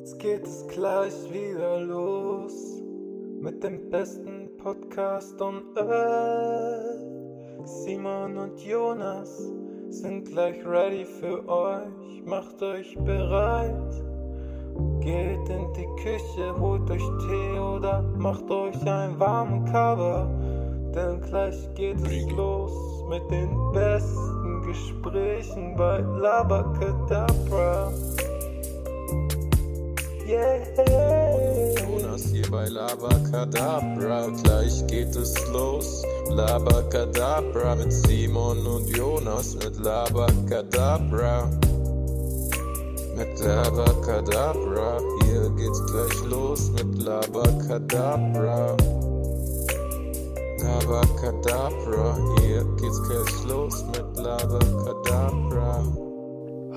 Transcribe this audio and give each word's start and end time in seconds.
Jetzt 0.00 0.18
geht 0.18 0.46
es 0.46 0.66
gleich 0.68 1.12
wieder 1.30 1.78
los 1.78 2.82
mit 3.38 3.62
dem 3.62 3.90
besten 3.90 4.48
Podcast 4.56 5.38
on 5.42 5.62
earth. 5.76 7.66
Simon 7.66 8.38
und 8.38 8.58
Jonas 8.60 9.52
sind 9.90 10.24
gleich 10.24 10.64
ready 10.64 11.04
für 11.04 11.46
euch. 11.46 12.24
Macht 12.24 12.62
euch 12.62 12.96
bereit. 13.04 13.92
Geht 15.00 15.48
in 15.50 15.70
die 15.74 16.02
Küche, 16.02 16.58
holt 16.58 16.90
euch 16.90 17.04
Tee 17.26 17.58
oder 17.58 18.00
macht 18.16 18.50
euch 18.50 18.80
einen 18.80 19.20
warmen 19.20 19.66
Cover. 19.66 20.30
Denn 20.94 21.20
gleich 21.20 21.74
geht 21.74 22.00
es 22.06 22.30
los 22.30 22.72
mit 23.10 23.30
den 23.30 23.54
besten 23.74 24.62
Gesprächen 24.62 25.76
bei 25.76 25.98
Labakadabra. 25.98 27.92
Jonas 30.30 32.22
hier 32.30 32.48
bei 32.52 32.68
Labakadabra, 32.68 34.28
gleich 34.44 34.86
geht 34.86 35.16
es 35.16 35.34
los. 35.52 36.04
Labakadabra 36.30 37.74
mit 37.74 37.92
Simon 37.92 38.64
und 38.64 38.96
Jonas 38.96 39.56
mit 39.56 39.76
Labakadabra. 39.80 41.50
Mit 43.16 43.40
Labakadabra, 43.40 45.00
hier 45.24 45.50
geht's 45.56 45.82
gleich 45.86 46.22
los 46.30 46.70
mit 46.70 47.02
Labakadabra. 47.02 48.76
Labakadabra, 50.62 52.16
hier 52.40 52.64
geht's 52.80 53.02
gleich 53.02 53.44
los 53.48 53.84
mit 53.86 54.16
Labakadabra. 54.16 56.09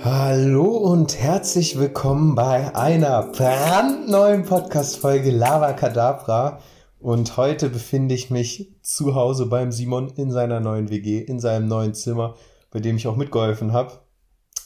Hallo 0.06 0.66
und 0.66 1.18
herzlich 1.18 1.80
willkommen 1.80 2.36
bei 2.36 2.76
einer 2.76 3.24
brandneuen 3.24 4.44
Podcast-Folge 4.44 5.32
Lava 5.32 5.72
Kadabra. 5.72 6.60
Und 7.00 7.38
heute 7.38 7.70
befinde 7.70 8.14
ich 8.14 8.30
mich 8.30 8.74
zu 8.82 9.16
Hause 9.16 9.46
beim 9.46 9.72
Simon 9.72 10.10
in 10.18 10.30
seiner 10.30 10.60
neuen 10.60 10.90
WG, 10.90 11.20
in 11.20 11.40
seinem 11.40 11.70
neuen 11.70 11.94
Zimmer, 11.94 12.36
bei 12.70 12.82
dem 12.82 12.98
ich 12.98 13.08
auch 13.08 13.16
mitgeholfen 13.16 13.72
habe, 13.72 14.02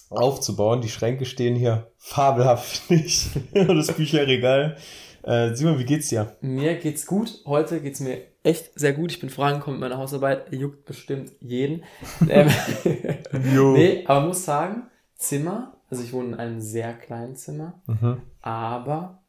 aufzubauen. 0.09 0.81
Die 0.81 0.89
Schränke 0.89 1.25
stehen 1.25 1.55
hier 1.55 1.91
fabelhaft. 1.97 2.81
Und 2.89 3.77
das 3.77 3.91
Bücherregal. 3.91 4.75
Äh, 5.21 5.53
Simon, 5.53 5.77
wie 5.77 5.85
geht's 5.85 6.09
dir? 6.09 6.35
Mir 6.41 6.77
geht's 6.77 7.05
gut. 7.05 7.41
Heute 7.45 7.79
geht's 7.79 7.99
mir 7.99 8.23
echt 8.41 8.71
sehr 8.73 8.93
gut. 8.93 9.11
Ich 9.11 9.19
bin 9.19 9.29
vorangekommen 9.29 9.79
mit 9.79 9.87
meiner 9.87 10.01
Hausarbeit. 10.01 10.51
Juckt 10.51 10.85
bestimmt 10.85 11.33
jeden. 11.41 11.83
ähm, 12.27 12.49
Jo. 13.53 13.73
nee, 13.77 14.03
aber 14.07 14.25
muss 14.25 14.43
sagen, 14.43 14.89
Zimmer, 15.17 15.73
also 15.89 16.03
ich 16.03 16.13
wohne 16.13 16.29
in 16.29 16.35
einem 16.35 16.61
sehr 16.61 16.93
kleinen 16.93 17.35
Zimmer, 17.35 17.81
Mhm. 17.87 18.21
aber 18.41 19.23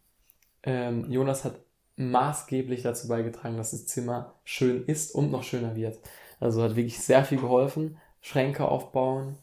ähm, 0.63 1.11
Jonas 1.11 1.45
hat 1.45 1.61
maßgeblich 1.97 2.83
dazu 2.83 3.09
beigetragen, 3.09 3.57
dass 3.57 3.71
das 3.73 3.87
Zimmer 3.87 4.35
schön 4.45 4.85
ist 4.85 5.15
und 5.15 5.31
noch 5.31 5.43
schöner 5.43 5.75
wird. 5.75 5.99
Also 6.41 6.63
hat 6.63 6.77
wirklich 6.77 7.01
sehr 7.01 7.25
viel 7.25 7.41
geholfen. 7.41 7.99
Schränke 8.21 8.67
aufbauen, 8.69 9.37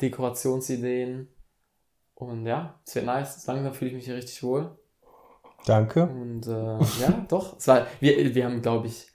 Dekorationsideen. 0.00 1.28
Und 2.14 2.46
ja, 2.46 2.78
es 2.84 2.94
wird 2.94 3.06
nice. 3.06 3.46
Langsam 3.46 3.72
fühle 3.74 3.90
ich 3.90 3.96
mich 3.96 4.04
hier 4.06 4.16
richtig 4.16 4.42
wohl. 4.42 4.76
Danke. 5.66 6.04
Und 6.06 6.46
äh, 6.46 6.78
ja, 7.00 7.24
doch. 7.28 7.56
Es 7.58 7.66
war, 7.68 7.86
wir, 8.00 8.34
wir 8.34 8.44
haben, 8.44 8.62
glaube 8.62 8.86
ich, 8.88 9.08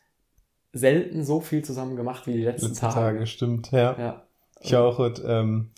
selten 0.74 1.24
so 1.24 1.40
viel 1.40 1.64
zusammen 1.64 1.96
gemacht 1.96 2.28
wie 2.28 2.34
die 2.34 2.44
letzten, 2.44 2.68
Letzte 2.70 2.82
Tage. 2.82 2.96
Tage, 2.96 3.28
stimmt, 3.28 3.72
ja. 3.72 3.98
Ja. 4.00 4.28
Ich 4.62 4.76
auch 4.76 5.00
und, 5.00 5.22
ähm, 5.26 5.70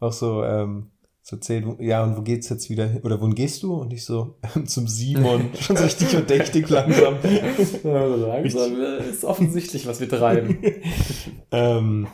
auch 0.00 0.12
so, 0.12 0.42
ähm, 0.44 0.90
so 1.22 1.36
erzählt, 1.36 1.66
wo- 1.66 1.76
ja, 1.82 2.04
und 2.04 2.16
wo 2.16 2.22
geht's 2.22 2.48
jetzt 2.48 2.70
wieder 2.70 2.86
hin? 2.86 3.02
Oder 3.02 3.20
wohin 3.20 3.34
gehst 3.34 3.62
du? 3.62 3.74
Und 3.74 3.92
ich 3.92 4.04
so, 4.04 4.36
zum 4.66 4.86
Simon. 4.88 5.50
Schon 5.60 5.76
so 5.76 5.84
richtig 5.84 6.08
verdächtig 6.08 6.68
langsam. 6.68 7.16
Langsam 7.82 8.76
ist 9.10 9.24
offensichtlich, 9.24 9.86
was 9.86 10.00
wir 10.00 10.08
treiben. 10.08 10.58
ähm, 11.50 12.06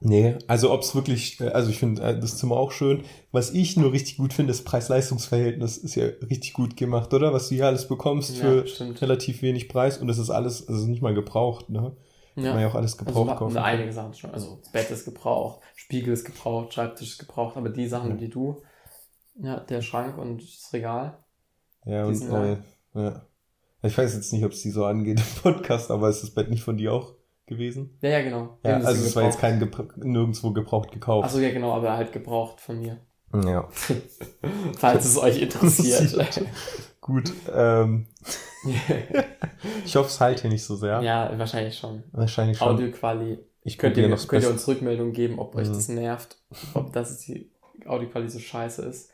nee, 0.00 0.34
also 0.46 0.72
ob's 0.72 0.94
wirklich, 0.94 1.40
äh, 1.40 1.48
also 1.48 1.70
ich 1.70 1.78
finde 1.78 2.02
äh, 2.02 2.18
das 2.20 2.36
Zimmer 2.36 2.56
auch 2.56 2.72
schön. 2.72 3.02
Was 3.32 3.50
ich 3.52 3.76
nur 3.76 3.92
richtig 3.92 4.16
gut 4.18 4.32
finde, 4.32 4.52
das 4.52 4.62
Preis-Leistungs-Verhältnis 4.62 5.76
ist 5.78 5.94
ja 5.94 6.06
richtig 6.28 6.52
gut 6.52 6.76
gemacht, 6.76 7.12
oder? 7.14 7.32
Was 7.32 7.48
du 7.48 7.54
hier 7.54 7.66
alles 7.66 7.88
bekommst 7.88 8.36
Ja, 8.36 8.42
für 8.42 8.66
stimmt. 8.66 9.00
relativ 9.02 9.42
wenig 9.42 9.68
Preis 9.68 9.98
und 9.98 10.08
es 10.08 10.18
ist 10.18 10.30
alles, 10.30 10.68
also 10.68 10.86
nicht 10.86 11.02
mal 11.02 11.14
gebraucht, 11.14 11.70
ne? 11.70 11.92
Kann 12.34 12.44
man 12.44 12.60
ja 12.60 12.68
auch 12.68 12.74
alles 12.74 12.98
Also 12.98 13.04
gebraucht 13.04 13.28
wir 13.28 13.36
kaufen. 13.36 13.58
einige 13.58 13.92
Sachen 13.92 14.14
schon. 14.14 14.30
Also 14.32 14.58
das 14.62 14.72
Bett 14.72 14.90
ist 14.90 15.04
gebraucht, 15.04 15.60
Spiegel 15.76 16.12
ist 16.12 16.24
gebraucht, 16.24 16.74
Schreibtisch 16.74 17.10
ist 17.12 17.18
gebraucht, 17.18 17.56
aber 17.56 17.68
die 17.68 17.86
Sachen, 17.86 18.16
die 18.18 18.28
du, 18.28 18.62
ja, 19.36 19.60
der 19.60 19.82
Schrank 19.82 20.18
und 20.18 20.42
das 20.42 20.72
Regal. 20.72 21.18
Ja, 21.84 22.04
und 22.06 22.20
äh, 22.22 22.26
lang. 22.26 22.64
ja. 22.94 23.26
Ich 23.82 23.96
weiß 23.98 24.14
jetzt 24.14 24.32
nicht, 24.32 24.44
ob 24.44 24.52
es 24.52 24.62
die 24.62 24.70
so 24.70 24.84
angeht 24.86 25.20
im 25.20 25.42
Podcast, 25.42 25.90
aber 25.90 26.08
ist 26.08 26.22
das 26.22 26.30
Bett 26.30 26.48
nicht 26.50 26.62
von 26.62 26.76
dir 26.76 26.92
auch 26.92 27.12
gewesen? 27.46 27.98
Ja, 28.00 28.08
ja, 28.10 28.22
genau. 28.22 28.58
Ja, 28.64 28.78
also 28.78 29.04
es 29.04 29.14
war 29.14 29.24
jetzt 29.24 29.38
kein 29.38 29.58
Gebra 29.60 29.84
nirgendwo 29.96 30.52
gebraucht 30.52 30.90
gekauft. 30.90 31.26
Achso, 31.26 31.38
ja, 31.38 31.50
genau, 31.52 31.72
aber 31.72 31.92
halt 31.96 32.12
gebraucht 32.12 32.60
von 32.60 32.80
mir. 32.80 32.98
ja. 33.44 33.68
Falls 34.78 35.04
es 35.04 35.18
euch 35.18 35.42
interessiert. 35.42 36.16
Gut. 37.06 37.32
Ähm, 37.54 38.06
ich 39.84 39.94
hoffe, 39.96 40.08
es 40.08 40.20
halt 40.20 40.40
hier 40.40 40.50
nicht 40.50 40.64
so 40.64 40.74
sehr. 40.76 41.02
ja, 41.02 41.30
wahrscheinlich 41.38 41.76
schon. 41.78 42.02
Wahrscheinlich 42.12 42.56
schon. 42.58 42.68
Audioquali. 42.68 43.38
ich 43.62 43.76
Könnt 43.78 43.96
ihr, 43.98 44.08
könnt 44.26 44.42
ihr 44.44 44.50
uns 44.50 44.66
Rückmeldung 44.66 45.12
geben, 45.12 45.38
ob 45.38 45.54
euch 45.54 45.68
Mhm. 45.68 45.74
das 45.74 45.88
nervt, 45.88 46.36
ob 46.74 46.92
das 46.92 47.18
die 47.20 47.50
Audioquali 47.86 48.28
so 48.30 48.38
scheiße 48.38 48.82
ist 48.82 49.10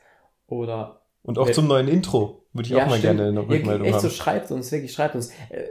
oder 0.46 1.00
Und 1.24 1.38
auch 1.38 1.50
zum 1.50 1.66
neuen 1.66 1.88
Intro 1.88 2.44
würde 2.52 2.68
ich 2.68 2.74
auch 2.76 2.86
mal 2.86 2.98
stimmt. 2.98 3.18
gerne 3.18 3.28
eine 3.28 3.40
Ja, 3.42 3.46
Rückmeldung 3.48 3.86
echt 3.86 3.94
haben. 3.96 4.02
so 4.02 4.10
schreibt 4.10 4.50
uns, 4.52 4.70
wirklich 4.72 4.92
schreibt 4.92 5.14
uns. 5.16 5.30
Äh, 5.50 5.64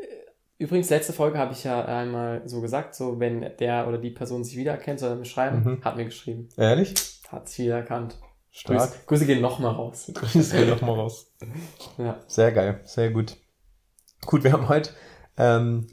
Übrigens, 0.58 0.90
letzte 0.90 1.14
Folge 1.14 1.38
habe 1.38 1.54
ich 1.54 1.64
ja 1.64 1.86
einmal 1.86 2.42
so 2.46 2.60
gesagt, 2.60 2.94
so 2.94 3.18
wenn 3.22 3.50
der 3.62 3.88
oder 3.88 3.98
die 3.98 4.10
Person 4.10 4.44
sich 4.44 4.58
wiedererkennt, 4.58 5.00
soll 5.00 5.12
er 5.12 5.16
mir 5.16 5.24
schreiben. 5.24 5.64
Mhm. 5.64 5.84
Hat 5.86 5.96
mir 5.96 6.04
geschrieben. 6.04 6.50
Ehrlich? 6.58 6.94
Hat 7.30 7.48
sich 7.48 7.60
wiedererkannt. 7.66 8.18
Stark. 8.52 8.80
Grüße, 8.80 9.06
Grüße 9.06 9.26
gehen 9.26 9.42
nochmal 9.42 9.74
raus. 9.74 10.12
Grüß 10.14 10.54
mir 10.54 10.68
doch 10.68 10.82
mal 10.82 10.94
raus. 10.96 11.32
Ja. 11.98 12.20
Sehr 12.28 12.52
geil, 12.52 12.82
sehr 12.84 13.12
gut. 13.12 13.38
Gut, 14.26 14.44
wir 14.44 14.52
haben 14.52 14.68
heute, 14.68 14.92
ähm, 15.38 15.88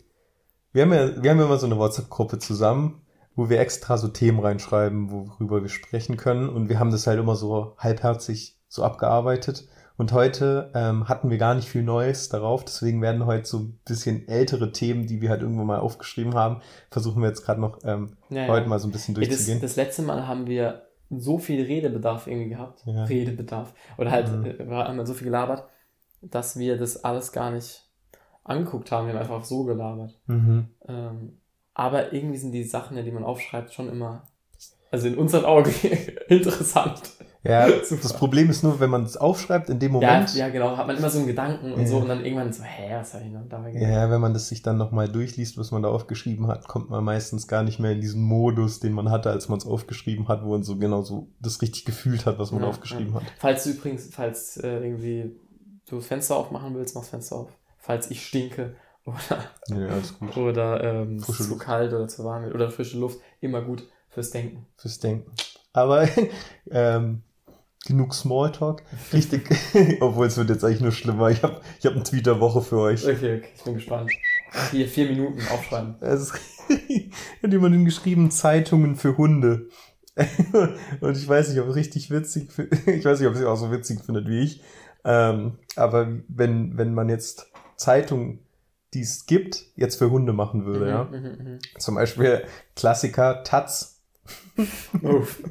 wir 0.72 0.82
haben 0.82 0.92
ja, 0.92 1.22
wir 1.22 1.30
haben 1.30 1.38
ja 1.38 1.44
immer 1.44 1.58
so 1.58 1.66
eine 1.66 1.78
WhatsApp-Gruppe 1.78 2.38
zusammen, 2.38 3.02
wo 3.34 3.48
wir 3.48 3.60
extra 3.60 3.98
so 3.98 4.08
Themen 4.08 4.40
reinschreiben, 4.40 5.10
worüber 5.10 5.62
wir 5.62 5.68
sprechen 5.68 6.16
können. 6.16 6.48
Und 6.48 6.68
wir 6.68 6.78
haben 6.78 6.90
das 6.90 7.06
halt 7.06 7.18
immer 7.18 7.36
so 7.36 7.76
halbherzig 7.78 8.58
so 8.68 8.82
abgearbeitet. 8.82 9.68
Und 9.98 10.12
heute 10.12 10.70
ähm, 10.74 11.08
hatten 11.08 11.30
wir 11.30 11.38
gar 11.38 11.54
nicht 11.54 11.68
viel 11.68 11.82
Neues 11.82 12.28
darauf. 12.28 12.64
Deswegen 12.64 13.00
werden 13.00 13.24
heute 13.24 13.46
so 13.46 13.58
ein 13.60 13.80
bisschen 13.86 14.28
ältere 14.28 14.72
Themen, 14.72 15.06
die 15.06 15.22
wir 15.22 15.30
halt 15.30 15.40
irgendwo 15.40 15.64
mal 15.64 15.78
aufgeschrieben 15.78 16.34
haben, 16.34 16.60
versuchen 16.90 17.22
wir 17.22 17.28
jetzt 17.28 17.44
gerade 17.44 17.60
noch 17.60 17.78
ähm, 17.84 18.16
Ja, 18.28 18.42
ja. 18.42 18.48
heute 18.48 18.68
mal 18.68 18.78
so 18.78 18.88
ein 18.88 18.92
bisschen 18.92 19.14
Ey, 19.16 19.20
das, 19.22 19.28
durchzugehen. 19.28 19.60
das 19.62 19.76
letzte 19.76 20.02
Mal 20.02 20.26
haben 20.26 20.46
wir 20.46 20.82
so 21.10 21.38
viel 21.38 21.64
Redebedarf 21.64 22.26
irgendwie 22.26 22.50
gehabt. 22.50 22.82
Ja. 22.86 23.04
Redebedarf. 23.04 23.74
Oder 23.98 24.10
halt, 24.10 24.30
Mhm. 24.32 24.44
äh, 24.44 24.58
wir 24.68 24.76
haben 24.76 25.06
so 25.06 25.14
viel 25.14 25.26
gelabert, 25.26 25.64
dass 26.22 26.58
wir 26.58 26.76
das 26.76 27.04
alles 27.04 27.32
gar 27.32 27.50
nicht 27.50 27.88
angeguckt 28.44 28.90
haben. 28.92 29.06
Wir 29.06 29.14
haben 29.14 29.20
einfach 29.20 29.44
so 29.44 29.64
gelabert. 29.64 30.18
mhm. 30.26 30.68
Ähm, 30.88 31.38
aber 31.74 32.12
irgendwie 32.12 32.38
sind 32.38 32.52
die 32.52 32.64
Sachen, 32.64 32.96
die 33.04 33.10
man 33.12 33.22
aufschreibt, 33.24 33.72
schon 33.74 33.88
immer, 33.90 34.26
also 34.90 35.08
in 35.08 35.18
unseren 35.18 35.44
Augen 35.44 35.70
interessant. 36.28 37.02
Ja, 37.48 37.68
das 38.02 38.12
Problem 38.14 38.50
ist 38.50 38.62
nur, 38.62 38.80
wenn 38.80 38.90
man 38.90 39.04
es 39.04 39.16
aufschreibt 39.16 39.68
in 39.70 39.78
dem 39.78 39.92
Ja, 40.00 40.00
Moment. 40.14 40.34
ja, 40.34 40.48
genau, 40.48 40.76
hat 40.76 40.86
man 40.86 40.96
immer 40.96 41.10
so 41.10 41.18
einen 41.18 41.26
Gedanken 41.26 41.72
und 41.72 41.80
Ja. 41.82 41.86
so 41.86 41.98
und 41.98 42.08
dann 42.08 42.24
irgendwann 42.24 42.52
so, 42.52 42.62
hä, 42.62 42.94
was 42.98 43.14
habe 43.14 43.24
ich 43.24 43.30
noch 43.30 43.46
dabei 43.48 43.72
gedacht? 43.72 43.90
Ja, 43.90 44.10
wenn 44.10 44.20
man 44.20 44.32
das 44.34 44.48
sich 44.48 44.62
dann 44.62 44.76
nochmal 44.78 45.08
durchliest, 45.08 45.56
was 45.58 45.70
man 45.70 45.82
da 45.82 45.88
aufgeschrieben 45.88 46.46
hat, 46.48 46.66
kommt 46.66 46.90
man 46.90 47.04
meistens 47.04 47.46
gar 47.46 47.62
nicht 47.62 47.78
mehr 47.78 47.92
in 47.92 48.00
diesen 48.00 48.22
Modus, 48.22 48.80
den 48.80 48.92
man 48.92 49.10
hatte, 49.10 49.30
als 49.30 49.48
man 49.48 49.58
es 49.58 49.66
aufgeschrieben 49.66 50.28
hat, 50.28 50.44
wo 50.44 50.50
man 50.50 50.62
so 50.62 50.76
genau 50.76 51.02
so 51.02 51.28
das 51.40 51.62
richtig 51.62 51.84
gefühlt 51.84 52.26
hat, 52.26 52.38
was 52.38 52.52
man 52.52 52.62
Ja, 52.62 52.68
aufgeschrieben 52.68 53.14
hat. 53.14 53.22
Falls 53.38 53.64
du 53.64 53.70
übrigens, 53.70 54.08
falls 54.12 54.56
äh, 54.56 54.78
irgendwie 54.80 55.36
du 55.88 55.96
das 55.96 56.06
Fenster 56.06 56.36
aufmachen 56.36 56.74
willst, 56.74 56.94
mach 56.94 57.02
das 57.02 57.10
Fenster 57.10 57.36
auf. 57.36 57.50
Falls 57.78 58.10
ich 58.10 58.26
stinke 58.26 58.74
oder, 59.04 59.38
Ja, 59.68 60.42
oder 60.42 60.82
ähm, 60.82 61.20
Frische 61.20 61.44
zu 61.44 61.50
Luft. 61.50 61.62
kalt 61.62 61.92
oder 61.92 62.08
zu 62.08 62.24
warm 62.24 62.42
wird 62.44 62.54
oder 62.54 62.70
frische 62.70 62.98
Luft, 62.98 63.20
immer 63.40 63.62
gut 63.62 63.86
fürs 64.08 64.30
Denken. 64.30 64.66
Fürs 64.76 64.98
Denken. 64.98 65.30
Aber 65.72 66.08
ähm, 66.70 67.22
genug 67.86 68.14
Smalltalk. 68.14 68.82
Richtig. 69.12 69.48
Obwohl 70.00 70.26
es 70.26 70.36
wird 70.36 70.50
jetzt 70.50 70.64
eigentlich 70.64 70.80
nur 70.80 70.92
schlimmer. 70.92 71.30
Ich 71.30 71.42
habe 71.42 71.60
ich 71.78 71.86
hab 71.86 71.94
einen 71.94 72.04
Tweet 72.04 72.26
der 72.26 72.40
Woche 72.40 72.62
für 72.62 72.78
euch. 72.78 73.04
Okay, 73.04 73.38
okay, 73.38 73.42
ich 73.54 73.62
bin 73.62 73.74
gespannt. 73.74 74.10
Hier, 74.70 74.88
vier 74.88 75.08
Minuten 75.08 75.40
aufschreiben. 75.52 75.96
Es 76.00 76.32
hat 77.42 77.52
jemand 77.52 77.84
geschrieben, 77.84 78.30
Zeitungen 78.32 78.96
für 78.96 79.16
Hunde. 79.16 79.68
Und 81.00 81.16
ich 81.16 81.28
weiß 81.28 81.50
nicht, 81.50 81.60
ob 81.60 81.68
es 81.68 81.76
richtig 81.76 82.10
witzig, 82.10 82.48
ich 82.86 83.04
weiß 83.04 83.20
nicht, 83.20 83.28
ob 83.28 83.36
es 83.36 83.44
auch 83.44 83.56
so 83.56 83.70
witzig 83.70 84.00
findet 84.04 84.26
wie 84.26 84.40
ich. 84.40 84.62
Ähm, 85.04 85.58
aber 85.76 86.08
wenn, 86.26 86.76
wenn 86.76 86.92
man 86.92 87.08
jetzt 87.08 87.52
Zeitungen, 87.76 88.40
die 88.94 89.02
es 89.02 89.26
gibt, 89.26 89.66
jetzt 89.76 89.96
für 89.96 90.10
Hunde 90.10 90.32
machen 90.32 90.64
würde, 90.64 90.88
ja. 90.88 91.04
Mhm, 91.04 91.16
mhm, 91.16 91.52
mhm. 91.52 91.58
Zum 91.78 91.94
Beispiel 91.94 92.44
Klassiker 92.74 93.44
Taz 93.44 93.95
Uff. 95.02 95.42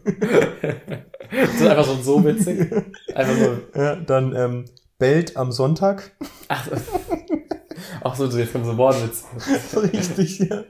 das 1.31 1.53
ist 1.53 1.67
einfach 1.67 1.85
so, 1.85 2.01
so 2.01 2.25
witzig. 2.25 2.71
Einfach 3.13 3.37
nur. 3.37 3.61
Ja, 3.75 3.95
dann 3.95 4.35
ähm, 4.35 4.65
bellt 4.97 5.37
am 5.37 5.51
Sonntag. 5.51 6.11
Ach, 6.47 6.69
auch 8.01 8.15
so, 8.15 8.29
so 8.29 8.37
jetzt 8.37 8.53
kommt 8.53 8.65
so 8.65 8.77
Wortwitz. 8.77 9.25
Richtig, 9.93 10.39
ja. 10.39 10.63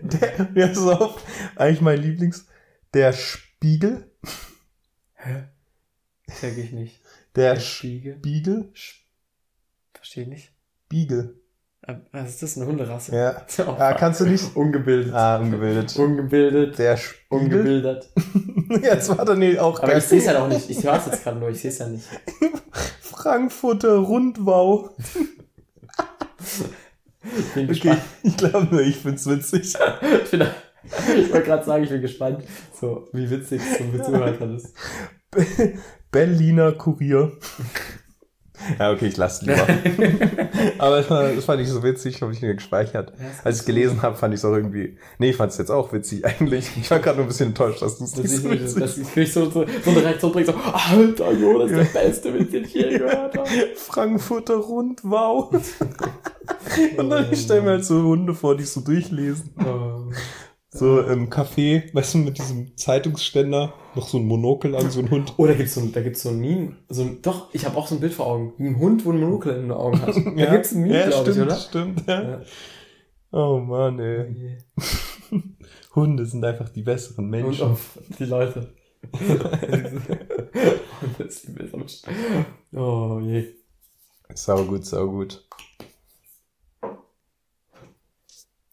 Der, 0.00 0.48
ja, 0.54 0.66
pass 0.68 0.78
auf, 0.78 1.22
eigentlich 1.56 1.80
mein 1.80 2.00
Lieblings. 2.00 2.46
Der 2.92 3.12
Spiegel. 3.12 4.10
Check 6.40 6.58
ich 6.58 6.72
nicht. 6.72 7.00
Der 7.34 7.58
Spiegel. 7.58 8.16
Spiegel. 8.18 8.72
Verstehe 9.94 10.28
nicht. 10.28 10.52
Spiegel. 10.86 11.40
Äh, 11.86 11.94
Was 12.12 12.30
ist 12.30 12.42
das? 12.42 12.56
Eine 12.56 12.66
Hunderasse? 12.66 13.14
Ja. 13.14 13.42
Oh, 13.66 13.76
Ah, 13.78 13.92
kannst 13.94 14.20
du 14.20 14.24
nicht? 14.26 14.56
Ungebildet. 14.56 15.12
Ah, 15.14 15.38
ungebildet. 15.38 15.96
Ungebildet. 15.96 16.78
Der 16.78 16.96
Spiegel. 16.96 17.38
Ungebildert. 17.44 18.08
Jetzt 18.82 19.16
war 19.16 19.24
der 19.24 19.34
nee, 19.36 19.58
auch 19.58 19.82
Aber 19.82 19.96
ich 19.96 20.04
sehe 20.04 20.18
es 20.18 20.24
ja 20.26 20.42
auch 20.42 20.48
nicht. 20.48 20.68
Ich 20.70 20.82
höre 20.82 20.96
es 20.96 21.06
jetzt 21.06 21.22
gerade 21.22 21.38
nur. 21.38 21.50
Ich 21.50 21.60
sehe 21.60 21.70
es 21.70 21.78
ja 21.78 21.86
nicht. 21.88 22.06
Frankfurter 23.00 23.96
Rundwau. 23.96 24.90
Ich 27.22 27.52
bin 27.54 27.64
Okay, 27.64 27.66
gespannt. 27.66 28.00
ich 28.22 28.36
glaube 28.36 28.68
nur, 28.70 28.80
ich 28.82 28.96
find's 28.96 29.26
witzig. 29.26 29.74
Ich, 30.24 30.30
bin, 30.30 30.42
ich 30.42 31.32
wollte 31.32 31.42
gerade 31.46 31.64
sagen, 31.64 31.84
ich 31.84 31.90
bin 31.90 32.00
gespannt, 32.02 32.44
so 32.78 33.08
wie 33.12 33.28
witzig 33.30 33.60
es 33.62 33.78
so 33.78 33.84
mit 33.84 34.04
Zuhörern 34.04 34.56
ist. 34.56 34.74
Berliner 36.10 36.72
Kurier. 36.72 37.32
Ja, 38.78 38.92
okay, 38.92 39.06
ich 39.06 39.16
lasse 39.16 39.44
lieber. 39.44 39.66
Aber 40.78 41.02
das, 41.02 41.44
fand 41.44 41.60
ich 41.60 41.68
so 41.68 41.82
witzig, 41.82 42.22
habe 42.22 42.32
ich 42.32 42.40
mir 42.40 42.54
gespeichert. 42.54 43.12
Als 43.42 43.56
ich 43.56 43.60
es 43.60 43.66
gelesen 43.66 44.02
habe, 44.02 44.16
fand 44.16 44.34
ich 44.34 44.40
es 44.40 44.44
auch 44.44 44.54
irgendwie. 44.54 44.96
Nee, 45.18 45.30
ich 45.30 45.36
fand 45.36 45.52
es 45.52 45.58
jetzt 45.58 45.70
auch 45.70 45.92
witzig 45.92 46.24
eigentlich. 46.24 46.70
Ich 46.80 46.90
war 46.90 46.98
gerade 46.98 47.16
nur 47.16 47.26
ein 47.26 47.28
bisschen 47.28 47.48
enttäuscht, 47.48 47.82
dass 47.82 47.98
du 47.98 48.04
es 48.04 48.16
nicht 48.16 48.30
so 48.30 48.48
nicht, 48.48 48.62
dass 48.64 48.76
witzig 48.76 49.02
ich 49.02 49.12
krieg 49.12 49.28
so, 49.28 49.50
so, 49.50 49.66
so 49.84 49.90
eine 49.90 50.02
Reaktion 50.02 50.32
bringt, 50.32 50.46
so, 50.46 50.54
Alter, 50.54 51.32
Jo, 51.32 51.58
das 51.58 51.70
ist 51.70 51.94
der 51.94 52.00
beste 52.00 52.34
Witz, 52.34 52.50
den 52.50 52.64
ich 52.64 52.74
je 52.74 52.98
gehört 52.98 53.36
habe. 53.36 53.48
Frankfurter 53.76 54.56
Rundwau. 54.56 55.50
Und 56.96 57.10
dann 57.10 57.32
ich 57.32 57.42
stelle 57.42 57.62
mir 57.62 57.70
halt 57.70 57.84
so 57.84 58.02
Hunde 58.02 58.34
vor, 58.34 58.56
die 58.56 58.64
so 58.64 58.80
durchlesen. 58.80 59.50
Oh. 60.74 60.78
So 60.78 61.00
im 61.02 61.30
Café, 61.30 61.94
weißt 61.94 62.14
du, 62.14 62.18
mit 62.18 62.38
diesem 62.38 62.76
Zeitungsständer, 62.76 63.74
noch 63.94 64.08
so 64.08 64.18
ein 64.18 64.26
Monokel 64.26 64.74
an, 64.74 64.90
so 64.90 65.00
ein 65.00 65.10
Hund. 65.10 65.34
Oh, 65.36 65.46
da 65.46 65.54
gibt's 65.54 65.74
so 65.74 65.80
ein, 65.80 65.92
da 65.92 66.00
gibt's 66.00 66.22
so 66.22 66.30
ein 66.30 66.40
Meme, 66.40 66.76
so 66.88 67.02
ein, 67.02 67.22
doch, 67.22 67.54
ich 67.54 67.64
habe 67.64 67.76
auch 67.76 67.86
so 67.86 67.94
ein 67.94 68.00
Bild 68.00 68.12
vor 68.12 68.26
Augen. 68.26 68.52
Ein 68.58 68.78
Hund, 68.78 69.04
wo 69.04 69.12
ein 69.12 69.20
Monokel 69.20 69.54
in 69.54 69.62
den 69.62 69.72
Augen 69.72 70.00
hat. 70.02 70.14
Da 70.36 70.52
gibt's 70.52 70.72
ein 70.72 70.82
Meme, 70.82 70.98
ja, 70.98 71.08
glaube 71.08 71.30
ich, 71.30 71.36
stimmt, 71.36 71.46
oder? 71.46 71.56
Stimmt, 71.56 72.08
ja. 72.08 72.22
Ja. 72.22 72.40
Oh 73.30 73.58
Mann, 73.58 73.98
ey. 74.00 74.58
Hunde 75.94 76.26
sind 76.26 76.44
einfach 76.44 76.68
die 76.68 76.82
besseren 76.82 77.26
Und 77.26 77.30
Menschen. 77.30 77.68
auf 77.68 77.98
die 78.18 78.24
Leute. 78.24 78.74
Und 79.12 79.40
das 81.18 81.26
ist 81.26 81.48
die 81.48 81.52
bessere 81.52 81.84
Oh 82.72 83.20
je. 83.20 83.54
Sau 84.34 84.64
gut, 84.64 84.84
sau 84.84 85.08
gut. 85.08 85.44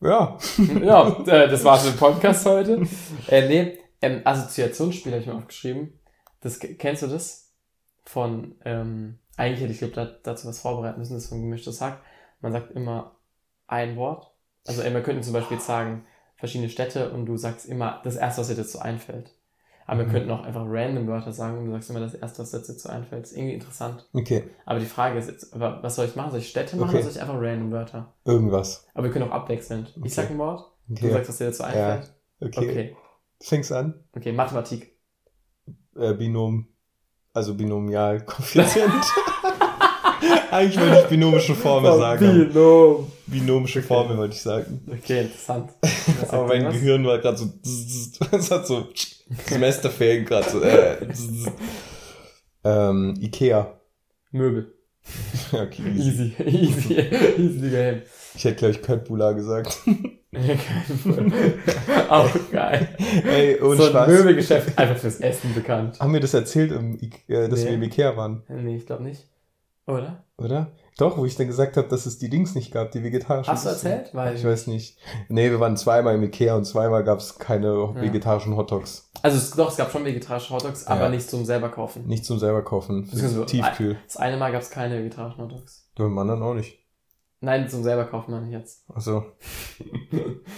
Ja. 0.02 0.38
Ja, 0.82 1.20
äh, 1.28 1.48
das 1.48 1.64
war's 1.64 1.86
mit 1.86 1.94
dem 1.94 2.00
Podcast 2.00 2.46
heute. 2.46 2.82
Äh, 3.28 3.48
nee, 3.48 3.80
ähm, 4.02 4.22
Assoziationsspiel 4.24 5.12
habe 5.12 5.22
ich 5.22 5.28
mir 5.28 5.36
aufgeschrieben. 5.36 6.00
Das, 6.42 6.60
kennst 6.60 7.04
du 7.04 7.08
das? 7.08 7.52
Von, 8.04 8.56
ähm, 8.66 9.20
eigentlich 9.38 9.62
hätte 9.62 9.74
ich 9.74 9.78
glaube 9.78 9.94
da, 9.94 10.06
dazu 10.06 10.48
was 10.48 10.60
vorbereiten 10.60 11.00
müssen, 11.00 11.14
das 11.14 11.28
von 11.28 11.42
gemischtes 11.42 11.82
Hack. 11.82 12.02
Man 12.42 12.52
sagt 12.52 12.72
immer 12.72 13.16
ein 13.68 13.96
Wort. 13.96 14.32
Also 14.68 14.82
äh, 14.82 14.92
wir 14.92 15.04
könnten 15.04 15.24
zum 15.24 15.34
Beispiel 15.34 15.60
sagen, 15.60 16.06
verschiedene 16.36 16.70
Städte 16.70 17.12
und 17.12 17.28
du 17.28 17.38
sagst 17.38 17.68
immer 17.68 18.02
das 18.04 18.16
erste, 18.16 18.42
was 18.42 18.48
dir 18.48 18.56
dazu 18.56 18.80
einfällt. 18.80 19.32
Aber 19.92 20.04
Mhm. 20.04 20.06
wir 20.06 20.12
könnten 20.14 20.32
auch 20.32 20.44
einfach 20.46 20.64
random 20.66 21.06
Wörter 21.08 21.34
sagen 21.34 21.58
und 21.58 21.66
du 21.66 21.72
sagst 21.74 21.90
immer 21.90 22.00
das 22.00 22.14
erste, 22.14 22.42
was 22.42 22.52
dir 22.52 22.60
dazu 22.60 22.88
einfällt. 22.88 23.26
ist 23.26 23.34
irgendwie 23.36 23.56
interessant. 23.56 24.08
Okay, 24.14 24.46
Aber 24.66 24.80
die 24.80 24.86
Frage 24.86 25.20
ist 25.20 25.28
jetzt, 25.28 25.52
was 25.60 25.96
soll 25.98 26.06
ich 26.06 26.16
machen? 26.16 26.32
Soll 26.32 26.40
ich 26.40 26.50
Städte 26.50 26.78
machen 26.78 26.92
Okay. 26.92 27.00
oder 27.00 27.04
soll 27.04 27.12
ich 27.12 27.22
einfach 27.22 27.36
random 27.42 27.72
Wörter? 27.74 28.14
irgendwas. 28.24 28.88
Aber 28.94 29.04
wir 29.08 29.12
können 29.12 29.28
auch 29.30 29.34
abwechselnd. 29.34 29.90
Okay. 29.98 30.08
Ich 30.08 30.14
sag 30.16 30.30
ein 30.32 30.38
Wort, 30.38 30.72
du 30.88 30.94
Okay, 30.94 31.12
sagst, 31.12 31.28
was 31.30 31.38
dir 31.40 31.46
dazu 31.48 31.64
einfällt. 31.64 32.14
okay. 32.40 32.70
Okay. 32.70 32.98
Fängst 33.42 33.74
an. 33.74 34.02
Okay, 34.16 34.32
Mathematik. 34.32 34.96
Äh, 35.98 36.14
Binom, 36.14 36.68
also 37.34 37.54
Binomialkoeffizient. 37.56 38.94
Eigentlich 40.52 40.80
wollte 40.80 41.00
ich 41.04 41.08
binomische 41.08 41.56
Formel 41.56 41.98
sagen. 41.98 42.50
Binom. 42.52 43.12
Binomische 43.28 43.80
Okay. 43.80 43.88
Formel 43.88 44.18
wollte 44.18 44.36
ich 44.36 44.42
sagen. 44.42 44.82
Okay, 44.92 45.22
interessant. 45.22 45.72
Aber 46.30 46.48
mein 46.48 46.66
was? 46.66 46.74
Gehirn 46.74 47.06
war 47.06 47.18
gerade 47.20 47.38
so, 47.38 47.46
es 48.32 48.52
hat 48.52 48.68
so 48.68 48.88
Semesterferien 49.48 50.26
gerade 50.26 50.50
so, 50.50 50.62
äh, 50.62 50.98
ähm, 52.64 53.16
Ikea. 53.22 53.74
Möbel. 54.32 54.74
Okay, 55.52 55.82
easy. 55.98 56.34
Easy, 56.46 56.94
easy, 56.94 56.94
easy 57.38 57.70
game. 57.70 58.02
Ich 58.36 58.46
hätte, 58.46 58.56
glaube 58.56 58.74
ich, 58.74 58.82
Köttbula 58.82 59.32
gesagt. 59.34 59.78
Auch 62.10 62.30
geil. 62.52 62.88
Ey, 63.26 63.60
ohne 63.62 63.76
so 63.76 63.84
ein 63.84 63.90
Spaß. 63.90 64.08
Möbelgeschäft 64.08 64.78
einfach 64.78 64.98
fürs 64.98 65.20
Essen 65.20 65.54
bekannt. 65.54 66.00
Haben 66.00 66.14
wir 66.14 66.20
das 66.22 66.34
erzählt, 66.34 66.72
äh, 66.72 67.50
dass 67.50 67.60
Nee. 67.62 67.66
wir 67.68 67.74
im 67.74 67.84
Ikea 67.84 68.16
waren, 68.16 68.44
Nee, 68.48 68.78
ich 68.78 68.86
glaube 68.86 69.04
nicht. 69.04 69.28
Oder? 69.88 70.24
oder? 70.38 70.72
Doch, 70.98 71.18
wo 71.18 71.26
ich 71.26 71.36
dann 71.36 71.48
gesagt 71.48 71.78
habe, 71.78 71.88
dass 71.88 72.06
es 72.06 72.20
die 72.20 72.30
Dings 72.30 72.54
nicht 72.54 72.72
gab, 72.72 72.92
die 72.92 73.04
vegetarischen. 73.04 73.52
Hast 73.52 73.66
du 73.66 73.70
erzählt? 73.70 74.14
Weil 74.14 74.36
Ich 74.36 74.44
weiß 74.46 74.68
nicht. 74.68 74.98
Nee, 75.30 75.50
wir 75.50 75.60
waren 75.60 75.76
zweimal 75.78 76.16
im 76.16 76.24
Ikea 76.24 76.56
und 76.56 76.66
zweimal 76.66 77.04
gab 77.04 77.20
es 77.20 77.40
keine 77.40 77.68
Ja. 77.96 78.02
vegetarischen 78.02 78.56
Hotdogs. 78.56 79.10
Also 79.24 79.38
es, 79.38 79.52
doch, 79.52 79.70
es 79.70 79.78
gab 79.78 79.92
schon 79.92 80.06
vegetarische 80.06 80.54
Hotdogs, 80.54 80.86
aber 80.86 81.04
Ja. 81.04 81.10
nicht 81.10 81.30
zum 81.30 81.46
selber 81.46 81.70
kaufen. 81.70 82.06
Nicht 82.08 82.26
zum 82.26 82.38
selber 82.40 82.64
kaufen. 82.64 83.08
Das 83.12 83.22
ist 83.22 83.46
Tiefkühl. 83.48 83.98
Das 84.06 84.18
eine 84.18 84.38
Mal 84.38 84.52
gab 84.52 84.62
es 84.62 84.70
keine 84.70 84.98
vegetarischen 85.00 85.44
Hotdogs. 85.44 85.90
Beim 85.96 86.18
anderen 86.18 86.44
auch 86.44 86.54
nicht. 86.54 86.80
Nein, 87.40 87.68
zum 87.68 87.82
selber 87.82 88.06
kaufen 88.06 88.32
meine 88.32 88.46
ich 88.48 88.52
jetzt. 88.54 88.84
Also. 88.94 89.24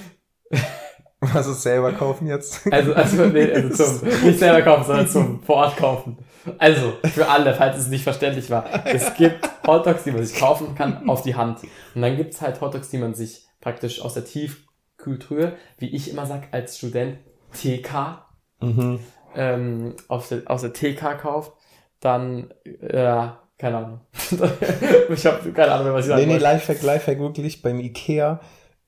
Was 1.22 1.48
ist 1.48 1.62
selber 1.62 1.94
kaufen 1.94 2.28
jetzt? 2.28 2.62
Also, 2.72 2.94
also, 2.94 3.26
nee, 3.28 3.50
also 3.52 3.98
zum, 4.00 4.08
nicht 4.24 4.40
selber 4.40 4.62
kaufen, 4.62 4.84
sondern 4.86 5.08
zum 5.08 5.42
vor 5.42 5.56
Ort 5.58 5.78
kaufen. 5.78 6.18
Also, 6.58 6.94
für 7.04 7.28
alle, 7.30 7.54
falls 7.54 7.78
es 7.78 7.88
nicht 7.88 8.04
verständlich 8.04 8.50
war. 8.50 8.66
Es 8.86 9.14
gibt 9.16 9.48
Hotdogs, 9.66 10.04
die 10.04 10.12
man 10.12 10.26
sich 10.26 10.38
kaufen 10.40 10.76
kann, 10.76 11.10
auf 11.10 11.22
die 11.22 11.36
Hand. 11.36 11.60
Und 11.96 12.02
dann 12.02 12.18
gibt's 12.18 12.42
halt 12.42 12.60
Hotdogs, 12.62 12.90
die 12.90 12.98
man 12.98 13.14
sich 13.14 13.46
praktisch 13.62 14.02
aus 14.02 14.14
der 14.16 14.26
Tiefkühltruhe, 14.26 15.54
wie 15.78 15.96
ich 15.96 16.10
immer 16.12 16.26
sag 16.26 16.48
als 16.52 16.78
Student, 16.78 17.18
TK, 17.54 18.26
Mhm. 18.62 19.00
ähm, 19.36 19.96
aus, 20.08 20.30
der, 20.30 20.42
aus 20.48 20.62
der 20.62 20.74
TK 20.74 21.16
kauft. 21.18 21.54
Dann, 22.00 22.52
äh, 22.66 23.28
keine 23.58 23.78
Ahnung. 23.78 24.02
ich 25.10 25.26
habe 25.26 25.52
keine 25.54 25.72
Ahnung 25.72 25.94
was 25.94 26.06
ich 26.06 26.10
sagen 26.10 26.20
Nee, 26.22 26.26
nee, 26.28 26.34
wollte. 26.34 26.44
Lifehack, 26.44 26.82
Lifehack 26.82 27.20
wirklich 27.20 27.62
beim 27.62 27.80
Ikea. 27.80 28.40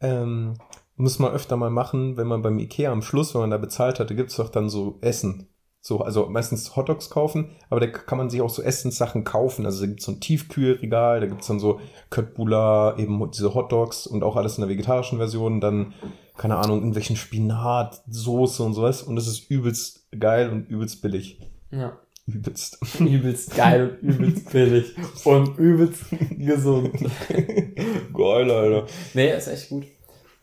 Ähm, 0.01 0.56
muss 0.98 1.20
man 1.20 1.32
öfter 1.32 1.56
mal 1.58 1.70
machen, 1.70 2.18
wenn 2.18 2.27
man 2.27 2.41
beim 2.41 2.60
Ikea 2.60 2.91
am 2.91 3.01
Schluss, 3.01 3.34
wenn 3.34 3.41
man 3.41 3.51
da 3.51 3.58
bezahlt 3.58 4.00
hatte, 4.00 4.15
gibt's 4.15 4.36
doch 4.38 4.50
dann 4.50 4.70
so 4.70 4.98
Essen. 5.01 5.48
So, 5.88 6.01
also 6.01 6.25
meistens 6.25 6.75
Hotdogs 6.75 7.12
kaufen, 7.12 7.51
aber 7.70 7.80
da 7.80 7.86
kann 7.86 8.18
man 8.18 8.32
sich 8.32 8.42
auch 8.42 8.50
so 8.50 8.63
Essenssachen 8.63 9.24
kaufen. 9.24 9.68
Also 9.68 9.82
da 9.82 9.86
gibt's 9.86 10.06
so 10.06 10.13
ein 10.13 10.20
Tiefkühlregal, 10.20 11.20
da 11.20 11.27
gibt's 11.27 11.46
dann 11.46 11.60
so 11.60 11.80
Köttbullar, 12.10 12.98
eben 12.98 13.30
diese 13.30 13.54
Hotdogs 13.54 14.08
und 14.08 14.24
auch 14.24 14.36
alles 14.36 14.58
in 14.58 14.63
der 14.63 14.70
vegetarischen 14.72 15.20
Version. 15.20 15.62
Dann, 15.62 15.94
keine 16.38 16.56
Ahnung, 16.56 16.77
irgendwelchen 16.77 17.15
Spinat, 17.15 18.01
Soße 18.10 18.63
und 18.63 18.74
sowas. 18.74 19.04
Und 19.04 19.15
es 19.18 19.27
ist 19.27 19.51
übelst 19.51 20.08
geil 20.20 20.50
und 20.50 20.68
übelst 20.72 21.04
billig. 21.04 21.39
Ja. 21.70 21.96
Übelst. 22.25 22.80
Übelst 23.00 23.56
geil 23.56 24.00
und 24.01 24.10
übelst 24.10 24.51
billig. 24.51 24.96
Und 25.24 25.56
übelst 25.60 26.06
gesund. 26.32 26.94
geil, 27.30 28.51
Alter. 28.51 28.88
Nee, 29.13 29.38
ist 29.38 29.48
echt 29.50 29.70
gut. 29.70 29.86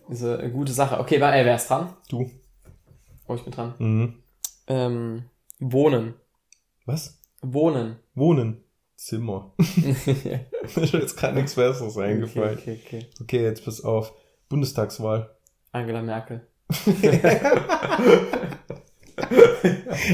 Ist 0.08 0.22
eine 0.22 0.52
gute 0.52 0.72
Sache. 0.72 1.00
Okay, 1.00 1.18
wer, 1.18 1.34
ey, 1.34 1.44
wer 1.44 1.56
ist 1.56 1.68
dran? 1.68 1.88
Du. 2.08 2.30
Oh, 3.26 3.34
ich 3.34 3.42
bin 3.42 3.52
dran. 3.52 3.74
Mhm. 3.80 4.14
Ähm, 4.68 5.24
wohnen. 5.62 6.14
Was? 6.86 7.20
Wohnen. 7.40 7.96
Wohnen. 8.14 8.64
Zimmer. 8.96 9.52
okay, 9.58 10.46
Mir 10.76 10.82
ist 10.84 10.92
jetzt 10.92 11.16
gerade 11.16 11.34
nichts 11.34 11.54
Besseres 11.54 11.96
eingefallen. 11.98 12.58
okay, 12.58 12.78
okay. 12.84 13.06
Okay, 13.20 13.42
jetzt 13.42 13.64
pass 13.64 13.80
auf. 13.82 14.12
Bundestagswahl. 14.48 15.30
Angela 15.72 16.02
Merkel. 16.02 16.46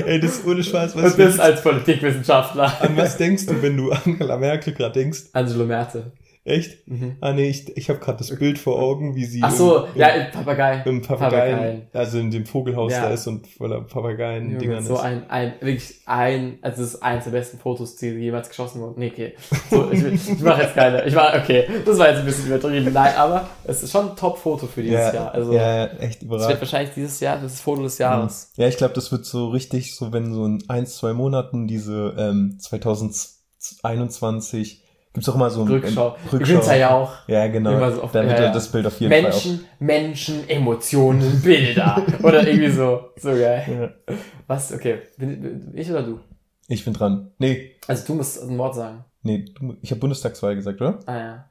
Ey, 0.06 0.20
das 0.20 0.38
ist 0.38 0.46
ohne 0.46 0.62
Spaß. 0.62 0.96
Was 0.96 1.12
Und 1.12 1.18
das 1.18 1.38
als 1.38 1.62
Politikwissenschaftler. 1.62 2.80
an 2.80 2.96
was 2.96 3.16
denkst 3.16 3.46
du, 3.46 3.62
wenn 3.62 3.76
du 3.76 3.90
Angela 3.92 4.36
Merkel 4.36 4.74
gerade 4.74 4.92
denkst? 4.92 5.24
Angelo 5.32 5.64
Merkel. 5.66 6.12
Echt? 6.48 6.88
Mhm. 6.88 7.16
Ah 7.20 7.32
nee, 7.32 7.48
ich, 7.48 7.76
ich 7.76 7.88
habe 7.90 7.98
gerade 7.98 8.18
das 8.18 8.34
Bild 8.38 8.58
vor 8.58 8.80
Augen, 8.80 9.14
wie 9.14 9.24
sie 9.26 9.40
Ach 9.42 9.50
so, 9.50 9.84
im, 9.84 10.00
ja, 10.00 10.08
Papagei. 10.32 10.82
im, 10.84 10.96
im 10.96 11.02
Papageien, 11.02 11.56
Papageien. 11.56 11.82
also 11.92 12.18
in 12.18 12.30
dem 12.30 12.46
Vogelhaus 12.46 12.92
Ja. 12.92 13.02
da 13.02 13.10
ist 13.10 13.26
und 13.26 13.46
voller 13.46 13.82
Papageien-Dingern 13.82 14.62
Junge, 14.62 14.82
so 14.82 14.94
ist. 14.94 15.00
ein, 15.02 15.28
ein, 15.28 15.52
wirklich 15.60 15.94
ein, 16.06 16.58
also 16.62 16.82
das 16.82 16.94
ist 16.94 17.02
eins 17.02 17.24
der 17.24 17.32
besten 17.32 17.58
Fotos, 17.58 17.96
die 17.96 18.06
jemals 18.08 18.48
geschossen 18.48 18.80
wurden. 18.80 18.98
Nee, 18.98 19.10
okay. 19.12 19.34
So, 19.70 19.90
ich, 19.92 20.02
ich 20.04 20.40
mache 20.40 20.62
jetzt 20.62 20.74
keine. 20.74 21.04
Ich 21.04 21.14
war, 21.14 21.34
okay, 21.36 21.64
das 21.84 21.98
war 21.98 22.08
jetzt 22.08 22.20
ein 22.20 22.24
bisschen 22.26 22.46
übertrieben. 22.46 22.90
Nein, 22.92 23.14
aber 23.16 23.48
es 23.64 23.82
ist 23.82 23.92
schon 23.92 24.10
ein 24.10 24.16
Top-Foto 24.16 24.66
für 24.66 24.82
dieses 24.82 24.98
ja, 24.98 25.14
Jahr. 25.14 25.34
Also, 25.34 25.52
ja, 25.52 25.84
echt 25.86 26.00
es 26.00 26.20
wird 26.20 26.22
überragend. 26.22 26.60
wahrscheinlich 26.60 26.94
dieses 26.94 27.20
Jahr 27.20 27.38
das 27.40 27.60
Foto 27.60 27.82
des 27.82 27.98
Jahres. 27.98 28.52
Ja, 28.56 28.66
ich 28.68 28.76
glaube, 28.78 28.94
das 28.94 29.12
wird 29.12 29.26
so 29.26 29.48
richtig, 29.48 29.94
so 29.94 30.12
wenn 30.12 30.32
so 30.32 30.44
in 30.46 30.62
ein, 30.68 30.86
zwei 30.86 31.12
Monaten 31.12 31.66
diese 31.66 32.14
ähm, 32.18 32.56
2021 32.58 34.84
gibt's 35.12 35.28
auch 35.28 35.34
immer 35.34 35.50
so 35.50 35.62
ein 35.62 35.68
Rückschau. 35.68 36.14
ein- 36.14 36.20
Ich 36.26 36.32
Rückschau. 36.32 36.54
Winter 36.54 36.76
ja 36.76 36.90
auch. 36.94 37.12
Ja, 37.28 37.46
genau. 37.48 37.90
So 37.90 38.02
auf- 38.02 38.12
da 38.12 38.22
wird 38.24 38.38
ja, 38.38 38.44
ja. 38.46 38.52
das 38.52 38.70
Bild 38.70 38.86
auf 38.86 39.00
jeden 39.00 39.12
Fall 39.12 39.22
Menschen, 39.22 39.64
Menschen, 39.78 40.48
Emotionen, 40.48 41.40
Bilder. 41.42 42.02
oder 42.22 42.46
irgendwie 42.46 42.70
so. 42.70 43.10
So 43.16 43.30
geil. 43.30 43.94
Ja. 44.08 44.14
Was? 44.46 44.72
Okay. 44.72 44.98
Bin, 45.16 45.72
ich 45.74 45.90
oder 45.90 46.02
du? 46.02 46.20
Ich 46.68 46.84
bin 46.84 46.92
dran. 46.94 47.30
Nee, 47.38 47.76
Also 47.86 48.06
du 48.06 48.14
musst 48.14 48.42
ein 48.42 48.56
Wort 48.58 48.74
sagen. 48.74 49.04
nee, 49.22 49.44
du, 49.58 49.76
ich 49.82 49.90
habe 49.90 50.00
Bundestagswahl 50.00 50.54
gesagt, 50.54 50.80
oder? 50.80 51.00
Ah 51.06 51.16
ja. 51.18 51.50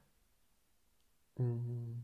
Mhm. 1.37 2.03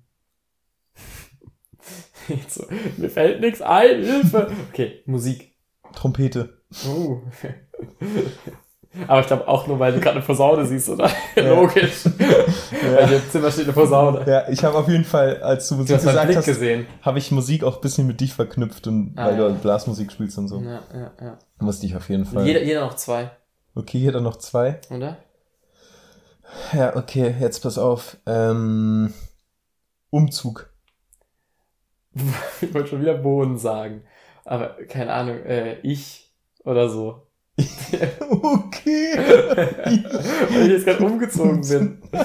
So, 2.48 2.66
mir 2.98 3.10
fällt 3.10 3.42
nichts 3.42 3.62
ein, 3.62 4.02
Hilfe. 4.02 4.50
Okay, 4.72 5.02
Musik. 5.06 5.54
Trompete. 5.94 6.62
Uh. 6.88 7.20
Aber 9.08 9.22
ich 9.22 9.28
glaube 9.28 9.48
auch 9.48 9.66
nur, 9.66 9.80
weil 9.80 9.92
du 9.94 10.00
gerade 10.00 10.18
eine 10.18 10.26
Posaune 10.26 10.66
siehst, 10.66 10.88
oder? 10.90 11.10
Ja. 11.36 11.54
Logisch. 11.56 12.06
Weil 12.06 13.08
hier 13.08 13.18
im 13.18 13.30
Zimmer 13.32 13.50
steht 13.52 13.64
eine 13.66 13.74
Posaune. 13.74 14.24
Ja, 14.28 14.48
ich 14.50 14.64
habe 14.64 14.78
auf 14.78 14.88
jeden 14.88 15.04
Fall, 15.04 15.42
als 15.42 15.68
du 15.68 15.76
Du 15.76 15.82
Musik 15.82 15.98
meinen 15.98 16.06
gesagt 16.06 16.26
Blick 16.28 16.38
hast, 16.38 16.46
gesehen. 16.46 16.88
habe 17.02 17.18
ich 17.18 17.32
Musik 17.32 17.64
auch 17.64 17.76
ein 17.78 17.82
bisschen 17.82 18.06
mit 18.06 18.22
dich 18.22 18.34
verknüpft 18.34 18.86
und 18.88 19.14
Ah, 19.18 19.26
weil 19.28 19.40
ja. 19.40 19.48
du 19.50 19.56
Blasmusik 19.56 20.12
spielst 20.12 20.38
und 20.38 20.48
so. 20.48 20.60
Ja, 20.62 20.82
ja, 20.94 21.12
ja. 21.22 21.40
Musste 21.60 21.86
ich 21.88 21.96
auf 21.96 22.08
jeden 22.10 22.26
Fall. 22.26 22.46
Jeder, 22.46 22.62
jeder 22.62 22.82
noch 22.82 22.96
zwei, 22.96 23.32
Okay, 23.76 24.12
dann 24.12 24.24
noch 24.24 24.36
zwei. 24.38 24.80
oder? 24.92 25.18
Ja, 26.74 26.96
okay, 26.96 27.34
jetzt 27.40 27.62
pass 27.64 27.80
auf. 27.80 28.18
Ähm, 28.28 29.12
Umzug. 30.12 30.70
Ich 32.62 32.72
wollte 32.74 32.90
schon 32.90 33.02
wieder 33.02 33.16
Boden 33.16 33.58
sagen. 33.58 34.04
Aber 34.46 34.76
keine 34.88 35.12
Ahnung, 35.14 35.38
äh, 35.46 35.80
ich 35.82 36.32
oder 36.64 36.88
so. 36.90 37.26
okay. 38.30 39.14
Weil 39.18 40.64
ich 40.64 40.70
jetzt 40.72 40.86
gerade 40.86 41.06
umgezogen 41.06 41.62
bin. 41.68 42.02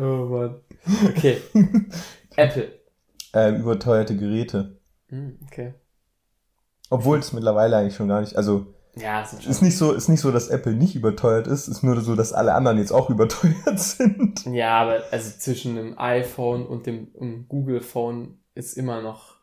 Oh 0.00 0.26
Mann. 0.26 0.60
Okay. 1.08 1.38
Apple. 2.36 2.68
ähm, 3.34 3.56
überteuerte 3.56 4.16
Geräte. 4.16 4.78
Hm, 5.08 5.38
okay. 5.46 5.74
Obwohl 6.90 7.18
es 7.18 7.32
mittlerweile 7.32 7.76
eigentlich 7.76 7.96
schon 7.96 8.06
gar 8.08 8.20
nicht, 8.20 8.36
also 8.36 8.66
Ja, 8.94 9.22
ist 9.22 9.42
schon. 9.42 9.64
nicht 9.66 9.76
so, 9.76 9.92
ist 9.92 10.08
nicht 10.08 10.20
so, 10.20 10.30
dass 10.30 10.46
Apple 10.48 10.74
nicht 10.74 10.94
überteuert 10.94 11.48
ist, 11.48 11.66
ist 11.66 11.82
nur 11.82 12.00
so, 12.00 12.14
dass 12.14 12.32
alle 12.32 12.54
anderen 12.54 12.78
jetzt 12.78 12.92
auch 12.92 13.10
überteuert 13.10 13.78
sind. 13.80 14.44
Ja, 14.46 14.80
aber 14.80 15.02
also 15.10 15.30
zwischen 15.38 15.74
dem 15.74 15.98
iPhone 15.98 16.64
und 16.66 16.86
dem 16.86 17.08
Google 17.48 17.80
Phone 17.80 18.38
ist 18.54 18.76
immer 18.78 19.02
noch, 19.02 19.40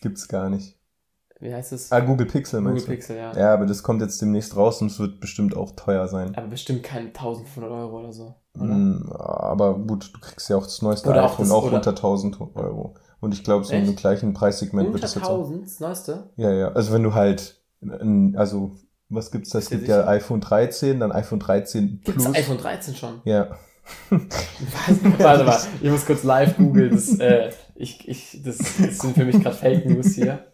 Gibt's 0.00 0.28
gar 0.28 0.48
nicht. 0.48 0.78
Wie 1.40 1.52
heißt 1.52 1.72
es? 1.72 1.90
Ah, 1.92 2.00
Google 2.00 2.26
Pixel 2.26 2.60
Google 2.60 2.72
meinst 2.74 2.86
du? 2.86 2.92
Pixel, 2.92 3.16
ja. 3.16 3.32
Ja, 3.36 3.54
aber 3.54 3.66
das 3.66 3.82
kommt 3.82 4.00
jetzt 4.02 4.20
demnächst 4.20 4.56
raus 4.56 4.80
und 4.82 4.90
es 4.90 4.98
wird 4.98 5.20
bestimmt 5.20 5.56
auch 5.56 5.72
teuer 5.72 6.06
sein. 6.08 6.34
Aber 6.36 6.46
bestimmt 6.48 6.82
keine 6.82 7.06
1500 7.06 7.70
Euro 7.70 7.98
oder 8.00 8.12
so. 8.12 8.34
Oder? 8.56 8.66
Mm, 8.74 9.10
aber 9.12 9.78
gut, 9.78 10.10
du 10.14 10.20
kriegst 10.20 10.48
ja 10.50 10.56
auch 10.56 10.64
das 10.64 10.82
neueste 10.82 11.08
Oder 11.08 11.24
auch 11.24 11.32
iPhone 11.32 11.46
das- 11.48 11.54
auch 11.54 11.72
unter 11.72 11.94
1000 11.94 12.40
Euro. 12.54 12.94
Und 13.20 13.34
ich 13.34 13.44
glaube, 13.44 13.64
so 13.64 13.72
Echt? 13.74 13.86
im 13.88 13.96
gleichen 13.96 14.32
Preissegment 14.32 14.86
wird 14.86 14.94
Unter 14.94 15.02
das 15.06 15.14
jetzt 15.14 15.24
auch. 15.26 15.38
1000, 15.38 15.64
das 15.66 15.80
neueste? 15.80 16.30
Ja, 16.36 16.50
ja. 16.52 16.72
Also 16.72 16.92
wenn 16.92 17.02
du 17.02 17.14
halt, 17.14 17.62
also 18.34 18.72
was 19.08 19.30
gibt's 19.30 19.50
da? 19.50 19.58
Es 19.58 19.68
gibt 19.70 19.88
ja 19.88 20.06
iPhone 20.08 20.40
13, 20.40 21.00
dann 21.00 21.12
iPhone 21.12 21.38
13 21.40 22.00
Gibt's 22.04 22.24
Plus. 22.24 22.36
iPhone 22.36 22.58
13 22.58 22.94
schon? 22.94 23.20
Ja. 23.24 23.48
Warte 25.18 25.44
mal, 25.44 25.58
ich 25.82 25.90
muss 25.90 26.06
kurz 26.06 26.22
live 26.22 26.56
googeln. 26.56 26.90
Das, 26.92 27.18
äh, 27.18 27.50
ich, 27.74 28.06
ich, 28.08 28.40
das, 28.44 28.58
das 28.58 28.98
sind 28.98 29.14
für 29.14 29.24
mich 29.24 29.40
gerade 29.42 29.56
Fake 29.56 29.86
News 29.86 30.14
hier. 30.14 30.44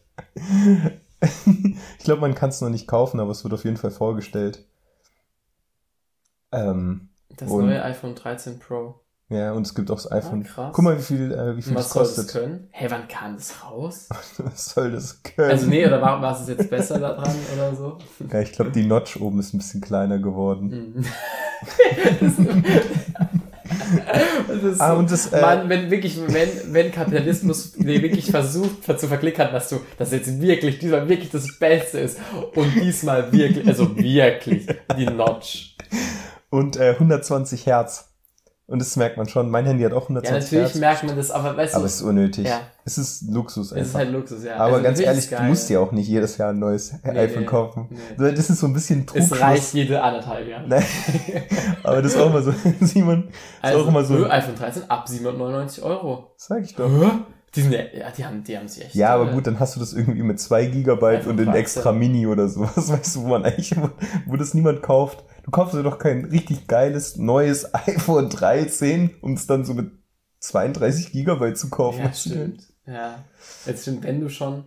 Ich 1.98 2.04
glaube, 2.04 2.20
man 2.20 2.34
kann 2.34 2.50
es 2.50 2.60
noch 2.60 2.68
nicht 2.70 2.86
kaufen, 2.86 3.20
aber 3.20 3.30
es 3.30 3.42
wird 3.44 3.54
auf 3.54 3.64
jeden 3.64 3.76
Fall 3.76 3.90
vorgestellt. 3.90 4.64
Ähm, 6.52 7.08
Das 7.36 7.50
Und- 7.50 7.66
neue 7.66 7.82
iPhone 7.82 8.14
13 8.14 8.58
Pro. 8.58 9.00
ja, 9.28 9.52
und 9.52 9.66
es 9.66 9.74
gibt 9.74 9.90
auch 9.90 9.96
das 9.96 10.10
iPhone. 10.12 10.46
Ah. 10.56 10.70
Guck 10.72 10.84
mal, 10.84 10.96
wie 10.96 11.02
viel, 11.02 11.32
äh, 11.32 11.56
wie 11.56 11.62
viel 11.62 11.70
Und 11.72 11.78
das 11.78 11.86
was 11.86 11.92
soll 11.92 12.02
das 12.04 12.16
kostet. 12.16 12.42
können? 12.42 12.68
Hä, 12.70 12.86
wann 12.88 13.08
kam 13.08 13.34
das 13.36 13.64
raus? 13.64 14.08
Was 14.38 14.66
soll 14.70 14.92
das 14.92 15.22
können? 15.22 15.50
Also 15.50 15.66
nee, 15.66 15.84
oder 15.86 16.00
war, 16.00 16.22
war 16.22 16.40
es 16.40 16.46
jetzt 16.48 16.70
besser 16.70 16.98
da 17.00 17.14
dran 17.14 17.34
oder 17.54 17.74
so? 17.74 17.98
Ja, 18.32 18.40
ich 18.40 18.52
glaube, 18.52 18.70
die 18.70 18.86
Notch 18.86 19.20
oben 19.20 19.40
ist 19.40 19.52
ein 19.54 19.58
bisschen 19.58 19.80
kleiner 19.80 20.18
geworden. 20.18 21.04
Ah, 24.78 24.92
so, 24.92 24.98
und 24.98 25.10
das, 25.10 25.32
äh, 25.32 25.40
Mann, 25.40 25.68
wenn 25.68 25.90
wirklich, 25.90 26.18
wenn, 26.28 26.48
wenn 26.72 26.92
Kapitalismus 26.92 27.72
dir 27.72 28.02
wirklich 28.02 28.30
versucht 28.30 28.84
zu 28.84 29.08
verklickern, 29.08 29.52
dass 29.52 29.68
du, 29.68 29.80
dass 29.98 30.12
jetzt 30.12 30.40
wirklich, 30.40 30.78
diesmal 30.78 31.08
wirklich 31.08 31.30
das 31.30 31.58
Beste 31.58 32.00
ist 32.00 32.18
und 32.54 32.74
diesmal 32.74 33.32
wirklich, 33.32 33.66
also 33.66 33.96
wirklich, 33.96 34.66
die 34.96 35.06
Notch. 35.06 35.76
Und 36.50 36.76
äh, 36.76 36.90
120 36.90 37.66
Hertz. 37.66 38.15
Und 38.68 38.80
das 38.80 38.96
merkt 38.96 39.16
man 39.16 39.28
schon. 39.28 39.48
Mein 39.48 39.64
Handy 39.64 39.84
hat 39.84 39.92
auch 39.92 40.10
Ja, 40.10 40.16
120 40.16 40.42
natürlich 40.42 40.64
Hertz. 40.70 40.80
merkt 40.80 41.04
man 41.04 41.16
das, 41.16 41.30
aber 41.30 41.56
weißt 41.56 41.74
du, 41.74 41.76
aber 41.78 41.86
es 41.86 41.94
ist 41.96 42.02
unnötig. 42.02 42.46
Ja. 42.48 42.62
Es 42.84 42.98
ist 42.98 43.22
Luxus 43.30 43.66
es 43.66 43.72
einfach. 43.74 43.86
ist 43.88 43.94
halt 43.94 44.10
Luxus, 44.12 44.42
ja. 44.44 44.56
aber 44.56 44.64
Also 44.72 44.82
ganz 44.82 44.98
ehrlich, 45.00 45.30
ist 45.30 45.38
du 45.38 45.42
musst 45.44 45.68
dir 45.68 45.80
auch 45.80 45.92
nicht 45.92 46.08
jedes 46.08 46.36
Jahr 46.36 46.50
ein 46.50 46.58
neues 46.58 46.92
iPhone 47.04 47.40
nee, 47.42 47.46
kaufen. 47.46 47.86
nee. 47.90 48.32
Das 48.32 48.50
ist 48.50 48.58
so 48.58 48.66
ein 48.66 48.72
bisschen 48.74 49.00
Es 49.02 49.06
Trugschluss. 49.28 49.40
reicht 49.40 49.74
jede 49.74 50.02
anderthalb 50.02 50.48
Jahre. 50.48 50.66
Nein. 50.66 50.84
aber 51.84 52.02
das 52.02 52.12
ist 52.14 52.18
auch 52.20 52.26
immer 52.26 52.42
so, 52.42 52.52
Simon, 52.80 53.28
ist 53.28 53.34
Also, 53.62 53.84
auch 53.84 53.86
immer 53.88 54.04
so, 54.04 54.26
iPhone 54.28 54.56
13 54.56 54.90
ab 54.90 55.08
799 55.08 55.84
Euro. 55.84 56.32
sag 56.36 56.62
ich 56.64 56.74
doch. 56.74 56.90
Die 57.56 57.62
sind 57.62 57.72
ja, 57.72 58.10
die 58.10 58.24
haben, 58.24 58.44
die 58.44 58.56
haben 58.56 58.68
sich 58.68 58.84
echt. 58.84 58.94
Ja, 58.94 59.14
aber 59.14 59.30
äh, 59.30 59.34
gut, 59.34 59.46
dann 59.46 59.58
hast 59.58 59.74
du 59.76 59.80
das 59.80 59.92
irgendwie 59.92 60.22
mit 60.22 60.38
2 60.38 60.66
Gigabyte 60.66 61.26
und 61.26 61.38
in 61.40 61.46
13. 61.46 61.54
extra 61.60 61.92
Mini 61.92 62.26
oder 62.26 62.48
sowas, 62.48 62.88
weißt 62.92 63.16
du, 63.16 63.22
wo 63.24 63.28
man 63.28 63.44
eigentlich, 63.44 63.76
wo, 63.76 63.90
wo 64.26 64.36
das 64.36 64.54
niemand 64.54 64.82
kauft. 64.82 65.24
Du 65.44 65.50
kaufst 65.50 65.74
dir 65.74 65.82
doch 65.82 65.98
kein 65.98 66.24
richtig 66.26 66.66
geiles 66.68 67.16
neues 67.16 67.72
iPhone 67.74 68.30
13, 68.30 69.16
um 69.20 69.34
es 69.34 69.46
dann 69.46 69.64
so 69.64 69.74
mit 69.74 69.90
32 70.40 71.12
Gigabyte 71.12 71.56
zu 71.58 71.70
kaufen. 71.70 72.00
Ja, 72.04 72.12
stimmt. 72.12 72.62
Ja, 72.86 73.24
jetzt 73.64 73.82
stimmt, 73.82 74.04
wenn 74.04 74.20
du 74.20 74.28
schon. 74.28 74.64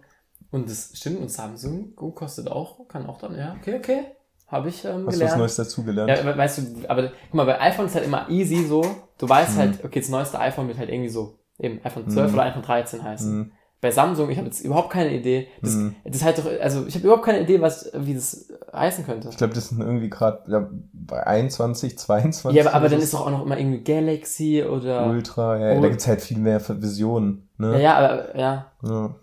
Und 0.51 0.69
das 0.69 0.91
stimmt, 0.95 1.19
und 1.19 1.29
Samsung 1.31 1.95
Go 1.95 2.11
kostet 2.11 2.47
auch, 2.49 2.87
kann 2.87 3.05
auch 3.05 3.19
dann, 3.19 3.37
ja, 3.37 3.55
okay, 3.61 3.75
okay. 3.77 3.99
Habe 4.47 4.69
ich 4.69 4.83
ähm, 4.83 4.91
Hast 4.91 4.99
du 5.01 5.05
was 5.07 5.13
gelernt. 5.19 5.37
Neues 5.37 5.55
dazugelernt? 5.57 6.09
Ja, 6.09 6.37
weißt 6.37 6.57
du, 6.57 6.89
aber 6.89 7.03
guck 7.09 7.33
mal, 7.35 7.45
bei 7.45 7.61
iPhone 7.61 7.85
ist 7.85 7.93
halt 7.93 8.05
immer 8.05 8.27
easy 8.29 8.65
so. 8.65 8.83
Du 9.19 9.29
weißt 9.29 9.53
Mhm. 9.55 9.59
halt, 9.59 9.83
okay, 9.85 9.99
das 9.99 10.09
neueste 10.09 10.39
iPhone 10.39 10.67
wird 10.67 10.79
halt 10.79 10.89
irgendwie 10.89 11.09
so, 11.09 11.37
eben 11.59 11.79
iPhone 11.83 12.09
12 12.09 12.31
Mhm. 12.31 12.33
oder 12.37 12.45
iPhone 12.47 12.63
13 12.63 13.03
heißen. 13.03 13.31
Hm, 13.31 13.51
Bei 13.81 13.91
Samsung, 13.91 14.29
ich 14.29 14.37
habe 14.37 14.47
jetzt 14.47 14.59
überhaupt 14.59 14.89
keine 14.89 15.15
Idee. 15.15 15.47
Das, 15.61 15.75
Mhm. 15.75 15.95
das 16.03 16.17
ist 16.17 16.23
halt 16.25 16.37
doch, 16.37 16.45
also 16.61 16.85
ich 16.85 16.95
habe 16.95 17.05
überhaupt 17.05 17.23
keine 17.23 17.39
Idee, 17.39 17.61
was, 17.61 17.89
wie 17.95 18.13
das 18.13 18.49
heißen 18.73 19.05
könnte. 19.05 19.29
Ich 19.29 19.37
glaube, 19.37 19.53
das 19.53 19.69
sind 19.69 19.79
irgendwie 19.79 20.09
gerade 20.09 20.51
ja, 20.51 20.69
bei 20.91 21.25
21, 21.25 21.97
22. 21.97 22.57
Ja, 22.61 22.65
aber, 22.69 22.75
aber 22.75 22.89
dann 22.89 22.99
ist 22.99 23.13
doch 23.13 23.25
auch 23.25 23.31
noch 23.31 23.45
immer 23.45 23.57
irgendwie 23.57 23.81
Galaxy 23.81 24.63
oder. 24.63 25.07
Ultra, 25.07 25.57
ja, 25.57 25.77
Ul- 25.77 25.81
da 25.81 25.87
gibt's 25.87 26.07
halt 26.07 26.19
viel 26.21 26.39
mehr 26.39 26.59
Visionen. 26.81 27.47
Ja, 27.57 27.65
Ne? 27.69 27.81
ja, 27.81 27.97
aber, 27.97 28.37
ja. 28.37 28.71
Ja. 28.83 29.15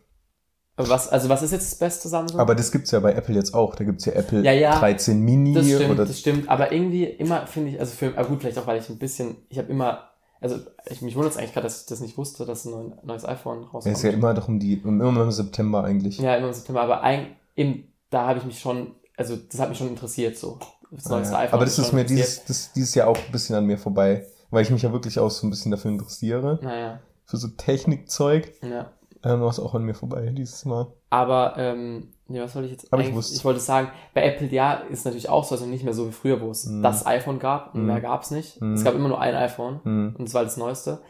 Aber 0.78 0.88
was, 0.90 1.08
also 1.10 1.28
was 1.28 1.42
ist 1.42 1.52
jetzt 1.52 1.72
das 1.72 1.78
beste 1.78 2.08
Samsung? 2.08 2.38
Aber 2.40 2.54
das 2.54 2.70
gibt's 2.72 2.90
ja 2.92 3.00
bei 3.00 3.12
Apple 3.12 3.34
jetzt 3.34 3.52
auch. 3.54 3.74
Da 3.74 3.84
gibt's 3.84 4.04
ja 4.06 4.12
Apple 4.14 4.42
Ja, 4.42 4.52
ja. 4.52 4.78
13 4.78 5.20
Mini 5.20 5.52
Das 5.54 5.66
stimmt, 5.66 5.90
oder 5.90 6.04
das 6.06 6.18
stimmt. 6.18 6.48
Aber 6.48 6.72
irgendwie 6.72 7.04
immer 7.04 7.46
finde 7.46 7.70
ich, 7.72 7.80
also 7.80 7.94
für, 7.94 8.16
aber 8.16 8.28
gut, 8.28 8.40
vielleicht 8.40 8.58
auch, 8.58 8.66
weil 8.66 8.78
ich 8.80 8.88
ein 8.88 8.98
bisschen, 8.98 9.36
ich 9.50 9.58
habe 9.58 9.70
immer, 9.70 10.10
also 10.40 10.56
ich, 10.90 11.02
mich 11.02 11.14
wundert 11.16 11.32
es 11.32 11.38
eigentlich 11.38 11.52
gerade, 11.52 11.64
dass 11.66 11.80
ich 11.82 11.86
das 11.86 12.00
nicht 12.00 12.16
wusste, 12.18 12.44
dass 12.46 12.64
ein 12.64 12.70
neu- 12.72 12.96
neues 13.02 13.24
iPhone 13.24 13.62
Ja, 13.62 13.68
rauskommt. 13.68 13.96
ist 13.96 14.02
ja 14.02 14.10
immer 14.10 14.34
doch 14.34 14.48
um 14.48 14.58
die, 14.58 14.80
um, 14.82 15.00
immer 15.00 15.22
im 15.22 15.30
September 15.32 15.84
eigentlich. 15.84 16.18
Ja, 16.18 16.36
immer 16.36 16.48
im 16.48 16.52
September, 16.54 16.82
aber 16.82 17.02
ein, 17.02 17.36
eben, 17.54 17.92
da 18.10 18.26
habe 18.28 18.38
ich 18.38 18.44
mich 18.44 18.60
schon, 18.60 18.94
also 19.16 19.36
das 19.36 19.60
hat 19.60 19.68
mich 19.68 19.78
schon 19.78 19.88
interessiert, 19.88 20.36
so. 20.36 20.58
Das 20.90 21.06
Ah, 21.06 21.16
neueste 21.16 21.32
ja. 21.34 21.38
iPhone. 21.40 21.54
Aber 21.54 21.64
das 21.64 21.78
ist 21.78 21.92
mir 21.92 22.04
dieses, 22.04 22.44
das, 22.44 22.72
dieses 22.72 22.94
Jahr 22.94 23.08
auch 23.08 23.16
ein 23.18 23.32
bisschen 23.32 23.56
an 23.56 23.64
mir 23.66 23.76
vorbei, 23.78 24.24
weil 24.50 24.62
ich 24.62 24.70
mich 24.70 24.82
ja 24.82 24.92
wirklich 24.92 25.18
auch 25.18 25.30
so 25.30 25.46
ein 25.46 25.50
bisschen 25.50 25.72
dafür 25.72 25.90
interessiere. 25.90 26.60
Naja, 26.62 27.00
Für 27.24 27.36
so 27.38 27.48
Technikzeug. 27.48 28.52
ja. 28.62 28.90
Ähm, 29.24 29.40
war 29.40 29.48
es 29.48 29.58
auch 29.58 29.74
an 29.74 29.82
mir 29.82 29.94
vorbei 29.94 30.26
dieses 30.36 30.64
Mal. 30.64 30.86
Aber, 31.10 31.54
ähm, 31.56 32.12
ja, 32.28 32.42
was 32.44 32.54
wollte 32.54 32.66
ich 32.66 32.72
jetzt 32.72 32.92
Aber 32.92 33.02
ich 33.02 33.08
ich 33.10 33.44
wollte 33.44 33.60
sagen, 33.60 33.88
bei 34.14 34.22
Apple, 34.24 34.48
ja, 34.48 34.74
ist 34.74 35.04
natürlich 35.04 35.28
auch 35.28 35.44
so, 35.44 35.54
also 35.54 35.66
nicht 35.66 35.84
mehr 35.84 35.92
so 35.94 36.08
wie 36.08 36.12
früher, 36.12 36.40
wo 36.40 36.50
es 36.50 36.66
Mhm. 36.66 36.82
das 36.82 37.06
iPhone 37.06 37.38
gab 37.38 37.74
und 37.74 37.82
Mhm. 37.82 37.86
mehr 37.86 38.00
gab 38.00 38.22
es 38.22 38.30
nicht. 38.30 38.60
Mhm. 38.60 38.74
Es 38.74 38.82
gab 38.84 38.94
immer 38.94 39.08
nur 39.08 39.20
ein 39.20 39.34
iPhone. 39.34 39.80
Hm. 39.84 40.14
Und 40.18 40.24
das 40.28 40.34
war 40.34 40.42
das 40.44 40.56
Neueste. 40.56 41.00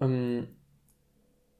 Ähm, 0.00 0.48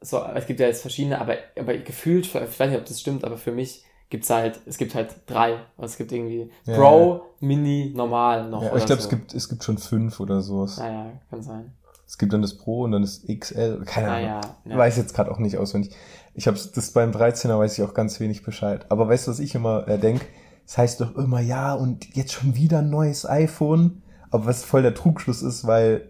so, 0.00 0.20
es 0.34 0.46
gibt 0.46 0.60
ja 0.60 0.66
jetzt 0.66 0.82
verschiedene, 0.82 1.20
aber, 1.20 1.36
aber 1.58 1.76
gefühlt, 1.78 2.26
ich 2.26 2.34
weiß 2.34 2.58
nicht, 2.70 2.78
ob 2.78 2.84
das 2.86 3.00
stimmt, 3.00 3.24
aber 3.24 3.36
für 3.36 3.52
mich 3.52 3.84
gibt's 4.10 4.28
halt, 4.30 4.60
es 4.66 4.76
gibt 4.78 4.94
halt 4.94 5.14
drei. 5.26 5.54
Also 5.78 5.92
es 5.92 5.96
gibt 5.96 6.12
irgendwie 6.12 6.50
Ja, 6.64 6.76
Pro, 6.76 7.22
Mini, 7.40 7.92
Normal 7.96 8.48
noch. 8.50 8.62
Ja, 8.62 8.76
ich 8.76 8.84
glaube, 8.84 9.00
so. 9.00 9.06
es, 9.06 9.08
gibt, 9.08 9.32
es 9.34 9.48
gibt 9.48 9.64
schon 9.64 9.78
fünf 9.78 10.20
oder 10.20 10.42
sowas. 10.42 10.76
Naja, 10.78 11.12
kann 11.30 11.42
sein. 11.42 11.72
Es 12.06 12.18
gibt 12.18 12.32
dann 12.34 12.42
das 12.42 12.58
Pro 12.58 12.82
und 12.82 12.92
dann 12.92 13.00
das 13.02 13.22
XL. 13.26 13.84
Keine 13.86 14.08
Ah 14.08 14.14
Ahnung. 14.16 14.26
ja. 14.28 14.40
ja. 14.66 14.76
Weiß 14.76 14.98
jetzt 14.98 15.14
gerade 15.14 15.30
auch 15.30 15.38
nicht 15.38 15.56
auswendig. 15.56 15.94
Ich 16.34 16.46
habe 16.46 16.58
das 16.74 16.90
beim 16.92 17.10
13er 17.10 17.58
weiß 17.58 17.78
ich 17.78 17.84
auch 17.84 17.94
ganz 17.94 18.18
wenig 18.20 18.42
Bescheid. 18.42 18.86
Aber 18.88 19.08
weißt 19.08 19.26
du, 19.26 19.30
was 19.30 19.38
ich 19.38 19.54
immer 19.54 19.86
äh, 19.88 19.98
denk? 19.98 20.22
Es 20.66 20.78
heißt 20.78 21.00
doch 21.00 21.16
immer, 21.16 21.40
ja, 21.40 21.74
und 21.74 22.14
jetzt 22.14 22.32
schon 22.32 22.54
wieder 22.56 22.78
ein 22.78 22.90
neues 22.90 23.28
iPhone. 23.28 24.02
Aber 24.30 24.46
was 24.46 24.64
voll 24.64 24.82
der 24.82 24.94
Trugschluss 24.94 25.42
ist, 25.42 25.66
weil 25.66 26.08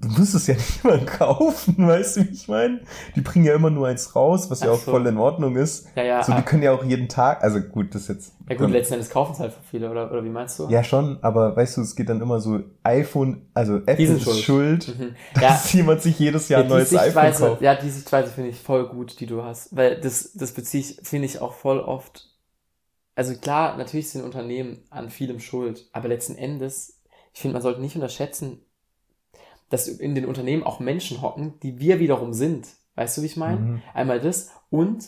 du 0.00 0.08
musst 0.08 0.34
es 0.34 0.46
ja 0.46 0.54
nicht 0.54 0.84
mal 0.84 1.04
kaufen, 1.04 1.74
weißt 1.86 2.16
du, 2.16 2.20
wie 2.28 2.32
ich 2.34 2.48
meine? 2.48 2.80
Die 3.16 3.20
bringen 3.20 3.44
ja 3.44 3.54
immer 3.54 3.70
nur 3.70 3.88
eins 3.88 4.14
raus, 4.16 4.50
was 4.50 4.60
ja 4.62 4.70
Ach 4.70 4.74
auch 4.74 4.80
so. 4.80 4.92
voll 4.92 5.06
in 5.06 5.18
Ordnung 5.18 5.56
ist. 5.56 5.88
ja, 5.96 6.02
ja, 6.04 6.20
So, 6.20 6.32
die 6.32 6.38
ah, 6.38 6.42
können 6.42 6.62
ja 6.62 6.72
auch 6.72 6.84
jeden 6.84 7.08
Tag, 7.08 7.42
also 7.42 7.60
gut, 7.60 7.94
das 7.94 8.08
jetzt. 8.08 8.32
ja 8.48 8.56
gut, 8.56 8.70
letzten 8.70 8.94
Endes 8.94 9.10
kaufen 9.10 9.32
es 9.32 9.40
halt 9.40 9.52
viele, 9.70 9.90
oder, 9.90 10.10
oder 10.10 10.24
wie 10.24 10.28
meinst 10.30 10.58
du? 10.58 10.68
Ja, 10.68 10.84
schon, 10.84 11.18
aber 11.22 11.56
weißt 11.56 11.76
du, 11.76 11.80
es 11.82 11.96
geht 11.96 12.08
dann 12.08 12.20
immer 12.20 12.40
so, 12.40 12.60
iPhone, 12.82 13.42
also 13.54 13.76
Apple 13.76 14.04
ist 14.04 14.22
schuld. 14.24 14.44
schuld, 14.44 14.98
Mhm. 14.98 15.16
dass 15.34 15.42
Ja, 15.42 15.72
jemand 15.72 16.02
sich 16.02 16.18
jedes 16.18 16.48
Jahr 16.48 16.60
ja, 16.60 16.66
ein 16.66 16.68
neues 16.68 16.94
iPhone 16.94 17.32
kauft. 17.34 17.62
ja, 17.62 17.74
die 17.74 17.90
Sichtweise 17.90 18.30
finde 18.30 18.50
ich 18.50 18.60
voll 18.60 18.88
gut, 18.88 19.20
die 19.20 19.26
du 19.26 19.42
hast. 19.42 19.74
Weil 19.76 20.00
das, 20.00 20.32
das 20.34 20.52
beziehe 20.52 20.82
ich, 20.82 21.00
finde 21.02 21.26
ich 21.26 21.40
auch 21.40 21.52
voll 21.54 21.80
oft. 21.80 22.28
Also 23.14 23.34
klar, 23.36 23.76
natürlich 23.76 24.10
sind 24.10 24.24
Unternehmen 24.24 24.82
an 24.90 25.10
vielem 25.10 25.40
schuld, 25.40 25.88
aber 25.92 26.08
letzten 26.08 26.36
Endes, 26.36 27.00
ich 27.34 27.40
finde, 27.40 27.54
man 27.54 27.62
sollte 27.62 27.80
nicht 27.80 27.94
unterschätzen, 27.94 28.60
dass 29.70 29.88
in 29.88 30.14
den 30.14 30.26
Unternehmen 30.26 30.62
auch 30.62 30.80
Menschen 30.80 31.22
hocken, 31.22 31.54
die 31.62 31.78
wir 31.78 31.98
wiederum 31.98 32.34
sind. 32.34 32.68
Weißt 32.96 33.16
du, 33.16 33.22
wie 33.22 33.26
ich 33.26 33.36
meine? 33.38 33.60
Mhm. 33.60 33.82
Einmal 33.94 34.20
das 34.20 34.50
und 34.68 35.04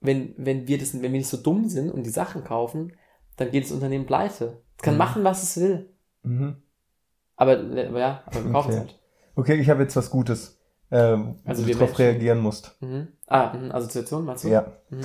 wenn, 0.00 0.34
wenn 0.36 0.66
wir 0.66 0.78
das, 0.78 0.94
wenn 0.94 1.02
wir 1.02 1.10
nicht 1.10 1.28
so 1.28 1.36
dumm 1.36 1.68
sind 1.68 1.90
und 1.90 2.04
die 2.04 2.10
Sachen 2.10 2.42
kaufen, 2.42 2.94
dann 3.36 3.50
geht 3.50 3.64
das 3.64 3.72
Unternehmen 3.72 4.06
pleite. 4.06 4.62
Es 4.76 4.82
kann 4.82 4.94
Mhm. 4.94 4.98
machen, 4.98 5.24
was 5.24 5.42
es 5.42 5.60
will. 5.60 5.90
Mhm. 6.22 6.56
Aber, 7.36 7.52
aber 7.58 7.98
ja, 8.00 8.22
aber 8.26 8.44
wir 8.44 8.52
kaufen 8.52 8.70
es 8.70 8.76
Okay. 8.76 8.78
halt. 8.78 9.00
Okay, 9.36 9.54
ich 9.60 9.70
habe 9.70 9.82
jetzt 9.82 9.96
was 9.96 10.10
Gutes, 10.10 10.58
ähm, 10.90 11.36
Also 11.44 11.62
du 11.64 11.68
Menschen. 11.78 11.96
reagieren 11.96 12.40
musst. 12.40 12.76
Mhm. 12.80 13.08
Ah, 13.26 13.52
mhm, 13.56 13.72
Assoziation, 13.72 14.24
meinst 14.24 14.44
du? 14.44 14.48
Ja. 14.48 14.72
Mhm. 14.90 15.00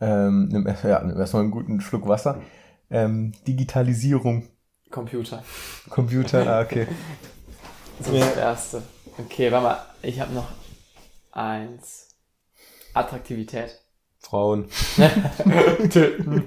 Ähm, 0.00 0.48
nimm, 0.48 0.66
ja, 0.84 1.02
nimm 1.02 1.18
erstmal 1.18 1.42
einen 1.42 1.50
guten 1.50 1.80
Schluck 1.80 2.06
Wasser. 2.08 2.40
Ähm, 2.90 3.32
Digitalisierung, 3.46 4.48
Computer. 4.92 5.42
Computer, 5.90 6.46
ah, 6.46 6.60
okay. 6.60 6.86
So 8.00 8.18
das 8.18 8.36
erste. 8.36 8.82
Okay, 9.18 9.52
warte 9.52 9.64
mal. 9.64 9.86
Ich 10.02 10.18
habe 10.18 10.32
noch 10.32 10.48
eins. 11.30 12.08
Attraktivität. 12.94 13.78
Frauen. 14.18 14.68
Töten. 15.90 16.44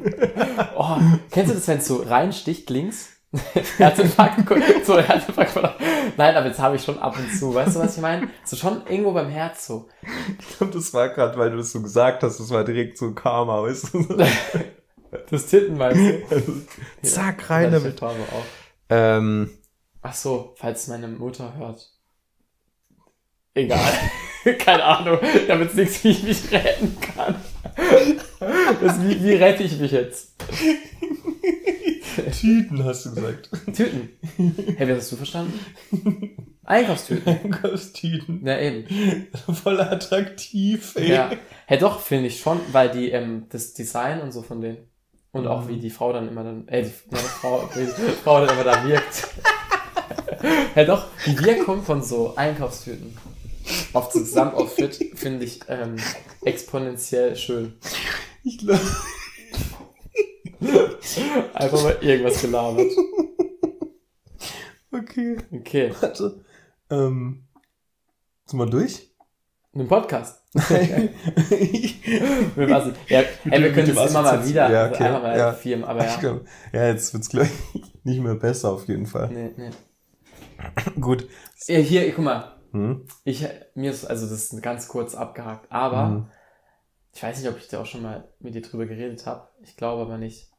oh, 0.76 0.98
kennst 1.32 1.52
du 1.52 1.56
das, 1.56 1.68
wenn 1.68 1.78
es 1.78 1.88
so 1.88 2.02
reinsticht 2.02 2.70
links? 2.70 3.10
Herzinfarkt, 3.78 4.48
so 4.86 5.00
Herzinfarkt. 5.00 5.58
Nein, 6.18 6.36
aber 6.36 6.48
jetzt 6.48 6.60
habe 6.60 6.76
ich 6.76 6.84
schon 6.84 7.00
ab 7.00 7.18
und 7.18 7.34
zu. 7.34 7.54
Weißt 7.54 7.76
du, 7.76 7.80
was 7.80 7.96
ich 7.96 8.02
meine? 8.02 8.30
So 8.44 8.56
schon 8.56 8.86
irgendwo 8.88 9.12
beim 9.12 9.30
Herz 9.30 9.68
so. 9.68 9.88
Ich 10.40 10.58
glaube, 10.58 10.74
das 10.74 10.94
war 10.94 11.10
gerade, 11.10 11.38
weil 11.38 11.52
du 11.52 11.58
das 11.58 11.72
so 11.72 11.82
gesagt 11.82 12.24
hast, 12.24 12.40
das 12.40 12.50
war 12.50 12.64
direkt 12.64 12.98
so 12.98 13.14
Karma, 13.14 13.62
weißt 13.62 13.94
du? 13.94 14.26
Das 15.30 15.48
Titten 15.48 15.78
meinst 15.78 16.00
du? 16.00 16.66
Zack, 17.04 17.50
rein 17.50 17.72
Ja, 17.72 17.80
damit. 17.80 18.02
Ähm, 18.90 19.50
Ach 20.02 20.14
so, 20.14 20.54
falls 20.58 20.88
meine 20.88 21.08
Mutter 21.08 21.56
hört. 21.58 21.90
Egal. 23.54 23.80
Keine 24.60 24.84
Ahnung. 24.84 25.20
Habe 25.50 25.64
jetzt 25.64 25.76
nichts, 25.76 26.04
wie 26.04 26.10
ich 26.10 26.24
mich 26.24 26.52
retten 26.52 26.98
kann. 27.00 27.36
Das, 28.82 29.02
wie, 29.02 29.24
wie 29.24 29.34
rette 29.34 29.64
ich 29.64 29.80
mich 29.80 29.92
jetzt? 29.92 30.36
Tüten 32.40 32.84
hast 32.84 33.06
du 33.06 33.16
gesagt. 33.16 33.50
Tüten. 33.74 34.10
Hey, 34.78 34.88
wie 34.88 34.94
hast 34.94 35.12
du 35.12 35.16
verstanden? 35.16 35.60
Einkaufstüten. 36.64 37.28
Einkaufstüten. 37.28 38.46
Ja, 38.46 38.60
eben. 38.60 39.28
Voll 39.64 39.80
attraktiv, 39.80 40.96
ey. 40.96 41.12
Ja. 41.12 41.32
Hey, 41.66 41.78
doch, 41.78 42.02
finde 42.02 42.28
ich 42.28 42.40
schon, 42.40 42.60
weil 42.72 42.90
die, 42.90 43.12
ähm, 43.12 43.46
das 43.50 43.74
Design 43.74 44.22
und 44.22 44.32
so 44.32 44.42
von 44.42 44.62
denen. 44.62 44.78
Und 45.36 45.48
auch 45.48 45.68
wie 45.68 45.78
die 45.78 45.90
Frau 45.90 46.14
dann 46.14 46.30
immer 46.30 46.46
dann, 46.46 46.66
äh, 46.70 46.84
die, 46.84 46.88
ja, 46.88 47.18
die 47.18 47.18
Frau, 47.18 47.70
die 47.76 47.86
Frau 48.24 48.40
dann 48.40 48.56
immer 48.56 48.64
da 48.64 48.88
wirkt. 48.88 49.28
hey, 50.74 50.86
doch, 50.86 51.08
die 51.26 51.38
Wirkung 51.44 51.84
von 51.84 52.02
so 52.02 52.34
Einkaufstüten 52.38 53.18
auf 53.92 54.14
Gesamtoutfit 54.14 55.12
finde 55.16 55.44
ich 55.44 55.60
ähm, 55.68 55.98
exponentiell 56.46 57.36
schön. 57.36 57.74
Ich 58.44 58.60
glaube. 58.60 58.80
Einfach 61.54 61.84
mal 61.84 61.98
irgendwas 62.00 62.42
gelabert. 62.42 62.92
Okay. 64.90 65.38
Okay, 65.52 65.94
Warte. 66.00 66.46
Ähm, 66.90 67.44
sind 68.46 68.60
wir 68.60 68.68
durch? 68.68 69.14
Ein 69.76 69.88
Podcast. 69.88 70.42
Wir, 72.56 72.70
was, 72.70 72.86
ja, 73.10 73.22
hey, 73.44 73.62
wir 73.64 73.74
können 73.74 73.94
das 73.94 74.10
immer 74.12 74.22
mal 74.22 74.46
wieder 74.48 74.72
Ja, 74.72 74.88
okay. 74.90 75.04
einfach 75.04 75.22
mal 75.22 75.38
Ja. 75.38 75.54
filmen, 75.54 75.84
aber 75.84 76.00
Ich 76.06 76.12
ja. 76.14 76.18
glaub, 76.20 76.42
ja, 76.74 76.88
jetzt 76.88 77.14
wird's 77.14 77.30
gleich 77.30 77.50
nicht 78.04 78.22
mehr 78.22 78.36
besser 78.36 78.72
auf 78.72 78.88
jeden 78.88 79.06
Fall. 79.06 79.30
Nee, 79.32 79.52
nee. 79.58 79.70
Gut. 81.02 81.28
Ja, 81.68 81.80
hier, 81.80 82.10
guck 82.14 82.24
mal. 82.24 82.56
Hm? 82.72 83.06
Ich, 83.24 83.46
mir 83.76 83.92
ist, 83.92 84.06
also 84.06 84.28
das 84.30 84.52
ist 84.54 84.62
ganz 84.62 84.88
kurz 84.88 85.16
abgehakt, 85.16 85.72
aber 85.72 86.06
Mhm. 86.08 86.28
ich 87.14 87.22
weiß 87.24 87.40
nicht, 87.40 87.50
ob 87.50 87.58
ich 87.58 87.68
da 87.68 87.82
auch 87.82 87.86
schon 87.86 88.02
mal 88.02 88.28
mit 88.40 88.56
dir 88.56 88.62
drüber 88.62 88.86
geredet 88.86 89.26
habe. 89.26 89.48
Ich 89.62 89.76
glaube 89.78 90.02
aber 90.02 90.18
nicht. 90.18 90.50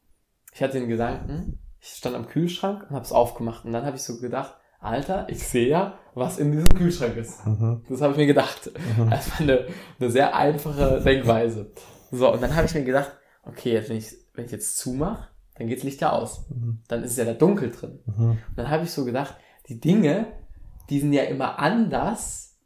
Ich 0.52 0.62
hatte 0.62 0.78
den 0.78 0.88
Gedanken, 0.88 1.58
ich 1.80 1.88
stand 1.88 2.16
am 2.16 2.26
Kühlschrank 2.26 2.86
und 2.88 2.96
habe 2.96 3.04
es 3.04 3.12
aufgemacht 3.12 3.64
und 3.64 3.72
dann 3.72 3.84
habe 3.84 3.96
ich 3.96 4.02
so 4.02 4.18
gedacht, 4.18 4.54
Alter, 4.80 5.26
ich 5.28 5.46
sehe 5.46 5.68
ja, 5.68 5.98
was 6.14 6.38
in 6.38 6.52
diesem 6.52 6.68
Kühlschrank 6.68 7.16
ist. 7.16 7.44
Mhm. 7.46 7.82
Das 7.88 8.00
habe 8.00 8.12
ich 8.12 8.18
mir 8.18 8.26
gedacht. 8.26 8.70
Mhm. 8.96 9.10
Das 9.10 9.30
war 9.30 9.40
eine, 9.40 9.66
eine 9.98 10.10
sehr 10.10 10.34
einfache 10.36 11.00
Denkweise. 11.00 11.72
So, 12.10 12.32
und 12.32 12.42
dann 12.42 12.54
habe 12.54 12.66
ich 12.66 12.74
mir 12.74 12.84
gedacht, 12.84 13.12
okay, 13.44 13.72
jetzt, 13.72 13.88
wenn 13.88 13.96
ich, 13.96 14.12
wenn 14.34 14.44
ich 14.44 14.52
jetzt 14.52 14.78
zumache, 14.78 15.28
dann 15.56 15.66
geht 15.66 15.78
das 15.78 15.84
Licht 15.84 16.00
ja 16.00 16.12
aus. 16.12 16.46
Mhm. 16.50 16.80
Dann 16.88 17.02
ist 17.02 17.12
es 17.12 17.16
ja 17.16 17.24
da 17.24 17.32
dunkel 17.32 17.70
drin. 17.70 17.98
Mhm. 18.06 18.30
Und 18.30 18.38
dann 18.56 18.70
habe 18.70 18.84
ich 18.84 18.90
so 18.90 19.04
gedacht, 19.04 19.36
die 19.68 19.80
Dinge, 19.80 20.26
die 20.90 21.00
sind 21.00 21.12
ja 21.12 21.24
immer 21.24 21.58
anders, 21.58 22.56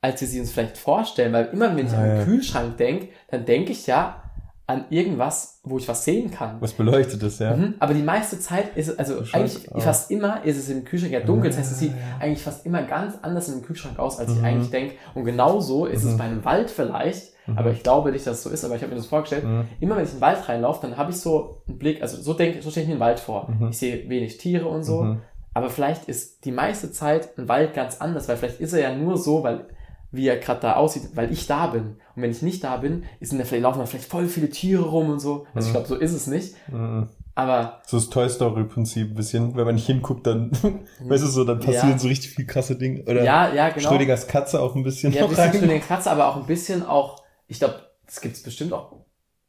als 0.00 0.20
wir 0.20 0.28
sie 0.28 0.40
uns 0.40 0.52
vielleicht 0.52 0.78
vorstellen. 0.78 1.32
Weil 1.32 1.46
immer, 1.46 1.74
wenn 1.74 1.86
ich 1.86 1.92
Ja, 1.92 1.98
an 1.98 2.08
den 2.08 2.18
ja. 2.18 2.24
Kühlschrank 2.24 2.76
denke, 2.76 3.08
dann 3.28 3.44
denke 3.44 3.72
ich 3.72 3.86
ja 3.86 4.22
an 4.68 4.84
irgendwas, 4.90 5.60
wo 5.62 5.78
ich 5.78 5.86
was 5.86 6.04
sehen 6.04 6.30
kann. 6.32 6.56
Was 6.60 6.72
beleuchtet 6.72 7.22
es, 7.22 7.38
ja? 7.38 7.54
Mhm. 7.54 7.74
Aber 7.78 7.94
die 7.94 8.02
meiste 8.02 8.40
Zeit 8.40 8.76
ist 8.76 8.88
es, 8.88 8.98
also 8.98 9.18
eigentlich 9.32 9.72
aus. 9.72 9.84
fast 9.84 10.10
immer 10.10 10.44
ist 10.44 10.56
es 10.56 10.68
im 10.68 10.84
Kühlschrank 10.84 11.12
ja 11.12 11.20
dunkel. 11.20 11.50
Das 11.50 11.58
heißt, 11.58 11.70
es 11.72 11.78
sieht 11.78 11.92
Ja, 11.92 11.96
eigentlich 12.18 12.42
fast 12.42 12.66
immer 12.66 12.82
ganz 12.82 13.14
anders 13.22 13.48
in 13.48 13.54
dem 13.60 13.62
Kühlschrank 13.62 13.98
aus, 14.00 14.18
als 14.18 14.32
ich 14.32 14.38
Mhm. 14.38 14.44
eigentlich 14.44 14.70
denke. 14.70 14.94
Und 15.14 15.24
genauso 15.24 15.86
ist 15.86 16.02
es 16.02 16.14
Mhm. 16.14 16.18
bei 16.18 16.24
einem 16.24 16.44
Wald 16.44 16.68
vielleicht, 16.70 17.32
Mhm. 17.46 17.58
aber 17.58 17.70
ich 17.70 17.84
glaube 17.84 18.10
nicht, 18.10 18.26
dass 18.26 18.38
es 18.38 18.42
so 18.42 18.50
ist, 18.50 18.64
aber 18.64 18.74
ich 18.74 18.82
habe 18.82 18.90
mir 18.90 18.96
das 18.98 19.06
vorgestellt. 19.06 19.44
Mhm. 19.44 19.64
Immer 19.78 19.96
wenn 19.96 20.04
ich 20.04 20.10
in 20.10 20.16
den 20.16 20.22
Wald 20.22 20.48
reinlaufe, 20.48 20.80
dann 20.84 20.96
habe 20.96 21.12
ich 21.12 21.16
so 21.20 21.62
einen 21.68 21.78
Blick, 21.78 22.02
also 22.02 22.20
so 22.20 22.34
denke, 22.34 22.60
so 22.60 22.70
stelle 22.70 22.84
ich 22.84 22.88
mir 22.88 22.96
den 22.96 23.00
Wald 23.00 23.20
vor. 23.20 23.48
Mhm. 23.48 23.68
Ich 23.68 23.78
sehe 23.78 24.08
wenig 24.08 24.38
Tiere 24.38 24.66
und 24.66 24.82
so. 24.82 25.16
Aber 25.54 25.70
vielleicht 25.70 26.06
ist 26.06 26.44
die 26.44 26.52
meiste 26.52 26.90
Zeit 26.90 27.38
ein 27.38 27.48
Wald 27.48 27.72
ganz 27.72 27.98
anders, 28.00 28.28
weil 28.28 28.36
vielleicht 28.36 28.60
ist 28.60 28.72
er 28.74 28.80
ja 28.80 28.94
nur 28.94 29.16
so, 29.16 29.42
weil 29.44 29.66
wie 30.10 30.28
er 30.28 30.38
gerade 30.38 30.60
da 30.60 30.74
aussieht, 30.76 31.10
weil 31.14 31.32
ich 31.32 31.46
da 31.46 31.66
bin. 31.68 31.96
Und 32.14 32.22
wenn 32.22 32.30
ich 32.30 32.42
nicht 32.42 32.62
da 32.64 32.76
bin, 32.78 33.04
ist 33.20 33.32
in 33.32 33.38
der, 33.38 33.46
vielleicht 33.46 33.62
laufen 33.64 33.78
da 33.80 33.86
vielleicht 33.86 34.08
voll 34.08 34.26
viele 34.28 34.48
Tiere 34.50 34.84
rum 34.84 35.10
und 35.10 35.20
so. 35.20 35.46
Also 35.54 35.66
ich 35.66 35.72
Mhm. 35.72 35.72
glaube, 35.72 35.88
so 35.88 35.94
ist 35.96 36.12
es 36.12 36.26
nicht. 36.26 36.54
Mhm. 36.68 37.08
Aber 37.34 37.82
So 37.86 37.98
das 37.98 38.08
Toy 38.08 38.28
Story-Prinzip 38.30 39.10
ein 39.10 39.14
bisschen, 39.14 39.54
wenn 39.56 39.66
man 39.66 39.74
nicht 39.74 39.86
hinguckt, 39.86 40.26
dann, 40.26 40.50
weißt 41.00 41.22
du 41.24 41.28
so, 41.28 41.44
dann 41.44 41.58
passieren 41.60 41.90
Ja. 41.90 41.98
so 41.98 42.08
richtig 42.08 42.30
viel 42.30 42.46
krasse 42.46 42.76
Dinge. 42.76 43.02
Oder 43.02 43.24
ja, 43.24 43.52
ja, 43.52 43.68
genau. 43.68 43.88
Schrödingers 43.90 44.26
Katze 44.26 44.60
auch 44.60 44.74
ein 44.74 44.82
bisschen 44.82 45.12
Ja, 45.12 45.24
ein 45.24 45.28
bisschen. 45.30 45.52
Schrödingers 45.52 45.86
Katze, 45.86 46.10
aber 46.10 46.28
auch 46.28 46.36
ein 46.36 46.46
bisschen 46.46 46.82
auch, 46.86 47.22
ich 47.46 47.58
glaube, 47.58 47.80
das 48.06 48.20
gibt 48.22 48.36
es 48.36 48.42
bestimmt 48.42 48.72
auch, 48.72 48.92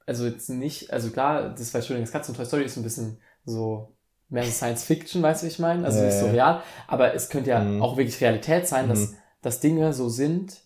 also 0.05 0.25
jetzt 0.25 0.49
nicht, 0.49 0.91
also 0.91 1.09
klar, 1.11 1.49
das 1.49 1.71
bei 1.71 1.81
Schrödingers 1.81 2.11
Katze 2.11 2.31
und 2.31 2.35
Toy 2.37 2.45
Story 2.45 2.63
ist 2.63 2.75
ein 2.75 2.83
bisschen 2.83 3.19
so 3.45 3.93
mehr 4.29 4.43
so 4.43 4.51
Science 4.51 4.83
Fiction, 4.83 5.21
weißt 5.23 5.43
du, 5.43 5.45
wie 5.47 5.51
ich 5.51 5.59
meine? 5.59 5.85
Also 5.85 5.99
Ja, 5.99 6.05
nicht 6.05 6.17
so 6.17 6.25
real, 6.27 6.61
aber 6.87 7.13
es 7.13 7.29
könnte 7.29 7.51
ja 7.51 7.59
Mhm. 7.63 7.81
auch 7.81 7.95
wirklich 7.95 8.19
Realität 8.19 8.67
sein, 8.67 8.89
dass, 8.89 9.11
Mhm. 9.11 9.15
Dass 9.41 9.59
Dinge 9.59 9.93
so 9.93 10.09
sind, 10.09 10.61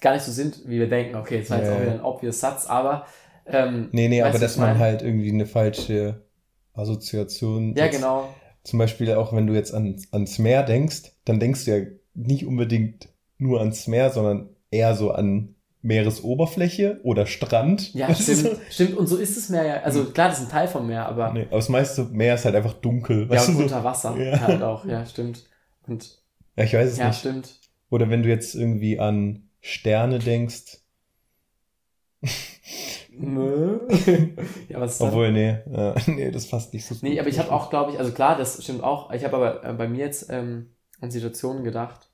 gar 0.00 0.14
nicht 0.14 0.22
so 0.24 0.32
sind, 0.32 0.62
wie 0.68 0.78
wir 0.78 0.88
denken. 0.88 1.16
Okay, 1.16 1.40
das 1.40 1.50
war 1.50 1.58
jetzt 1.58 1.68
Ja, 1.68 1.74
auch 1.76 1.80
wieder 1.80 1.90
ja. 1.92 1.98
ein 1.98 2.04
obvious 2.04 2.40
Satz, 2.40 2.66
aber 2.66 3.06
ähm, 3.46 3.88
Nee, 3.92 4.08
nee, 4.08 4.22
aber 4.22 4.38
dass 4.38 4.56
man 4.56 4.78
halt 4.78 5.02
irgendwie 5.02 5.30
eine 5.30 5.46
falsche 5.46 6.22
Assoziation. 6.74 7.74
Ja, 7.76 7.88
genau. 7.88 8.32
Zum 8.64 8.78
Beispiel 8.78 9.12
auch, 9.14 9.32
wenn 9.32 9.46
du 9.46 9.54
jetzt 9.54 9.74
an, 9.74 10.00
ans 10.12 10.38
Meer 10.38 10.62
denkst, 10.62 11.12
dann 11.24 11.40
denkst 11.40 11.64
du 11.64 11.76
ja 11.78 11.86
nicht 12.14 12.46
unbedingt 12.46 13.08
nur 13.38 13.58
ans 13.60 13.86
Meer, 13.88 14.10
sondern 14.10 14.50
eher 14.70 14.94
so 14.94 15.10
an 15.10 15.54
Meeresoberfläche 15.82 17.00
oder 17.02 17.26
Strand. 17.26 17.92
Ja, 17.94 18.06
du 18.06 18.14
stimmt, 18.14 18.56
stimmt. 18.70 18.96
Und 18.96 19.08
so 19.08 19.16
ist 19.16 19.36
es 19.36 19.48
Meer 19.48 19.64
ja. 19.66 19.74
Also 19.82 20.04
klar, 20.04 20.28
das 20.28 20.38
ist 20.38 20.44
ein 20.46 20.50
Teil 20.50 20.68
vom 20.68 20.86
Meer, 20.86 21.06
aber? 21.06 21.32
Nee, 21.32 21.46
aber 21.48 21.56
das 21.56 21.68
meiste 21.68 22.04
Meer 22.04 22.36
ist 22.36 22.44
halt 22.44 22.54
einfach 22.54 22.74
dunkel. 22.74 23.28
ja, 23.32 23.42
und 23.42 23.54
du 23.56 23.62
unter 23.62 23.82
Wasser 23.82 24.16
Ja. 24.16 24.40
halt 24.40 24.62
auch. 24.62 24.84
Ja, 24.84 25.04
stimmt. 25.06 25.44
Und 25.88 26.20
Ja, 26.56 26.64
ich 26.64 26.72
weiß 26.74 26.92
es 26.92 26.98
ja, 26.98 27.08
nicht. 27.08 27.18
stimmt. 27.18 27.58
Oder 27.92 28.08
wenn 28.08 28.22
du 28.22 28.30
jetzt 28.30 28.54
irgendwie 28.54 28.98
an 28.98 29.50
Sterne 29.60 30.18
denkst. 30.18 30.78
Nö. 33.10 33.80
ja, 34.68 34.80
was 34.80 34.92
ist 34.94 35.00
das? 35.02 35.08
Obwohl, 35.08 35.30
nee, 35.32 35.50
äh, 35.50 35.94
nee, 36.10 36.30
das 36.30 36.48
passt 36.48 36.72
nicht 36.72 36.86
so 36.86 36.94
Nee, 37.02 37.20
aber 37.20 37.28
ich 37.28 37.38
habe 37.38 37.52
auch, 37.52 37.68
glaube 37.68 37.92
ich, 37.92 37.98
also 37.98 38.12
klar, 38.12 38.36
das 38.36 38.62
stimmt 38.62 38.82
auch. 38.82 39.12
Ich 39.12 39.24
habe 39.24 39.36
aber 39.36 39.64
äh, 39.64 39.72
bei 39.74 39.88
mir 39.88 39.98
jetzt 39.98 40.30
ähm, 40.30 40.70
an 41.00 41.10
Situationen 41.10 41.64
gedacht, 41.64 42.08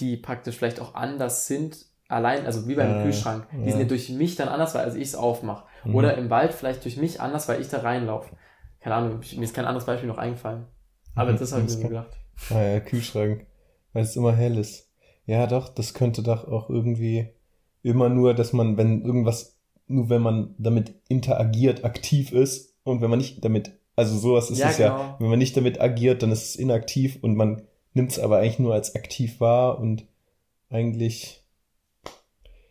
die 0.00 0.16
praktisch 0.16 0.56
vielleicht 0.56 0.80
auch 0.80 0.94
anders 0.94 1.46
sind, 1.46 1.86
allein, 2.08 2.44
also 2.46 2.68
wie 2.68 2.74
beim 2.74 2.98
Äh, 2.98 3.02
Kühlschrank. 3.02 3.46
Die 3.52 3.64
ja. 3.66 3.70
sind 3.70 3.80
ja 3.82 3.86
durch 3.86 4.10
mich 4.10 4.36
dann 4.36 4.48
anders, 4.48 4.74
weil 4.74 4.84
also 4.84 4.96
ich 4.98 5.08
es 5.08 5.14
aufmache. 5.14 5.64
Mhm. 5.84 5.94
Oder 5.94 6.16
im 6.18 6.30
Wald 6.30 6.52
vielleicht 6.52 6.84
durch 6.84 6.96
mich 6.96 7.20
anders, 7.20 7.48
weil 7.48 7.60
ich 7.60 7.68
da 7.68 7.78
reinlaufe. 7.78 8.34
Keine 8.80 8.94
Ahnung, 8.94 9.18
mir 9.18 9.42
ist 9.44 9.54
kein 9.54 9.64
anderes 9.64 9.86
Beispiel 9.86 10.08
noch 10.08 10.18
eingefallen. 10.18 10.66
Aber 11.14 11.32
Mhm, 11.32 11.38
das 11.38 11.52
habe 11.52 11.64
ich 11.66 11.76
mir 11.78 11.88
gedacht. 11.88 12.16
Ah 12.50 12.60
ja, 12.62 12.80
Kühlschrank. 12.80 13.46
Weil 13.96 14.02
es 14.04 14.14
immer 14.14 14.36
hell 14.36 14.58
ist. 14.58 14.90
Ja, 15.24 15.46
doch, 15.46 15.70
das 15.70 15.94
könnte 15.94 16.22
doch 16.22 16.46
auch 16.48 16.68
irgendwie 16.68 17.30
immer 17.82 18.10
nur, 18.10 18.34
dass 18.34 18.52
man, 18.52 18.76
wenn 18.76 19.00
irgendwas, 19.00 19.56
nur 19.86 20.10
wenn 20.10 20.20
man 20.20 20.54
damit 20.58 20.92
interagiert, 21.08 21.82
aktiv 21.82 22.30
ist 22.30 22.74
und 22.84 23.00
wenn 23.00 23.08
man 23.08 23.20
nicht 23.20 23.42
damit, 23.42 23.70
also 23.96 24.18
sowas 24.18 24.50
ist 24.50 24.58
Ja, 24.58 24.68
es 24.68 24.76
ja, 24.76 24.90
genau. 24.90 25.16
wenn 25.18 25.30
man 25.30 25.38
nicht 25.38 25.56
damit 25.56 25.80
agiert, 25.80 26.22
dann 26.22 26.30
ist 26.30 26.44
es 26.44 26.56
inaktiv 26.56 27.16
und 27.22 27.36
man 27.36 27.62
nimmt 27.94 28.10
es 28.10 28.18
aber 28.18 28.36
eigentlich 28.36 28.58
nur 28.58 28.74
als 28.74 28.94
aktiv 28.94 29.40
wahr 29.40 29.78
und 29.78 30.04
eigentlich, 30.68 31.42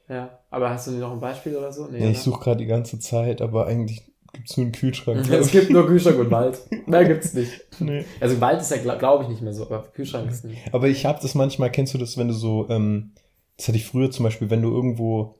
Ja. 0.08 0.38
Aber 0.52 0.70
hast 0.70 0.86
du 0.86 0.92
noch 0.92 1.12
ein 1.12 1.20
Beispiel 1.20 1.56
oder 1.56 1.74
so? 1.74 1.88
Nee, 1.88 2.04
ja, 2.04 2.10
ich 2.12 2.20
suche 2.20 2.40
gerade 2.44 2.58
die 2.60 2.68
ganze 2.68 3.00
Zeit, 3.00 3.42
aber 3.42 3.66
eigentlich 3.66 4.04
gibt's 4.36 4.58
nur 4.58 4.66
einen 4.66 4.74
Kühlschrank. 4.74 5.26
glaub 5.26 5.40
Es 5.40 5.52
gibt 5.52 5.70
nur 5.70 5.88
Kühlschrank 5.88 6.20
und 6.20 6.32
Wald. 6.32 6.60
Mehr 6.86 7.06
gibt's 7.06 7.34
nicht. 7.34 7.66
nee. 7.80 8.06
Also 8.20 8.40
Wald 8.42 8.62
ist 8.62 8.72
ja, 8.72 8.78
glaube 8.78 9.00
glaub 9.00 9.22
ich, 9.24 9.30
nicht 9.30 9.42
mehr 9.42 9.54
so, 9.54 9.64
aber 9.64 9.84
Kühlschrank 9.94 10.30
ist 10.30 10.46
nicht. 10.46 10.74
Aber 10.74 10.88
ich 10.88 11.06
habe 11.06 11.20
das 11.22 11.36
manchmal, 11.36 11.72
kennst 11.72 11.94
du 11.94 11.98
das, 11.98 12.18
wenn 12.18 12.28
du 12.28 12.34
so, 12.34 12.68
ähm, 12.70 13.14
das 13.58 13.68
hatte 13.68 13.78
ich 13.78 13.86
früher 13.86 14.12
zum 14.12 14.24
Beispiel, 14.24 14.50
wenn 14.50 14.62
du 14.62 14.72
irgendwo, 14.72 15.36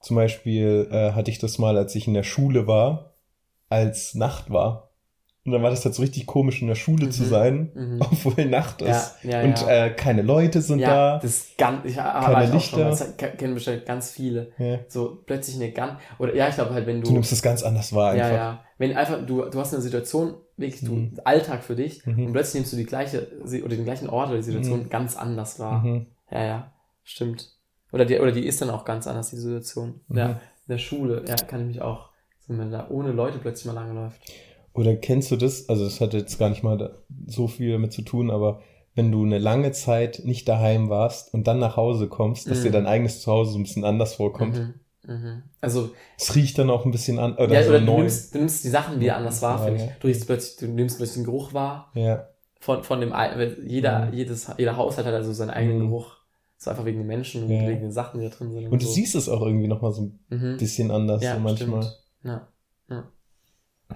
zum 0.00 0.16
Beispiel 0.16 0.88
äh, 0.90 1.12
hatte 1.12 1.30
ich 1.30 1.38
das 1.38 1.58
mal, 1.58 1.76
als 1.76 1.94
ich 1.94 2.06
in 2.06 2.14
der 2.14 2.22
Schule 2.22 2.66
war, 2.66 3.14
als 3.68 4.14
Nacht 4.14 4.50
war. 4.50 4.90
Und 5.46 5.52
dann 5.52 5.62
war 5.62 5.68
das 5.68 5.84
halt 5.84 5.94
so 5.94 6.00
richtig 6.00 6.24
komisch, 6.24 6.62
in 6.62 6.68
der 6.68 6.74
Schule 6.74 7.10
zu 7.10 7.24
Mhm. 7.24 7.28
sein, 7.28 7.72
Mhm. 7.74 8.00
obwohl 8.00 8.46
Nacht 8.46 8.80
Ja, 8.80 8.88
ist. 8.96 9.16
ja, 9.24 9.42
und 9.42 9.60
ja. 9.60 9.86
Äh, 9.86 9.90
keine 9.90 10.22
Leute 10.22 10.62
sind 10.62 10.78
ja, 10.78 10.88
da. 10.88 11.18
das 11.18 11.30
ist 11.30 11.58
ganz, 11.58 11.84
ich 11.84 11.98
habe 11.98 12.24
Keine 12.32 12.44
ich 12.46 12.50
auch 12.52 12.60
schon, 12.62 12.78
Lichter. 12.80 12.84
das 13.06 13.16
ke- 13.18 13.36
kennen 13.36 13.52
bestimmt 13.54 13.84
ganz 13.84 14.10
viele. 14.10 14.52
ja. 14.58 14.78
So 14.88 15.22
plötzlich 15.26 15.56
eine 15.56 15.70
ganz, 15.72 16.00
oder 16.18 16.34
ja, 16.34 16.48
ich 16.48 16.54
glaube 16.54 16.72
halt, 16.72 16.86
wenn 16.86 17.02
Du 17.02 17.08
du, 17.08 17.12
nimmst 17.12 17.30
das 17.30 17.42
ganz 17.42 17.62
anders 17.62 17.92
wahr 17.94 18.16
ja, 18.16 18.24
einfach. 18.24 18.36
ja, 18.36 18.64
wenn 18.78 18.96
einfach, 18.96 19.18
du, 19.26 19.42
du 19.44 19.58
hast 19.60 19.74
eine 19.74 19.82
Situation, 19.82 20.34
wirklich, 20.56 20.80
du, 20.82 20.92
Mhm. 20.92 21.20
Alltag 21.24 21.62
für 21.62 21.76
dich, 21.76 22.06
Mhm. 22.06 22.26
und 22.26 22.32
plötzlich 22.32 22.54
nimmst 22.60 22.72
du 22.72 22.76
die 22.78 22.86
gleiche, 22.86 23.26
oder 23.44 23.68
den 23.76 23.84
gleichen 23.84 24.08
Ort 24.08 24.28
oder 24.28 24.38
die 24.38 24.44
Situation 24.44 24.84
Mhm. 24.84 24.88
ganz 24.88 25.14
anders 25.16 25.58
wahr. 25.60 25.80
Mhm. 25.80 26.06
Ja, 26.30 26.42
ja, 26.42 26.72
stimmt. 27.02 27.50
Oder 27.92 28.06
die, 28.06 28.18
oder 28.18 28.32
die 28.32 28.46
ist 28.46 28.62
dann 28.62 28.70
auch 28.70 28.86
ganz 28.86 29.06
anders, 29.06 29.28
die 29.28 29.36
Situation. 29.36 30.00
Ja, 30.08 30.30
in 30.30 30.36
der 30.68 30.78
Schule, 30.78 31.22
ja, 31.28 31.36
kann 31.36 31.60
ich 31.60 31.66
mich 31.66 31.82
auch, 31.82 32.08
wenn 32.48 32.70
da 32.72 32.86
ohne 32.88 33.12
Leute 33.12 33.36
plötzlich 33.38 33.66
mal 33.66 33.74
lange 33.78 33.92
läuft. 33.92 34.18
Oder 34.74 34.96
kennst 34.96 35.30
du 35.30 35.36
das? 35.36 35.68
Also 35.68 35.84
das 35.84 36.00
hat 36.00 36.12
jetzt 36.14 36.38
gar 36.38 36.50
nicht 36.50 36.62
mal 36.62 36.98
so 37.26 37.46
viel 37.48 37.72
damit 37.72 37.92
zu 37.92 38.02
tun, 38.02 38.30
aber 38.30 38.60
wenn 38.96 39.10
du 39.10 39.24
eine 39.24 39.38
lange 39.38 39.72
Zeit 39.72 40.22
nicht 40.24 40.48
daheim 40.48 40.88
warst 40.88 41.32
und 41.34 41.46
dann 41.46 41.58
nach 41.58 41.76
Hause 41.76 42.08
kommst, 42.08 42.50
dass 42.50 42.58
Mhm. 42.60 42.62
dir 42.64 42.70
dein 42.72 42.86
eigenes 42.86 43.20
Zuhause 43.22 43.52
so 43.52 43.58
ein 43.58 43.62
bisschen 43.64 43.84
anders 43.84 44.14
vorkommt. 44.14 44.56
Mhm. 44.58 44.74
Mhm. 45.06 45.42
Also, 45.60 45.90
Es 46.18 46.34
riecht 46.34 46.58
dann 46.58 46.70
auch 46.70 46.84
ein 46.84 46.90
bisschen 46.90 47.18
an 47.18 47.34
oder 47.34 47.52
ja, 47.54 47.62
so 47.62 47.70
oder 47.70 47.80
du 47.80 47.86
neu. 47.86 47.98
nimmst, 47.98 48.34
du 48.34 48.38
nimmst 48.38 48.64
die 48.64 48.68
Sachen 48.68 49.00
wieder 49.00 49.16
anders 49.16 49.42
wahr, 49.42 49.58
Ja, 49.58 49.64
finde 49.66 49.80
ja. 49.80 49.86
ich. 49.90 49.92
Du 50.00 50.06
riechst 50.06 50.26
plötzlich, 50.26 50.56
du 50.56 50.66
nimmst 50.74 50.96
plötzlich 50.96 51.16
den 51.22 51.24
Geruch 51.24 51.52
wahr 51.52 51.90
ja, 51.94 52.28
von, 52.60 52.82
von 52.84 53.00
dem, 53.00 53.12
jeder, 53.66 54.06
Mhm. 54.06 54.14
jedes, 54.14 54.50
jeder 54.56 54.76
Haushalt 54.76 55.06
hat 55.06 55.14
also 55.14 55.32
seinen 55.32 55.50
eigenen 55.50 55.78
Mhm. 55.82 55.88
Geruch. 55.88 56.16
So 56.56 56.70
einfach 56.70 56.84
wegen 56.86 56.98
den 56.98 57.06
Menschen 57.06 57.44
und 57.44 57.50
Ja. 57.50 57.68
wegen 57.68 57.80
den 57.82 57.92
Sachen, 57.92 58.20
die 58.20 58.28
da 58.28 58.34
drin 58.34 58.50
sind. 58.52 58.68
und 58.72 58.80
du 58.82 58.86
so. 58.86 58.92
siehst 58.92 59.14
es 59.14 59.28
auch 59.28 59.42
irgendwie 59.42 59.66
noch 59.68 59.82
mal 59.82 59.92
so 59.92 60.02
ein 60.02 60.18
mhm. 60.30 60.56
bisschen 60.56 60.90
anders 60.90 61.22
ja, 61.22 61.34
so 61.34 61.40
manchmal. 61.40 61.82
Stimmt. 61.82 61.98
Ja. 62.22 62.48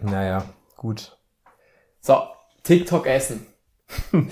Naja, 0.03 0.45
gut. 0.79 1.19
So, 2.01 2.23
TikTok 2.62 3.07
essen. 3.07 3.47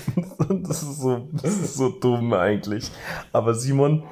das 0.62 0.82
ist 0.82 1.00
so, 1.00 1.28
das 1.32 1.52
ist 1.58 1.74
so 1.74 1.90
dumm 1.90 2.32
eigentlich. 2.32 2.90
Aber 3.32 3.54
Simon, 3.54 4.04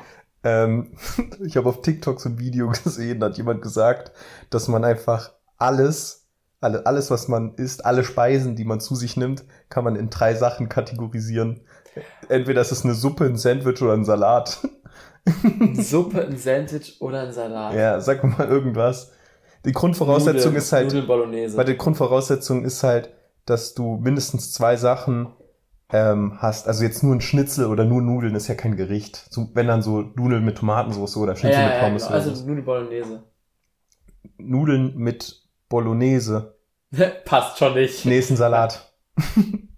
ähm, 0.42 0.92
ich 1.44 1.56
habe 1.56 1.68
auf 1.68 1.80
TikTok 1.80 2.20
so 2.20 2.28
ein 2.28 2.38
Video 2.38 2.68
gesehen, 2.84 3.20
da 3.20 3.26
hat 3.26 3.38
jemand 3.38 3.62
gesagt, 3.62 4.12
dass 4.50 4.68
man 4.68 4.84
einfach 4.84 5.32
alles, 5.56 6.26
alle, 6.60 6.84
alles, 6.84 7.10
was 7.10 7.28
man 7.28 7.54
isst, 7.54 7.86
alle 7.86 8.04
Speisen, 8.04 8.56
die 8.56 8.64
man 8.64 8.80
zu 8.80 8.94
sich 8.94 9.16
nimmt, 9.16 9.44
kann 9.70 9.84
man 9.84 9.96
in 9.96 10.10
drei 10.10 10.34
Sachen 10.34 10.68
kategorisieren. 10.68 11.62
Entweder 12.28 12.60
ist 12.60 12.72
es 12.72 12.84
eine 12.84 12.94
Suppe, 12.94 13.24
ein 13.24 13.36
Sandwich 13.36 13.80
oder 13.80 13.92
ein 13.92 14.04
Salat. 14.04 14.58
Suppe, 15.74 16.26
ein 16.26 16.36
Sandwich 16.36 17.00
oder 17.00 17.22
ein 17.22 17.32
Salat. 17.32 17.74
Ja, 17.74 18.00
sag 18.00 18.24
mal 18.24 18.48
irgendwas. 18.48 19.12
Die 19.64 19.72
Grundvoraussetzung 19.72 20.52
Nudeln- 20.52 20.56
ist 20.56 20.72
halt, 20.72 20.86
Nudeln 20.86 21.06
Bolognese. 21.06 21.56
Weil 21.56 21.64
die 21.64 21.76
Grundvoraussetzung 21.76 22.64
ist 22.64 22.82
halt, 22.82 23.10
dass 23.46 23.74
du 23.74 23.96
mindestens 23.96 24.52
zwei 24.52 24.76
Sachen 24.76 25.28
ähm, 25.90 26.38
hast. 26.38 26.66
Also 26.66 26.82
jetzt 26.84 27.02
nur 27.02 27.14
ein 27.14 27.20
Schnitzel 27.20 27.66
oder 27.66 27.84
nur 27.84 28.02
Nudeln 28.02 28.34
ist 28.34 28.48
ja 28.48 28.54
kein 28.54 28.76
Gericht. 28.76 29.26
So, 29.30 29.48
wenn 29.54 29.66
dann 29.68 29.82
so 29.82 30.00
Nudeln 30.16 30.44
mit 30.44 30.58
Tomatensauce 30.58 31.16
oder 31.16 31.32
ja, 31.32 31.36
Schnitzel 31.38 31.60
ja, 31.60 31.66
mit 31.66 31.74
ja, 31.76 31.80
Pommes 31.84 32.02
genau. 32.02 32.16
oder 32.16 32.24
Also 32.24 32.34
so. 32.34 32.46
Nudeln 32.46 32.64
Bolognese. 32.64 33.22
Nudeln 34.38 34.96
mit 34.96 35.42
Bolognese. 35.68 36.54
Passt 37.24 37.58
schon 37.58 37.74
nicht. 37.74 38.04
Nee, 38.04 38.18
ist 38.18 38.30
ein 38.30 38.36
Salat. 38.36 38.92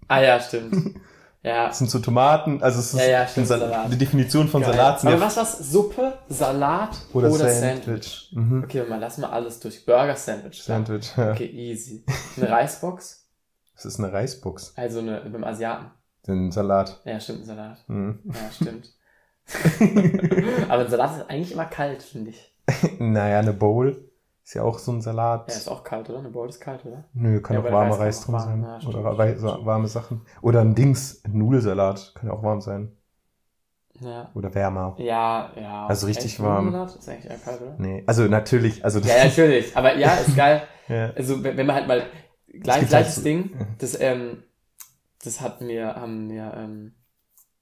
Ah 0.07 0.21
ja, 0.21 0.39
stimmt. 0.39 0.95
Ja. 1.47 1.67
Das 1.67 1.77
sind 1.77 1.89
so 1.89 1.99
Tomaten, 1.99 2.61
also 2.61 2.79
es 2.79 2.93
ist 2.93 2.99
Ja, 2.99 3.07
ja, 3.07 3.27
stimmt, 3.27 3.47
Sal- 3.47 3.59
Salat. 3.59 3.91
die 3.91 3.97
Definition 3.97 4.47
von 4.47 4.61
Geil. 4.61 4.73
Salat 4.73 5.05
Aber 5.05 5.21
was 5.21 5.37
was? 5.37 5.57
Suppe, 5.71 6.13
Salat 6.29 6.89
oder, 7.13 7.29
oder, 7.31 7.49
Sandwich. 7.49 7.85
Sandwich? 7.85 8.29
Mhm. 8.33 8.63
Okay, 8.63 8.83
mal 8.87 8.99
lass 8.99 9.17
mal 9.17 9.29
alles 9.29 9.59
durch. 9.59 9.85
Burger 9.85 10.15
Sandwich. 10.15 10.61
Sandwich, 10.63 11.09
ja. 11.17 11.31
Okay, 11.31 11.45
easy. 11.47 12.03
Eine 12.37 12.49
Reisbox, 12.49 13.25
Das 13.75 13.85
ist 13.85 13.99
eine 13.99 14.11
Reisbox. 14.11 14.73
also 14.75 14.99
eine 14.99 15.21
beim 15.21 15.43
Asiaten. 15.43 15.91
Ein 16.27 16.51
Salat. 16.51 16.99
Ja, 17.05 17.19
stimmt, 17.19 17.41
ein 17.43 17.45
Salat. 17.45 17.77
Mhm. 17.87 18.19
Ja, 18.25 18.51
stimmt. 18.53 18.91
Aber 20.69 20.83
ein 20.83 20.89
Salat 20.89 21.17
ist 21.17 21.29
eigentlich 21.29 21.51
immer 21.53 21.65
kalt, 21.65 22.03
finde 22.03 22.31
ich. 22.31 22.53
Naja, 22.99 23.39
eine 23.39 23.53
Bowl 23.53 24.06
ist 24.47 24.53
ja 24.53 24.63
auch 24.63 24.79
so 24.79 24.93
ein 24.93 25.01
Salat. 25.01 25.49
Ja, 25.49 25.57
ist 25.57 25.67
auch 25.67 25.83
kalt, 25.83 26.09
oder? 26.09 26.19
Eine 26.19 26.29
Bowl 26.29 26.47
ist 26.47 26.61
kalt, 26.61 26.85
oder? 26.85 27.03
Nö, 27.11 27.41
kann 27.41 27.57
Ja, 27.57 27.61
auch 27.61 27.69
warmer 27.69 27.99
Reis 27.99 28.21
drin 28.25 28.39
sein. 28.39 28.63
ja, 28.63 28.79
stimmt, 28.79 28.95
Oder 28.95 29.13
stimmt, 29.13 29.39
stimmt. 29.49 29.65
warme 29.65 29.87
Sachen. 29.89 30.21
Oder 30.41 30.61
ein 30.61 30.73
Dings, 30.73 31.21
ein 31.25 31.37
Nudelsalat. 31.37 32.13
Kann 32.15 32.27
ja 32.29 32.33
auch 32.33 32.43
warm 32.43 32.61
sein. 32.61 32.95
Ja. 33.99 34.31
Oder 34.35 34.55
wärmer. 34.55 34.95
Ja, 34.99 35.51
ja. 35.59 35.87
Also 35.87 36.07
richtig 36.07 36.25
Echt, 36.27 36.39
warm. 36.41 36.67
Nudelsalat 36.67 36.95
Ist 36.95 37.09
eigentlich 37.09 37.29
eher 37.29 37.37
kalt, 37.39 37.61
oder? 37.61 37.75
Nee, 37.77 38.03
also 38.07 38.23
natürlich, 38.23 38.85
also 38.85 39.01
das, 39.01 39.09
Ja, 39.09 39.25
natürlich. 39.25 39.75
Aber 39.75 39.97
ja, 39.97 40.15
ist 40.15 40.33
geil. 40.37 40.61
ja. 40.87 41.09
Also, 41.11 41.43
wenn, 41.43 41.65
man 41.65 41.75
halt 41.75 41.87
mal 41.89 42.03
gleich, 42.47 42.87
gleiches 42.87 42.93
halt 42.93 43.07
so- 43.07 43.21
Ding, 43.23 43.51
ja. 43.53 43.67
das, 43.79 43.99
ähm, 43.99 44.43
das 45.25 45.41
hat 45.41 45.59
mir, 45.59 45.93
haben 45.95 46.27
mir, 46.27 46.53
ähm, 46.55 46.93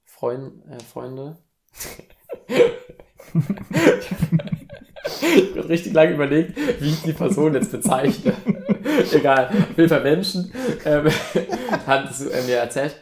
Freund, 0.03 0.63
äh, 0.67 0.77
Freunde. 0.83 1.39
ich 5.05 5.57
habe 5.57 5.69
richtig 5.69 5.93
lange 5.93 6.13
überlegt, 6.13 6.57
wie 6.79 6.89
ich 6.89 7.01
die 7.03 7.13
Person 7.13 7.53
jetzt 7.53 7.71
bezeichne. 7.71 8.33
Egal. 9.11 9.47
Auf 9.47 9.77
jeden 9.77 9.89
Fall 9.89 10.03
Menschen, 10.03 10.51
ähm, 10.85 11.07
haben 11.87 12.07
es 12.09 12.25
äh, 12.25 12.43
mir 12.43 12.57
erzählt, 12.57 12.95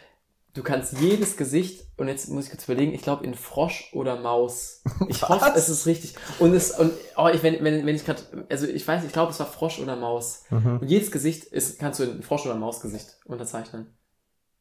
du 0.53 0.63
kannst 0.63 0.99
jedes 0.99 1.37
Gesicht, 1.37 1.85
und 1.97 2.07
jetzt 2.07 2.29
muss 2.29 2.45
ich 2.45 2.51
kurz 2.51 2.65
überlegen, 2.65 2.93
ich 2.93 3.01
glaube 3.01 3.25
in 3.25 3.33
Frosch 3.33 3.91
oder 3.93 4.19
Maus. 4.19 4.83
Ich 5.07 5.21
hoffe, 5.27 5.45
Was? 5.45 5.57
es 5.57 5.69
ist 5.69 5.85
richtig. 5.85 6.15
Und 6.39 6.53
es, 6.53 6.71
und, 6.71 6.91
oh, 7.17 7.29
ich, 7.31 7.43
wenn, 7.43 7.63
wenn, 7.63 7.85
wenn 7.85 7.95
ich 7.95 8.05
gerade, 8.05 8.21
also 8.49 8.67
ich 8.67 8.87
weiß, 8.87 9.03
ich 9.03 9.13
glaube, 9.13 9.31
es 9.31 9.39
war 9.39 9.47
Frosch 9.47 9.79
oder 9.79 9.95
Maus. 9.95 10.43
Mhm. 10.49 10.79
Und 10.79 10.87
jedes 10.89 11.11
Gesicht 11.11 11.45
ist, 11.45 11.79
kannst 11.79 11.99
du 11.99 12.03
in 12.03 12.23
Frosch- 12.23 12.45
oder 12.45 12.55
Mausgesicht 12.55 13.17
unterzeichnen. 13.25 13.87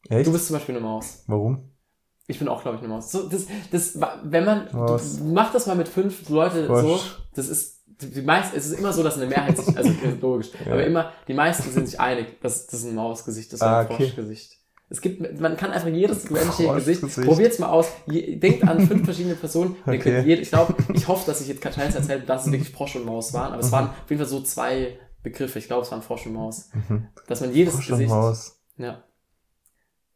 Echt? 0.08 0.26
Du 0.26 0.32
bist 0.32 0.46
zum 0.46 0.56
Beispiel 0.56 0.76
eine 0.76 0.84
Maus. 0.84 1.24
Warum? 1.26 1.71
Ich 2.32 2.38
bin 2.38 2.48
auch, 2.48 2.62
glaube 2.62 2.76
ich, 2.78 2.82
eine 2.82 2.92
Maus. 2.92 3.12
So, 3.12 3.28
das, 3.28 3.46
das, 3.70 3.98
wenn 4.24 4.44
man, 4.44 4.68
Maus. 4.72 5.18
du, 5.18 5.24
mach 5.24 5.52
das 5.52 5.66
mal 5.66 5.76
mit 5.76 5.88
fünf 5.88 6.28
Leute 6.28 6.66
Frosch. 6.66 6.82
so, 6.82 7.00
das 7.34 7.48
ist, 7.48 7.82
die, 7.86 8.22
meisten, 8.22 8.56
es 8.56 8.66
ist 8.66 8.78
immer 8.78 8.92
so, 8.92 9.02
dass 9.04 9.16
eine 9.16 9.26
Mehrheit 9.26 9.56
sich, 9.56 9.76
also 9.76 9.90
das 9.92 10.12
ist 10.14 10.20
logisch, 10.20 10.50
Ja. 10.66 10.72
aber 10.72 10.84
immer, 10.84 11.12
die 11.28 11.34
meisten 11.34 11.70
sind 11.70 11.86
sich 11.88 12.00
einig, 12.00 12.40
dass 12.40 12.66
das 12.66 12.82
ein 12.84 12.94
Mausgesicht 12.96 13.52
ist 13.52 13.62
oder 13.62 13.70
Ah, 13.70 13.80
ein 13.80 13.86
okay. 13.86 14.04
Froschgesicht. 14.06 14.58
Es 14.88 15.00
gibt, 15.00 15.40
man 15.40 15.56
kann 15.56 15.70
einfach 15.70 15.88
jedes 15.88 16.28
menschliche 16.28 16.74
Gesicht, 16.74 17.00
Froschgesicht. 17.00 17.28
probiert's 17.28 17.58
mal 17.58 17.68
aus, 17.70 17.86
Je, 18.06 18.36
denkt 18.36 18.66
an 18.68 18.86
fünf 18.86 19.04
verschiedene 19.04 19.36
Personen, 19.36 19.76
und 19.86 19.92
ihr 19.94 20.00
Okay. 20.00 20.12
könnt 20.16 20.26
jede, 20.26 20.42
ich 20.42 20.50
glaube, 20.50 20.74
ich 20.92 21.08
hoffe, 21.08 21.24
dass 21.30 21.40
ich 21.40 21.48
jetzt 21.48 21.62
keinen 21.62 21.72
Scheiß 21.74 21.94
erzählt, 21.94 22.28
dass 22.28 22.44
es 22.46 22.52
wirklich 22.52 22.70
Frosch 22.72 22.96
und 22.96 23.06
Maus 23.06 23.32
waren, 23.32 23.52
aber 23.52 23.60
es 23.60 23.68
Mhm. 23.68 23.72
waren 23.72 23.86
auf 23.90 24.10
jeden 24.10 24.20
Fall 24.20 24.28
so 24.28 24.42
zwei 24.42 24.98
Begriffe, 25.22 25.58
ich 25.60 25.66
glaube, 25.66 25.82
es 25.82 25.90
waren 25.92 26.02
Frosch 26.02 26.26
und 26.26 26.32
Maus. 26.34 26.68
Mhm. 26.88 27.06
Dass 27.28 27.40
man 27.40 27.52
jedes 27.54 27.74
Frosch 27.74 27.90
und 27.90 27.98
Gesicht, 27.98 28.10
Maus. 28.10 28.60
ja. 28.76 29.02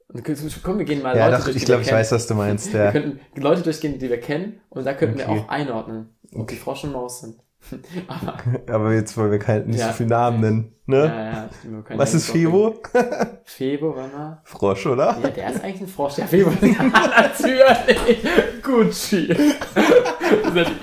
Und 0.09 0.23
komm, 0.63 0.79
wir 0.79 0.85
gehen 0.85 1.03
mal 1.03 1.17
Ja, 1.17 1.27
Leute 1.27 1.39
doch, 1.39 1.45
durch, 1.47 1.57
ich 1.57 1.65
glaube, 1.65 1.81
wir 1.81 1.83
ich 1.83 1.89
kennen. 1.89 1.99
weiß, 2.01 2.13
was 2.13 2.27
du 2.27 2.35
meinst. 2.35 2.73
Wir 2.73 2.85
Ja. 2.85 2.93
könnten 2.93 3.21
Leute 3.41 3.63
durchgehen, 3.63 3.99
die 3.99 4.09
wir 4.09 4.21
kennen, 4.21 4.61
und 4.71 4.87
da 4.87 4.95
könnten 4.95 5.19
wir 5.19 5.29
Okay. 5.29 5.41
auch 5.45 5.49
einordnen, 5.49 6.15
ob 6.33 6.43
Okay. 6.43 6.55
die 6.55 6.61
Frosch 6.61 6.85
und 6.85 6.93
Maus 6.93 7.21
sind. 7.23 7.37
Aber, 8.09 8.37
Aber 8.73 8.93
jetzt 8.93 9.17
wollen 9.17 9.33
wir 9.33 9.41
kein, 9.41 9.67
nicht 9.67 9.81
Ja. 9.81 9.89
so 9.89 9.93
viel 9.95 10.07
Namen 10.07 10.41
nennen. 10.41 10.73
Ne? 10.89 10.99
ja, 10.99 11.25
ja, 11.33 11.49
wir 11.89 11.99
Was 11.99 12.13
ja 12.13 12.19
ist 12.19 12.31
Febo? 12.31 12.75
Febo, 13.45 13.97
warte 13.97 14.17
mal. 14.17 14.41
Frosch, 14.45 14.87
oder? 14.87 15.19
Ja, 15.21 15.31
der 15.31 15.51
ist 15.53 15.65
eigentlich 15.65 15.81
ein 15.81 15.89
Frosch. 15.89 16.19
Ja, 16.19 16.27
Febo. 16.29 16.51
Natürlich. 16.51 18.19
Gucci. 18.63 19.27
Das 19.27 20.47
ist 20.47 20.55
natürlich 20.55 20.83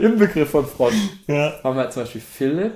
im, 0.00 0.04
im 0.12 0.18
Begriff 0.18 0.50
von 0.50 0.64
Frosch. 0.64 0.94
Ja. 1.26 1.54
Machen 1.64 1.76
wir 1.76 1.90
zum 1.90 2.02
Beispiel 2.04 2.20
Philipp. 2.20 2.74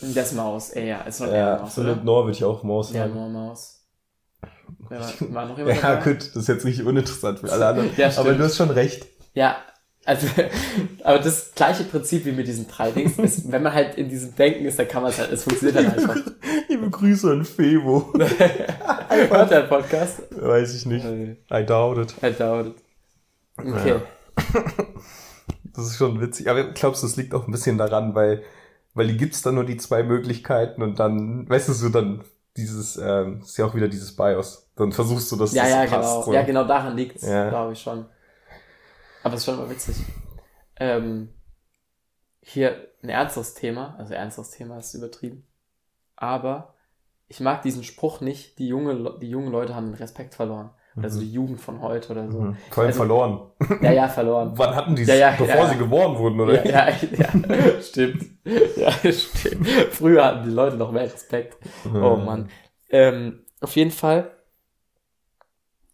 Das 0.00 0.32
Maus. 0.32 0.70
Ey, 0.70 0.88
ja, 0.88 1.02
ist 1.02 1.18
schon 1.18 1.28
eher 1.28 1.36
Ja, 1.36 1.58
Maus, 1.62 1.74
Philipp? 1.74 2.02
Noah 2.02 2.24
würde 2.24 2.36
ich 2.36 2.44
auch 2.44 2.64
Maus 2.64 2.92
Ja, 2.92 3.02
sagen. 3.02 3.14
nur 3.14 3.28
Maus. 3.28 3.73
Wer 4.94 5.28
war, 5.28 5.34
war 5.34 5.46
noch 5.48 5.58
jemand 5.58 5.76
Ja, 5.82 5.94
dabei? 5.96 6.12
gut, 6.12 6.20
das 6.28 6.36
ist 6.36 6.48
jetzt 6.48 6.64
nicht 6.64 6.82
uninteressant 6.82 7.38
für 7.40 7.50
alle 7.52 7.66
anderen. 7.68 7.90
Ja, 7.96 8.10
stimmt. 8.10 8.26
aber 8.26 8.36
du 8.36 8.44
hast 8.44 8.56
schon 8.56 8.70
recht. 8.70 9.06
Ja, 9.34 9.56
also, 10.06 10.26
aber 11.04 11.18
das 11.18 11.52
gleiche 11.54 11.84
Prinzip 11.84 12.24
wie 12.26 12.32
mit 12.32 12.46
diesen 12.46 12.68
drei 12.68 12.90
Dings 12.90 13.18
ist, 13.18 13.50
wenn 13.50 13.62
man 13.62 13.72
halt 13.72 13.94
in 13.96 14.08
diesem 14.08 14.34
Denken 14.36 14.64
ist, 14.66 14.78
dann 14.78 14.86
kann 14.88 15.02
man 15.02 15.10
es 15.12 15.18
halt, 15.18 15.32
es 15.32 15.42
funktioniert 15.44 15.76
halt 15.76 15.98
einfach. 15.98 16.16
Liebe 16.68 16.90
Grüße 16.90 17.30
an 17.30 17.44
Febo. 17.44 18.12
Hört 19.30 19.50
der 19.50 19.60
Podcast? 19.62 20.20
Weiß 20.30 20.74
ich 20.74 20.86
nicht. 20.86 21.04
I 21.06 21.64
doubt 21.64 21.98
it. 21.98 22.14
I 22.22 22.32
doubt 22.36 22.66
it. 22.66 22.74
Okay. 23.56 23.96
Das 25.74 25.86
ist 25.86 25.96
schon 25.96 26.20
witzig. 26.20 26.48
Aber 26.50 26.64
glaubst 26.72 27.02
du, 27.02 27.06
das 27.06 27.16
liegt 27.16 27.34
auch 27.34 27.46
ein 27.46 27.52
bisschen 27.52 27.78
daran, 27.78 28.14
weil, 28.14 28.42
weil 28.94 29.06
die 29.08 29.16
gibt's 29.16 29.42
dann 29.42 29.54
nur 29.56 29.64
die 29.64 29.76
zwei 29.76 30.02
Möglichkeiten 30.02 30.82
und 30.82 30.98
dann, 31.00 31.48
weißt 31.48 31.68
du, 31.68 31.72
so 31.72 31.88
dann 31.88 32.22
dieses, 32.56 32.96
ähm, 32.96 33.40
ist 33.40 33.56
ja 33.56 33.66
auch 33.66 33.74
wieder 33.74 33.88
dieses 33.88 34.14
BIOS. 34.14 34.70
Dann 34.76 34.92
versuchst 34.92 35.30
du, 35.32 35.36
dass 35.36 35.52
Ja, 35.52 35.62
das 35.62 35.70
ja, 35.72 35.78
passt. 35.86 35.92
genau. 35.92 36.22
So. 36.22 36.32
Ja, 36.32 36.42
genau 36.42 36.64
daran 36.64 36.96
liegt's, 36.96 37.22
Ja. 37.26 37.48
glaube 37.48 37.72
ich 37.72 37.80
schon. 37.80 38.06
Aber 39.22 39.34
es 39.34 39.40
ist 39.40 39.46
schon 39.46 39.54
immer 39.58 39.70
witzig. 39.70 39.96
Ähm, 40.76 41.32
hier 42.40 42.88
ein 43.02 43.08
ernstes 43.08 43.54
Thema, 43.54 43.94
also 43.98 44.14
ernstes 44.14 44.50
Thema 44.50 44.78
ist 44.78 44.94
übertrieben. 44.94 45.46
Aber 46.16 46.74
ich 47.28 47.40
mag 47.40 47.62
diesen 47.62 47.84
Spruch 47.84 48.20
nicht, 48.20 48.58
die, 48.58 48.68
junge, 48.68 49.18
die 49.20 49.30
jungen 49.30 49.50
Leute 49.50 49.74
haben 49.74 49.86
den 49.86 49.94
Respekt 49.94 50.34
verloren. 50.34 50.70
Oder 50.96 51.10
so 51.10 51.18
die 51.20 51.32
Jugend 51.32 51.60
von 51.60 51.80
heute 51.82 52.12
oder 52.12 52.30
so. 52.30 52.40
Mhm. 52.40 52.56
Vor 52.70 52.82
allem 52.82 52.88
Also- 52.88 52.98
verloren. 52.98 53.40
Ja, 53.82 53.92
ja, 53.92 54.08
verloren. 54.08 54.52
Wann 54.54 54.76
hatten 54.76 54.94
die 54.94 55.02
es? 55.02 55.08
Ja, 55.08 55.14
ja, 55.16 55.30
bevor 55.32 55.46
ja, 55.46 55.68
sie 55.70 55.76
geboren 55.78 56.16
wurden, 56.18 56.40
oder? 56.40 56.64
Ja, 56.66 56.88
ja, 56.88 56.94
stimmt. 57.82 58.24
Ja, 58.76 58.90
stimmt. 59.12 59.66
Früher 59.90 60.24
hatten 60.24 60.44
die 60.48 60.54
Leute 60.54 60.76
noch 60.76 60.92
mehr 60.92 61.02
Respekt. 61.04 61.56
Oh 61.92 62.16
Mann. 62.16 62.48
Ähm, 62.90 63.40
auf 63.60 63.74
jeden 63.76 63.90
Fall, 63.90 64.30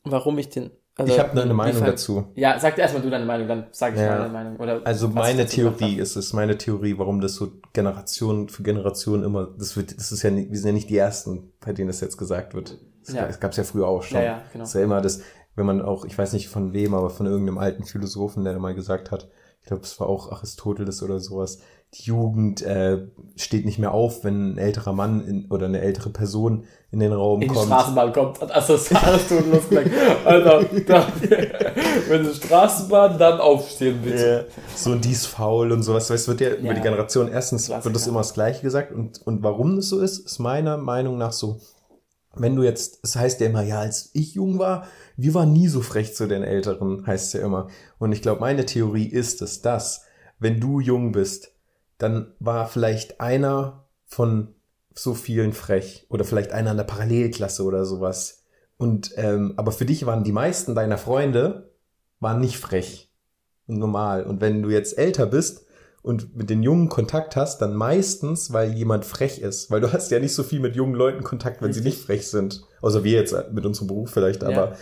warum 0.05 0.39
ich 0.39 0.49
den. 0.51 0.71
Also, 0.97 1.15
ich 1.15 1.19
habe 1.19 1.41
eine 1.41 1.55
Meinung 1.55 1.77
fand- 1.77 1.89
dazu. 1.93 2.27
Ja, 2.35 2.59
sag 2.59 2.77
erstmal 2.77 3.03
du 3.03 3.09
deine 3.09 3.25
Meinung, 3.25 3.49
dann 3.49 3.67
sage 3.71 3.95
ich 3.97 4.03
meine 4.07 4.29
Meinung. 4.29 4.57
Oder 4.59 4.83
Also 4.85 5.09
meine 5.09 5.47
Theorie 5.47 5.95
ist 5.99 6.17
es, 6.17 6.35
meine 6.35 6.59
Theorie, 6.59 6.99
warum 6.99 7.23
das 7.23 7.37
so 7.37 7.53
Generation 7.73 8.51
für 8.51 8.63
Generation 8.63 9.23
immer, 9.25 9.49
das 9.57 9.77
wird, 9.79 9.97
das 9.97 10.13
ist 10.13 10.23
ja, 10.23 10.31
nicht, 10.31 10.51
wir 10.51 10.59
sind 10.59 10.67
ja 10.69 10.73
nicht 10.75 10.91
die 10.91 10.99
ersten, 10.99 11.53
bei 11.65 11.73
denen 11.73 11.87
das 11.89 12.01
jetzt 12.03 12.19
gesagt 12.19 12.53
wird. 12.55 12.77
Das 13.07 13.15
Ja. 13.15 13.27
gab 13.27 13.51
es 13.53 13.57
ja 13.57 13.65
früher 13.65 13.87
auch 13.89 14.03
schon. 14.03 14.19
Ja, 14.19 14.25
ja, 14.25 14.43
genau. 14.53 14.65
Das 14.65 14.75
ja 14.75 14.83
immer 14.83 15.01
das, 15.01 15.21
wenn 15.57 15.67
man 15.67 15.83
auch, 15.83 16.05
ich 16.05 16.17
weiß 16.17 16.33
nicht 16.33 16.49
von 16.49 16.73
wem, 16.73 16.95
aber 16.95 17.11
von 17.11 17.27
irgendeinem 17.27 17.59
alten 17.59 17.85
Philosophen, 17.85 18.45
der 18.45 18.59
mal 18.59 18.75
gesagt 18.75 19.11
hat, 19.11 19.29
ich 19.63 19.67
glaube, 19.67 19.83
es 19.83 19.99
war 20.01 20.09
auch 20.09 20.33
Aristoteles 20.33 21.03
oder 21.03 21.21
sowas, 21.21 21.59
die 21.93 22.05
Jugend 22.05 22.63
äh, 22.63 23.09
steht 23.37 23.65
nicht 23.67 23.79
mehr 23.81 23.93
auf, 23.93 24.23
wenn 24.25 24.53
ein 24.55 24.59
älterer 24.59 24.93
Mann 24.93 25.27
in, 25.27 25.47
oder 25.51 25.67
eine 25.67 25.81
ältere 25.81 26.09
Person 26.11 26.65
in 26.93 27.01
den 27.01 27.13
Raum 27.13 27.43
In 27.43 27.49
die 27.49 27.55
kommt. 27.55 27.67
Straßenbahn 27.67 28.13
kommt, 28.13 28.41
hat 28.41 28.53
Aristoteles 28.55 29.69
gesagt, 29.69 29.91
Alter, 30.25 30.65
da, 30.87 31.07
wenn 32.09 32.23
die 32.23 32.35
Straßenbahn, 32.35 33.19
dann 33.19 33.41
aufstehen 33.41 34.01
bitte. 34.03 34.47
Ja, 34.49 34.63
so 34.77 34.93
und 34.93 35.05
die 35.05 35.11
ist 35.13 35.27
faul 35.27 35.73
und 35.73 35.83
sowas. 35.83 36.09
Weißt, 36.11 36.29
du, 36.29 36.31
wird 36.33 36.41
ja, 36.41 36.51
über 36.55 36.69
Ja. 36.69 36.75
die 36.75 36.81
Generation 36.81 37.29
erstens 37.29 37.69
wird 37.69 37.79
das 37.79 37.85
Klassiker. 37.91 38.11
immer 38.11 38.21
das 38.21 38.35
Gleiche 38.35 38.63
gesagt 38.63 38.93
und, 38.93 39.21
und 39.27 39.43
warum 39.43 39.77
das 39.77 39.89
so 39.89 40.01
ist, 40.01 40.19
ist 40.25 40.39
meiner 40.39 40.77
Meinung 40.79 41.19
nach 41.19 41.33
so. 41.33 41.59
Wenn 42.35 42.55
du 42.55 42.63
jetzt, 42.63 43.01
es 43.03 43.17
heißt 43.17 43.41
ja 43.41 43.47
immer, 43.47 43.63
ja, 43.63 43.81
als 43.81 44.11
ich 44.13 44.35
jung 44.35 44.59
war, 44.59 44.87
wir 45.17 45.35
waren 45.35 45.53
nie 45.53 45.69
so 45.69 45.81
frech 45.81 46.15
zu 46.15 46.29
den 46.29 46.43
Älteren, 46.43 47.07
heißt 47.07 47.27
es 47.27 47.33
ja 47.33 47.45
immer. 47.45 47.69
Und 47.99 48.13
ich 48.13 48.23
glaube, 48.23 48.41
meine 48.41 48.67
Theorie 48.67 49.07
ist 49.07 49.43
es, 49.43 49.63
dass, 49.63 50.05
wenn 50.39 50.61
du 50.61 50.81
jung 50.81 51.13
bist, 51.13 51.53
dann 51.99 52.33
war 52.39 52.69
vielleicht 52.69 53.21
einer 53.21 53.89
von 54.07 54.55
so 54.95 55.15
vielen 55.15 55.53
frech 55.53 56.07
oder 56.09 56.25
vielleicht 56.25 56.53
einer 56.53 56.71
in 56.73 56.77
der 56.77 56.85
Parallelklasse 56.85 57.65
oder 57.65 57.85
sowas. 57.85 58.45
Und 58.77 59.13
ähm, 59.17 59.55
aber 59.57 59.73
für 59.73 59.85
dich 59.85 60.07
waren 60.07 60.25
die 60.25 60.33
meisten 60.33 60.75
deiner 60.75 60.99
Freunde 60.99 61.71
waren 62.21 62.41
nicht 62.41 62.59
frech 62.59 63.11
und 63.67 63.79
normal. 63.79 64.25
Und 64.25 64.41
wenn 64.41 64.63
du 64.63 64.71
jetzt 64.71 64.97
älter 64.99 65.27
bist 65.27 65.67
und 66.03 66.35
mit 66.37 66.49
den 66.51 66.63
Jungen 66.63 66.89
Kontakt 66.89 67.37
hast, 67.37 67.61
dann 67.61 67.75
meistens, 67.75 68.53
weil 68.53 68.73
jemand 68.73 69.05
frech 69.05 69.39
ist. 69.41 69.71
Weil 69.71 69.81
du 69.81 69.93
hast 69.93 70.11
ja 70.11 70.19
nicht 70.19 70.35
so 70.35 70.43
viel 70.43 70.61
mit 70.61 70.75
jungen 70.77 70.95
Leuten 70.95 71.23
Kontakt, 71.23 71.61
wenn 71.63 71.73
sie 71.73 71.81
Richtig. 71.81 71.95
nicht 71.97 72.07
frech 72.07 72.29
sind. 72.29 72.63
Außer 72.81 73.05
wir 73.05 73.13
jetzt 73.13 73.35
mit 73.53 73.67
unserem 73.67 73.89
Beruf 73.89 74.11
vielleicht, 74.11 74.43
Ja. 74.43 74.49
aber 74.49 74.77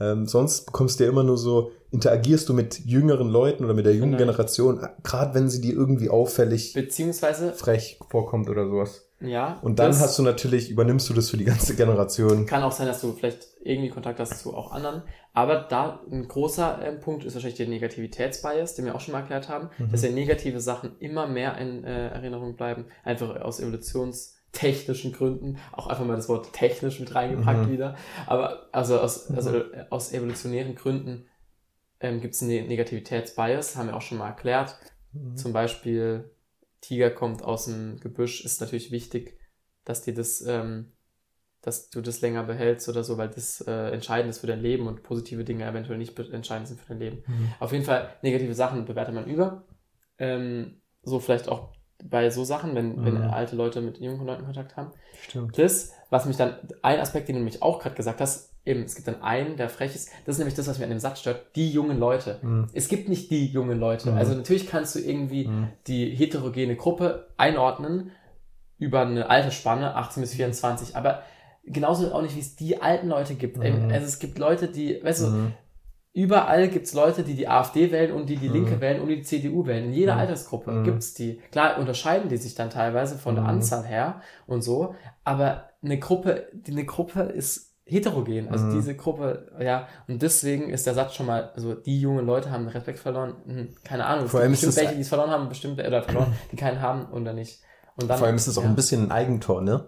ähm, 0.00 0.26
sonst 0.26 0.66
bekommst 0.66 1.00
du 1.00 1.04
ja 1.04 1.10
immer 1.10 1.24
nur 1.24 1.38
so, 1.38 1.72
interagierst 1.90 2.48
du 2.48 2.52
mit 2.54 2.78
jüngeren 2.84 3.28
Leuten 3.30 3.64
oder 3.64 3.74
mit 3.74 3.86
der 3.86 3.94
jungen 3.94 4.12
Genau. 4.12 4.32
Generation, 4.32 4.86
gerade 5.02 5.34
wenn 5.34 5.48
sie 5.48 5.60
dir 5.60 5.72
irgendwie 5.72 6.10
auffällig 6.10 6.74
Beziehungsweise, 6.74 7.52
frech 7.54 7.98
vorkommt 8.10 8.48
oder 8.50 8.66
sowas. 8.68 9.07
Ja. 9.20 9.58
Und 9.62 9.78
dann 9.78 9.90
hast 9.98 10.18
du 10.18 10.22
natürlich, 10.22 10.70
übernimmst 10.70 11.08
du 11.08 11.14
das 11.14 11.30
für 11.30 11.36
die 11.36 11.44
ganze 11.44 11.74
Generation. 11.76 12.46
Kann 12.46 12.62
auch 12.62 12.72
sein, 12.72 12.86
dass 12.86 13.00
du 13.00 13.12
vielleicht 13.12 13.46
irgendwie 13.62 13.90
Kontakt 13.90 14.20
hast 14.20 14.38
zu 14.40 14.54
auch 14.54 14.72
anderen. 14.72 15.02
Aber 15.32 15.56
da 15.68 16.00
ein 16.10 16.26
großer 16.26 16.80
ähm, 16.82 17.00
Punkt 17.00 17.24
ist 17.24 17.34
wahrscheinlich 17.34 17.58
der 17.58 17.68
Negativitätsbias, 17.68 18.74
den 18.74 18.84
wir 18.86 18.94
auch 18.94 19.00
schon 19.00 19.12
mal 19.12 19.20
erklärt 19.20 19.48
haben, 19.48 19.70
Mhm. 19.78 19.90
dass 19.92 20.02
ja 20.02 20.10
negative 20.10 20.60
Sachen 20.60 20.98
immer 21.00 21.26
mehr 21.26 21.58
in 21.58 21.84
äh, 21.84 22.08
Erinnerung 22.08 22.56
bleiben, 22.56 22.86
einfach 23.04 23.40
aus 23.40 23.60
evolutionstechnischen 23.60 25.12
Gründen. 25.12 25.58
Auch 25.72 25.86
einfach 25.86 26.04
mal 26.04 26.16
das 26.16 26.28
Wort 26.28 26.52
technisch 26.52 26.98
mit 27.00 27.14
reingepackt 27.14 27.66
Mhm. 27.66 27.72
wieder. 27.72 27.96
Aber 28.26 28.68
also 28.72 28.98
aus, 29.00 29.30
also 29.30 29.56
äh, 29.58 29.84
aus 29.90 30.12
evolutionären 30.12 30.74
Gründen 30.74 31.26
ähm, 32.00 32.20
gibt 32.20 32.34
es 32.34 32.42
einen 32.42 32.50
Ne- 32.50 32.62
Negativitätsbias, 32.68 33.76
haben 33.76 33.88
wir 33.88 33.96
auch 33.96 34.02
schon 34.02 34.18
mal 34.18 34.28
erklärt. 34.28 34.76
Mhm. 35.12 35.36
Zum 35.36 35.52
Beispiel, 35.52 36.30
Tiger 36.80 37.10
kommt 37.10 37.42
aus 37.42 37.66
dem 37.66 37.98
Gebüsch, 38.00 38.44
ist 38.44 38.60
natürlich 38.60 38.90
wichtig, 38.90 39.38
dass 39.84 40.02
dir 40.02 40.14
das, 40.14 40.40
ähm, 40.46 40.92
dass 41.60 41.90
du 41.90 42.00
das 42.00 42.20
länger 42.20 42.44
behältst 42.44 42.88
oder 42.88 43.02
so, 43.02 43.18
weil 43.18 43.28
das 43.28 43.60
äh, 43.62 43.90
entscheidend 43.90 44.30
ist 44.30 44.38
für 44.38 44.46
dein 44.46 44.60
Leben 44.60 44.86
und 44.86 45.02
positive 45.02 45.44
Dinge 45.44 45.66
eventuell 45.66 45.98
nicht 45.98 46.18
entscheidend 46.18 46.68
sind 46.68 46.80
für 46.80 46.88
dein 46.88 47.00
Leben. 47.00 47.24
Mhm. 47.26 47.54
Auf 47.58 47.72
jeden 47.72 47.84
Fall, 47.84 48.14
negative 48.22 48.54
Sachen 48.54 48.84
bewertet 48.84 49.14
man 49.14 49.26
über. 49.26 49.64
Ähm, 50.18 50.80
so 51.02 51.20
vielleicht 51.20 51.48
auch 51.48 51.72
bei 52.04 52.30
so 52.30 52.44
Sachen, 52.44 52.74
wenn, 52.74 53.04
wenn 53.04 53.16
Mhm. 53.16 53.22
alte 53.22 53.56
Leute 53.56 53.80
mit 53.80 53.98
jungen 53.98 54.24
Leuten 54.24 54.44
Kontakt 54.44 54.76
haben. 54.76 54.92
Stimmt. 55.20 55.58
Das, 55.58 55.92
was 56.10 56.26
mich 56.26 56.36
dann, 56.36 56.56
ein 56.82 57.00
Aspekt, 57.00 57.28
den 57.28 57.34
du 57.34 57.40
nämlich 57.40 57.62
auch 57.62 57.80
gerade 57.80 57.96
gesagt 57.96 58.20
hast, 58.20 58.54
eben, 58.68 58.82
es 58.84 58.94
gibt 58.94 59.08
dann 59.08 59.22
einen, 59.22 59.56
der 59.56 59.68
frech 59.68 59.94
ist, 59.94 60.10
das 60.26 60.34
ist 60.34 60.38
nämlich 60.38 60.54
das, 60.54 60.68
was 60.68 60.78
mir 60.78 60.84
an 60.84 60.90
dem 60.90 60.98
Satz 61.00 61.20
stört, 61.20 61.56
die 61.56 61.70
jungen 61.70 61.98
Leute. 61.98 62.38
Mhm. 62.42 62.68
Es 62.72 62.88
gibt 62.88 63.08
nicht 63.08 63.30
die 63.30 63.46
jungen 63.46 63.80
Leute. 63.80 64.10
Mhm. 64.10 64.18
Also 64.18 64.34
natürlich 64.34 64.68
kannst 64.68 64.94
du 64.94 65.00
irgendwie 65.00 65.46
Mhm. 65.48 65.68
die 65.86 66.10
heterogene 66.14 66.76
Gruppe 66.76 67.28
einordnen 67.36 68.10
über 68.78 69.00
eine 69.00 69.28
Altersspanne, 69.28 69.94
18 69.96 70.20
bis 70.20 70.34
24, 70.34 70.94
aber 70.96 71.22
genauso 71.64 72.12
auch 72.12 72.22
nicht, 72.22 72.36
wie 72.36 72.40
es 72.40 72.54
die 72.56 72.80
alten 72.80 73.08
Leute 73.08 73.34
gibt. 73.34 73.56
Mhm. 73.58 73.90
Also 73.90 74.06
es 74.06 74.18
gibt 74.20 74.38
Leute, 74.38 74.68
die, 74.68 75.02
weißt 75.02 75.22
du, 75.24 75.26
Mhm. 75.30 75.52
überall 76.12 76.68
gibt 76.68 76.86
es 76.86 76.94
Leute, 76.94 77.22
die 77.22 77.34
die 77.34 77.48
AfD 77.48 77.90
wählen 77.92 78.12
und 78.12 78.28
die 78.28 78.36
die 78.36 78.48
Mhm. 78.48 78.54
Linke 78.54 78.80
wählen 78.80 79.00
und 79.00 79.08
die 79.08 79.22
CDU 79.22 79.66
wählen. 79.66 79.86
In 79.86 79.92
jeder. 79.92 80.16
Altersgruppe 80.16 80.70
Mhm. 80.72 80.84
gibt's 80.84 81.14
die. 81.14 81.40
Klar 81.52 81.78
unterscheiden 81.78 82.28
die 82.28 82.36
sich 82.36 82.54
dann 82.54 82.70
teilweise 82.70 83.18
von 83.18 83.34
der. 83.34 83.44
Anzahl 83.44 83.84
her 83.84 84.20
und 84.46 84.62
so, 84.62 84.94
aber 85.24 85.70
eine 85.82 85.98
Gruppe, 85.98 86.48
die 86.52 86.72
eine 86.72 86.84
Gruppe 86.84 87.20
ist 87.22 87.67
heterogen. 87.88 88.48
Also 88.48 88.66
Mhm. 88.66 88.72
diese 88.74 88.94
Gruppe, 88.94 89.50
ja, 89.60 89.88
und 90.06 90.20
deswegen 90.22 90.70
ist 90.70 90.86
der 90.86 90.94
Satz 90.94 91.14
schon 91.14 91.26
mal, 91.26 91.50
also 91.54 91.74
die 91.74 92.00
jungen 92.00 92.26
Leute 92.26 92.50
haben 92.50 92.68
Respekt 92.68 92.98
verloren. 92.98 93.34
Hm, 93.46 93.74
keine 93.84 94.04
Ahnung. 94.06 94.28
Vor 94.28 94.40
allem 94.40 94.52
ist 94.52 94.60
bestimmt 94.60 94.76
es- 94.76 94.82
welche, 94.82 94.94
die 94.94 95.00
es 95.02 95.08
verloren 95.08 95.30
haben, 95.30 95.48
bestimmt 95.48 95.78
oder 95.80 96.02
verloren, 96.02 96.32
die 96.52 96.56
keinen 96.56 96.80
haben 96.80 97.06
oder 97.12 97.32
nicht. 97.32 97.60
Und 97.96 98.08
dann, 98.08 98.18
Vor 98.18 98.26
allem 98.28 98.36
ist 98.36 98.46
es 98.46 98.56
auch 98.58 98.62
ja. 98.62 98.68
ein 98.68 98.76
bisschen 98.76 99.06
ein 99.06 99.10
Eigentor, 99.12 99.60
ne? 99.62 99.86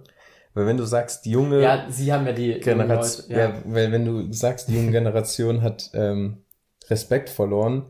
Weil 0.55 0.67
wenn 0.67 0.77
du 0.77 0.85
sagst, 0.85 1.25
die 1.27 1.31
junge 1.31 1.63
Ja, 1.63 1.87
sie 1.89 2.13
haben 2.13 2.27
ja 2.27 2.33
die 2.33 2.59
Generation, 2.59 3.29
Leute, 3.31 3.41
ja. 3.41 3.55
weil 3.67 3.93
wenn 3.93 4.05
du 4.05 4.33
sagst, 4.33 4.69
die 4.69 4.75
junge 4.75 4.91
Generation 4.91 5.63
hat 5.63 5.91
ähm, 5.95 6.39
Respekt 6.89 7.31
verloren, 7.31 7.87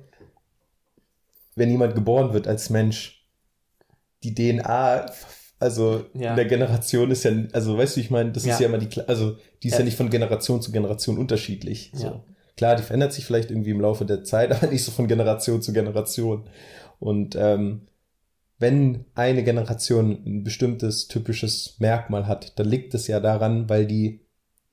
wenn 1.57 1.71
jemand 1.71 1.95
geboren 1.95 2.33
wird 2.33 2.47
als 2.47 2.71
Mensch, 2.71 3.27
die 4.23 4.35
DNA, 4.35 5.07
also 5.61 6.05
Ja. 6.15 6.31
in 6.31 6.37
der 6.37 6.47
Generation 6.47 7.11
ist 7.11 7.23
ja, 7.25 7.31
also 7.53 7.79
weißt 7.79 7.97
du, 7.97 8.01
ich 8.01 8.11
meine, 8.11 8.33
das 8.33 8.45
Ja. 8.45 8.55
ist 8.55 8.61
ja 8.61 8.67
immer 8.67 8.79
die, 8.79 8.89
also 9.07 9.37
die 9.63 9.69
ist 9.69 9.75
ja. 9.75 9.79
Ja. 9.81 9.85
nicht 9.85 9.97
von 9.97 10.11
Generation 10.11 10.61
zu 10.63 10.73
Generation 10.73 11.19
unterschiedlich. 11.19 11.93
So. 11.95 12.07
Ja. 12.07 12.25
Klar, 12.57 12.77
die 12.77 12.83
verändert 12.83 13.13
sich 13.13 13.25
vielleicht 13.25 13.51
irgendwie 13.51 13.71
im 13.71 13.81
Laufe 13.81 14.05
der 14.05 14.25
Zeit, 14.25 14.51
aber 14.53 14.67
nicht 14.67 14.85
so 14.85 14.91
von 14.91 15.07
Generation 15.07 15.63
zu 15.63 15.73
Generation. 15.73 16.45
Und 16.99 17.37
ähm, 17.39 17.83
wenn 18.59 19.05
eine 19.15 19.43
Generation 19.43 20.19
ein 20.27 20.45
bestimmtes 20.45 21.09
typisches 21.09 21.77
Merkmal 21.79 22.27
hat, 22.27 22.59
dann 22.59 22.67
liegt 22.69 22.93
es 22.95 23.07
ja 23.07 23.21
daran, 23.21 23.69
weil 23.71 23.87
die 23.87 24.21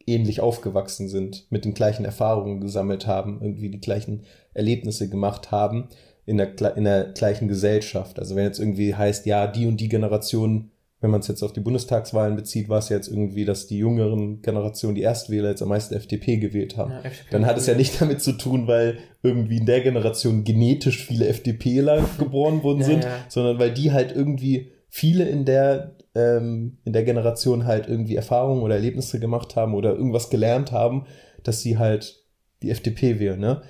ähnlich 0.05 0.39
aufgewachsen 0.41 1.07
sind, 1.09 1.45
mit 1.49 1.65
den 1.65 1.73
gleichen 1.73 2.05
Erfahrungen 2.05 2.59
gesammelt 2.61 3.07
haben, 3.07 3.39
irgendwie 3.41 3.69
die 3.69 3.79
gleichen 3.81 4.23
Erlebnisse 4.53 5.09
gemacht 5.09 5.51
haben 5.51 5.89
in 6.25 6.37
der, 6.37 6.75
in 6.77 6.83
der 6.85 7.05
gleichen 7.13 7.47
Gesellschaft. 7.47 8.19
Also 8.19 8.35
wenn 8.35 8.43
jetzt 8.45 8.59
irgendwie 8.59 8.95
heißt, 8.95 9.25
ja, 9.25 9.47
die 9.47 9.67
und 9.67 9.77
die 9.79 9.89
Generation, 9.89 10.71
wenn 10.99 11.11
man 11.11 11.19
es 11.19 11.27
jetzt 11.27 11.43
auf 11.43 11.53
die 11.53 11.59
Bundestagswahlen 11.59 12.35
bezieht, 12.35 12.69
war 12.69 12.79
es 12.79 12.89
jetzt 12.89 13.07
irgendwie, 13.07 13.45
dass 13.45 13.67
die 13.67 13.77
jüngeren 13.77 14.41
Generationen, 14.41 14.95
die 14.95 15.03
Erstwähler 15.03 15.49
jetzt 15.49 15.61
am 15.61 15.69
meisten 15.69 15.93
FDP 15.93 16.37
gewählt 16.37 16.75
haben. 16.75 16.91
Ja, 16.91 17.01
FDP. 17.01 17.29
Dann 17.31 17.45
hat 17.45 17.57
es 17.57 17.67
ja 17.67 17.75
nicht 17.75 18.01
damit 18.01 18.21
zu 18.21 18.31
tun, 18.33 18.67
weil 18.67 18.97
irgendwie 19.21 19.57
in 19.57 19.67
der 19.67 19.81
Generation 19.81 20.43
genetisch 20.43 21.05
viele 21.05 21.27
FDPler 21.27 22.03
geboren 22.17 22.63
worden 22.63 22.79
Ja, 22.79 22.85
sind, 22.85 23.03
ja. 23.03 23.25
sondern 23.29 23.59
weil 23.59 23.73
die 23.73 23.91
halt 23.91 24.11
irgendwie 24.15 24.71
viele 24.89 25.27
in 25.27 25.45
der 25.45 25.95
ähm, 26.15 26.77
in 26.83 26.93
der 26.93 27.03
Generation 27.03 27.65
halt 27.65 27.87
irgendwie 27.87 28.15
Erfahrungen 28.15 28.63
oder 28.63 28.75
Erlebnisse 28.75 29.19
gemacht 29.19 29.55
haben 29.55 29.75
oder 29.75 29.93
irgendwas 29.93 30.31
gelernt 30.31 30.71
haben, 30.71 31.05
dass 31.43 31.61
sie 31.61 31.77
halt 31.77 32.23
die 32.63 32.71
FDP 32.71 33.19
wählen, 33.19 33.39
ne? 33.39 33.61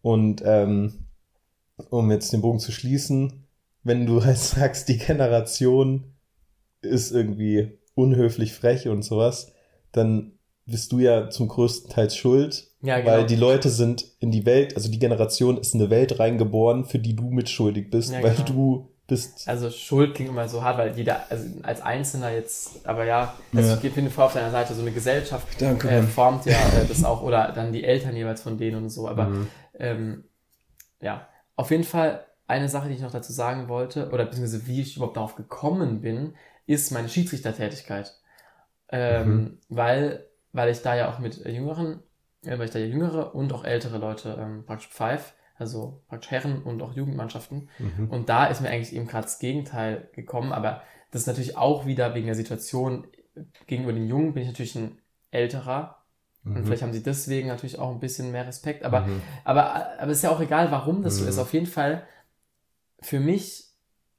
Und 0.00 0.42
ähm, 0.44 1.04
um 1.90 2.10
jetzt 2.10 2.32
den 2.32 2.42
Bogen 2.42 2.58
zu 2.58 2.72
schließen, 2.72 3.44
wenn 3.84 4.04
du 4.06 4.24
halt 4.24 4.38
sagst, 4.38 4.88
die 4.88 4.98
Generation 4.98 6.11
ist 6.82 7.10
irgendwie 7.12 7.78
unhöflich 7.94 8.52
frech 8.54 8.88
und 8.88 9.02
sowas, 9.02 9.52
dann 9.92 10.32
bist 10.66 10.92
du 10.92 10.98
ja 11.00 11.28
zum 11.30 11.48
größten 11.48 11.90
Teil 11.90 12.10
schuld, 12.10 12.68
Ja, 12.82 12.98
genau. 13.00 13.10
weil 13.10 13.26
die 13.26 13.36
Leute 13.36 13.68
sind 13.68 14.04
in 14.20 14.30
die 14.30 14.46
Welt, 14.46 14.76
also 14.76 14.90
die 14.90 14.98
Generation 14.98 15.58
ist 15.58 15.74
in 15.74 15.80
eine 15.80 15.90
Welt 15.90 16.18
reingeboren, 16.18 16.84
für 16.84 16.98
die 16.98 17.14
du 17.16 17.24
mitschuldig 17.30 17.90
bist, 17.90 18.12
Ja, 18.12 18.22
weil 18.22 18.34
genau. 18.34 18.46
du 18.46 18.88
bist. 19.08 19.46
Also 19.48 19.68
Schuld 19.70 20.14
klingt 20.14 20.30
immer 20.30 20.48
so 20.48 20.62
hart, 20.62 20.78
weil 20.78 20.96
jeder, 20.96 21.24
also 21.30 21.44
als 21.64 21.80
Einzelner 21.82 22.30
jetzt, 22.30 22.86
aber 22.86 23.04
ja, 23.04 23.34
also 23.54 23.70
Ja. 23.74 23.78
ich 23.82 23.92
finde 23.92 24.10
voll 24.10 24.24
auf 24.24 24.32
deiner 24.34 24.52
Seite, 24.52 24.74
so 24.74 24.80
eine 24.82 24.92
Gesellschaft 24.92 25.60
Danke. 25.60 25.88
äh, 25.90 26.02
formt 26.02 26.46
ja 26.46 26.52
äh, 26.52 26.86
das 26.88 27.04
auch, 27.04 27.22
oder 27.22 27.52
dann 27.52 27.72
die 27.72 27.82
Eltern 27.84 28.14
jeweils 28.16 28.40
von 28.40 28.56
denen 28.56 28.76
und 28.84 28.90
so, 28.90 29.08
aber 29.08 29.26
Mhm. 29.26 29.46
ähm, 29.78 30.24
ja, 31.00 31.26
auf 31.56 31.70
jeden 31.72 31.84
Fall 31.84 32.24
eine 32.46 32.68
Sache, 32.68 32.88
die 32.88 32.94
ich 32.94 33.00
noch 33.00 33.10
dazu 33.12 33.32
sagen 33.32 33.68
wollte, 33.68 34.10
oder 34.10 34.24
beziehungsweise 34.24 34.66
wie 34.66 34.80
ich 34.80 34.96
überhaupt 34.96 35.16
darauf 35.16 35.34
gekommen 35.36 36.00
bin, 36.00 36.34
ist 36.66 36.90
meine 36.92 37.08
Schiedsrichtertätigkeit. 37.08 38.14
Ähm, 38.88 39.36
Mhm. 39.36 39.58
weil, 39.68 40.26
weil 40.52 40.70
ich 40.70 40.82
da 40.82 40.94
ja 40.94 41.10
auch 41.12 41.18
mit 41.18 41.36
jüngeren, 41.46 42.02
äh, 42.44 42.58
weil 42.58 42.66
ich 42.66 42.70
da 42.72 42.78
ja 42.78 42.86
jüngere 42.86 43.34
und 43.34 43.52
auch 43.52 43.64
ältere 43.64 43.98
Leute 43.98 44.36
ähm, 44.38 44.64
praktisch 44.66 44.88
pfeif, 44.88 45.34
also 45.56 46.02
praktisch 46.08 46.30
Herren 46.30 46.62
und 46.62 46.82
auch 46.82 46.92
Jugendmannschaften. 46.94 47.70
Mhm. 47.78 48.08
Und 48.10 48.28
da 48.28 48.46
ist 48.46 48.60
mir 48.60 48.70
eigentlich 48.70 48.94
eben 48.94 49.06
gerade 49.06 49.24
das 49.24 49.38
Gegenteil 49.38 50.08
gekommen, 50.12 50.52
aber 50.52 50.82
das 51.10 51.22
ist 51.22 51.26
natürlich 51.26 51.56
auch 51.56 51.86
wieder 51.86 52.14
wegen 52.14 52.26
der 52.26 52.34
Situation 52.34 53.06
gegenüber 53.66 53.92
den 53.92 54.08
Jungen 54.08 54.34
bin 54.34 54.42
ich 54.42 54.48
natürlich 54.48 54.76
ein 54.76 54.98
älterer 55.30 56.04
und 56.44 56.56
Mhm. 56.56 56.64
vielleicht 56.66 56.82
haben 56.82 56.92
sie 56.92 57.02
deswegen 57.02 57.48
natürlich 57.48 57.78
auch 57.78 57.90
ein 57.90 58.00
bisschen 58.00 58.30
mehr 58.32 58.46
Respekt, 58.46 58.84
aber 58.84 59.06
Mhm. 59.06 59.22
aber, 59.44 59.98
aber 59.98 60.12
ist 60.12 60.22
ja 60.22 60.30
auch 60.30 60.40
egal, 60.40 60.70
warum 60.70 61.02
das 61.02 61.16
so 61.18 61.24
Mhm. 61.24 61.30
ist. 61.30 61.38
Auf 61.38 61.52
jeden 61.54 61.66
Fall, 61.66 62.06
für 63.00 63.20
mich 63.20 63.70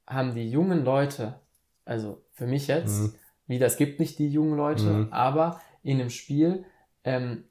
haben 0.06 0.34
die 0.34 0.50
jungen 0.50 0.84
Leute, 0.84 1.40
also 1.84 2.23
für 2.34 2.46
mich 2.46 2.66
jetzt, 2.66 3.00
Mhm. 3.00 3.14
wieder, 3.46 3.66
es 3.66 3.76
gibt 3.76 4.00
nicht 4.00 4.18
die 4.18 4.28
jungen 4.28 4.56
Leute, 4.56 4.90
Mhm. 4.90 5.12
aber 5.12 5.60
in 5.82 5.98
dem 5.98 6.10
Spiel 6.10 6.64
ähm, 7.04 7.44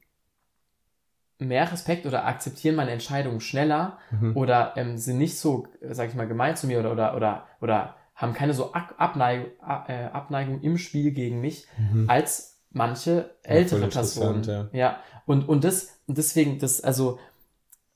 mehr 1.38 1.70
Respekt 1.70 2.06
oder 2.06 2.26
akzeptieren 2.26 2.76
meine 2.76 2.92
Entscheidungen 2.92 3.40
schneller 3.40 3.98
Mhm. 4.10 4.36
oder 4.36 4.74
ähm, 4.76 4.96
sind 4.98 5.18
nicht 5.18 5.38
so, 5.38 5.66
sag 5.90 6.08
ich 6.08 6.14
mal, 6.14 6.28
gemein 6.28 6.56
zu 6.56 6.66
mir 6.66 6.78
oder, 6.80 6.92
oder, 6.92 7.16
oder, 7.16 7.46
oder 7.60 7.96
haben 8.14 8.32
keine 8.32 8.54
so 8.54 8.72
Ab- 8.72 8.94
Abneigung, 8.98 9.50
äh, 9.88 10.04
Abneigung 10.12 10.60
im 10.62 10.78
Spiel 10.78 11.10
gegen 11.10 11.40
mich, 11.40 11.66
Mhm. 11.76 12.08
als 12.08 12.60
manche 12.70 13.34
Ja, 13.44 13.50
ältere 13.50 13.80
voll 13.80 13.88
Personen. 13.88 14.36
interessant, 14.36 14.70
Ja. 14.72 15.00
Und, 15.26 15.48
und 15.48 15.64
das, 15.64 15.98
deswegen, 16.06 16.58
das, 16.58 16.80
also, 16.80 17.18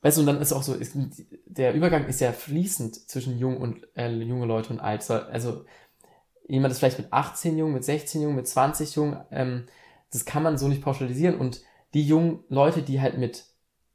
weißt 0.02 0.16
du, 0.16 0.22
und 0.22 0.26
dann 0.26 0.40
ist 0.40 0.52
auch 0.52 0.62
so, 0.64 0.74
ist, 0.74 0.96
der 1.46 1.74
Übergang 1.74 2.06
ist 2.06 2.20
ja 2.20 2.32
fließend 2.32 3.08
zwischen 3.08 3.38
jung 3.38 3.56
und 3.58 3.86
äh, 3.96 4.08
junge 4.10 4.46
Leute 4.46 4.72
und 4.72 4.80
alt. 4.80 5.02
So, 5.04 5.14
Also, 5.14 5.64
jemand 6.48 6.72
ist 6.72 6.78
vielleicht 6.80 6.98
mit 6.98 7.12
18 7.12 7.56
jung, 7.56 7.72
mit 7.72 7.84
16 7.84 8.22
jung, 8.22 8.34
mit 8.34 8.48
20 8.48 8.94
jung, 8.96 9.16
ähm, 9.30 9.66
das 10.12 10.24
kann 10.24 10.42
man 10.42 10.58
so 10.58 10.68
nicht 10.68 10.82
pauschalisieren. 10.82 11.38
Und 11.38 11.60
die 11.94 12.02
jungen 12.06 12.40
Leute, 12.48 12.82
die 12.82 13.00
halt 13.00 13.18
mit 13.18 13.44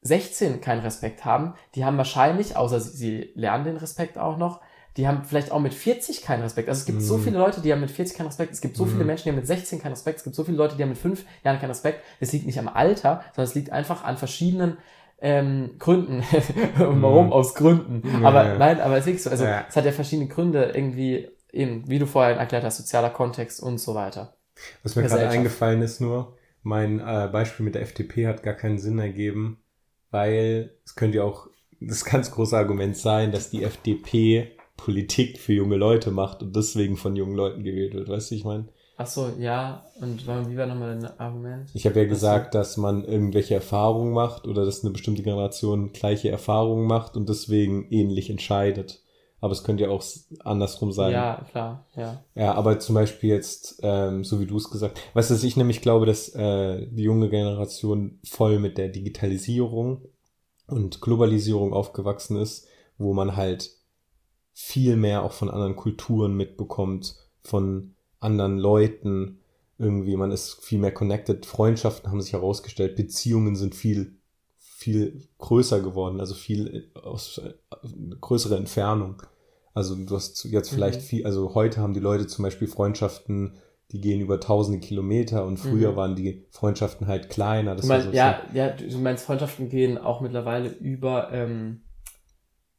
16 0.02 0.62
keinen 0.62 0.82
Respekt 0.82 1.26
haben, 1.26 1.54
die 1.76 1.86
haben 1.86 1.98
wahrscheinlich, 1.98 2.56
außer 2.58 2.80
sie, 2.80 3.32
lernen 3.36 3.63
den 3.66 3.78
Respekt 3.78 4.18
auch 4.18 4.38
noch, 4.38 4.62
die 4.98 5.08
haben 5.08 5.24
vielleicht 5.24 5.52
auch 5.52 5.60
mit 5.60 5.74
40 5.74 6.22
keinen 6.22 6.44
Respekt. 6.44 6.70
Also 6.70 6.80
es 6.82 6.86
gibt 6.86 7.02
so 7.02 7.18
Mhm. 7.18 7.24
viele 7.24 7.38
Leute, 7.39 7.62
die 7.62 7.72
haben 7.72 7.82
mit 7.82 7.89
40 7.89 8.16
keinen 8.16 8.28
Respekt. 8.28 8.54
Es 8.54 8.62
gibt 8.62 8.76
so 8.78 8.86
Mhm. 8.86 8.89
viele 8.92 9.06
Menschen, 9.06 9.24
die 9.24 9.30
haben 9.30 9.38
mit 9.38 9.48
16 9.48 9.82
keinen 9.82 9.94
Respekt. 9.94 10.20
Es 10.20 10.24
gibt 10.24 10.36
so 10.36 10.44
viele 10.44 10.58
Leute, 10.58 10.76
die 10.76 10.84
haben 10.84 10.89
mit 10.89 11.00
5 11.00 11.26
Jahren 11.44 11.58
keinen 11.60 11.70
Respekt. 11.72 12.02
Es 12.20 12.32
liegt 12.32 12.46
nicht 12.46 12.60
am 12.60 12.68
Alter, 12.68 13.24
sondern 13.34 13.46
es 13.50 13.56
liegt 13.56 13.72
einfach 13.72 14.04
an 14.04 14.18
verschiedenen 14.18 14.78
ähm, 15.20 15.76
Gründen. 15.80 16.18
Und 16.20 17.02
Warum? 17.02 17.28
Mhm. 17.28 17.34
Aus 17.34 17.56
Gründen. 17.56 18.04
Ja, 18.22 18.28
aber 18.28 18.46
ja. 18.46 18.58
nein, 18.58 18.82
aber 18.82 18.98
es 18.98 19.06
wirklich 19.06 19.24
so. 19.24 19.30
Also 19.30 19.46
Ja. 19.46 19.66
es 19.70 19.76
hat 19.76 19.86
ja 19.86 19.92
verschiedene 19.94 20.28
Gründe, 20.28 20.72
irgendwie, 20.76 21.30
eben, 21.54 21.88
wie 21.88 22.00
du 22.00 22.06
vorher 22.06 22.36
erklärt 22.36 22.63
hast, 22.63 22.78
sozialer 22.78 23.12
Kontext 23.12 23.62
und 23.62 23.78
so 23.78 23.96
weiter. 23.96 24.36
Was 24.84 24.96
mir 24.96 25.04
gerade 25.04 25.30
eingefallen 25.30 25.82
ist 25.82 26.02
nur, 26.02 26.36
mein 26.62 27.00
äh, 27.00 27.30
Beispiel 27.32 27.66
mit 27.66 27.76
der 27.76 27.82
FDP 27.82 28.28
hat 28.28 28.44
gar 28.44 28.54
keinen 28.54 28.80
Sinn 28.80 29.00
ergeben, 29.00 29.62
weil 30.12 30.72
es 30.86 30.96
könnte 30.96 31.18
ja 31.20 31.24
auch 31.24 31.48
das 31.80 32.06
ganz 32.06 32.32
große 32.32 32.58
Argument 32.58 32.98
sein, 32.98 33.32
dass 33.32 33.50
die 33.50 33.63
FDP 33.63 34.52
Politik 34.78 35.39
für 35.39 35.54
junge 35.54 35.76
Leute 35.76 36.12
macht 36.12 36.42
und 36.42 36.56
deswegen 36.56 36.98
von 36.98 37.16
jungen 37.16 37.36
Leuten 37.36 37.63
gewählt 37.63 37.94
wird. 37.94 38.10
Weißt 38.10 38.32
du, 38.32 38.36
ich 38.36 38.44
meine? 38.44 38.68
Ach 38.98 39.08
so, 39.08 39.32
ja. 39.39 39.86
Und 40.00 40.26
wie 40.26 40.58
war 40.58 40.66
nochmal 40.66 41.00
dein 41.00 41.20
Argument? 41.20 41.70
Ich 41.74 41.86
habe 41.86 42.00
ja 42.00 42.06
gesagt, 42.06 42.56
dass 42.56 42.78
man 42.78 43.04
irgendwelche 43.04 43.56
Erfahrungen 43.56 44.13
macht 44.13 44.48
oder 44.48 44.66
dass 44.66 44.84
eine 44.84 44.92
bestimmte 44.92 45.24
Generation 45.24 45.94
gleiche 45.94 46.30
Erfahrungen 46.30 46.88
macht 46.88 47.18
und 47.18 47.30
deswegen 47.30 47.88
ähnlich 47.92 48.30
entscheidet. 48.30 49.03
Aber 49.44 49.52
es 49.52 49.66
könnte 49.66 49.84
ja 49.84 49.90
auch 49.90 50.02
andersrum 50.46 50.94
sein. 50.94 51.12
Ja, 51.12 51.46
klar, 51.52 51.86
ja. 51.98 52.24
Ja, 52.34 52.54
aber 52.54 52.80
zum 52.80 52.96
Beispiel 52.96 53.30
jetzt, 53.30 53.78
ähm, 53.84 54.24
so 54.24 54.40
wie 54.40 54.46
du 54.46 54.56
es 54.56 54.70
gesagt 54.70 54.98
weißt 55.14 55.30
du, 55.30 55.34
dass 55.34 55.44
ich 55.44 55.58
nämlich 55.58 55.82
glaube, 55.82 56.06
dass 56.06 56.30
äh, 56.30 56.88
die 56.90 57.04
junge 57.04 57.30
Generation 57.30 58.20
voll 58.24 58.60
mit 58.60 58.78
der 58.78 58.88
Digitalisierung 58.88 60.06
und 60.68 61.02
Globalisierung 61.02 61.74
aufgewachsen 61.74 62.38
ist, 62.38 62.68
wo 62.98 63.14
man 63.14 63.36
halt 63.36 63.70
viel 64.54 64.96
mehr 64.96 65.24
auch 65.24 65.34
von 65.34 65.50
anderen 65.50 65.76
Kulturen 65.76 66.38
mitbekommt, 66.38 67.18
von 67.42 67.96
anderen 68.22 68.58
Leuten. 68.58 69.42
Irgendwie, 69.78 70.16
man 70.16 70.32
ist 70.32 70.64
viel 70.64 70.80
mehr 70.80 70.94
connected. 70.94 71.46
Freundschaften 71.46 72.10
haben 72.10 72.22
sich 72.22 72.32
herausgestellt, 72.32 72.96
Beziehungen 72.96 73.58
sind 73.58 73.76
viel, 73.76 74.16
viel 74.58 75.28
größer 75.38 75.82
geworden, 75.82 76.22
also 76.22 76.34
viel 76.34 76.90
äh, 76.96 77.00
aus 77.00 77.40
äh, 77.40 77.54
größere 78.22 78.56
Entfernung. 78.56 79.22
Also 79.74 79.96
du 79.96 80.16
hast 80.16 80.44
jetzt 80.46 80.70
vielleicht 80.72 81.00
Mhm. 81.02 81.06
viel, 81.06 81.26
also 81.26 81.56
heute 81.56 81.82
haben 81.82 81.94
die 81.94 82.00
Leute 82.00 82.28
zum 82.28 82.44
Beispiel 82.44 82.68
Freundschaften, 82.68 83.56
die 83.92 84.02
gehen 84.02 84.22
über 84.22 84.40
tausende 84.40 84.80
Kilometer 84.80 85.46
und 85.46 85.58
früher 85.58 85.92
Mhm. 85.92 85.96
waren 85.96 86.16
die 86.16 86.46
Freundschaften 86.52 87.08
halt 87.08 87.30
kleiner. 87.30 87.76
Das 87.76 87.82
Du 87.84 87.88
meinst, 87.88 88.08
so 88.08 88.14
ja, 88.14 88.42
ja, 88.54 88.70
du 88.70 88.98
meinst, 89.00 89.26
Freundschaften 89.26 89.70
gehen 89.70 89.98
auch 89.98 90.22
mittlerweile 90.22 90.70
über, 90.70 91.32
ähm, 91.32 91.82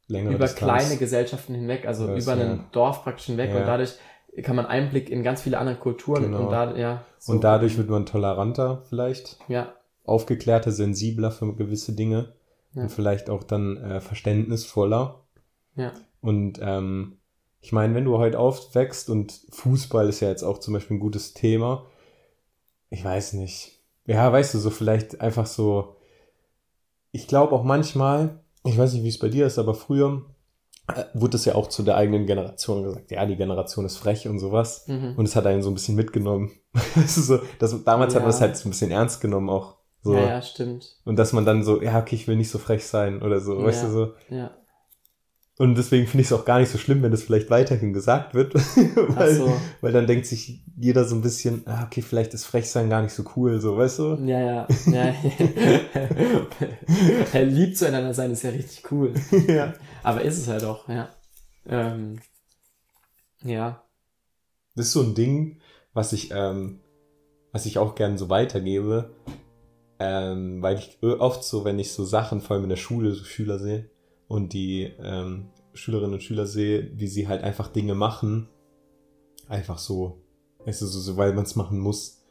längere 0.07 0.35
über 0.35 0.47
Distanz. 0.47 0.83
kleine 0.83 0.99
Gesellschaften 0.99 1.55
hinweg, 1.55 1.87
also 1.87 2.07
Das, 2.07 2.23
über 2.25 2.33
einen 2.33 2.59
ja. 2.59 2.65
Dorf 2.73 3.03
praktisch 3.05 3.27
hinweg 3.27 3.51
Ja. 3.51 3.61
und 3.61 3.67
dadurch 3.67 3.95
kann 4.43 4.57
man 4.57 4.67
Einblick 4.67 5.09
in 5.11 5.23
ganz 5.23 5.43
viele 5.43 5.59
andere 5.59 5.77
Kulturen 5.77 6.25
Genau. 6.25 6.45
und 6.47 6.51
da, 6.51 6.77
ja. 6.77 7.05
so. 7.19 7.33
Und 7.33 7.45
dadurch 7.45 7.77
wird 7.79 7.89
man 7.89 8.05
toleranter 8.07 8.83
vielleicht, 8.89 9.39
Ja, 9.49 9.75
aufgeklärter, 10.05 10.73
sensibler 10.73 11.31
für 11.31 11.55
gewisse 11.55 11.93
Dinge 11.95 12.33
Ja. 12.75 12.83
und 12.83 12.89
vielleicht 12.91 13.31
auch 13.31 13.45
dann 13.45 13.77
äh, 13.79 14.01
verständnisvoller. 14.01 15.21
ja. 15.77 15.93
Und 16.25 16.59
ähm, 16.63 17.19
ich 17.61 17.73
meine, 17.73 17.95
wenn 17.95 18.07
du 18.07 18.17
heute 18.17 18.39
aufwächst 18.39 19.11
und 19.11 19.43
Fußball 19.51 20.09
ist 20.09 20.21
ja 20.21 20.29
jetzt 20.31 20.43
auch 20.43 20.59
zum 20.59 20.73
Beispiel 20.73 20.97
ein 20.97 21.01
gutes 21.01 21.35
Thema, 21.35 21.85
ich 22.89 23.05
weiß 23.05 23.35
nicht. 23.35 23.79
Ja, 24.07 24.33
weißt 24.33 24.55
du, 24.55 24.59
so 24.59 24.71
vielleicht 24.71 25.21
einfach 25.21 25.45
so. 25.47 25.97
Ich 27.13 27.29
glaube 27.29 27.55
auch 27.55 27.63
manchmal, 27.63 28.41
ich 28.65 28.77
weiß 28.79 28.95
nicht, 28.95 29.03
wie 29.05 29.09
es 29.09 29.19
bei 29.19 29.29
dir 29.29 29.47
ist, 29.47 29.59
aber 29.59 29.75
früher 29.75 30.23
äh, 30.95 31.05
wurde 31.13 31.37
es 31.37 31.45
ja 31.45 31.55
auch 31.57 31.69
zu 31.69 31.83
der 31.83 31.97
eigenen 31.97 32.25
Generation 32.27 32.83
gesagt, 32.85 33.11
ja, 33.11 33.25
die 33.27 33.37
Generation 33.37 33.85
ist 33.85 33.99
frech 33.99 34.27
und 34.27 34.39
sowas. 34.39 34.87
Mhm. 34.89 35.15
Und 35.17 35.27
es 35.27 35.37
hat 35.37 35.45
einen 35.47 35.63
so 35.63 35.71
ein 35.71 35.75
bisschen 35.75 35.95
mitgenommen. 35.97 36.53
Weißt 36.95 37.17
so, 37.27 37.41
das, 37.59 37.85
damals 37.85 38.15
hat 38.15 38.23
man 38.23 38.31
Ja. 38.31 38.37
es 38.37 38.41
halt 38.41 38.57
so 38.57 38.67
ein 38.69 38.73
bisschen 38.73 38.91
ernst 38.91 39.21
genommen 39.21 39.51
auch. 39.51 39.77
So. 40.03 40.15
Ja, 40.15 40.27
ja, 40.27 40.43
stimmt. 40.43 40.97
Und 41.05 41.17
dass 41.19 41.33
man 41.35 41.45
dann 41.45 41.63
so, 41.65 41.83
ja, 41.83 41.99
okay, 41.99 42.15
ich 42.15 42.27
will 42.29 42.37
nicht 42.37 42.51
so 42.51 42.59
frech 42.59 42.87
sein 42.87 43.23
oder 43.23 43.41
so, 43.41 43.63
weißt 43.63 43.83
Ja. 43.83 43.89
du 43.89 43.95
so. 43.95 44.13
Ja. 44.31 44.51
Und 45.57 45.77
deswegen 45.77 46.09
finde 46.09 46.23
ich 46.23 46.29
es 46.29 46.33
auch 46.33 46.45
gar 46.45 46.59
nicht 46.59 46.71
so 46.71 46.79
schlimm, 46.79 47.03
wenn 47.03 47.13
das 47.13 47.23
vielleicht 47.23 47.49
weiterhin 47.49 47.93
gesagt 47.93 48.35
wird. 48.35 48.55
weil, 49.17 49.35
so. 49.35 49.57
weil 49.81 49.93
dann 49.93 50.09
denkt 50.09 50.27
sich 50.27 50.65
jeder 50.77 51.05
so 51.05 51.15
ein 51.15 51.23
bisschen, 51.23 51.63
ah, 51.67 51.85
okay, 51.85 52.03
vielleicht 52.03 52.35
ist 52.35 52.45
Frechsein 52.45 52.91
gar 52.91 53.03
nicht 53.03 53.13
so 53.13 53.25
cool, 53.37 53.61
so, 53.61 53.77
weißt 53.77 53.99
du? 54.01 54.15
Ja, 54.25 54.41
ja, 54.41 54.69
ja. 54.87 55.15
er 57.33 57.45
liebt 57.45 57.77
zueinander 57.77 58.13
sein, 58.13 58.33
ist 58.33 58.43
ja 58.43 58.51
richtig 58.51 58.91
cool. 58.91 59.15
ja. 59.47 59.75
Aber 60.03 60.23
ist 60.23 60.39
es 60.39 60.49
halt 60.49 60.65
auch, 60.65 60.89
ja. 60.89 61.09
Ähm, 61.69 62.19
ja. 63.45 63.85
Das 64.75 64.87
ist 64.87 64.93
so 64.93 65.03
ein 65.03 65.15
Ding, 65.15 65.61
was 65.93 66.13
ich, 66.13 66.33
ähm, 66.33 66.81
was 67.53 67.65
ich 67.65 67.79
auch 67.79 67.95
gerne 67.95 68.19
so 68.19 68.29
weitergebe. 68.29 69.15
Ähm, 70.01 70.61
weil 70.63 70.79
ich 70.79 70.99
oft 71.01 71.45
so, 71.45 71.65
wenn 71.65 71.79
ich 71.79 71.93
so 71.93 72.05
Sachen, 72.05 72.41
vor 72.41 72.57
allem 72.57 72.65
in 72.65 72.71
der 72.71 72.77
Schule, 72.77 73.15
so 73.15 73.23
Schüler 73.23 73.61
sehe 73.61 73.94
und 74.29 74.53
die 74.53 74.91
ähm, 75.03 75.47
Schülerinnen 75.75 76.15
und 76.15 76.23
Schüler 76.23 76.47
sehe, 76.47 76.91
wie 76.95 77.07
sie 77.09 77.29
halt 77.29 77.43
einfach 77.43 77.69
Dinge 77.69 77.95
machen, 77.95 78.49
einfach 79.49 79.79
so, 79.79 80.19
weißt 80.65 80.83
du, 80.83 80.87
so, 80.87 81.01
so 81.01 81.17
weil 81.17 81.33
man 81.35 81.45
es 81.45 81.57
machen 81.57 81.79
muss. 81.79 82.23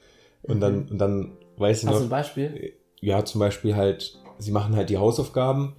Und 0.41 0.59
dann, 0.59 0.85
Mhm. 0.85 0.91
und 0.91 0.97
dann 0.99 1.31
weiß 1.57 1.83
ich 1.83 1.87
Hast 1.89 1.95
noch, 1.95 2.01
ein 2.03 2.09
Beispiel? 2.09 2.73
ja, 3.01 3.23
zum 3.25 3.39
Beispiel 3.39 3.75
halt, 3.75 4.19
sie 4.39 4.51
machen 4.51 4.75
halt 4.75 4.89
die 4.89 4.97
Hausaufgaben 4.97 5.75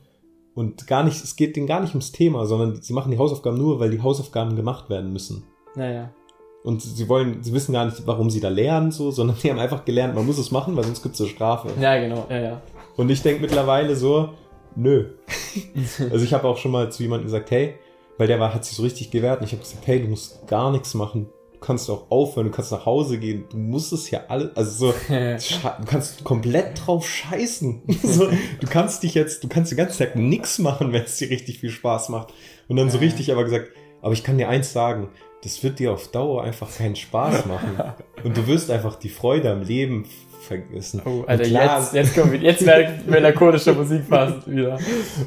und 0.55 0.87
gar 0.87 1.03
nicht, 1.03 1.23
es 1.23 1.37
geht 1.37 1.57
denen 1.57 1.67
gar 1.67 1.81
nicht 1.81 1.91
ums 1.91 2.13
Thema, 2.13 2.47
sondern 2.47 2.81
sie 2.81 2.93
machen 2.93 3.11
die 3.11 3.19
Hausaufgaben 3.19 3.59
nur, 3.59 3.81
weil 3.81 3.91
die 3.91 4.01
Hausaufgaben 4.03 4.57
gemacht 4.57 4.89
werden 4.91 5.13
müssen. 5.13 5.45
Naja. 5.77 6.11
und 6.63 6.81
sie 6.81 7.09
wollen, 7.11 7.43
sie 7.43 7.53
wissen 7.53 7.73
gar 7.75 7.85
nicht, 7.85 8.07
warum 8.07 8.31
sie 8.31 8.41
da 8.41 8.49
lernen, 8.49 8.91
so, 8.91 9.11
sondern 9.11 9.37
sie 9.41 9.51
haben 9.51 9.59
einfach 9.59 9.85
gelernt, 9.85 10.15
man 10.15 10.25
muss 10.25 10.39
es 10.39 10.51
machen, 10.51 10.75
weil 10.77 10.85
sonst 10.85 11.03
gibt's 11.03 11.21
eine 11.21 11.29
Strafe. 11.29 11.69
Ja, 11.81 11.99
genau, 12.01 12.27
ja, 12.31 12.39
ja. 12.41 12.63
Und 12.97 13.11
ich 13.11 13.21
denke 13.21 13.43
mittlerweile 13.43 13.95
so, 13.97 14.31
nö. 14.77 15.11
also 16.11 16.25
ich 16.25 16.33
habe 16.33 16.49
auch 16.49 16.59
schon 16.59 16.71
mal 16.71 16.91
zu 16.91 17.03
jemandem 17.03 17.27
gesagt, 17.27 17.51
hey, 17.51 17.75
weil 18.19 18.27
der 18.27 18.41
war, 18.41 18.55
hat 18.55 18.65
sich 18.65 18.77
so 18.77 18.83
richtig 18.83 19.11
gewehrt 19.11 19.41
und 19.41 19.47
ich 19.47 19.53
habe 19.53 19.63
gesagt, 19.63 19.87
hey, 19.87 20.01
du 20.01 20.09
musst 20.09 20.47
gar 20.47 20.71
nichts 20.71 20.95
machen. 20.95 21.29
Du 21.53 21.59
kannst 21.61 21.89
auch 21.89 22.11
aufhören, 22.11 22.47
du 22.47 22.53
kannst 22.53 22.73
nach 22.73 22.85
Hause 22.85 23.19
gehen, 23.19 23.45
du 23.51 23.57
musst 23.57 23.93
es 23.93 24.11
ja 24.11 24.25
alles, 24.29 24.55
also 24.55 24.93
so, 24.93 24.95
du 25.09 25.85
kannst 25.87 26.23
komplett 26.23 26.87
drauf 26.87 27.09
scheißen. 27.09 27.83
so, 28.03 28.29
du 28.29 28.67
kannst 28.69 29.03
dich 29.03 29.15
jetzt, 29.15 29.43
du 29.43 29.49
kannst 29.49 29.71
den 29.71 29.79
ganzen 29.79 29.99
Tag 29.99 30.17
nix 30.17 30.59
machen, 30.59 30.93
wenn 30.93 31.05
es 31.05 31.17
dir 31.17 31.31
richtig 31.31 31.61
viel 31.61 31.71
Spaß 31.71 32.11
macht. 32.11 32.33
Und 32.69 32.77
dann 32.77 32.91
so 32.91 32.99
richtig 32.99 33.33
aber 33.33 33.45
gesagt, 33.45 33.71
aber 34.03 34.13
ich 34.13 34.23
kann 34.23 34.37
dir 34.37 34.49
eins 34.49 34.73
sagen, 34.73 35.09
das 35.45 35.63
wird 35.63 35.79
dir 35.79 35.93
auf 35.93 36.09
Dauer 36.09 36.43
einfach 36.43 36.75
keinen 36.75 36.97
Spaß 36.97 37.47
machen. 37.47 37.79
Und 38.25 38.37
du 38.37 38.47
wirst 38.47 38.71
einfach 38.71 38.97
die 38.97 39.11
Freude 39.11 39.51
am 39.51 39.63
Leben 39.63 40.07
vergessen. 40.45 41.03
Oh, 41.05 41.25
Alter, 41.27 41.45
klar- 41.45 41.79
jetzt, 41.81 41.95
jetzt 41.95 42.15
kommt, 42.15 42.41
jetzt 42.43 42.65
melancholische 43.07 43.73
Musik 43.73 44.05
fast 44.09 44.49
wieder. 44.51 44.79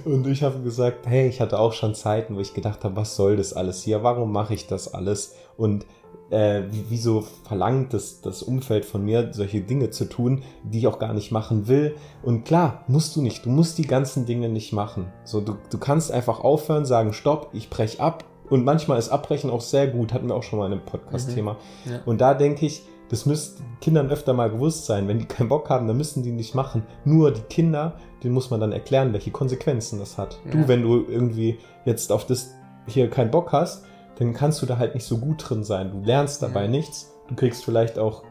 Und 0.05 0.25
ich 0.27 0.43
habe 0.43 0.59
gesagt, 0.61 1.05
hey, 1.07 1.27
ich 1.27 1.41
hatte 1.41 1.59
auch 1.59 1.73
schon 1.73 1.95
Zeiten, 1.95 2.35
wo 2.35 2.39
ich 2.39 2.53
gedacht 2.53 2.83
habe, 2.83 2.95
was 2.95 3.15
soll 3.15 3.37
das 3.37 3.53
alles 3.53 3.81
hier? 3.83 4.03
Warum 4.03 4.31
mache 4.31 4.53
ich 4.53 4.67
das 4.67 4.93
alles? 4.93 5.35
Und 5.57 5.85
äh, 6.29 6.63
wie- 6.71 6.85
wieso 6.89 7.25
verlangt 7.47 7.93
das, 7.93 8.21
das 8.21 8.43
Umfeld 8.43 8.85
von 8.85 9.03
mir, 9.03 9.29
solche 9.33 9.61
Dinge 9.61 9.89
zu 9.91 10.05
tun, 10.05 10.43
die 10.63 10.79
ich 10.79 10.87
auch 10.87 10.99
gar 10.99 11.13
nicht 11.13 11.31
machen 11.31 11.67
will? 11.67 11.95
Und 12.23 12.45
klar, 12.45 12.83
musst 12.87 13.15
du 13.15 13.21
nicht. 13.21 13.45
Du 13.45 13.49
musst 13.49 13.77
die 13.77 13.87
ganzen 13.87 14.25
Dinge 14.25 14.49
nicht 14.49 14.73
machen. 14.73 15.07
So, 15.23 15.41
du, 15.41 15.55
du 15.69 15.77
kannst 15.77 16.11
einfach 16.11 16.41
aufhören, 16.41 16.85
sagen, 16.85 17.13
stopp, 17.13 17.49
ich 17.53 17.69
brech 17.69 17.99
ab. 18.01 18.23
Und 18.49 18.63
manchmal 18.63 18.97
ist 18.97 19.09
Abbrechen 19.09 19.49
auch 19.49 19.59
sehr 19.59 19.87
gut, 19.87 20.13
hatten 20.13 20.27
wir 20.29 20.35
auch 20.35 20.43
schon 20.43 20.59
mal 20.59 20.67
in 20.67 20.71
einem 20.73 20.85
Podcast-Thema. 20.85 21.57
Ja. 21.83 21.99
Und 22.05 22.21
da 22.21 22.33
denke 22.33 22.65
ich, 22.65 22.81
das 23.09 23.25
müsste 23.25 23.63
Kindern 23.81 24.09
öfter 24.09 24.33
mal 24.33 24.49
bewusst 24.49 24.85
sein. 24.85 25.07
Wenn 25.07 25.19
die 25.19 25.25
keinen 25.25 25.49
Bock 25.49 25.69
haben, 25.69 25.87
dann 25.87 25.97
müssen 25.97 26.23
die 26.23 26.31
nicht 26.31 26.55
machen. 26.55 26.83
Nur 27.05 27.31
die 27.31 27.41
Kinder, 27.41 27.97
denen 28.23 28.33
muss 28.33 28.49
man 28.49 28.59
dann 28.59 28.71
erklären, 28.71 29.13
welche 29.13 29.31
Konsequenzen 29.31 29.99
das 29.99 30.17
hat. 30.17 30.39
Ja. 30.45 30.51
Du, 30.51 30.67
wenn 30.67 30.81
du 30.81 31.05
irgendwie 31.07 31.57
jetzt 31.85 32.11
auf 32.11 32.25
das 32.25 32.53
hier 32.87 33.09
keinen 33.09 33.31
Bock 33.31 33.51
hast, 33.53 33.85
dann 34.19 34.33
kannst 34.33 34.61
du 34.61 34.65
da 34.65 34.77
halt 34.77 34.93
nicht 34.95 35.05
so 35.05 35.17
gut 35.19 35.47
drin 35.49 35.63
sein. 35.63 35.91
Du 35.91 36.01
lernst 36.03 36.41
dabei 36.41 36.63
Ja. 36.63 36.67
nichts. 36.69 37.13
Du 37.27 37.35
kriegst 37.35 37.63
vielleicht 37.63 37.99
auch 37.99 38.23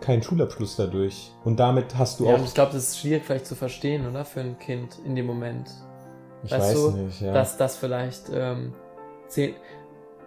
keinen 0.00 0.22
Schulabschluss 0.22 0.76
dadurch. 0.76 1.32
Und 1.44 1.58
damit 1.58 1.96
hast 1.96 2.20
du 2.20 2.26
Ja, 2.26 2.34
auch. 2.36 2.44
ich 2.44 2.52
glaube, 2.52 2.72
das 2.74 2.88
ist 2.90 2.98
schwierig 3.00 3.24
vielleicht 3.24 3.46
zu 3.46 3.54
verstehen, 3.54 4.06
oder? 4.06 4.24
Für 4.24 4.40
ein 4.40 4.58
Kind 4.58 4.98
in 5.06 5.16
dem 5.16 5.26
Moment. 5.26 5.70
ich 6.44 6.50
weißt 6.52 6.62
weiß 6.68 6.74
du, 6.74 6.90
nicht, 6.98 7.20
ja. 7.22 7.32
Dass 7.32 7.56
das 7.56 7.76
vielleicht 7.76 8.24
ähm, 8.32 8.74
zehn, 9.28 9.54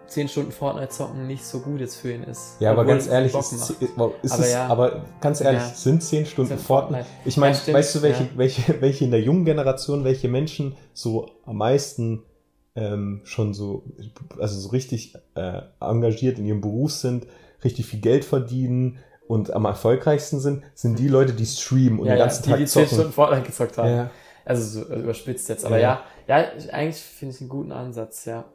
zehn 0.08 0.28
Stunden 0.28 0.52
Fortnite 0.52 0.90
zocken 0.90 1.26
nicht 1.28 1.44
so 1.46 1.60
gut 1.60 1.80
jetzt 1.80 1.96
für 1.96 2.12
ihn 2.14 2.24
ist. 2.24 2.58
ja, 2.60 2.72
aber 2.72 2.86
ganz 2.86 3.06
es 3.06 3.10
ehrlich, 3.12 3.34
ist, 3.34 3.98
macht. 3.98 4.14
ist 4.22 4.32
Aber 4.34 4.44
es, 4.44 4.52
ja. 4.52 4.68
aber 4.68 5.06
ganz 5.22 5.42
ehrlich, 5.42 5.62
Ja. 5.62 5.68
sind 5.70 6.04
zehn 6.04 6.26
Stunden 6.26 6.54
Ist 6.54 6.60
ja 6.60 6.66
Fortnite. 6.66 7.06
Ich 7.26 7.38
meine, 7.38 7.56
Ja, 7.66 7.74
weißt 7.74 7.96
du, 7.96 8.02
welche, 8.02 8.24
ja. 8.24 8.30
welche, 8.36 8.82
welche 8.82 9.06
in 9.06 9.12
der 9.12 9.22
jungen 9.22 9.46
Generation, 9.46 10.04
welche 10.04 10.28
Menschen 10.28 10.76
so 10.94 11.30
am 11.46 11.58
meisten 11.58 12.24
ähm, 12.76 13.22
schon 13.24 13.54
so, 13.54 13.84
also 14.40 14.60
so 14.60 14.70
richtig 14.70 15.16
äh, 15.36 15.62
engagiert 15.80 16.40
in 16.40 16.46
ihrem 16.46 16.62
Beruf 16.62 16.92
sind, 16.92 17.28
richtig 17.64 17.86
viel 17.86 18.02
Geld 18.02 18.26
verdienen 18.26 19.00
und 19.28 19.52
am 19.54 19.66
erfolgreichsten 19.66 20.40
sind, 20.40 20.64
sind 20.74 21.00
die 21.00 21.08
Leute, 21.08 21.34
die 21.34 21.46
streamen 21.46 22.00
und 22.00 22.08
ja, 22.08 22.14
den 22.14 22.20
ja, 22.20 22.26
ganzen 22.26 22.44
die, 22.44 22.50
Tag 22.50 22.60
die 22.60 22.66
zehn 22.66 22.84
zocken. 22.84 22.96
Stunden 22.98 23.14
Fortnite 23.14 23.44
gezockt 23.48 23.78
haben. 23.78 23.90
Ja, 23.90 24.10
Also 24.46 24.64
so 24.82 24.88
also 24.90 25.02
überspitzt 25.02 25.48
jetzt. 25.50 25.66
Aber 25.66 25.80
Ja. 25.80 26.02
ja, 26.28 26.40
ja, 26.40 26.74
eigentlich 26.74 26.98
finde 27.02 27.34
ich 27.36 27.42
einen 27.42 27.50
guten 27.50 27.72
Ansatz, 27.72 28.26
ja. 28.26 28.46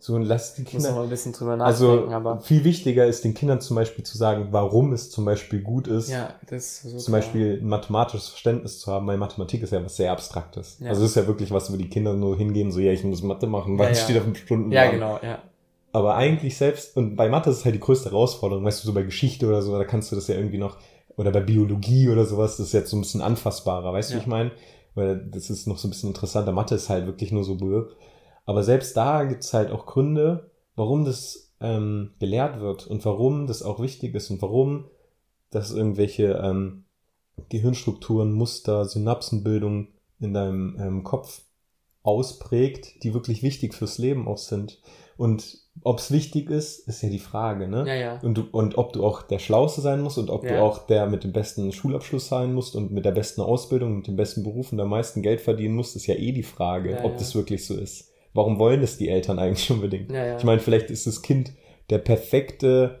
So 0.00 0.14
und 0.14 0.22
lass 0.22 0.54
die 0.54 0.62
muss 0.62 0.70
Kinder. 0.70 0.92
mal 0.92 1.02
ein 1.02 1.08
bisschen 1.10 1.32
drüber 1.32 1.60
Also 1.60 1.88
nachdenken, 1.92 2.14
aber 2.14 2.38
viel 2.40 2.62
wichtiger 2.64 3.06
ist 3.06 3.24
den 3.24 3.34
Kindern 3.34 3.60
zum 3.60 3.74
Beispiel 3.76 4.04
zu 4.04 4.16
sagen, 4.16 4.48
warum 4.52 4.92
es 4.92 5.10
zum 5.10 5.24
Beispiel 5.24 5.60
gut 5.60 5.88
ist, 5.88 6.08
ja, 6.10 6.34
das 6.48 6.64
ist 6.64 6.82
so 6.82 6.98
zum 6.98 7.12
klar. 7.12 7.20
Beispiel 7.20 7.58
ein 7.60 7.68
mathematisches 7.68 8.28
Verständnis 8.28 8.78
zu 8.78 8.92
haben, 8.92 9.06
weil 9.08 9.18
Mathematik 9.18 9.62
ist 9.62 9.72
ja 9.72 9.84
was 9.84 9.96
sehr 9.96 10.12
Abstraktes. 10.12 10.78
Ja. 10.80 10.90
Also 10.90 11.04
es 11.04 11.10
ist 11.10 11.16
ja 11.16 11.26
wirklich 11.26 11.50
was, 11.50 11.72
wo 11.72 11.76
die 11.76 11.88
Kinder 11.88 12.14
nur 12.14 12.36
hingehen, 12.36 12.70
so 12.70 12.78
ja, 12.80 12.92
ich 12.92 13.02
muss 13.02 13.22
Mathe 13.22 13.46
machen, 13.48 13.76
weil 13.78 13.86
Ja, 13.86 13.92
es 13.92 13.98
ja. 13.98 14.04
steht 14.04 14.18
auf 14.18 14.24
dem 14.24 14.34
Stundenplan. 14.36 14.84
Ja, 14.84 14.90
genau, 14.92 15.18
ja. 15.22 15.38
Aber 15.90 16.14
eigentlich 16.16 16.56
selbst, 16.56 16.96
und 16.96 17.16
bei 17.16 17.28
Mathe 17.28 17.50
ist 17.50 17.58
es 17.58 17.64
halt 17.64 17.74
die 17.74 17.80
größte 17.80 18.10
Herausforderung, 18.10 18.64
weißt 18.64 18.82
du, 18.84 18.86
so 18.86 18.94
bei 18.94 19.02
Geschichte 19.02 19.48
oder 19.48 19.62
so, 19.62 19.76
da 19.76 19.84
kannst 19.84 20.12
du 20.12 20.16
das 20.16 20.28
ja 20.28 20.36
irgendwie 20.36 20.58
noch, 20.58 20.76
oder 21.16 21.32
bei 21.32 21.40
Biologie 21.40 22.08
oder 22.08 22.24
sowas, 22.24 22.56
das 22.58 22.66
ist 22.68 22.72
jetzt 22.72 22.90
so 22.90 22.96
ein 22.96 23.00
bisschen 23.00 23.22
anfassbarer, 23.22 23.92
weißt 23.92 24.10
du, 24.10 24.14
wie 24.14 24.18
ich 24.20 24.26
meine? 24.26 24.52
Weil 24.94 25.16
das 25.30 25.50
ist 25.50 25.66
noch 25.66 25.78
so 25.78 25.88
ein 25.88 25.90
bisschen 25.90 26.10
interessanter. 26.10 26.52
Mathe 26.52 26.74
ist 26.74 26.88
halt 26.88 27.06
wirklich 27.06 27.32
nur 27.32 27.44
so. 27.44 27.56
Aber 28.48 28.62
selbst 28.62 28.96
da 28.96 29.24
gibt's 29.24 29.52
halt 29.52 29.70
auch 29.70 29.84
Gründe, 29.84 30.50
warum 30.74 31.04
das 31.04 31.52
ähm, 31.60 32.12
gelehrt 32.18 32.60
wird 32.60 32.86
und 32.86 33.04
warum 33.04 33.46
das 33.46 33.62
auch 33.62 33.78
wichtig 33.78 34.14
ist 34.14 34.30
und 34.30 34.40
warum 34.40 34.86
das 35.50 35.70
irgendwelche 35.70 36.40
ähm, 36.42 36.84
Gehirnstrukturen, 37.50 38.32
Muster, 38.32 38.86
Synapsenbildung 38.86 39.88
in 40.18 40.32
deinem 40.32 40.78
ähm, 40.80 41.04
Kopf 41.04 41.42
ausprägt, 42.02 43.02
die 43.02 43.12
wirklich 43.12 43.42
wichtig 43.42 43.74
fürs 43.74 43.98
Leben 43.98 44.26
auch 44.26 44.38
sind. 44.38 44.80
Und 45.18 45.58
ob 45.82 45.98
es 45.98 46.10
wichtig 46.10 46.48
ist, 46.48 46.88
ist 46.88 47.02
ja 47.02 47.10
die 47.10 47.18
Frage, 47.18 47.68
ne? 47.68 47.84
Ja, 47.86 47.94
ja. 47.96 48.20
Und, 48.22 48.38
du, 48.38 48.44
und 48.50 48.78
ob 48.78 48.94
du 48.94 49.04
auch 49.04 49.20
der 49.20 49.40
Schlauste 49.40 49.82
sein 49.82 50.00
musst 50.00 50.16
und 50.16 50.30
ob 50.30 50.46
du 50.46 50.54
Ja. 50.54 50.62
auch 50.62 50.86
der 50.86 51.06
mit 51.06 51.22
dem 51.22 51.32
besten 51.32 51.70
Schulabschluss 51.70 52.28
sein 52.28 52.54
musst 52.54 52.76
und 52.76 52.92
mit 52.92 53.04
der 53.04 53.12
besten 53.12 53.42
Ausbildung, 53.42 53.98
mit 53.98 54.06
dem 54.06 54.16
besten 54.16 54.42
Beruf 54.42 54.72
und 54.72 54.80
am 54.80 54.88
meisten 54.88 55.20
Geld 55.20 55.42
verdienen 55.42 55.74
musst, 55.74 55.96
ist 55.96 56.06
ja 56.06 56.14
eh 56.14 56.32
die 56.32 56.42
Frage, 56.42 56.98
ob 57.02 57.18
das 57.18 57.34
wirklich 57.34 57.66
so 57.66 57.74
ist. 57.74 58.07
Warum 58.34 58.58
wollen 58.58 58.80
das 58.80 58.96
die 58.96 59.08
Eltern 59.08 59.38
eigentlich 59.38 59.70
unbedingt? 59.70 60.12
Ja, 60.12 60.24
ja. 60.26 60.36
Ich 60.36 60.44
meine, 60.44 60.60
vielleicht 60.60 60.90
ist 60.90 61.06
das 61.06 61.22
Kind 61.22 61.52
der 61.90 61.98
perfekte, 61.98 63.00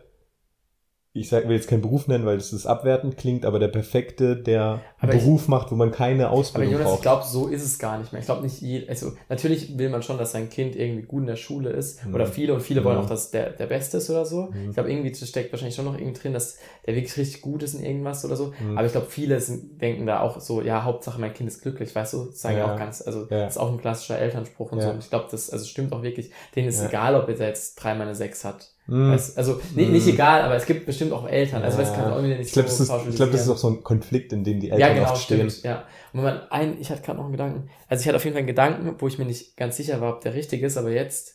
ich 1.20 1.28
sag, 1.28 1.48
will 1.48 1.56
jetzt 1.56 1.68
keinen 1.68 1.82
Beruf 1.82 2.06
nennen, 2.08 2.24
weil 2.26 2.36
das 2.36 2.52
ist 2.52 2.66
abwertend 2.66 3.16
klingt, 3.16 3.44
aber 3.44 3.58
der 3.58 3.68
perfekte, 3.68 4.36
der 4.36 4.62
Aber 4.62 4.80
einen 5.12 5.18
ich- 5.18 5.24
Beruf 5.24 5.48
macht, 5.48 5.70
wo 5.70 5.74
man 5.76 5.90
keine 5.90 6.26
Aber 6.28 6.36
Ausbildung 6.36 6.72
Jonas, 6.72 6.86
ich 6.86 6.90
braucht. 6.92 7.02
glaube, 7.02 7.24
so 7.26 7.48
ist 7.48 7.62
es 7.64 7.78
gar 7.78 7.98
nicht 7.98 8.12
mehr. 8.12 8.20
Ich 8.20 8.26
glaube 8.26 8.42
nicht, 8.42 8.60
je, 8.60 8.88
also 8.88 9.12
natürlich 9.28 9.76
will 9.78 9.90
man 9.90 10.02
schon, 10.02 10.18
dass 10.18 10.32
sein 10.32 10.48
Kind 10.50 10.76
irgendwie 10.76 11.02
gut 11.02 11.20
in 11.22 11.26
der 11.26 11.36
Schule 11.36 11.70
ist. 11.70 12.04
Mhm. 12.06 12.14
Oder 12.14 12.26
viele 12.26 12.54
und 12.54 12.60
viele 12.62 12.84
wollen 12.84 12.98
Mhm. 12.98 13.04
auch, 13.04 13.08
dass 13.08 13.30
der 13.30 13.50
der 13.50 13.66
Beste 13.66 13.98
ist 13.98 14.10
oder 14.10 14.24
so. 14.24 14.50
Mhm. 14.52 14.68
Ich 14.70 14.74
glaube, 14.74 14.90
irgendwie 14.90 15.14
steckt 15.14 15.52
wahrscheinlich 15.52 15.74
schon 15.76 15.84
noch 15.84 15.98
irgendwie 15.98 16.20
drin, 16.20 16.32
dass 16.32 16.58
der 16.86 16.94
wirklich 16.94 17.16
richtig 17.16 17.42
gut 17.42 17.62
ist 17.62 17.74
in 17.74 17.84
irgendwas 17.84 18.24
oder 18.24 18.36
so. 18.36 18.52
Mhm. 18.60 18.76
Aber 18.78 18.86
ich 18.86 18.92
glaube, 18.92 19.06
viele 19.10 19.40
sind, 19.40 19.80
denken 19.80 20.06
da 20.06 20.20
auch 20.20 20.40
so, 20.40 20.62
ja, 20.62 20.84
Hauptsache 20.84 21.20
mein 21.20 21.34
Kind 21.34 21.48
ist 21.48 21.62
glücklich, 21.62 21.94
weißt 21.94 22.12
du? 22.14 22.24
Das 22.26 22.40
sagen 22.40 22.56
ja 22.58 22.66
Ja. 22.66 22.74
auch 22.74 22.78
ganz, 22.78 23.02
also 23.02 23.20
Ja. 23.30 23.44
das 23.44 23.54
ist 23.56 23.58
auch 23.58 23.70
ein 23.70 23.78
klassischer 23.78 24.18
Elternspruch 24.18 24.72
und 24.72 24.78
Ja. 24.78 24.84
so. 24.84 24.90
Und 24.90 24.98
ich 25.04 25.10
glaube, 25.10 25.26
das 25.30 25.50
also 25.50 25.64
stimmt 25.66 25.92
auch 25.92 26.02
wirklich. 26.02 26.30
Denen 26.56 26.68
ist 26.68 26.80
Ja. 26.80 26.88
egal, 26.88 27.14
ob 27.14 27.28
er 27.28 27.46
jetzt 27.46 27.76
dreimal 27.76 28.06
eine 28.06 28.14
Sechs 28.14 28.44
hat. 28.44 28.72
Mhm. 28.90 29.12
Weißt, 29.12 29.36
also 29.38 29.60
Mhm. 29.74 29.92
nicht 29.92 30.06
egal, 30.06 30.42
aber 30.42 30.56
es 30.56 30.64
gibt 30.66 30.86
bestimmt 30.86 31.12
auch 31.12 31.28
Eltern. 31.28 31.62
Also 31.62 31.76
das 31.78 31.92
kann 31.94 32.10
auch 32.12 32.20
nicht 32.22 32.40
ich 32.40 32.52
glaube, 32.52 32.68
so 32.70 32.84
das, 32.84 33.02
ist- 33.02 33.08
ich 33.10 33.16
glaub, 33.16 33.30
das 33.30 33.42
ist 33.42 33.48
auch 33.50 33.58
so 33.58 33.68
ein 33.68 33.82
Konflikt, 33.84 34.32
in 34.32 34.44
dem 34.44 34.60
die 34.60 34.70
Eltern 34.70 34.80
ja, 34.88 34.94
genau, 34.94 35.10
oft 35.12 35.22
stehen. 35.22 35.50
stimmt. 35.50 35.64
Ja. 35.64 35.84
Und 36.12 36.20
wenn 36.20 36.22
man 36.24 36.40
ein, 36.50 36.80
ich 36.80 36.90
hatte 36.90 37.02
gerade 37.02 37.18
noch 37.18 37.24
einen 37.26 37.32
Gedanken. 37.32 37.68
Also 37.86 38.00
ich 38.00 38.08
hatte 38.08 38.16
auf 38.16 38.24
jeden 38.24 38.34
Fall 38.34 38.38
einen 38.40 38.46
Gedanken, 38.46 38.94
wo 38.98 39.06
ich 39.06 39.18
mir 39.18 39.26
nicht 39.26 39.56
ganz 39.58 39.76
sicher 39.76 40.00
war, 40.00 40.14
ob 40.14 40.22
der 40.22 40.32
richtig 40.34 40.62
ist, 40.62 40.76
aber 40.78 40.90
jetzt. 40.90 41.34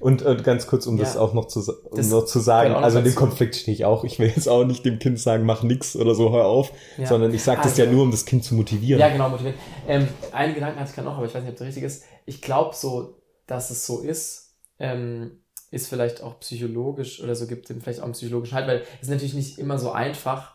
Und 0.00 0.22
äh, 0.24 0.34
ganz 0.36 0.66
kurz, 0.66 0.86
um 0.86 0.96
Ja. 0.96 1.04
das 1.04 1.18
auch 1.18 1.34
noch 1.34 1.44
zu, 1.44 1.60
um 1.60 1.94
Das 1.98 2.08
noch 2.08 2.24
zu 2.24 2.38
sagen, 2.40 2.72
also 2.72 3.00
in 3.00 3.04
dem. 3.04 3.14
Konflikt 3.14 3.54
stehe 3.54 3.74
ich 3.74 3.84
auch. 3.84 4.02
Ich 4.04 4.18
will 4.18 4.28
jetzt 4.34 4.48
auch 4.48 4.64
nicht 4.64 4.82
dem 4.86 4.98
Kind 4.98 5.20
sagen, 5.20 5.44
mach 5.44 5.62
nix 5.62 5.94
oder 5.96 6.14
so, 6.14 6.32
hör 6.32 6.46
auf, 6.46 6.72
Ja. 6.96 7.04
sondern 7.06 7.34
ich 7.34 7.42
sage 7.42 7.58
das 7.62 7.72
Also- 7.72 7.82
ja 7.84 7.90
nur, 7.90 8.02
um 8.04 8.10
das 8.10 8.24
Kind 8.24 8.44
zu 8.44 8.54
motivieren. 8.54 8.98
Ja, 8.98 9.10
genau, 9.10 9.28
motiviert. 9.28 9.56
Ähm, 9.86 10.08
einen 10.32 10.54
Gedanken 10.54 10.80
hatte 10.80 10.88
ich 10.88 10.94
gerade 10.94 11.06
noch, 11.08 11.18
aber 11.18 11.26
ich 11.26 11.34
weiß 11.34 11.42
nicht, 11.42 11.50
ob 11.52 11.58
der 11.58 11.66
richtig 11.66 11.82
ist. 11.82 12.04
Ich 12.24 12.40
glaube 12.40 12.74
so, 12.74 13.18
dass 13.46 13.68
es 13.68 13.84
so 13.84 14.00
ist, 14.00 14.54
ähm, 14.78 15.40
ist 15.74 15.88
vielleicht 15.88 16.22
auch 16.22 16.40
psychologisch 16.40 17.22
oder 17.22 17.34
so 17.34 17.46
gibt 17.46 17.68
dem 17.68 17.80
vielleicht 17.80 18.00
auch 18.00 18.04
einen 18.04 18.12
psychologischen 18.12 18.54
Halt, 18.56 18.66
weil 18.68 18.82
es 18.96 19.02
ist 19.02 19.10
natürlich 19.10 19.34
nicht 19.34 19.58
immer 19.58 19.78
so 19.78 19.90
einfach, 19.92 20.54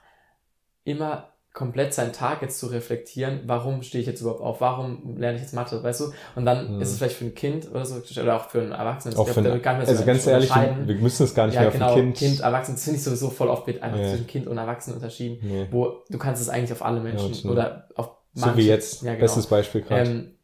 immer 0.83 1.33
komplett 1.51 1.93
seinen 1.93 2.13
Tag 2.13 2.41
jetzt 2.41 2.59
zu 2.59 2.67
reflektieren, 2.67 3.41
warum 3.45 3.81
stehe 3.81 4.01
ich 4.01 4.07
jetzt 4.07 4.21
überhaupt 4.21 4.39
auf, 4.41 4.61
warum 4.61 5.17
lerne 5.17 5.35
ich 5.35 5.41
jetzt 5.41 5.53
Mathe, 5.53 5.81
weißt 5.83 5.99
du? 6.01 6.13
Und 6.35 6.45
dann 6.45 6.75
Mhm. 6.75 6.81
ist 6.81 6.91
es 6.91 6.97
vielleicht 6.99 7.15
für 7.17 7.25
ein 7.25 7.33
Kind 7.35 7.69
oder 7.69 7.85
so, 7.85 7.95
oder 8.21 8.35
auch 8.37 8.49
für 8.49 8.61
einen 8.61 8.71
Erwachsenen, 8.71 9.17
auch 9.17 9.27
für 9.27 9.39
ein, 9.39 9.47
also 9.47 9.95
so 9.95 10.05
ganz 10.05 10.27
ehrlich, 10.27 10.49
wir 10.51 10.95
müssen 10.95 11.23
es 11.23 11.33
gar 11.33 11.47
nicht 11.47 11.55
ja, 11.55 11.61
mehr 11.61 11.71
genau, 11.71 11.87
auf 11.89 11.95
ein 11.97 12.13
Kind, 12.13 12.17
Kind. 12.17 12.39
Erwachsen, 12.41 12.75
das 12.75 12.83
finde 12.83 12.97
ich 12.99 13.03
sowieso 13.03 13.29
voll 13.31 13.49
oft 13.49 13.65
wird 13.67 13.81
einfach 13.81 13.99
Ja. 13.99 14.09
zwischen 14.09 14.27
Kind 14.27 14.47
und 14.47 14.57
Erwachsenen 14.57 14.95
unterschieden, 14.97 15.39
Nee. 15.41 15.67
wo 15.71 16.03
du 16.09 16.17
kannst 16.17 16.41
es 16.41 16.49
eigentlich 16.49 16.71
auf 16.71 16.85
alle 16.85 17.01
Menschen 17.01 17.33
so. 17.33 17.49
oder 17.49 17.89
auf 17.95 18.11
So 18.35 18.55
wie 18.55 18.67
jetzt. 18.67 19.01
Ja, 19.01 19.13
genau. 19.13 19.21
Bestes 19.21 19.47
Beispiel 19.47 19.81
gerade. 19.81 20.09
Ähm, 20.09 20.35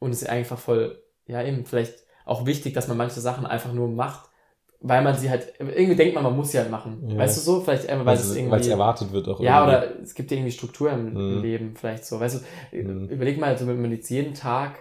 und 0.00 0.10
es 0.10 0.22
ist 0.22 0.28
einfach 0.28 0.58
voll, 0.58 1.02
ja 1.26 1.42
eben, 1.42 1.64
vielleicht 1.64 1.94
auch 2.28 2.46
wichtig, 2.46 2.74
dass 2.74 2.88
man 2.88 2.96
manche 2.96 3.20
Sachen 3.20 3.46
einfach 3.46 3.72
nur 3.72 3.88
macht, 3.88 4.28
weil 4.80 5.02
man 5.02 5.16
sie 5.16 5.28
halt, 5.28 5.54
irgendwie 5.58 5.96
denkt 5.96 6.14
man, 6.14 6.22
man 6.22 6.36
muss 6.36 6.52
sie 6.52 6.58
halt 6.58 6.70
machen. 6.70 7.02
Ja. 7.08 7.18
Weißt 7.18 7.36
du 7.36 7.40
so? 7.40 7.60
Vielleicht 7.62 7.88
einfach, 7.88 8.06
weil 8.06 8.14
weil 8.14 8.22
es 8.22 8.30
es 8.30 8.36
irgendwie. 8.36 8.68
erwartet 8.70 9.12
wird 9.12 9.26
auch 9.28 9.40
ja, 9.40 9.60
irgendwie. 9.68 9.86
oder 9.96 10.00
es 10.02 10.14
gibt 10.14 10.30
ja 10.30 10.36
irgendwie 10.36 10.52
Struktur 10.52 10.92
im, 10.92 11.14
Mhm. 11.14 11.42
Leben, 11.42 11.74
vielleicht 11.76 12.04
so. 12.04 12.20
Weißt 12.20 12.42
du, 12.72 12.76
Mhm. 12.76 13.08
überleg 13.08 13.38
mal, 13.40 13.46
also 13.48 13.66
wenn 13.66 13.80
man 13.82 13.90
jetzt 13.90 14.08
jeden 14.10 14.34
Tag 14.34 14.78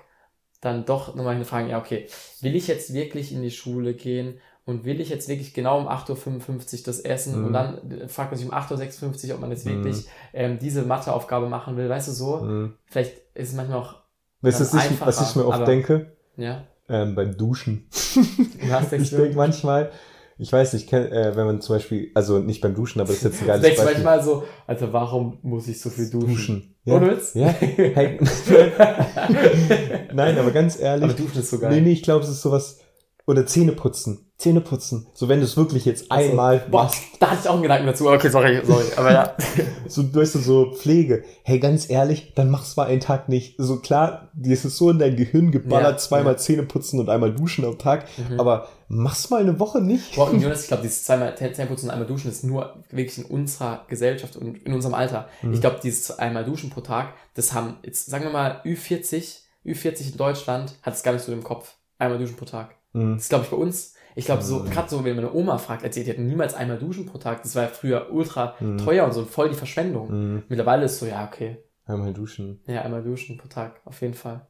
dann 0.61 0.85
doch 0.85 1.15
nochmal 1.15 1.35
eine 1.35 1.45
Frage, 1.45 1.69
ja, 1.69 1.79
okay, 1.79 2.07
will 2.41 2.55
ich 2.55 2.67
jetzt 2.67 2.93
wirklich 2.93 3.31
in 3.31 3.41
die 3.41 3.51
Schule 3.51 3.93
gehen 3.95 4.39
und 4.65 4.85
will 4.85 4.99
ich 5.01 5.09
jetzt 5.09 5.29
wirklich 5.29 5.53
genau 5.53 5.79
um 5.79 5.87
8.55 5.87 6.79
Uhr 6.79 6.85
das 6.85 6.99
essen 6.99 7.39
Mhm. 7.39 7.45
und 7.45 7.53
dann 7.53 7.91
äh, 7.91 8.07
fragt 8.07 8.31
man 8.31 8.37
sich 8.37 8.47
um 8.47 8.53
8.56 8.53 9.29
Uhr, 9.29 9.35
ob 9.35 9.41
man 9.41 9.51
jetzt 9.51 9.65
Mhm. 9.65 9.83
wirklich 9.83 10.07
ähm, 10.33 10.59
diese 10.59 10.83
Matheaufgabe 10.83 11.47
machen 11.47 11.77
will, 11.77 11.89
weißt 11.89 12.07
du 12.09 12.11
so? 12.11 12.37
Mhm. 12.37 12.73
Vielleicht 12.85 13.13
ist 13.33 13.49
es 13.49 13.55
manchmal 13.55 13.79
auch, 13.79 13.95
Weißt 14.41 14.59
du, 14.59 14.65
was 14.65 14.73
ich, 14.91 15.01
was 15.01 15.29
ich 15.29 15.35
mir 15.35 15.45
oft 15.47 15.55
aber- 15.57 15.65
denke? 15.65 16.11
ja, 16.37 16.65
Ähm, 16.89 17.15
beim 17.15 17.35
Duschen. 17.37 17.87
ich 17.91 19.09
denke 19.09 19.35
manchmal, 19.35 19.91
ich 20.37 20.53
weiß 20.53 20.73
nicht, 20.73 20.91
äh, 20.93 21.35
wenn 21.35 21.45
man 21.45 21.61
zum 21.61 21.75
Beispiel, 21.75 22.11
also 22.13 22.39
nicht 22.39 22.61
beim 22.61 22.75
Duschen, 22.75 23.01
aber 23.01 23.07
das 23.09 23.17
ist 23.17 23.23
jetzt 23.23 23.41
ein 23.41 23.47
geiles 23.47 23.61
denkst 23.63 23.77
Beispiel. 23.77 24.03
manchmal 24.03 24.23
so, 24.23 24.43
Alter, 24.67 24.93
warum 24.93 25.39
muss 25.41 25.67
ich 25.67 25.81
so 25.81 25.89
viel 25.89 26.09
duschen? 26.09 26.27
Duschen. 26.27 26.75
Ja. 26.85 26.95
Ohne 26.95 27.11
Witz? 27.11 27.33
Ja. 27.33 27.47
Hey. 27.59 28.19
Nein, 30.13 30.37
aber 30.37 30.51
ganz 30.51 30.79
ehrlich. 30.79 31.03
Aber 31.03 31.13
duschen 31.13 31.39
ist 31.41 31.49
so 31.49 31.59
geil. 31.59 31.71
Nee, 31.71 31.81
nee, 31.81 31.91
ich 31.91 32.03
glaube, 32.03 32.23
es 32.23 32.29
ist 32.29 32.41
sowas. 32.41 32.79
Oder 33.27 33.45
Zähne 33.45 33.73
putzen. 33.73 34.23
Zähne 34.37 34.61
putzen. 34.61 35.07
So, 35.13 35.27
wenn 35.27 35.39
du 35.39 35.45
es 35.45 35.57
wirklich 35.57 35.83
jetzt 35.83 36.09
Also, 36.09 36.29
einmal 36.29 36.59
Boah, 36.71 36.83
machst. 36.83 37.01
da 37.19 37.31
hatte 37.31 37.41
ich 37.43 37.49
auch 37.49 37.55
einen 37.55 37.63
Gedanken 37.63 37.87
dazu. 37.87 38.07
Okay, 38.07 38.29
sorry, 38.29 38.61
sorry. 38.63 38.85
Aber 38.95 39.11
ja. 39.11 39.35
So, 39.89 40.13
weißt 40.15 40.35
du, 40.35 40.39
so 40.39 40.71
Pflege. 40.73 41.23
Hey, 41.43 41.59
ganz 41.59 41.89
ehrlich, 41.89 42.33
dann 42.35 42.49
mach's 42.49 42.75
mal 42.77 42.85
einen 42.85 43.01
Tag 43.01 43.27
nicht. 43.29 43.55
So 43.57 43.79
klar, 43.79 44.29
dir 44.33 44.53
ist 44.53 44.63
es 44.63 44.77
so 44.77 44.91
in 44.91 44.99
dein 44.99 45.15
Gehirn 45.17 45.51
geballert, 45.51 45.91
Ja, 45.93 45.97
zweimal 45.97 46.33
ja. 46.33 46.37
Zähne 46.37 46.63
putzen 46.63 46.99
und 47.01 47.09
einmal 47.09 47.33
duschen 47.35 47.65
am 47.65 47.77
Tag. 47.77 48.05
Mhm. 48.29 48.39
Aber 48.39 48.69
mach's 48.87 49.29
mal 49.29 49.41
eine 49.41 49.59
Woche 49.59 49.81
nicht. 49.81 50.15
Boah, 50.15 50.29
und 50.29 50.39
Jonas, 50.41 50.61
ich 50.61 50.67
glaube, 50.69 50.83
dieses 50.83 51.03
zweimal 51.03 51.35
Zähneputzen 51.35 51.89
und 51.89 51.93
einmal 51.93 52.07
duschen 52.07 52.31
ist 52.31 52.43
nur 52.45 52.75
wirklich 52.91 53.17
in 53.17 53.25
unserer 53.25 53.85
Gesellschaft 53.89 54.37
und 54.37 54.55
in 54.65 54.73
unserem 54.73 54.93
Alter. 54.93 55.27
Mhm. 55.41 55.53
Ich 55.53 55.59
glaube, 55.59 55.79
dieses 55.83 56.17
einmal 56.17 56.45
duschen 56.45 56.69
pro 56.69 56.79
Tag, 56.81 57.13
das 57.33 57.53
haben 57.53 57.77
jetzt, 57.83 58.05
sagen 58.05 58.23
wir 58.23 58.31
mal, 58.31 58.61
Ü40, 58.63 59.39
Ü40 59.65 60.11
in 60.11 60.17
Deutschland 60.17 60.75
hat 60.81 60.93
es 60.93 61.03
gar 61.03 61.11
nicht 61.11 61.25
so 61.25 61.33
im 61.33 61.43
Kopf. 61.43 61.73
Einmal 61.97 62.19
duschen 62.19 62.37
pro 62.37 62.45
Tag. 62.45 62.76
Mhm. 62.93 63.13
Das 63.15 63.23
ist, 63.23 63.29
glaube 63.29 63.45
ich, 63.45 63.51
bei 63.51 63.57
uns. 63.57 63.93
Ich 64.15 64.25
glaube, 64.25 64.41
so, 64.41 64.59
Mhm. 64.59 64.69
gerade 64.71 64.89
so, 64.89 65.03
wenn 65.05 65.15
meine 65.15 65.31
Oma 65.33 65.57
fragt, 65.59 65.83
erzählt, 65.83 66.07
die 66.07 66.11
hatten 66.11 66.25
niemals 66.27 66.55
einmal 66.55 66.77
duschen 66.79 67.05
pro 67.05 67.17
Tag. 67.19 67.43
Das 67.43 67.55
war 67.55 67.63
ja 67.63 67.69
früher 67.69 68.07
ultra 68.11 68.55
Mhm. 68.59 68.77
teuer 68.79 69.05
und 69.05 69.13
so 69.13 69.25
voll 69.25 69.49
die 69.49 69.55
Verschwendung. 69.55 70.09
Mhm. 70.09 70.43
Mittlerweile 70.49 70.85
ist 70.85 70.97
so, 70.99 71.05
ja, 71.05 71.25
okay. 71.25 71.57
Einmal 71.85 72.13
duschen. 72.13 72.59
Ja, 72.67 72.81
einmal 72.81 73.03
duschen 73.03 73.37
pro 73.37 73.47
Tag, 73.47 73.79
auf 73.85 74.01
jeden 74.01 74.15
Fall. 74.15 74.47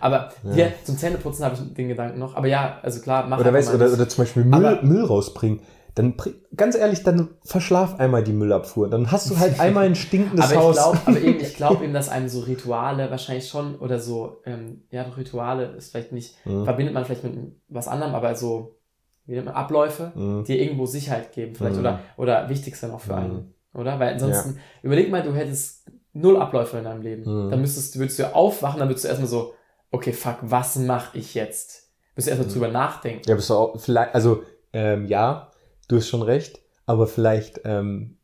Aber 0.00 0.30
Ja. 0.44 0.52
hier 0.54 0.72
zum 0.84 0.96
Zähneputzen 0.96 1.44
habe 1.44 1.54
ich 1.56 1.74
den 1.74 1.88
Gedanken 1.88 2.18
noch. 2.18 2.36
Aber 2.36 2.46
ja, 2.46 2.78
also 2.82 3.00
klar, 3.00 3.26
mach 3.26 3.38
Oder, 3.38 3.52
weißt, 3.52 3.70
oder, 3.74 3.78
das. 3.86 3.92
oder 3.94 4.08
zum 4.08 4.22
Beispiel 4.24 4.44
Müll, 4.44 4.78
Müll 4.82 5.04
rausbringen. 5.04 5.60
Dann, 5.94 6.14
ganz 6.56 6.74
ehrlich, 6.74 7.02
dann 7.02 7.28
verschlaf 7.44 7.98
einmal 8.00 8.24
die 8.24 8.32
Müllabfuhr. 8.32 8.88
Dann 8.88 9.10
hast 9.10 9.30
du 9.30 9.38
halt 9.38 9.60
einmal 9.60 9.84
ein 9.84 9.94
stinkendes 9.94 10.46
aber 10.46 10.54
ich 10.54 10.58
Haus. 10.60 10.76
glaube, 10.76 10.98
aber 11.04 11.20
eben, 11.20 11.40
ich 11.40 11.54
glaube 11.54 11.84
eben, 11.84 11.92
dass 11.92 12.08
einem 12.08 12.28
so 12.28 12.40
Rituale 12.40 13.10
wahrscheinlich 13.10 13.48
schon 13.48 13.76
oder 13.78 13.98
so, 13.98 14.40
ähm, 14.46 14.84
ja, 14.90 15.04
doch 15.04 15.18
Rituale 15.18 15.66
ist 15.76 15.90
vielleicht 15.90 16.12
nicht, 16.12 16.34
Mhm. 16.46 16.64
verbindet 16.64 16.94
man 16.94 17.04
vielleicht 17.04 17.24
mit 17.24 17.34
was 17.68 17.88
anderem, 17.88 18.14
aber 18.14 18.34
so, 18.34 18.78
wie 19.26 19.34
nennt 19.34 19.46
man, 19.46 19.54
Abläufe, 19.54 20.12
Mhm. 20.14 20.44
die 20.44 20.58
irgendwo 20.58 20.86
Sicherheit 20.86 21.32
geben, 21.32 21.54
vielleicht, 21.54 21.74
Mhm. 21.76 21.80
oder, 21.82 22.00
oder 22.16 22.48
wichtig 22.48 22.76
sind 22.76 22.90
auch 22.92 23.00
für 23.00 23.12
Mhm. 23.12 23.18
einen, 23.18 23.54
oder? 23.74 24.00
Weil 24.00 24.14
ansonsten, 24.14 24.58
überleg 24.82 25.10
mal, 25.10 25.22
du 25.22 25.34
hättest 25.34 25.90
null 26.14 26.38
Abläufe 26.38 26.78
in 26.78 26.84
deinem 26.84 27.02
Leben. 27.02 27.22
Mhm. 27.46 27.50
Dann 27.50 27.60
müsstest 27.60 27.94
du, 27.94 27.98
würdest 27.98 28.18
du 28.18 28.22
ja 28.24 28.32
aufwachen, 28.32 28.80
dann 28.80 28.88
würdest 28.88 29.04
du 29.04 29.08
erstmal 29.08 29.28
so, 29.28 29.52
okay, 29.90 30.12
fuck, 30.14 30.36
was 30.40 30.76
mache 30.76 31.18
ich 31.18 31.34
jetzt? 31.34 31.90
Müsst 32.16 32.28
du 32.28 32.30
erstmal 32.30 32.48
Mhm. 32.48 32.52
drüber 32.54 32.68
nachdenken. 32.68 33.22
Ja, 33.28 33.34
bist 33.34 33.50
du 33.50 33.54
auch, 33.54 33.78
vielleicht, 33.78 34.14
also, 34.14 34.42
ähm, 34.72 35.06
ja, 35.06 35.50
du 35.92 35.98
hast 35.98 36.08
schon 36.08 36.22
recht, 36.22 36.60
aber 36.86 37.06
vielleicht, 37.06 37.60
ähm, 37.64 38.16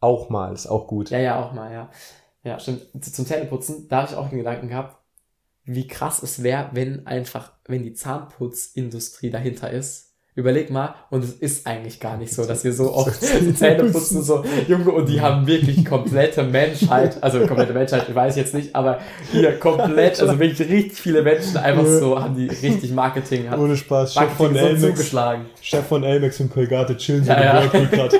auch 0.00 0.28
mal, 0.28 0.52
ist 0.52 0.66
auch 0.66 0.86
gut. 0.86 1.10
Ja, 1.10 1.18
ja, 1.18 1.42
auch 1.42 1.52
mal, 1.52 1.72
ja. 1.72 1.90
Ja, 2.42 2.58
stimmt. 2.58 2.82
Zum 3.02 3.24
Zähneputzen, 3.24 3.88
da 3.88 4.02
habe 4.02 4.10
ich 4.10 4.16
auch 4.16 4.28
den 4.28 4.38
Gedanken 4.38 4.68
gehabt, 4.68 4.98
wie 5.64 5.88
krass 5.88 6.22
es 6.22 6.42
wäre, 6.42 6.70
wenn 6.72 7.06
einfach, 7.06 7.52
wenn 7.64 7.82
die 7.82 7.94
Zahnputzindustrie 7.94 9.30
dahinter 9.30 9.70
ist. 9.70 10.03
Überleg 10.36 10.68
mal, 10.70 10.96
und 11.10 11.22
es 11.22 11.32
ist 11.34 11.64
eigentlich 11.64 12.00
gar 12.00 12.16
nicht 12.16 12.34
so, 12.34 12.44
dass 12.44 12.64
wir 12.64 12.72
so 12.72 12.92
oft 12.94 13.20
Zähne 13.20 13.84
putzen, 13.84 14.20
so, 14.20 14.44
Junge, 14.66 14.90
und 14.90 15.08
die 15.08 15.20
haben 15.20 15.46
wirklich 15.46 15.84
komplette 15.84 16.42
Menschheit, 16.42 17.22
also 17.22 17.46
komplette 17.46 17.72
Menschheit, 17.72 18.12
weiß 18.12 18.34
ich 18.34 18.42
jetzt 18.42 18.52
nicht, 18.52 18.74
aber 18.74 18.98
hier 19.30 19.56
komplett, 19.60 20.20
also 20.20 20.36
wirklich 20.40 20.68
richtig 20.68 20.98
viele 20.98 21.22
Menschen 21.22 21.56
einfach 21.56 21.86
so, 21.86 22.20
haben 22.20 22.34
die 22.34 22.48
richtig 22.48 22.92
Marketing, 22.92 23.48
hat 23.48 23.60
Ohne 23.60 23.76
Spaß, 23.76 24.14
Chef 24.14 24.32
von 24.32 24.52
Marketing 24.52 24.60
so 24.60 24.86
Elmex, 24.86 24.96
zugeschlagen. 24.96 25.46
Chef 25.60 25.86
von 25.86 26.02
Elmex 26.02 26.40
und 26.40 26.52
Colgate 26.52 26.96
chillen 26.96 27.22
so 27.22 27.30
Ja, 27.30 27.40
ja, 27.40 27.60
ja. 27.62 27.84
gerade. 27.84 28.18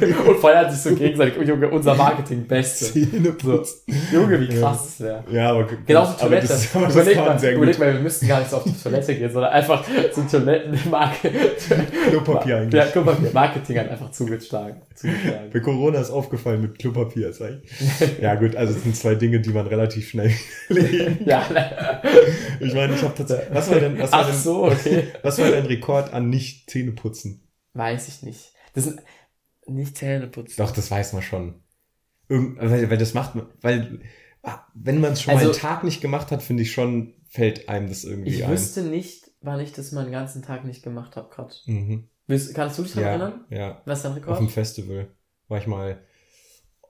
und 0.28 0.38
feiern 0.38 0.70
sich 0.70 0.80
so 0.80 0.94
gegenseitig, 0.94 1.46
Junge, 1.46 1.68
unser 1.70 1.94
Marketing 1.94 2.46
Beste. 2.46 2.86
Zähne 2.86 3.34
So. 3.42 3.64
Junge, 4.12 4.40
wie 4.40 4.48
krass 4.48 4.84
das 4.84 5.00
wäre. 5.00 5.24
Ja, 5.30 5.50
aber 5.50 5.66
Genau, 5.86 6.02
auf 6.02 6.16
Toilette. 6.16 6.48
Das, 6.48 6.74
aber 6.74 6.90
überleg 6.90 7.16
mal, 7.16 7.54
überleg 7.54 7.78
mal, 7.78 7.92
wir 7.94 8.00
müssten 8.00 8.28
gar 8.28 8.40
nicht 8.40 8.50
so 8.50 8.56
auf 8.58 8.64
die 8.64 8.72
Toilette 8.72 9.14
gehen, 9.14 9.32
sondern 9.32 9.52
einfach 9.52 9.84
so 10.12 10.22
Toilettenmarke. 10.22 11.30
Klopapier 12.10 12.56
eigentlich. 12.58 12.74
Ja, 12.74 12.86
Klopapier. 12.86 13.30
Marketing 13.32 13.78
hat 13.78 13.90
einfach 13.90 14.10
zugeschlagen. 14.10 14.82
zugeschlagen. 14.94 15.50
Bei 15.52 15.60
Corona 15.60 16.00
ist 16.00 16.10
aufgefallen 16.10 16.62
mit 16.62 16.78
Klopapier, 16.78 17.32
sag 17.32 17.62
ich. 17.62 18.20
Ja, 18.20 18.34
gut, 18.34 18.56
also 18.56 18.74
es 18.74 18.82
sind 18.82 18.96
zwei 18.96 19.14
Dinge, 19.14 19.40
die 19.40 19.50
man 19.50 19.66
relativ 19.66 20.08
schnell 20.08 20.32
legen. 20.68 21.18
ja, 21.24 21.44
Ich 22.60 22.74
meine, 22.74 22.94
ich 22.94 23.02
habe 23.02 23.14
tatsächlich. 23.14 23.48
Was 23.52 23.70
war 23.70 23.80
denn, 23.80 23.98
was 23.98 24.12
war 24.12 24.20
ach 24.20 24.30
denn, 24.30 24.38
so, 24.38 24.64
okay. 24.64 25.04
was 25.22 25.38
war 25.38 25.50
dein 25.50 25.66
Rekord 25.66 26.12
an 26.12 26.28
nicht 26.28 26.70
Zähneputzen? 26.70 27.48
Weiß 27.74 28.08
ich 28.08 28.22
nicht. 28.22 28.52
Das 28.74 28.84
sind 28.84 29.00
nicht 29.68 29.96
Zähneputzen. 29.96 30.54
Doch, 30.58 30.70
das 30.72 30.90
weiß 30.90 31.12
man 31.12 31.22
schon. 31.22 31.54
Irgend, 32.28 32.58
weil, 32.60 32.90
weil 32.90 32.98
das 32.98 33.14
macht 33.14 33.34
man, 33.34 33.46
weil, 33.60 34.00
ah, 34.42 34.60
wenn 34.74 35.00
man 35.00 35.12
es 35.12 35.22
schon 35.22 35.34
Also- 35.34 35.46
mal 35.46 35.52
einen 35.52 35.60
Tag 35.60 35.84
nicht 35.84 36.00
gemacht 36.00 36.30
hat, 36.30 36.42
finde 36.42 36.62
ich 36.62 36.72
schon, 36.72 37.14
fällt 37.28 37.68
einem 37.68 37.88
das 37.88 38.04
irgendwie 38.04 38.30
Ich 38.30 38.44
ein. 38.44 38.50
wüsste 38.50 38.82
nicht, 38.82 39.30
wann 39.40 39.60
ich 39.60 39.72
das 39.72 39.92
mal 39.92 40.04
den 40.04 40.12
ganzen 40.12 40.42
Tag 40.42 40.64
nicht 40.64 40.82
gemacht 40.82 41.16
habe 41.16 41.28
gerade. 41.34 41.54
Mhm. 41.66 42.08
Kannst 42.54 42.78
du 42.78 42.82
dich 42.82 42.92
daran 42.92 43.04
Ja, 43.04 43.10
erinnern? 43.10 43.44
ja. 43.50 43.82
Was 43.86 43.98
ist 44.00 44.04
dein 44.04 44.12
Auf 44.12 44.16
Rekord? 44.18 44.40
dem 44.40 44.48
Festival 44.50 45.08
war 45.48 45.58
ich 45.58 45.66
mal. 45.66 46.02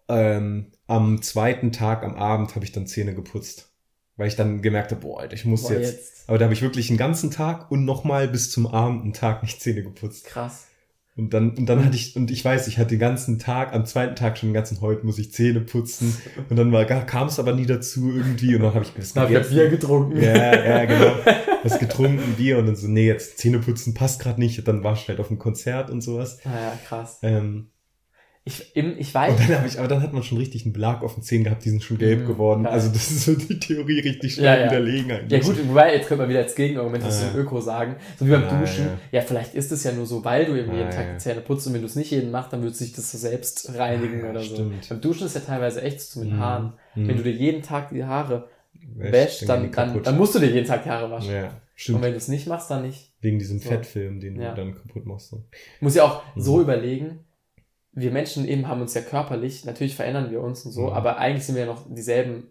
Ähm, 0.09 0.73
am 0.87 1.21
zweiten 1.23 1.71
Tag 1.71 2.03
am 2.03 2.15
Abend 2.15 2.55
habe 2.55 2.65
ich 2.65 2.73
dann 2.73 2.87
Zähne 2.87 3.15
geputzt. 3.15 3.67
Weil 4.17 4.27
ich 4.27 4.35
dann 4.37 4.63
gemerkt 4.63 4.91
habe, 4.91 5.01
boah, 5.03 5.21
Alter, 5.21 5.35
ich 5.35 5.45
muss 5.45 5.63
Boah, 5.63 5.75
jetzt. 5.75 5.93
jetzt. 5.93 6.29
Aber 6.29 6.39
da 6.39 6.47
habe 6.47 6.55
ich 6.55 6.61
wirklich 6.63 6.89
einen 6.89 6.99
ganzen 6.99 7.31
Tag 7.31 7.71
und 7.71 7.85
nochmal 7.85 8.27
bis 8.27 8.51
zum 8.51 8.67
Abend 8.67 9.03
einen 9.05 9.13
Tag 9.13 9.43
nicht 9.45 9.61
Zähne 9.61 9.85
geputzt. 9.85 10.25
Krass. 10.25 10.67
Und 11.19 11.35
dann, 11.35 11.51
und 11.51 11.67
dann 11.67 11.85
hatte 11.85 11.97
ich, 11.97 12.15
und 12.15 12.31
ich 12.31 12.45
weiß, 12.45 12.69
ich 12.69 12.79
hatte 12.79 12.91
den 12.91 13.01
ganzen 13.01 13.41
Tag, 13.41 13.75
am 13.75 13.85
zweiten 13.85 14.15
Tag 14.15 14.39
schon 14.39 14.51
den 14.51 14.55
ganzen 14.55 14.81
heute 14.81 15.05
muss 15.05 15.19
ich 15.19 15.33
Zähne 15.33 15.61
putzen. 15.61 16.17
Und 16.49 16.57
dann 16.57 16.71
war, 16.71 16.85
kam 16.85 17.27
es 17.27 17.41
aber 17.41 17.53
nie 17.53 17.67
dazu 17.67 18.13
irgendwie. 18.15 18.55
Und 18.55 18.63
dann 18.63 18.73
habe 18.73 18.85
ich 18.85 18.93
das 18.93 19.15
Da 19.15 19.23
hab 19.23 19.29
ich 19.31 19.35
ja 19.35 19.41
Bier 19.41 19.69
getrunken. 19.69 20.23
Ja, 20.23 20.55
ja, 20.55 20.85
genau. 20.85 21.13
Was 21.65 21.81
getrunken, 21.81 22.35
Bier 22.37 22.59
und 22.59 22.67
dann 22.67 22.77
so, 22.77 22.87
nee, 22.87 23.09
jetzt 23.09 23.39
Zähne 23.39 23.59
putzen 23.59 23.95
passt 23.95 24.23
gerade 24.23 24.39
nicht. 24.39 24.67
Dann 24.69 24.85
war 24.85 24.93
ich 24.93 25.09
halt 25.09 25.19
auf 25.19 25.29
einem 25.29 25.41
Konzert 25.41 25.91
und 25.91 26.03
sowas. 26.03 26.39
Naja, 26.45 26.79
krass. 26.87 27.19
Ähm, 27.23 27.73
Ich, 28.49 28.75
ich 28.75 29.15
weiß. 29.15 29.39
und 29.39 29.51
dann 29.51 29.67
ich, 29.67 29.79
aber 29.79 29.89
dann 29.89 30.03
hat 30.03 30.13
man 30.13 30.23
schon 30.23 30.39
richtig 30.39 30.65
einen 30.65 30.73
Belag 30.73 31.03
auf 31.03 31.15
den 31.15 31.23
Zähnen 31.23 31.45
gehabt, 31.45 31.65
die 31.65 31.71
sind 31.71 31.83
schon 31.83 31.99
gelb 31.99 32.23
Mhm, 32.23 32.27
geworden. 32.27 32.63
geil. 32.65 32.73
Also 32.73 32.89
das 32.89 33.11
ist 33.11 33.25
so 33.27 33.35
die 33.35 33.59
Theorie 33.61 34.01
richtig 34.01 34.35
schnell 34.35 34.47
Ja, 34.47 34.59
ja. 34.65 34.71
widerlegen 34.71 35.13
eigentlich. 35.13 35.43
Ja 35.45 35.49
gut, 35.53 35.69
wobei, 35.69 35.95
jetzt 35.95 36.09
könnte 36.09 36.23
man 36.23 36.31
wieder 36.31 36.41
als 36.41 36.55
Gegenargument 36.55 37.05
das 37.05 37.23
Ah, 37.23 37.27
ja. 37.35 37.41
Öko 37.41 37.61
sagen. 37.61 37.97
So 38.19 38.27
wie 38.27 38.31
beim 38.31 38.45
Ah, 38.45 38.61
Duschen. 38.61 38.87
ja. 39.13 39.21
Ja. 39.21 39.21
vielleicht 39.21 39.55
ist 39.55 39.71
es 39.71 39.85
ja 39.85 39.93
nur 39.93 40.07
so, 40.07 40.25
weil 40.25 40.47
du 40.47 40.55
eben 40.59 40.71
Ah, 40.71 40.77
jeden 40.77 40.91
Tag 40.91 41.07
die 41.13 41.19
Zähne 41.19 41.41
putzt 41.43 41.67
und 41.67 41.75
wenn 41.75 41.83
du 41.83 41.87
es 41.87 41.97
nicht 41.97 42.11
jeden 42.11 42.31
machst, 42.31 42.53
dann 42.53 42.63
wird 42.63 42.75
sich 42.75 42.93
das 42.95 43.13
so 43.13 43.19
selbst 43.19 43.71
reinigen 43.77 44.29
oder 44.29 44.41
so. 44.41 44.55
stimmt. 44.55 44.89
Beim 44.89 45.01
Duschen 45.01 45.27
ist 45.27 45.35
ja 45.35 45.41
teilweise 45.43 45.83
echt 45.83 46.01
so 46.01 46.21
mit 46.21 46.31
den 46.31 46.37
Mhm. 46.37 46.41
Haaren. 46.41 46.73
Mhm. 46.95 47.09
Wenn 47.09 47.17
du 47.19 47.23
dir 47.25 47.33
jeden 47.33 47.63
Tag 47.63 47.91
die 47.91 48.05
Haare 48.05 48.49
wäschst, 48.97 49.49
dann, 49.49 49.71
dann, 49.71 50.03
dann 50.03 50.17
musst 50.17 50.35
du 50.35 50.39
dir 50.39 50.51
jeden 50.51 50.67
Tag 50.67 50.85
die 50.85 50.91
Haare 50.91 51.11
waschen. 51.11 51.33
Ja, 51.35 51.45
Und 51.49 51.53
stimmt. 51.75 52.03
wenn 52.03 52.13
du 52.13 52.17
es 52.17 52.29
nicht 52.29 52.47
machst, 52.47 52.71
dann 52.71 52.83
nicht. 52.83 53.13
Wegen 53.21 53.39
diesem 53.39 53.59
So. 53.59 53.69
Fettfilm, 53.69 54.21
den 54.21 54.37
du 54.37 54.41
dann 54.55 54.75
kaputt 54.75 55.05
machst. 55.07 55.35
Muss 55.81 55.95
ja 55.95 56.05
auch 56.05 56.23
Mhm. 56.35 56.41
so 56.41 56.61
überlegen, 56.61 57.21
wir 58.01 58.11
Menschen 58.13 58.47
eben 58.47 58.69
haben 58.69 58.81
uns 58.81 58.95
ja 58.95 59.01
körperlich, 59.01 59.65
natürlich 59.65 59.97
verändern 59.97 60.31
wir 60.31 60.41
uns 60.41 60.65
und 60.65 60.73
so, 60.73 60.83
Mhm. 60.89 60.93
aber 60.93 61.19
eigentlich 61.19 61.45
sind 61.45 61.55
wir 61.57 61.63
ja 61.65 61.73
noch 61.73 61.83
dieselben 61.89 62.51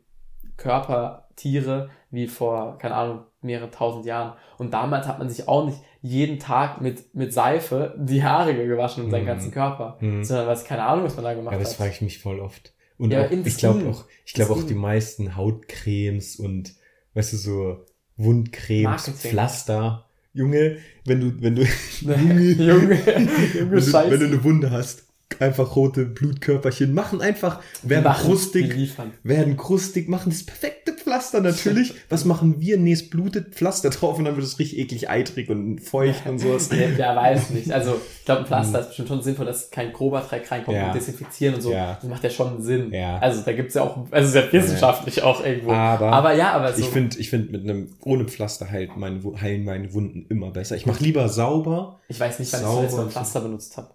Körpertiere 0.58 1.90
wie 2.12 2.28
vor, 2.28 2.78
keine 2.80 2.96
Ahnung, 2.96 3.20
mehrere 3.42 3.70
tausend 3.72 4.06
Jahren. 4.06 4.34
Und 4.58 4.74
damals 4.74 5.08
hat 5.08 5.20
man 5.20 5.30
sich 5.30 5.48
auch 5.48 5.66
nicht 5.66 5.78
jeden 6.02 6.40
Tag 6.40 6.82
mit, 6.82 7.14
mit 7.16 7.34
Seife 7.34 7.96
die 7.98 8.24
Haare 8.24 8.54
gewaschen 8.56 9.06
und 9.06 9.12
seinen 9.12 9.24
Mhm. 9.24 9.28
ganzen 9.28 9.52
Körper, 9.52 9.98
Mhm. 10.02 10.24
sondern 10.24 10.48
was, 10.48 10.66
keine 10.66 10.84
Ahnung, 10.84 11.06
was 11.06 11.16
man 11.16 11.26
da 11.26 11.34
gemacht 11.34 11.54
Ja, 11.54 11.60
das 11.60 11.72
hat. 11.72 11.78
frage 11.78 11.92
ich 11.92 12.02
mich 12.02 12.20
voll 12.20 12.40
oft. 12.40 12.74
Und 12.98 13.12
Ja, 13.12 13.26
auch, 13.26 13.32
ich 13.32 13.58
glaube 13.58 13.90
auch, 13.90 14.06
ich 14.26 14.34
glaube 14.34 14.54
auch 14.54 14.64
die 14.64 14.74
meisten 14.74 15.36
Hautcremes 15.36 16.38
und, 16.38 16.74
weißt 17.14 17.34
du, 17.34 17.38
so 17.38 17.86
Wundcremes, 18.16 18.84
Marketing. 18.84 19.32
Pflaster. 19.32 20.06
Junge, 20.34 20.78
wenn 21.06 21.20
du, 21.20 21.42
wenn 21.42 21.56
du, 21.56 21.64
Junge, 22.02 22.42
Junge, 22.52 23.06
wenn, 23.06 23.72
du 23.72 23.82
Scheiße. 23.82 24.12
wenn 24.12 24.20
du 24.20 24.26
eine 24.28 24.44
Wunde 24.44 24.72
hast, 24.72 25.07
einfach 25.40 25.76
rote 25.76 26.06
Blutkörperchen 26.06 26.94
machen 26.94 27.22
einfach, 27.22 27.62
werden 27.84 28.04
Machen, 28.06 28.26
krustig, 28.28 28.74
liefern. 28.74 29.12
werden 29.24 29.58
krustig, 29.58 30.08
machen 30.10 30.30
das 30.32 30.44
perfekte 30.46 30.94
Pflaster 30.94 31.42
natürlich. 31.42 31.94
Was 32.10 32.26
machen 32.26 32.60
wir? 32.60 32.78
Nee, 32.78 32.94
es 32.94 33.10
blutet 33.10 33.54
Pflaster 33.54 33.90
drauf 33.90 34.18
und 34.18 34.26
dann 34.26 34.36
wird 34.36 34.46
es 34.46 34.58
richtig 34.60 34.80
eklig 34.80 35.10
eitrig 35.10 35.50
und 35.50 35.80
feucht 35.80 36.26
und 36.26 36.40
sowas. 36.40 36.70
Ja, 36.78 36.88
Wer 36.98 37.16
weiß 37.16 37.50
nicht. 37.52 37.72
Also, 37.72 37.96
ich 38.20 38.26
glaube, 38.26 38.42
ein 38.42 38.48
Pflaster 38.48 38.80
ist 38.80 38.88
bestimmt 38.88 39.08
schon 39.10 39.22
sinnvoll, 39.22 39.46
dass 39.46 39.70
kein 39.72 39.94
grober 39.94 40.22
Dreck 40.22 40.50
reinkommt 40.52 40.76
Mhm. 40.78 40.82
Ja. 40.82 40.88
und 40.88 40.96
desinfizieren 40.96 41.56
und 41.56 41.62
so. 41.62 41.72
Ja. 41.72 41.98
Das 42.02 42.10
macht 42.10 42.24
ja 42.24 42.30
schon 42.30 42.62
Sinn. 42.62 42.92
Ja. 42.94 43.18
Also, 43.20 43.42
da 43.42 43.54
gibt's 43.54 43.74
ja 43.76 43.84
auch, 43.84 43.98
also, 44.12 44.38
ja 44.40 44.52
wissenschaftlich 44.52 45.22
auch 45.24 45.44
irgendwo. 45.46 45.72
Aber, 45.72 46.12
aber 46.12 46.34
ja, 46.34 46.52
aber 46.54 46.74
so. 46.74 46.82
ich 46.82 46.88
finde, 46.90 47.18
ich 47.20 47.30
finde 47.30 47.52
mit 47.52 47.64
einem 47.64 47.90
ohne 48.04 48.26
Pflaster 48.26 48.70
heilt 48.70 48.96
meine, 48.98 49.22
heilen 49.42 49.64
meine 49.66 49.94
Wunden 49.94 50.26
immer 50.30 50.52
besser. 50.52 50.76
Ich 50.76 50.86
mache 50.86 51.04
lieber 51.04 51.30
sauber. 51.30 52.00
ich 52.08 52.20
weiß 52.20 52.40
nicht, 52.40 52.52
wann 52.54 52.86
ich 52.86 52.92
mal 52.92 53.02
ein 53.04 53.10
Pflaster 53.12 53.42
benutzt 53.42 53.78
habe. 53.78 53.90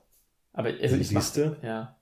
Aber 0.53 0.69
also 0.69 0.97
ich 0.97 1.11
mach, 1.13 1.23
Siehste? 1.23 1.57
ja. 1.63 1.97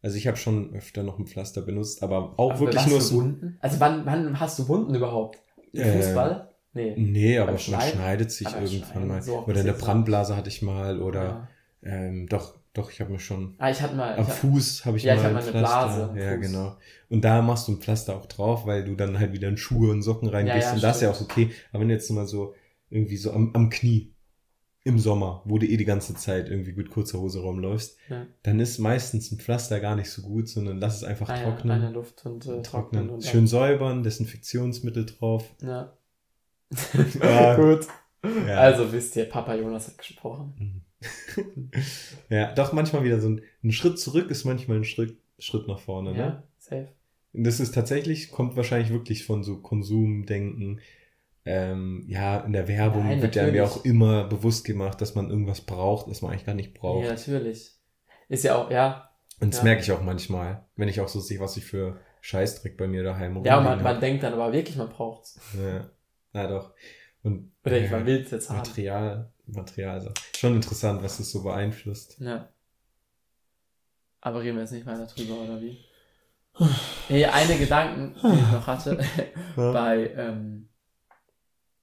Also 0.00 0.16
ich 0.16 0.26
habe 0.28 0.36
schon 0.36 0.74
öfter 0.74 1.02
noch 1.02 1.18
ein 1.18 1.26
Pflaster 1.26 1.60
benutzt, 1.62 2.02
aber 2.04 2.38
auch 2.38 2.52
Aber 2.52 2.60
wirklich 2.60 2.86
nur 2.86 3.00
so. 3.00 3.16
Wunden? 3.16 3.58
Also 3.60 3.80
wann, 3.80 4.06
wann 4.06 4.38
hast 4.38 4.58
du 4.58 4.68
Wunden 4.68 4.94
überhaupt? 4.94 5.40
Im 5.72 5.80
Äh, 5.82 5.92
Fußball? 6.02 6.54
Nee. 6.72 6.94
Nee, 6.96 7.38
aber 7.38 7.52
man 7.52 7.58
schneidet 7.58 8.30
sich 8.30 8.46
irgendwann 8.54 9.08
mal. 9.08 9.22
so 9.22 9.44
oder 9.44 9.60
eine. 9.60 9.72
Brandblase 9.72 10.36
hatte 10.36 10.48
ich 10.48 10.62
mal 10.62 11.02
oder 11.02 11.24
Ja. 11.24 11.48
ähm, 11.82 12.28
doch, 12.28 12.54
doch, 12.74 12.92
ich 12.92 13.00
habe 13.00 13.10
mir 13.10 13.18
schon 13.18 13.56
Ah, 13.58 13.70
ich 13.70 13.82
hatte 13.82 13.96
mal. 13.96 14.14
am 14.14 14.22
ich 14.22 14.28
hab, 14.28 14.36
Fuß 14.36 14.84
habe 14.84 14.96
ich 14.98 15.02
Ja, 15.02 15.14
ich 15.14 15.22
mal 15.22 15.24
hab 15.24 15.30
ein 15.30 15.34
mal 15.34 15.42
eine 15.42 15.50
Pflaster. 15.50 16.08
Blase 16.08 16.20
ja, 16.20 16.36
Fuß. 16.36 16.46
genau. 16.46 16.76
Und 17.08 17.24
da 17.24 17.42
machst 17.42 17.66
du 17.66 17.72
ein 17.72 17.80
Pflaster 17.80 18.16
auch 18.16 18.26
drauf, 18.26 18.66
weil 18.66 18.84
du 18.84 18.94
dann 18.94 19.18
halt 19.18 19.32
wieder 19.32 19.48
in 19.48 19.56
Schuhe 19.56 19.90
und 19.90 20.02
Socken 20.02 20.28
reingehst 20.28 20.56
Ja, 20.58 20.68
ja, 20.68 20.74
und 20.74 20.82
das 20.84 20.96
ist 20.96 21.02
ja 21.02 21.10
auch 21.10 21.20
okay. 21.20 21.50
Aber 21.72 21.80
wenn 21.80 21.88
du 21.88 21.94
jetzt 21.94 22.08
mal 22.12 22.26
so 22.26 22.54
irgendwie 22.90 23.16
so 23.16 23.32
am, 23.32 23.50
am 23.54 23.68
Knie 23.70 24.14
im 24.88 24.98
Sommer, 24.98 25.42
wo 25.44 25.58
du 25.58 25.66
eh 25.66 25.76
die 25.76 25.84
ganze 25.84 26.14
Zeit 26.14 26.48
irgendwie 26.48 26.72
mit 26.72 26.90
kurzer 26.90 27.20
Hose 27.20 27.40
rumläufst, 27.40 27.96
Ja. 28.08 28.26
dann 28.42 28.58
ist 28.58 28.78
meistens 28.78 29.30
ein 29.30 29.38
Pflaster 29.38 29.78
gar 29.80 29.94
nicht 29.96 30.10
so 30.10 30.22
gut, 30.22 30.48
sondern 30.48 30.78
lass 30.78 30.96
es 30.96 31.04
einfach 31.04 31.28
Ah, 31.28 31.36
ja, 31.36 31.42
trocknen. 31.44 31.82
Eine 31.82 31.90
Luft 31.92 32.24
und 32.26 32.44
äh, 32.46 32.48
trocknen. 32.48 32.62
trocknen. 32.64 33.10
Und 33.10 33.24
Schön 33.24 33.46
säubern, 33.46 34.02
Desinfektionsmittel 34.02 35.06
drauf. 35.06 35.44
Ja. 35.62 35.92
Ja. 37.22 37.54
Gut. 37.76 37.86
Ja. 38.46 38.56
Also 38.58 38.90
wisst 38.92 39.14
ihr, 39.16 39.24
Papa 39.26 39.54
Jonas 39.54 39.86
hat 39.88 39.98
gesprochen. 39.98 40.82
ja, 42.30 42.52
doch 42.54 42.72
manchmal 42.72 43.04
wieder 43.04 43.20
so 43.20 43.28
ein, 43.28 43.42
ein 43.62 43.72
Schritt 43.72 43.98
zurück 43.98 44.30
ist 44.30 44.44
manchmal 44.44 44.78
ein 44.78 44.84
Schritt, 44.84 45.16
Schritt 45.38 45.68
nach 45.68 45.78
vorne. 45.78 46.12
Ne? 46.12 46.18
Ja, 46.18 46.42
safe. 46.58 46.88
Und 47.32 47.44
Das 47.44 47.60
ist 47.60 47.74
tatsächlich, 47.74 48.30
kommt 48.30 48.56
wahrscheinlich 48.56 48.90
wirklich 48.90 49.24
von 49.24 49.44
so 49.44 49.58
Konsumdenken. 49.58 50.80
Ähm, 51.50 52.04
ja, 52.06 52.40
in 52.40 52.52
der 52.52 52.68
Werbung 52.68 53.04
Nein, 53.04 53.22
wird 53.22 53.34
ja 53.34 53.46
mir 53.46 53.64
auch 53.64 53.82
immer 53.82 54.24
bewusst 54.24 54.66
gemacht, 54.66 55.00
dass 55.00 55.14
man 55.14 55.30
irgendwas 55.30 55.62
braucht, 55.62 56.10
das 56.10 56.20
man 56.20 56.30
eigentlich 56.30 56.44
gar 56.44 56.54
nicht 56.54 56.74
braucht. 56.74 57.06
Ja, 57.06 57.12
natürlich. 57.12 57.72
Ist 58.28 58.44
ja 58.44 58.56
auch, 58.56 58.70
ja. 58.70 59.10
Und 59.40 59.54
das 59.54 59.60
ja. 59.60 59.64
merke 59.64 59.80
ich 59.80 59.90
auch 59.90 60.02
manchmal, 60.02 60.66
wenn 60.76 60.88
ich 60.88 61.00
auch 61.00 61.08
so 61.08 61.20
sehe, 61.20 61.40
was 61.40 61.56
ich 61.56 61.64
für 61.64 61.98
Scheißdreck 62.20 62.76
bei 62.76 62.86
mir 62.86 63.02
daheim 63.02 63.42
Ja, 63.44 63.56
und 63.58 63.64
man, 63.64 63.82
man 63.82 63.98
denkt 63.98 64.24
dann 64.24 64.34
aber 64.34 64.52
wirklich, 64.52 64.76
man 64.76 64.90
braucht's. 64.90 65.40
Ja, 65.58 65.88
ja 66.34 66.48
doch. 66.48 66.74
Und 67.22 67.50
Oder 67.64 67.78
ich, 67.78 67.90
ja, 67.90 67.96
man 67.96 68.04
will's 68.04 68.30
jetzt 68.30 68.50
haben. 68.50 68.58
Material, 68.58 69.32
Material, 69.46 69.94
also 69.94 70.10
schon 70.36 70.54
interessant, 70.54 71.02
was 71.02 71.16
das 71.16 71.30
so 71.30 71.42
beeinflusst. 71.42 72.18
Ja. 72.20 72.50
Aber 74.20 74.42
reden 74.42 74.56
wir 74.56 74.64
jetzt 74.64 74.72
nicht 74.72 74.84
weiter 74.84 75.06
drüber, 75.06 75.34
oder 75.34 75.62
wie? 75.62 75.78
Nee, 77.08 77.24
eine 77.24 77.56
Gedanken, 77.56 78.14
die 78.22 78.38
ich 78.38 78.52
noch 78.52 78.66
hatte, 78.66 78.98
bei, 79.56 80.10
ähm, 80.14 80.67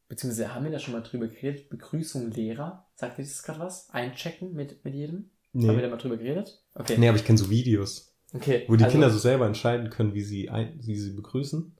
beziehungsweise 0.07 0.53
haben 0.53 0.63
wir 0.65 0.71
da 0.71 0.79
schon 0.79 0.93
mal 0.93 1.01
drüber 1.03 1.27
geredet, 1.27 1.69
Begrüßung 1.69 2.31
Lehrer, 2.31 2.85
sagt 2.95 3.17
dir 3.17 3.23
das 3.23 3.43
gerade 3.43 3.59
was? 3.59 3.89
Einchecken 3.91 4.53
mit, 4.53 4.83
mit 4.85 4.93
jedem? 4.93 5.29
Haben 5.53 5.61
wir 5.63 5.73
da 5.77 5.81
Nee. 5.83 5.87
mal 5.89 5.97
drüber 5.97 6.17
geredet? 6.17 6.61
Okay. 6.73 6.97
nee, 6.97 7.07
aber 7.07 7.17
ich 7.17 7.23
kenne 7.25 7.37
so 7.37 7.49
Videos, 7.49 8.13
okay. 8.33 8.65
wo 8.67 8.75
die 8.75 8.83
also- 8.83 8.91
Kinder 8.93 9.09
so 9.09 9.17
selber 9.17 9.45
entscheiden 9.47 9.89
können, 9.89 10.13
wie 10.13 10.21
sie, 10.23 10.49
ein, 10.49 10.79
wie 10.81 10.95
sie 10.97 11.13
begrüßen. 11.13 11.73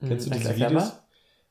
Kennst 0.00 0.26
du 0.26 0.30
Mhm, 0.30 0.34
diese 0.34 0.56
Videos? 0.56 0.72
mal. 0.72 0.92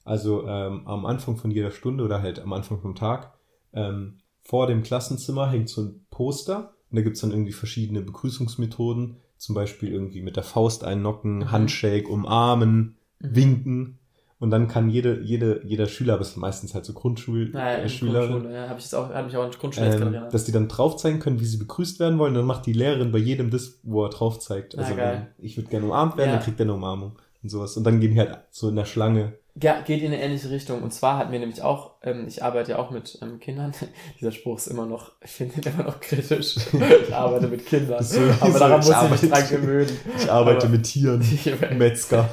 Also 0.03 0.47
ähm, 0.47 0.88
am 0.88 1.05
Anfang 1.05 1.38
von 1.38 1.51
jeder 1.51 1.71
Stunde 1.71 2.03
oder 2.03 2.21
halt 2.21 2.39
am 2.39 2.51
Anfang 2.53 2.82
vom 2.82 2.95
Tag, 2.95 3.34
ähm, 3.73 4.17
vor 4.41 4.65
dem 4.67 4.82
Klassenzimmer 4.82 5.49
hängt 5.51 5.69
so 5.69 5.84
ein 5.84 6.05
Poster 6.09 6.73
und 6.89 6.95
da 6.97 7.01
gibt's 7.03 7.21
dann 7.21 7.30
irgendwie 7.32 7.51
verschiedene 7.51 8.01
Begrüßungsmethoden, 8.01 9.17
zum 9.38 9.55
Beispiel 9.55 9.91
irgendwie 9.91 10.21
mit 10.21 10.36
der 10.36 10.43
Faust 10.43 10.84
einnocken, 10.84 11.38
Mhm. 11.39 11.51
Handshake, 11.51 12.07
umarmen, 12.09 12.97
Mhm. 13.19 13.36
winken 13.36 13.99
und 14.39 14.51
dann 14.51 14.69
kann 14.69 14.89
jede, 14.89 15.19
jede, 15.21 15.61
jeder 15.65 15.85
Schüler, 15.85 16.13
aber 16.13 16.21
es 16.21 16.31
sind 16.31 16.39
meistens 16.39 16.73
halt 16.73 16.85
so 16.85 16.93
Naja, 16.93 17.01
Grundschulschüler, 17.01 18.23
in 18.23 18.29
Grundschule, 18.31 18.53
ja, 18.55 18.69
habe 18.69 18.79
ich 18.79 18.85
jetzt 18.85 18.95
auch, 18.95 19.09
habe 19.09 19.27
ich 19.29 19.35
auch 19.35 19.45
in 19.45 19.51
Grundschule 19.51 19.95
ähm, 19.95 20.29
dass 20.31 20.45
die 20.45 20.53
dann 20.53 20.69
drauf 20.69 20.95
zeigen 20.95 21.19
können, 21.19 21.41
wie 21.41 21.45
sie 21.45 21.57
begrüßt 21.57 21.99
werden 21.99 22.17
wollen. 22.19 22.33
Dann 22.33 22.45
macht 22.45 22.65
die 22.65 22.73
Lehrerin 22.73 23.11
bei 23.11 23.17
jedem 23.17 23.49
das, 23.49 23.79
wo 23.83 24.05
er 24.05 24.09
drauf 24.09 24.39
zeigt. 24.39 24.77
Also 24.77 24.95
wenn 24.95 25.27
ich 25.39 25.57
würde 25.57 25.69
gerne 25.69 25.85
umarmt 25.85 26.15
werden, 26.15 26.29
Ja. 26.29 26.35
dann 26.35 26.43
kriegt 26.43 26.59
er 26.59 26.65
eine 26.65 26.73
Umarmung 26.73 27.19
und 27.43 27.49
sowas. 27.49 27.75
Und 27.75 27.83
dann 27.83 27.99
gehen 27.99 28.13
die 28.13 28.19
halt 28.19 28.39
so 28.49 28.69
in 28.69 28.77
der 28.77 28.85
Schlange. 28.85 29.33
Ja, 29.62 29.82
geht 29.82 30.01
in 30.01 30.14
eine 30.14 30.22
ähnliche 30.22 30.49
Richtung. 30.49 30.82
Und 30.84 30.93
zwar 30.93 31.18
hatten 31.18 31.32
wir 31.32 31.39
nämlich 31.39 31.62
auch, 31.62 31.95
ähm, 32.03 32.26
ich 32.28 32.43
arbeite 32.43 32.72
ja 32.72 32.80
auch 32.80 32.91
mit 32.91 33.18
ähm, 33.22 33.39
Kindern. 33.39 33.74
Dieser 34.20 34.32
Spruch 34.32 34.57
ist 34.57 34.68
immer 34.68 34.86
noch, 34.86 35.14
ich 35.24 35.32
finde 35.32 35.55
ihn 35.62 35.74
immer 35.74 35.84
noch 35.84 35.99
kritisch. 35.99 36.55
ich 37.07 37.14
arbeite 37.14 37.47
mit 37.47 37.66
Kindern. 37.66 38.03
So- 38.03 38.22
aber 38.39 38.51
so, 38.51 38.60
daran 38.60 39.10
muss 39.10 39.24
ich 39.24 39.30
mich 39.30 39.32
dran 39.32 39.49
gewöhnen. 39.49 39.99
Ich 40.18 40.32
arbeite 40.32 40.66
Aber- 40.68 40.70
mit 40.70 40.84
Tieren. 40.84 41.24
Metzger. 41.78 42.30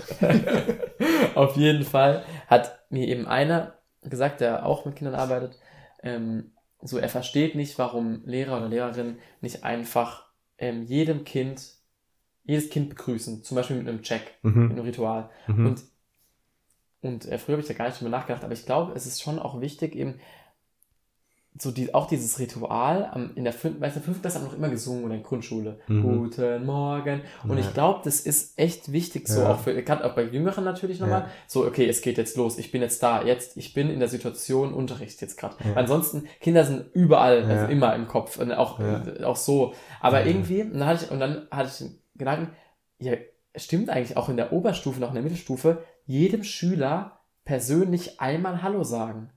Auf 1.35 1.57
jeden 1.57 1.85
Fall 1.85 2.25
hat 2.47 2.79
mir 2.91 3.07
eben 3.09 3.27
einer 3.27 3.75
gesagt, 4.03 4.41
der 4.41 4.65
auch 4.67 4.85
mit 4.85 4.97
Kindern 4.97 5.15
arbeitet, 5.17 5.59
ähm, 6.03 6.53
so 6.83 6.99
er 6.99 7.09
versteht 7.09 7.55
nicht, 7.57 7.79
warum 7.79 8.23
Lehrer 8.25 8.57
oder 8.59 8.69
Lehrerin 8.69 9.19
nicht 9.41 9.65
einfach 9.65 10.27
ähm, 10.59 10.85
jedem 10.85 11.25
Kind, 11.25 11.63
jedes 12.45 12.71
Kind 12.71 12.89
begrüßen. 12.91 13.43
Zum 13.43 13.57
Beispiel 13.57 13.77
mit 13.77 13.89
einem 13.89 14.03
Check, 14.03 14.23
mit 14.43 14.55
Mhm. 14.55 14.71
einem 14.71 14.85
Ritual. 14.85 15.31
Mhm. 15.49 15.67
Und, 15.67 15.83
und 17.07 17.27
äh, 17.27 17.39
früher 17.39 17.55
habe 17.55 17.63
ich 17.63 17.69
da 17.69 17.75
gar 17.75 17.87
nicht 17.87 18.01
drüber 18.01 18.11
nachgedacht, 18.11 18.45
aber 18.45 18.53
ich 18.53 18.67
glaube, 18.67 18.93
es 18.95 19.07
ist 19.07 19.23
schon 19.23 19.39
auch 19.39 19.61
wichtig, 19.61 19.95
eben 19.95 20.21
so 21.59 21.71
die, 21.71 21.95
auch 21.95 22.07
dieses 22.07 22.39
Ritual 22.39 23.09
am, 23.13 23.31
in 23.35 23.45
der 23.45 23.53
fünften, 23.55 23.81
weißt 23.81 23.97
du, 23.97 24.01
fünften 24.01 24.21
Klasse 24.21 24.39
haben 24.39 24.45
wir 24.45 24.51
noch 24.51 24.59
immer 24.59 24.69
gesungen 24.69 25.05
oder 25.05 25.15
in 25.15 25.21
der 25.21 25.29
Grundschule. 25.29 25.79
Mhm. 25.87 26.03
Guten 26.03 26.67
Morgen. 26.67 27.23
Und 27.45 27.57
Ja. 27.57 27.65
ich 27.65 27.73
glaube, 27.73 28.01
das 28.05 28.21
ist 28.21 28.59
echt 28.59 28.93
wichtig, 28.93 29.27
so 29.27 29.41
Ja. 29.41 29.53
auch 29.53 29.61
für, 29.61 29.83
gerade 29.83 30.05
auch 30.05 30.15
bei 30.15 30.25
Jüngeren 30.25 30.65
natürlich 30.65 31.01
nochmal, 31.01 31.23
Ja. 31.23 31.31
so, 31.47 31.65
okay, 31.65 31.89
es 31.89 32.03
geht 32.03 32.19
jetzt 32.19 32.37
los, 32.37 32.59
ich 32.59 32.73
bin 32.73 32.83
jetzt 32.83 33.03
da, 33.03 33.23
jetzt, 33.25 33.57
ich 33.57 33.73
bin 33.73 33.89
in 33.89 34.01
der 34.01 34.09
Situation 34.09 34.75
Unterricht 34.75 35.23
jetzt 35.23 35.39
gerade. 35.39 35.57
Ansonsten, 35.75 36.29
Kinder 36.41 36.63
sind 36.65 36.95
überall, 36.95 37.45
also 37.45 37.67
immer 37.69 37.95
im 37.95 38.07
Kopf 38.07 38.39
und 38.39 38.53
auch, 38.53 38.79
auch 39.25 39.37
so. 39.37 39.73
Aber 40.01 40.27
irgendwie, 40.27 40.61
und 40.61 40.75
dann 40.79 40.87
hatte 40.87 41.07
ich, 41.07 41.11
und 41.11 41.21
dann 41.21 41.47
hatte 41.51 41.71
ich 41.73 41.79
den 41.79 41.99
Gedanken, 42.17 42.55
ja, 42.99 43.15
stimmt 43.57 43.89
eigentlich 43.89 44.19
auch 44.19 44.29
in 44.29 44.37
der 44.37 44.53
Oberstufe, 44.53 45.01
noch 45.01 45.09
in 45.09 45.15
der 45.15 45.23
Mittelstufe, 45.23 45.83
jedem 46.07 46.43
Schüler 46.45 47.21
persönlich 47.45 48.21
einmal 48.21 48.63
Hallo 48.63 48.83
sagen. 48.85 49.31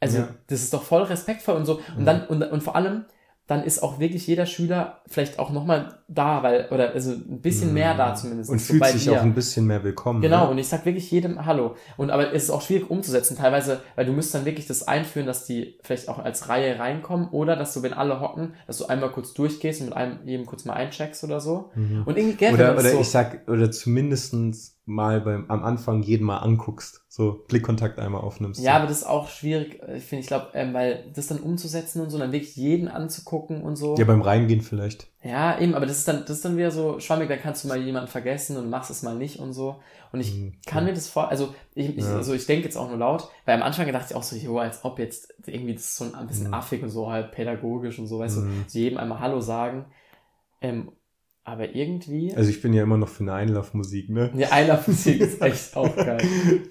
Also, 0.00 0.18
Ja. 0.18 0.28
das 0.46 0.62
ist 0.62 0.72
doch 0.72 0.82
voll 0.82 1.02
respektvoll 1.02 1.56
und 1.56 1.66
so. 1.66 1.80
Und 1.96 2.04
dann, 2.04 2.26
und, 2.26 2.42
und 2.42 2.62
vor 2.62 2.76
allem, 2.76 3.04
dann 3.48 3.64
ist 3.64 3.82
auch 3.82 3.98
wirklich 3.98 4.26
jeder 4.26 4.44
Schüler 4.44 5.00
vielleicht 5.06 5.38
auch 5.38 5.50
nochmal 5.50 6.00
da, 6.06 6.42
weil, 6.42 6.68
oder 6.70 6.92
also 6.92 7.12
ein 7.12 7.40
bisschen 7.40 7.72
mehr 7.72 7.96
da 7.96 8.14
zumindest. 8.14 8.50
Mhm. 8.50 8.52
Und 8.54 8.58
so 8.60 8.72
fühlt 8.74 8.84
sich 8.88 9.04
dir. 9.04 9.12
auch 9.18 9.22
ein 9.22 9.34
bisschen 9.34 9.66
mehr 9.66 9.82
willkommen. 9.82 10.20
Genau, 10.20 10.44
Ne? 10.44 10.50
und 10.50 10.58
ich 10.58 10.68
sag 10.68 10.84
wirklich 10.84 11.10
jedem 11.10 11.46
Hallo. 11.46 11.74
Und 11.96 12.10
aber 12.10 12.32
es 12.34 12.44
ist 12.44 12.50
auch 12.50 12.60
schwierig 12.60 12.90
umzusetzen, 12.90 13.38
teilweise, 13.38 13.80
weil 13.96 14.04
du 14.04 14.12
müsst 14.12 14.34
dann 14.34 14.44
wirklich 14.44 14.66
das 14.66 14.86
einführen, 14.86 15.26
dass 15.26 15.46
die 15.46 15.78
vielleicht 15.82 16.08
auch 16.10 16.18
als 16.18 16.50
Reihe 16.50 16.78
reinkommen 16.78 17.30
oder 17.30 17.56
dass 17.56 17.72
du, 17.72 17.82
wenn 17.82 17.94
alle 17.94 18.20
hocken, 18.20 18.52
dass 18.66 18.76
du 18.78 18.84
einmal 18.86 19.10
kurz 19.12 19.32
durchgehst 19.32 19.80
und 19.80 19.86
mit 19.88 19.96
einem 19.96 20.18
jedem 20.26 20.44
kurz 20.44 20.66
mal 20.66 20.74
eincheckst 20.74 21.24
oder 21.24 21.40
so. 21.40 21.70
Mhm. 21.74 22.02
Und 22.04 22.18
irgendwie 22.18 22.38
wenn 22.42 22.54
Oder, 22.54 22.74
oder 22.74 22.82
so, 22.90 23.00
ich 23.00 23.08
sag, 23.08 23.48
oder 23.48 23.70
zumindestens 23.70 24.77
mal 24.88 25.20
beim, 25.20 25.44
am 25.48 25.62
Anfang 25.62 26.02
jeden 26.02 26.24
mal 26.26 26.38
anguckst. 26.38 27.04
So 27.08 27.44
Blickkontakt 27.46 27.98
einmal 27.98 28.22
aufnimmst. 28.22 28.60
Ja, 28.60 28.76
aber 28.76 28.86
das 28.86 28.98
ist 28.98 29.06
auch 29.06 29.28
schwierig, 29.28 29.82
äh, 29.82 30.00
finde 30.00 30.22
ich, 30.22 30.26
glaube, 30.28 30.48
ähm, 30.54 30.72
weil 30.72 31.10
das 31.14 31.26
dann 31.26 31.40
umzusetzen 31.40 32.00
und 32.00 32.10
so, 32.10 32.18
dann 32.18 32.32
wirklich 32.32 32.56
jeden 32.56 32.88
anzugucken 32.88 33.62
und 33.62 33.76
so. 33.76 33.94
Ja, 33.98 34.04
beim 34.04 34.22
Reingehen 34.22 34.62
vielleicht. 34.62 35.08
Ja, 35.22 35.58
eben, 35.58 35.74
aber 35.74 35.84
das 35.84 35.98
ist 35.98 36.08
dann, 36.08 36.20
das 36.20 36.30
ist 36.38 36.44
dann 36.44 36.56
wieder 36.56 36.70
so 36.70 37.00
schwammig, 37.00 37.28
da 37.28 37.36
kannst 37.36 37.64
du 37.64 37.68
mal 37.68 37.76
jemanden 37.82 38.08
vergessen 38.08 38.56
und 38.56 38.70
machst 38.70 38.90
es 38.90 39.02
mal 39.02 39.14
nicht 39.16 39.38
und 39.40 39.52
so. 39.52 39.80
Und 40.12 40.20
ich 40.20 40.34
Mhm. 40.34 40.52
kann 40.64 40.84
mir 40.84 40.94
das 40.94 41.08
vor, 41.08 41.28
also 41.28 41.54
ich, 41.74 41.96
ich, 41.98 42.04
Ja. 42.04 42.16
also 42.16 42.32
ich 42.34 42.46
denke 42.46 42.64
jetzt 42.64 42.76
auch 42.76 42.88
nur 42.88 42.98
laut, 42.98 43.28
weil 43.44 43.56
am 43.56 43.62
Anfang 43.62 43.84
gedachte 43.86 44.12
ich 44.12 44.16
auch 44.16 44.22
so, 44.22 44.36
jo, 44.36 44.58
als 44.58 44.84
ob 44.84 44.98
jetzt 44.98 45.34
irgendwie 45.46 45.74
das 45.74 45.82
ist 45.84 45.96
so 45.96 46.04
ein 46.12 46.26
bisschen 46.26 46.48
Mhm. 46.48 46.54
affig 46.54 46.82
und 46.82 46.90
so 46.90 47.10
halt 47.10 47.32
pädagogisch 47.32 47.98
und 47.98 48.06
so, 48.06 48.20
weißt 48.20 48.38
Mhm. 48.38 48.64
du, 48.64 48.70
so 48.70 48.78
jedem 48.78 48.98
einmal 48.98 49.20
Hallo 49.20 49.40
sagen. 49.40 49.84
Ähm, 50.60 50.90
aber 51.48 51.74
irgendwie, 51.74 52.32
Also 52.34 52.50
ich 52.50 52.60
bin 52.62 52.72
ja 52.72 52.82
immer 52.82 52.96
noch 52.98 53.08
für 53.08 53.22
eine 53.24 53.32
Einlaufmusik, 53.32 54.10
ne? 54.10 54.30
die 54.34 54.44
Einlaufmusik 54.46 55.20
ist 55.20 55.40
echt 55.42 55.76
auch 55.76 55.94
geil. 55.96 56.18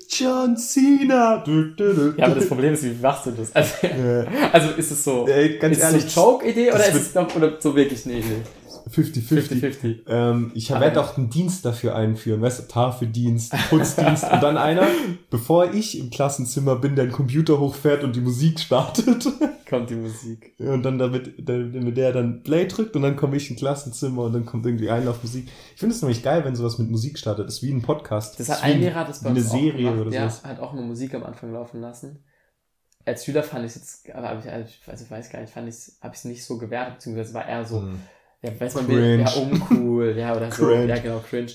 John 0.09 0.55
Cena! 0.57 1.37
Du, 1.45 1.63
du, 1.75 1.93
du. 1.93 2.13
Ja, 2.17 2.25
aber 2.27 2.35
das 2.35 2.47
Problem 2.47 2.73
ist, 2.73 2.83
wie 2.83 2.93
machst 3.01 3.25
du 3.25 3.31
das? 3.31 3.53
Also, 3.55 3.73
Ja. 3.87 4.25
also 4.51 4.69
ist 4.77 4.91
es 4.91 5.03
so, 5.03 5.27
Ey, 5.27 5.57
ganz 5.57 5.77
ist 5.77 5.83
ehrlich, 5.83 6.05
es 6.05 6.13
so 6.13 6.21
eine 6.21 6.29
Joke-Idee 6.31 6.69
oder 6.71 6.87
ist 6.87 6.95
es 6.95 7.15
noch, 7.15 7.35
oder 7.35 7.59
so 7.59 7.75
wirklich 7.75 8.05
eine 8.05 8.15
Idee? 8.19 8.41
50-50. 8.87 9.61
50-50. 9.61 9.95
Ähm, 10.07 10.51
ich 10.55 10.69
werde 10.69 11.01
auch 11.01 11.17
einen 11.17 11.29
Dienst 11.29 11.65
dafür 11.65 11.95
einführen, 11.95 12.41
weißt 12.41 12.59
du, 12.59 12.63
Tafeldienst, 12.67 13.53
Putzdienst 13.69 14.23
und 14.31 14.41
dann 14.43 14.57
einer, 14.57 14.87
bevor 15.29 15.73
ich 15.73 15.97
im 15.99 16.09
Klassenzimmer 16.09 16.75
bin, 16.75 16.95
der 16.95 17.05
den 17.05 17.11
Computer 17.11 17.59
hochfährt 17.59 18.03
und 18.03 18.15
die 18.15 18.21
Musik 18.21 18.59
startet 18.59 19.25
Kommt 19.69 19.89
die 19.89 19.95
Musik. 19.95 20.53
und 20.59 20.83
dann 20.83 20.97
damit, 20.97 21.33
damit 21.39 21.97
der 21.97 22.13
dann 22.13 22.41
Play 22.43 22.67
drückt 22.67 22.95
und 22.95 23.01
dann 23.01 23.15
komme 23.17 23.35
ich 23.35 23.49
im 23.49 23.57
Klassenzimmer 23.57 24.23
und 24.23 24.33
dann 24.33 24.45
kommt 24.45 24.65
irgendwie 24.65 24.89
Einlaufmusik. 24.89 25.47
Ich 25.73 25.79
finde 25.79 25.93
es 25.93 26.01
nämlich 26.01 26.23
geil, 26.23 26.45
wenn 26.45 26.55
sowas 26.55 26.77
mit 26.77 26.89
Musik 26.89 27.17
startet. 27.19 27.47
Das 27.47 27.55
ist 27.55 27.63
wie 27.63 27.71
ein 27.73 27.81
Podcast. 27.81 28.39
Das 28.39 28.47
hat 28.49 28.63
ein 28.63 28.79
Lehrer 28.79 29.03
das 29.03 29.21
bei 29.23 29.29
eine 29.29 29.39
uns 29.39 29.49
auch 29.49 29.59
Serie 29.59 29.83
gemacht. 29.83 29.99
oder 29.99 30.09
Der 30.11 30.29
sowas. 30.29 30.43
hat 30.45 30.59
auch 30.61 30.71
immer 30.73 30.83
Musik 30.83 31.13
am 31.15 31.23
Anfang 31.23 31.51
laufen 31.51 31.81
lassen. 31.81 32.23
Als 33.05 33.23
Schüler 33.25 33.43
fand 33.43 33.65
ich 33.65 33.71
es 33.71 33.75
jetzt, 33.75 34.15
aber 34.15 34.37
ich, 34.39 34.49
also 34.51 34.69
ich 34.69 35.11
weiß- 35.11 35.31
gar 35.31 35.39
nicht, 35.41 35.53
fand 35.53 35.67
ich 35.69 35.75
habe 36.01 36.13
ich 36.13 36.19
es 36.19 36.25
nicht 36.25 36.43
so 36.45 36.57
gewertet, 36.57 36.95
beziehungsweise 36.95 37.33
war 37.33 37.47
eher 37.47 37.65
so, 37.65 37.81
Hm. 37.81 37.99
Ja, 38.41 38.59
weiß 38.59 38.75
man, 38.75 38.87
Cringe. 38.87 39.23
ja, 39.23 39.29
uncool, 39.33 40.15
ja, 40.17 40.35
oder 40.35 40.51
so, 40.51 40.65
Cringe. 40.65 40.85
ja, 40.85 40.97
genau, 40.99 41.19
cringe. 41.19 41.51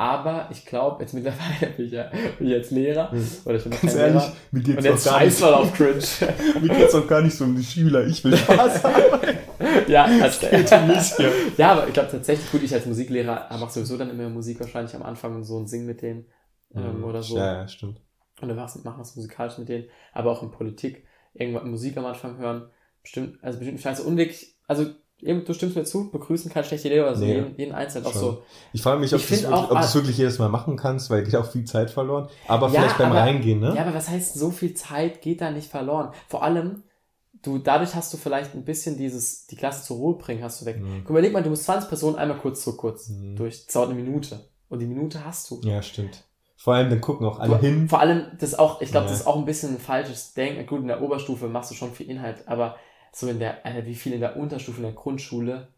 Aber 0.00 0.48
ich 0.52 0.64
glaube, 0.64 1.02
jetzt 1.02 1.12
mittlerweile 1.12 1.72
bin 1.76 1.86
ich 1.86 1.92
ja 1.92 2.04
bin 2.38 2.46
ich 2.46 2.52
jetzt 2.52 2.70
Lehrer, 2.70 3.10
oder 3.44 3.56
ich 3.56 3.64
bin 3.64 3.72
Ganz 3.72 3.94
ehrlich, 3.96 4.22
Lehrer. 4.22 4.32
mir 4.52 4.58
Und 4.60 4.64
geht's 4.64 4.84
jetzt 4.84 5.04
gar 5.04 5.24
nicht, 5.24 5.32
scheiß 5.32 5.40
mal 5.40 5.54
auf 5.54 5.72
cringe. 5.72 6.02
mir 6.60 6.68
geht's 6.68 6.94
auch 6.94 7.06
gar 7.08 7.20
nicht 7.20 7.34
so 7.34 7.44
um 7.44 7.56
die 7.56 7.64
Schüler. 7.64 8.06
Ich 8.06 8.22
will 8.22 8.36
Spaß 8.36 8.84
haben. 8.84 9.38
ja, 9.88 10.04
also, 10.04 10.46
Geht 10.46 10.72
um 10.72 10.86
mich 10.86 11.16
hier. 11.16 11.32
ja, 11.56 11.72
aber 11.72 11.88
ich 11.88 11.94
glaube 11.94 12.10
tatsächlich, 12.12 12.48
gut, 12.52 12.62
ich 12.62 12.72
als 12.72 12.86
Musiklehrer 12.86 13.48
mache 13.58 13.72
sowieso 13.72 13.96
dann 13.96 14.10
immer 14.10 14.28
Musik 14.28 14.60
wahrscheinlich 14.60 14.94
am 14.94 15.02
Anfang 15.02 15.34
und 15.34 15.42
so 15.44 15.56
und 15.56 15.68
sing 15.68 15.84
mit 15.84 16.00
denen 16.00 16.26
ähm, 16.76 17.02
oder 17.02 17.22
so. 17.22 17.36
Ja, 17.36 17.62
ja, 17.62 17.68
stimmt. 17.68 18.00
und 18.40 18.48
dann 18.48 18.56
machen 18.56 18.84
wir 18.84 18.98
was 18.98 19.16
musikalisch 19.16 19.58
mit 19.58 19.68
denen, 19.68 19.86
aber 20.12 20.30
auch 20.30 20.44
in 20.44 20.52
Politik, 20.52 21.04
irgendwann 21.34 21.70
Musik 21.70 21.96
am 21.96 22.06
Anfang 22.06 22.38
hören, 22.38 22.70
bestimmt, 23.02 23.42
also 23.42 23.58
bestimmt 23.58 23.80
scheiße 23.80 24.04
unweg, 24.04 24.36
also 24.68 24.86
eben, 25.22 25.44
du 25.44 25.52
stimmst 25.52 25.76
mir 25.76 25.84
zu, 25.84 26.10
begrüßen 26.10 26.50
keine 26.50 26.64
schlechte 26.64 26.88
Idee, 26.88 27.00
also 27.00 27.24
Nee. 27.24 27.34
jeden, 27.34 27.56
jeden 27.56 27.72
Einzelnen 27.74 28.06
auch 28.06 28.12
so. 28.14 28.42
Ich 28.72 28.82
frage 28.82 29.00
mich, 29.00 29.12
ob 29.14 29.20
du 29.20 29.34
es 29.34 29.42
wirklich, 29.42 29.94
wirklich 29.94 30.18
jedes 30.18 30.38
Mal 30.38 30.48
machen 30.48 30.76
kannst, 30.76 31.10
weil 31.10 31.24
geht 31.24 31.36
auch 31.36 31.50
viel 31.50 31.64
Zeit 31.64 31.90
verloren. 31.90 32.28
Aber 32.46 32.68
Ja, 32.68 32.80
vielleicht 32.82 32.98
beim 32.98 33.10
aber- 33.10 33.20
Reingehen, 33.20 33.60
ne? 33.60 33.74
Ja, 33.74 33.82
aber 33.82 33.94
was 33.94 34.08
heißt, 34.08 34.34
so 34.34 34.50
viel 34.50 34.74
Zeit 34.74 35.22
geht 35.22 35.40
da 35.40 35.50
nicht 35.50 35.70
verloren? 35.70 36.12
Vor 36.28 36.42
allem, 36.42 36.82
du, 37.42 37.58
dadurch 37.58 37.94
hast 37.94 38.12
du 38.12 38.16
vielleicht 38.16 38.54
ein 38.54 38.64
bisschen 38.64 38.96
dieses, 38.96 39.46
die 39.46 39.56
Klasse 39.56 39.84
zur 39.84 39.96
Ruhe 39.98 40.18
bringen, 40.18 40.42
hast 40.42 40.60
du 40.60 40.66
weg. 40.66 40.80
Mhm. 40.80 41.00
Guck, 41.02 41.10
Überleg 41.10 41.32
mal, 41.32 41.42
du 41.42 41.50
musst 41.50 41.64
20 41.64 41.88
Personen 41.88 42.16
einmal 42.16 42.38
kurz 42.38 42.62
zu 42.64 42.76
kurz 42.76 43.08
Mhm. 43.08 43.36
durch, 43.36 43.64
das 43.64 43.74
dauert 43.74 43.90
eine 43.90 44.00
Minute. 44.00 44.48
Und 44.68 44.80
die 44.80 44.86
Minute 44.86 45.24
hast 45.24 45.50
du. 45.50 45.60
Ja, 45.64 45.80
stimmt. 45.82 46.24
Vor 46.60 46.74
allem, 46.74 46.90
dann 46.90 47.00
gucken 47.00 47.24
auch 47.26 47.38
alle 47.38 47.54
Du- 47.56 47.60
hin. 47.60 47.88
Vor 47.88 48.00
allem, 48.00 48.26
das 48.40 48.50
ist 48.50 48.58
auch, 48.58 48.80
ich 48.80 48.90
glaube, 48.90 49.06
Ja. 49.06 49.12
das 49.12 49.20
ist 49.20 49.26
auch 49.28 49.36
ein 49.36 49.44
bisschen 49.44 49.74
ein 49.76 49.78
falsches 49.80 50.34
Denken. 50.34 50.66
Gut, 50.66 50.80
in 50.80 50.88
der 50.88 51.00
Oberstufe 51.00 51.46
machst 51.48 51.70
du 51.70 51.76
schon 51.76 51.92
viel 51.92 52.10
Inhalt, 52.10 52.46
aber 52.48 52.74
so 53.12 53.28
in 53.28 53.38
der, 53.38 53.64
Alter, 53.64 53.86
wie 53.86 53.94
viel 53.94 54.12
in 54.12 54.20
der 54.20 54.36
Unterstufe, 54.36 54.78
in 54.78 54.84
der 54.84 54.92
Grundschule, 54.92 55.68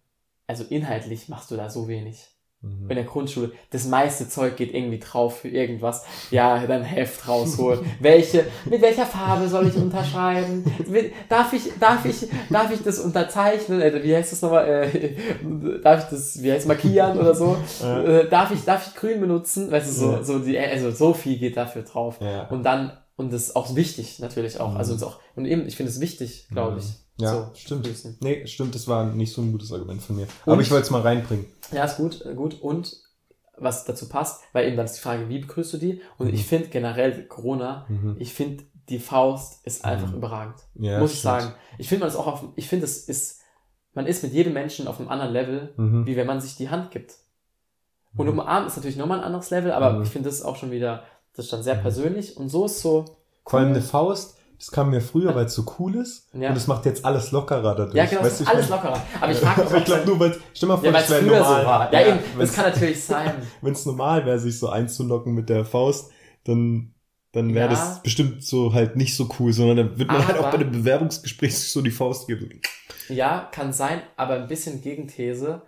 also 0.46 0.64
inhaltlich 0.68 1.28
machst 1.28 1.50
du 1.50 1.56
da 1.56 1.70
so 1.70 1.88
wenig. 1.88 2.26
Mhm. 2.62 2.90
In 2.90 2.96
der 2.96 3.04
Grundschule, 3.04 3.52
das 3.70 3.86
meiste 3.86 4.28
Zeug 4.28 4.56
geht 4.56 4.74
irgendwie 4.74 4.98
drauf 4.98 5.38
für 5.38 5.48
irgendwas. 5.48 6.04
Ja, 6.30 6.66
dann 6.66 6.82
Heft 6.82 7.26
rausholen. 7.26 7.80
Welche, 8.00 8.44
mit 8.66 8.82
welcher 8.82 9.06
Farbe 9.06 9.48
soll 9.48 9.68
ich 9.68 9.76
unterschreiben? 9.76 10.64
Darf 11.30 11.54
ich, 11.54 11.70
darf 11.80 12.04
ich, 12.04 12.28
darf 12.50 12.70
ich 12.70 12.82
das 12.82 12.98
unterzeichnen? 12.98 13.80
Äh, 13.80 14.02
Wie 14.04 14.14
heißt 14.14 14.32
das 14.32 14.42
nochmal? 14.42 14.68
Äh, 14.68 15.14
darf 15.82 16.04
ich 16.04 16.10
das, 16.10 16.42
wie 16.42 16.52
heißt 16.52 16.68
markieren 16.68 17.18
oder 17.18 17.34
so? 17.34 17.56
Ja. 17.80 18.02
Äh, 18.02 18.28
darf 18.28 18.50
ich, 18.50 18.62
darf 18.64 18.88
ich 18.88 18.94
grün 18.94 19.20
benutzen? 19.20 19.70
Weißt 19.70 19.88
du, 19.88 19.92
so, 19.92 20.12
Ja. 20.12 20.22
so 20.22 20.38
die, 20.40 20.58
also 20.58 20.90
so 20.90 21.14
viel 21.14 21.38
geht 21.38 21.56
dafür 21.56 21.82
drauf. 21.82 22.18
Ja. 22.20 22.46
Und 22.48 22.64
dann, 22.64 22.92
und 23.16 23.32
das 23.32 23.44
ist 23.44 23.56
auch 23.56 23.74
wichtig 23.74 24.18
natürlich 24.18 24.60
auch. 24.60 24.72
Mhm. 24.72 24.76
Also 24.76 24.92
es 24.92 25.00
ist 25.00 25.06
auch, 25.06 25.18
und 25.34 25.46
eben, 25.46 25.66
ich 25.66 25.76
finde 25.76 25.90
es 25.92 26.00
wichtig, 26.00 26.48
glaube 26.50 26.78
ich. 26.80 26.84
Ja, 27.20 27.32
so, 27.32 27.50
stimmt. 27.54 27.88
Nee, 28.20 28.46
stimmt, 28.46 28.74
das 28.74 28.88
war 28.88 29.04
nicht 29.04 29.32
so 29.32 29.42
ein 29.42 29.52
gutes 29.52 29.72
Argument 29.72 30.02
von 30.02 30.16
mir. 30.16 30.26
Und- 30.46 30.52
Aber 30.52 30.62
ich 30.62 30.70
wollte 30.70 30.84
es 30.84 30.90
mal 30.90 31.02
reinbringen. 31.02 31.46
Ja, 31.72 31.84
ist 31.84 31.96
gut, 31.96 32.24
äh, 32.24 32.34
gut. 32.34 32.60
Und 32.60 32.96
was 33.56 33.84
dazu 33.84 34.08
passt, 34.08 34.40
weil 34.52 34.66
eben 34.66 34.76
dann 34.76 34.86
ist 34.86 34.96
die 34.96 35.00
Frage, 35.02 35.28
wie 35.28 35.38
begrüßt 35.38 35.72
du 35.74 35.78
die? 35.78 36.00
Und 36.18 36.28
Mhm. 36.28 36.34
ich 36.34 36.46
finde 36.46 36.68
generell 36.68 37.26
Corona, 37.26 37.84
Mhm. 37.88 38.16
ich 38.18 38.32
finde 38.32 38.64
die 38.88 38.98
Faust 38.98 39.64
ist 39.66 39.84
einfach 39.84 40.08
Mhm. 40.10 40.16
überragend. 40.16 40.56
Ja, 40.74 40.98
muss 40.98 41.12
ich 41.12 41.18
stimmt. 41.20 41.40
sagen. 41.42 41.54
Ich 41.78 41.88
finde 41.88 42.00
man 42.00 42.08
ist 42.08 42.16
auch 42.16 42.26
auf, 42.26 42.44
ich 42.56 42.66
finde 42.68 42.86
es 42.86 43.04
ist, 43.08 43.40
man 43.94 44.06
ist 44.06 44.22
mit 44.24 44.32
jedem 44.32 44.52
Menschen 44.52 44.88
auf 44.88 44.98
einem 44.98 45.08
anderen 45.10 45.32
Level, 45.32 45.74
Mhm. 45.76 46.06
wie 46.06 46.16
wenn 46.16 46.26
man 46.26 46.40
sich 46.40 46.56
die 46.56 46.70
Hand 46.70 46.90
gibt. 46.90 47.14
Und 48.16 48.26
Mhm. 48.26 48.32
umarmen 48.40 48.66
ist 48.66 48.76
natürlich 48.76 48.96
nochmal 48.96 49.18
ein 49.18 49.24
anderes 49.24 49.50
Level, 49.50 49.70
aber 49.72 49.92
Mhm. 49.92 50.02
ich 50.02 50.08
finde 50.08 50.28
das 50.28 50.42
auch 50.42 50.56
schon 50.56 50.70
wieder, 50.72 51.04
das 51.36 51.44
ist 51.44 51.52
dann 51.52 51.62
sehr 51.62 51.76
persönlich 51.76 52.36
und 52.36 52.48
so 52.48 52.64
ist 52.66 52.80
so, 52.80 53.04
Vor 53.46 53.60
allem 53.60 53.68
eine 53.70 53.82
Faust, 53.82 54.36
das 54.60 54.70
kam 54.70 54.90
mir 54.90 55.00
früher, 55.00 55.34
weil 55.34 55.46
es 55.46 55.54
so 55.54 55.64
cool 55.78 55.96
ist. 55.96 56.28
Ja. 56.34 56.50
Und 56.50 56.56
es 56.56 56.66
macht 56.66 56.84
jetzt 56.84 57.02
alles 57.02 57.30
lockerer 57.30 57.74
dadurch. 57.74 57.94
ja 57.94 58.04
genau, 58.04 58.22
Weißt 58.22 58.46
alles 58.46 58.68
lockerer. 58.68 59.02
Aber 59.18 59.32
ich 59.32 59.38
frage 59.38 59.62
mich 59.62 59.72
ich 59.78 59.84
glaube 59.86 60.04
nur, 60.06 60.20
weil, 60.20 60.36
stell 60.52 60.68
mal 60.68 60.76
vor, 60.76 60.84
ja, 60.92 60.98
es 60.98 61.06
früher 61.06 61.22
normal. 61.22 61.60
so 61.62 61.66
war. 61.66 61.92
Ja, 61.94 62.06
eben, 62.08 62.18
das 62.38 62.52
kann 62.52 62.66
natürlich 62.66 63.02
sein. 63.02 63.32
wenn 63.62 63.72
es 63.72 63.86
normal 63.86 64.26
wäre, 64.26 64.38
sich 64.38 64.58
so 64.58 64.68
einzulocken 64.68 65.32
mit 65.32 65.48
der 65.48 65.64
Faust, 65.64 66.10
dann, 66.44 66.92
dann 67.32 67.54
wäre 67.54 67.68
Ja. 67.68 67.70
das 67.70 68.02
bestimmt 68.02 68.44
so 68.44 68.74
halt 68.74 68.96
nicht 68.96 69.16
so 69.16 69.30
cool, 69.38 69.50
sondern 69.54 69.78
dann 69.78 69.98
wird 69.98 70.08
man 70.12 70.26
halt 70.28 70.36
auch 70.36 70.50
bei 70.50 70.58
dem 70.58 70.72
Bewerbungsgespräch 70.72 71.58
sich 71.58 71.72
so 71.72 71.80
die 71.80 71.90
Faust 71.90 72.26
geben. 72.28 72.60
Ja, 73.08 73.48
kann 73.52 73.72
sein, 73.72 74.02
aber 74.18 74.34
ein 74.34 74.46
bisschen 74.46 74.82
Gegenthese. 74.82 75.62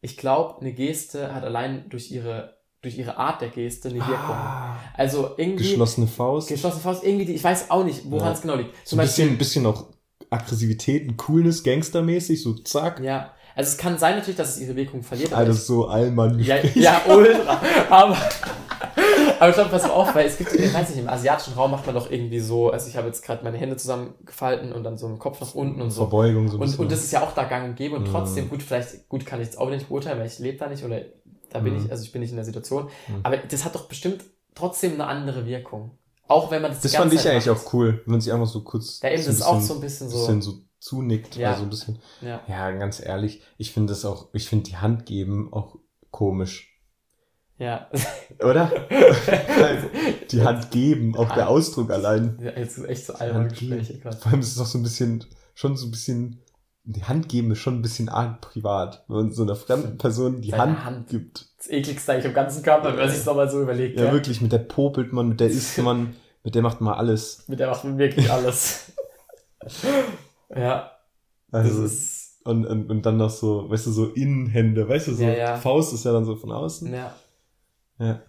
Ich 0.00 0.16
glaube, 0.16 0.60
eine 0.60 0.72
Geste 0.72 1.32
hat 1.32 1.44
allein 1.44 1.88
durch 1.90 2.10
ihre, 2.10 2.56
durch 2.82 2.98
ihre 2.98 3.16
Art 3.16 3.40
der 3.40 3.48
Geste 3.48 3.88
eine 3.88 3.98
Wirkung. 4.00 4.14
Ah, 4.34 4.76
Also 4.94 5.30
irgendwie. 5.36 5.68
geschlossene 5.68 6.06
Faust. 6.08 6.48
Geschlossene 6.48 6.82
Faust, 6.82 7.04
irgendwie, 7.04 7.24
die, 7.26 7.34
ich 7.34 7.44
weiß 7.44 7.70
auch 7.70 7.84
nicht, 7.84 8.02
woran 8.10 8.26
Ja. 8.28 8.32
es 8.32 8.42
genau 8.42 8.56
liegt. 8.56 8.74
so 8.84 8.90
Zum 8.90 9.00
ein 9.00 9.06
Beispiel, 9.06 9.24
bisschen, 9.36 9.38
bisschen 9.38 9.66
auch 9.66 9.86
Aggressivität, 10.30 11.08
ein 11.08 11.16
Coolness, 11.16 11.62
Gangstermäßig, 11.62 12.42
so 12.42 12.54
zack. 12.54 13.00
ja. 13.00 13.30
Also 13.54 13.68
es 13.72 13.76
kann 13.76 13.98
sein 13.98 14.16
natürlich, 14.16 14.36
dass 14.38 14.56
es 14.56 14.62
ihre 14.62 14.74
Wirkung 14.74 15.02
verliert. 15.02 15.34
Alles 15.34 15.58
ich- 15.58 15.64
so 15.64 15.86
Allmann. 15.86 16.38
ja, 16.40 16.56
ja, 16.74 17.02
ultra. 17.06 17.60
Aber, 17.90 18.16
aber 19.38 19.48
ich 19.50 19.54
glaube, 19.54 19.68
pass 19.70 19.82
mal 19.82 19.90
auf, 19.90 20.14
weil 20.14 20.26
es 20.26 20.38
gibt, 20.38 20.54
ich 20.54 20.72
weiß 20.72 20.88
nicht, 20.88 20.98
im 21.00 21.08
asiatischen 21.08 21.52
Raum 21.52 21.70
macht 21.72 21.84
man 21.84 21.94
doch 21.94 22.10
irgendwie 22.10 22.40
so, 22.40 22.70
also 22.70 22.88
ich 22.88 22.96
habe 22.96 23.08
jetzt 23.08 23.22
gerade 23.22 23.44
meine 23.44 23.58
Hände 23.58 23.76
zusammengefalten 23.76 24.72
und 24.72 24.84
dann 24.84 24.96
so 24.96 25.06
den 25.06 25.18
Kopf 25.18 25.38
nach 25.42 25.54
unten 25.54 25.82
und 25.82 25.90
so. 25.90 26.00
Verbeugung 26.00 26.48
so 26.48 26.56
ein 26.56 26.60
Und, 26.62 26.66
bisschen. 26.66 26.80
und 26.80 26.92
das 26.92 27.04
ist 27.04 27.12
ja 27.12 27.22
auch 27.22 27.32
da 27.34 27.44
gang 27.44 27.68
und 27.68 27.76
gäbe 27.76 27.94
und 27.96 28.04
Mhm. 28.08 28.12
trotzdem, 28.12 28.48
gut, 28.48 28.62
vielleicht, 28.62 29.06
gut, 29.10 29.26
kann 29.26 29.38
ich 29.40 29.48
jetzt 29.48 29.58
auch 29.58 29.68
nicht 29.68 29.88
beurteilen, 29.88 30.18
weil 30.18 30.26
ich 30.28 30.38
lebe 30.38 30.56
da 30.56 30.68
nicht 30.68 30.82
oder 30.82 31.00
da 31.52 31.60
bin 31.60 31.74
Mhm. 31.78 31.84
ich, 31.86 31.90
also 31.90 32.02
ich 32.04 32.12
bin 32.12 32.20
nicht 32.20 32.30
in 32.30 32.36
der 32.36 32.44
Situation. 32.44 32.84
Mhm. 33.08 33.20
Aber 33.22 33.36
das 33.36 33.64
hat 33.64 33.74
doch 33.74 33.86
bestimmt 33.88 34.24
trotzdem 34.54 34.94
eine 34.94 35.06
andere 35.06 35.46
Wirkung. 35.46 35.92
Auch 36.28 36.50
wenn 36.50 36.62
man 36.62 36.70
das 36.70 36.80
das 36.80 36.94
fand 36.96 37.12
ich 37.12 37.20
Zeit 37.20 37.32
eigentlich 37.32 37.46
macht. 37.46 37.66
auch 37.66 37.72
cool, 37.74 38.00
wenn 38.04 38.12
man 38.12 38.20
sich 38.20 38.32
einfach 38.32 38.46
so 38.46 38.62
kurz 38.62 39.00
Ja, 39.02 39.10
eben, 39.10 39.22
so 39.22 39.28
das 39.28 39.36
ist 39.38 39.42
auch 39.42 39.60
so 39.60 39.74
ein 39.74 39.80
bisschen 39.80 40.08
so. 40.08 40.18
bisschen 40.18 40.40
so 40.42 40.54
zunickt, 40.80 41.36
Ja. 41.36 41.50
also 41.52 41.64
ein 41.64 41.70
bisschen. 41.70 41.98
Ja. 42.20 42.40
Ja, 42.48 42.70
ganz 42.72 43.00
ehrlich, 43.04 43.42
ich 43.58 43.72
finde 43.72 43.92
das 43.92 44.04
auch, 44.04 44.28
ich 44.32 44.48
finde 44.48 44.64
die 44.70 44.76
Hand 44.76 45.04
geben 45.06 45.52
auch 45.52 45.76
komisch. 46.10 46.68
Ja. 47.58 47.88
Oder? 48.42 48.70
die 50.30 50.42
Hand 50.42 50.70
geben, 50.70 51.16
auch 51.16 51.32
der 51.34 51.48
Ausdruck 51.48 51.90
allein. 51.90 52.38
ja. 52.42 52.50
Jetzt 52.56 52.78
ist 52.78 52.84
echt 52.88 53.06
so 53.06 53.14
alberne. 53.14 53.48
Gespräche 53.48 53.98
gerade. 53.98 54.16
Vor 54.16 54.32
allem 54.32 54.40
ist 54.40 54.52
es 54.52 54.58
auch 54.60 54.66
so 54.66 54.78
ein 54.78 54.82
bisschen, 54.82 55.24
schon 55.54 55.76
so 55.76 55.86
ein 55.86 55.90
bisschen, 55.90 56.40
die 56.84 57.04
Hand 57.04 57.28
geben 57.28 57.50
ist 57.52 57.58
schon 57.58 57.76
ein 57.78 57.82
bisschen 57.82 58.08
arg 58.08 58.40
privat. 58.40 59.04
Wenn 59.08 59.16
man 59.16 59.32
so 59.32 59.42
einer 59.42 59.54
fremden 59.54 59.98
Person 59.98 60.40
die 60.40 60.52
Hand, 60.54 60.84
Hand. 60.84 61.08
gibt. 61.08 61.48
Das 61.58 61.68
ekligste 61.70 62.12
eigentlich 62.12 62.26
am 62.26 62.34
ganzen 62.34 62.62
Körper, 62.62 62.88
wenn 62.90 62.96
man 62.96 63.10
sich 63.10 63.24
nochmal 63.24 63.48
so 63.48 63.62
überlegt. 63.62 63.98
Ja, 63.98 64.06
Ja, 64.06 64.12
wirklich, 64.12 64.40
mit 64.40 64.50
der 64.52 64.58
popelt 64.58 65.12
man, 65.12 65.28
mit 65.28 65.40
der 65.40 65.46
isst 65.50 65.78
man, 65.78 66.16
mit 66.42 66.54
der 66.56 66.62
macht 66.62 66.80
man 66.80 66.94
alles. 66.94 67.44
Mit 67.46 67.60
der 67.60 67.68
macht 67.70 67.84
man 67.84 67.98
wirklich 67.98 68.30
alles. 68.30 68.92
ja, 70.54 70.90
das 71.50 71.66
Also, 71.66 71.84
ist. 71.84 72.40
und, 72.44 72.66
und, 72.66 72.90
und 72.90 73.06
dann 73.06 73.16
noch 73.16 73.30
so, 73.30 73.70
weißt 73.70 73.86
du, 73.86 73.90
so 73.92 74.06
Innenhände, 74.08 74.88
weißt 74.88 75.08
du, 75.08 75.14
so, 75.14 75.22
Ja, 75.22 75.30
ja. 75.32 75.56
Faust 75.56 75.92
ist 75.94 76.04
ja 76.04 76.12
dann 76.12 76.24
so 76.24 76.34
von 76.36 76.50
außen. 76.50 76.92
Ja. 76.92 77.14
Ja. 77.98 78.22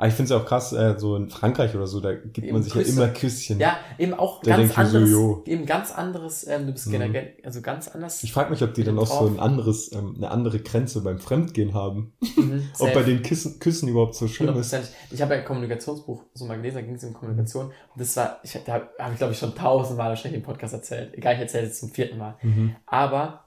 Aber 0.00 0.08
ich 0.08 0.14
finde 0.14 0.24
es 0.24 0.30
ja 0.30 0.38
auch 0.38 0.46
krass, 0.48 0.72
äh, 0.72 0.94
so 0.96 1.14
in 1.14 1.28
Frankreich 1.28 1.74
oder 1.76 1.86
so, 1.86 2.00
da 2.00 2.14
gibt 2.14 2.38
Eben 2.38 2.52
man 2.54 2.62
sich 2.62 2.72
Küsse. 2.72 2.88
ja 2.98 3.04
immer 3.04 3.12
Küsschen. 3.12 3.58
ja, 3.60 3.76
eben 3.98 4.14
auch 4.14 4.40
Da 4.42 4.56
ganz 4.56 4.74
so, 4.74 4.80
anderes. 4.80 5.10
jo. 5.10 5.42
eben 5.44 5.66
ganz 5.66 5.92
anderes, 5.92 6.46
ähm, 6.46 6.66
du 6.66 6.72
bist 6.72 6.86
Mhm. 6.86 6.92
generell, 6.92 7.34
also 7.44 7.60
ganz 7.60 7.86
anders. 7.88 8.24
Ich 8.24 8.32
frage 8.32 8.48
mich, 8.48 8.62
ob 8.62 8.72
die 8.72 8.82
dann 8.82 8.98
auch 8.98 9.04
so 9.06 9.18
Drauf. 9.28 9.30
ein 9.32 9.38
anderes, 9.38 9.92
ähm, 9.92 10.14
eine 10.16 10.30
andere 10.30 10.60
Grenze 10.60 11.02
beim 11.02 11.18
Fremdgehen 11.18 11.74
haben. 11.74 12.14
Mhm, 12.34 12.70
Ob 12.78 12.94
bei 12.94 13.02
den 13.02 13.22
Küssen, 13.22 13.58
Küssen 13.58 13.90
überhaupt 13.90 14.14
so 14.14 14.26
schlimm 14.26 14.56
ist. 14.56 14.72
100%. 14.72 14.88
Ich 15.10 15.20
habe 15.20 15.34
ja 15.34 15.40
ein 15.40 15.46
Kommunikationsbuch 15.46 16.24
so 16.32 16.46
mal 16.46 16.56
gelesen, 16.56 16.76
da 16.76 16.80
ging 16.80 16.94
es 16.94 17.04
um 17.04 17.12
Kommunikation. 17.12 17.66
Und 17.66 17.72
das 18.00 18.16
war, 18.16 18.40
ich, 18.42 18.58
da 18.64 18.72
habe 18.98 19.12
ich 19.12 19.18
glaube 19.18 19.34
ich 19.34 19.38
schon 19.38 19.54
tausendmal 19.54 20.08
wahrscheinlich 20.08 20.40
im 20.40 20.46
Podcast 20.46 20.72
erzählt. 20.72 21.12
Egal, 21.12 21.34
ich 21.34 21.40
erzähle 21.40 21.66
es 21.66 21.78
zum 21.78 21.90
vierten 21.90 22.16
Mal. 22.16 22.36
Mhm. 22.40 22.74
Aber, 22.86 23.44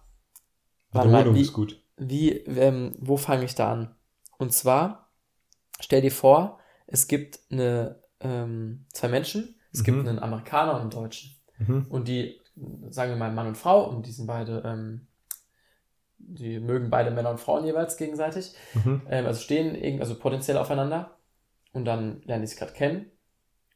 warte 0.91 1.07
mal, 1.09 1.13
Wiederholung 1.21 1.33
wie, 1.35 1.41
ist 1.41 1.53
gut. 1.53 1.81
wie 1.97 2.29
ähm, 2.31 2.93
wo 2.99 3.17
fange 3.17 3.45
ich 3.45 3.55
da 3.55 3.71
an? 3.71 3.95
Und 4.37 4.53
zwar, 4.53 5.02
stell 5.79 6.01
dir 6.01 6.11
vor, 6.11 6.59
es 6.87 7.07
gibt 7.07 7.39
eine, 7.51 7.99
ähm, 8.19 8.85
zwei 8.93 9.07
Menschen, 9.09 9.55
es 9.71 9.79
Mhm. 9.81 9.83
gibt 9.85 10.07
einen 10.07 10.19
Amerikaner 10.19 10.75
und 10.75 10.81
einen 10.81 10.89
Deutschen. 10.89 11.35
Mhm. 11.57 11.87
Und 11.89 12.07
die, 12.07 12.39
sagen 12.89 13.11
wir 13.11 13.17
mal 13.17 13.31
Mann 13.31 13.47
und 13.47 13.57
Frau, 13.57 13.83
und 13.89 14.05
die 14.05 14.11
sind 14.11 14.27
beide, 14.27 14.61
ähm, 14.65 15.07
die 16.17 16.59
mögen 16.59 16.89
beide 16.89 17.11
Männer 17.11 17.31
und 17.31 17.39
Frauen 17.39 17.65
jeweils 17.65 17.97
gegenseitig. 17.97 18.53
Mhm. 18.75 19.01
Ähm, 19.09 19.25
also 19.25 19.41
stehen 19.41 19.75
irgend- 19.75 20.01
also 20.01 20.15
potenziell 20.17 20.57
aufeinander 20.57 21.17
und 21.73 21.85
dann 21.85 22.21
lernen 22.23 22.43
die 22.43 22.47
sich 22.47 22.57
gerade 22.57 22.73
kennen 22.73 23.11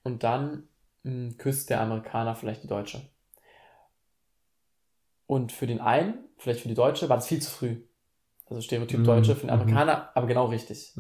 und 0.03 0.23
dann 0.23 0.67
mh, 1.03 1.33
küsst 1.37 1.69
der 1.69 1.81
Amerikaner 1.81 2.35
vielleicht 2.35 2.63
die 2.63 2.67
Deutsche. 2.67 3.01
Und 5.25 5.51
für 5.51 5.67
den 5.67 5.81
einen, 5.81 6.23
vielleicht 6.37 6.61
für 6.61 6.69
die 6.69 6.73
Deutsche, 6.73 7.09
war 7.09 7.17
das 7.17 7.27
viel 7.27 7.41
zu 7.41 7.51
früh. 7.51 7.81
Also 8.45 8.61
Stereotyp 8.61 8.99
Mhm, 8.99 9.03
Deutsche, 9.03 9.35
für 9.35 9.45
den 9.47 9.53
mhm. 9.55 9.61
Amerikaner, 9.61 10.09
aber 10.15 10.27
genau 10.27 10.45
richtig. 10.45 10.93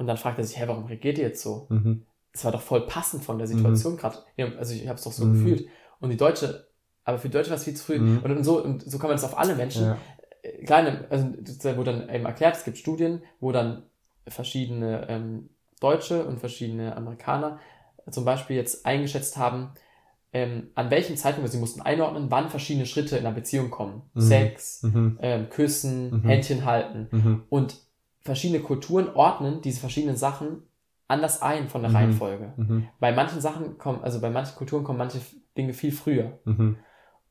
Mhm. 0.00 0.02
Und 0.02 0.06
dann 0.06 0.16
fragt 0.16 0.38
er 0.38 0.44
sich, 0.44 0.58
hä, 0.58 0.64
warum 0.66 0.84
reagiert 0.86 1.18
ihr 1.18 1.24
jetzt 1.24 1.42
so? 1.42 1.66
Mhm. 1.68 2.02
Das 2.32 2.44
war 2.44 2.52
doch 2.52 2.60
voll 2.62 2.86
passend 2.86 3.24
von 3.24 3.38
der 3.38 3.46
Situation 3.46 3.96
gerade. 3.96 4.18
Ja, 4.36 4.46
also 4.58 4.72
ich 4.74 4.86
habe 4.88 4.96
es 4.98 5.04
doch 5.04 5.12
so 5.12 5.24
Mhm. 5.24 5.34
gefühlt. 5.34 5.68
Und 6.00 6.10
die 6.10 6.16
Deutsche, 6.16 6.68
aber 7.04 7.18
für 7.18 7.28
die 7.28 7.32
Deutsche 7.32 7.50
war 7.50 7.56
es 7.56 7.64
viel 7.64 7.74
zu 7.74 7.84
früh. 7.84 7.98
Mhm. 7.98 8.18
Und, 8.22 8.44
so, 8.44 8.62
und 8.62 8.82
so 8.88 8.98
kann 8.98 9.08
man 9.08 9.16
das 9.16 9.24
auf 9.24 9.36
alle 9.38 9.54
Menschen 9.56 9.84
Ja. 9.84 9.98
äh, 10.42 10.64
kleine, 10.64 11.06
also 11.10 11.26
das 11.40 11.76
wurde 11.76 11.92
dann 11.92 12.08
eben 12.08 12.24
erklärt, 12.24 12.56
es 12.56 12.64
gibt 12.64 12.78
Studien, 12.78 13.22
wo 13.40 13.52
dann 13.52 13.82
verschiedene 14.28 15.06
ähm, 15.08 15.50
Deutsche 15.80 16.24
und 16.24 16.38
verschiedene 16.38 16.96
Amerikaner 16.96 17.58
zum 18.10 18.24
Beispiel 18.24 18.56
jetzt 18.56 18.86
eingeschätzt 18.86 19.36
haben, 19.36 19.70
ähm, 20.32 20.68
an 20.76 20.90
welchem 20.90 21.16
Zeitpunkt, 21.16 21.46
also 21.46 21.54
sie 21.56 21.60
mussten 21.60 21.80
einordnen, 21.80 22.30
wann 22.30 22.48
verschiedene 22.50 22.86
Schritte 22.86 23.16
in 23.16 23.26
einer 23.26 23.34
Beziehung 23.34 23.70
kommen. 23.70 24.02
Mhm. 24.14 24.20
Sex, 24.20 24.82
Mhm. 24.84 25.18
ähm, 25.20 25.48
Küssen, 25.50 26.10
Mhm. 26.18 26.22
Händchen 26.22 26.64
halten. 26.64 27.08
Mhm. 27.10 27.42
Und 27.50 27.76
verschiedene 28.22 28.60
Kulturen 28.60 29.08
ordnen 29.14 29.60
diese 29.62 29.80
verschiedenen 29.80 30.16
Sachen 30.16 30.62
anders 31.08 31.42
ein 31.42 31.68
von 31.68 31.82
der 31.82 31.90
Mhm. 31.90 31.96
Reihenfolge. 31.96 32.52
Mhm. 32.56 32.88
Bei 33.00 33.12
manchen 33.12 33.40
Sachen 33.40 33.78
kommen, 33.78 34.02
also 34.02 34.20
bei 34.20 34.30
manchen 34.30 34.54
Kulturen 34.56 34.84
kommen 34.84 34.98
manche 34.98 35.20
Dinge 35.56 35.72
viel 35.72 35.90
früher. 35.92 36.38
Mhm. 36.44 36.76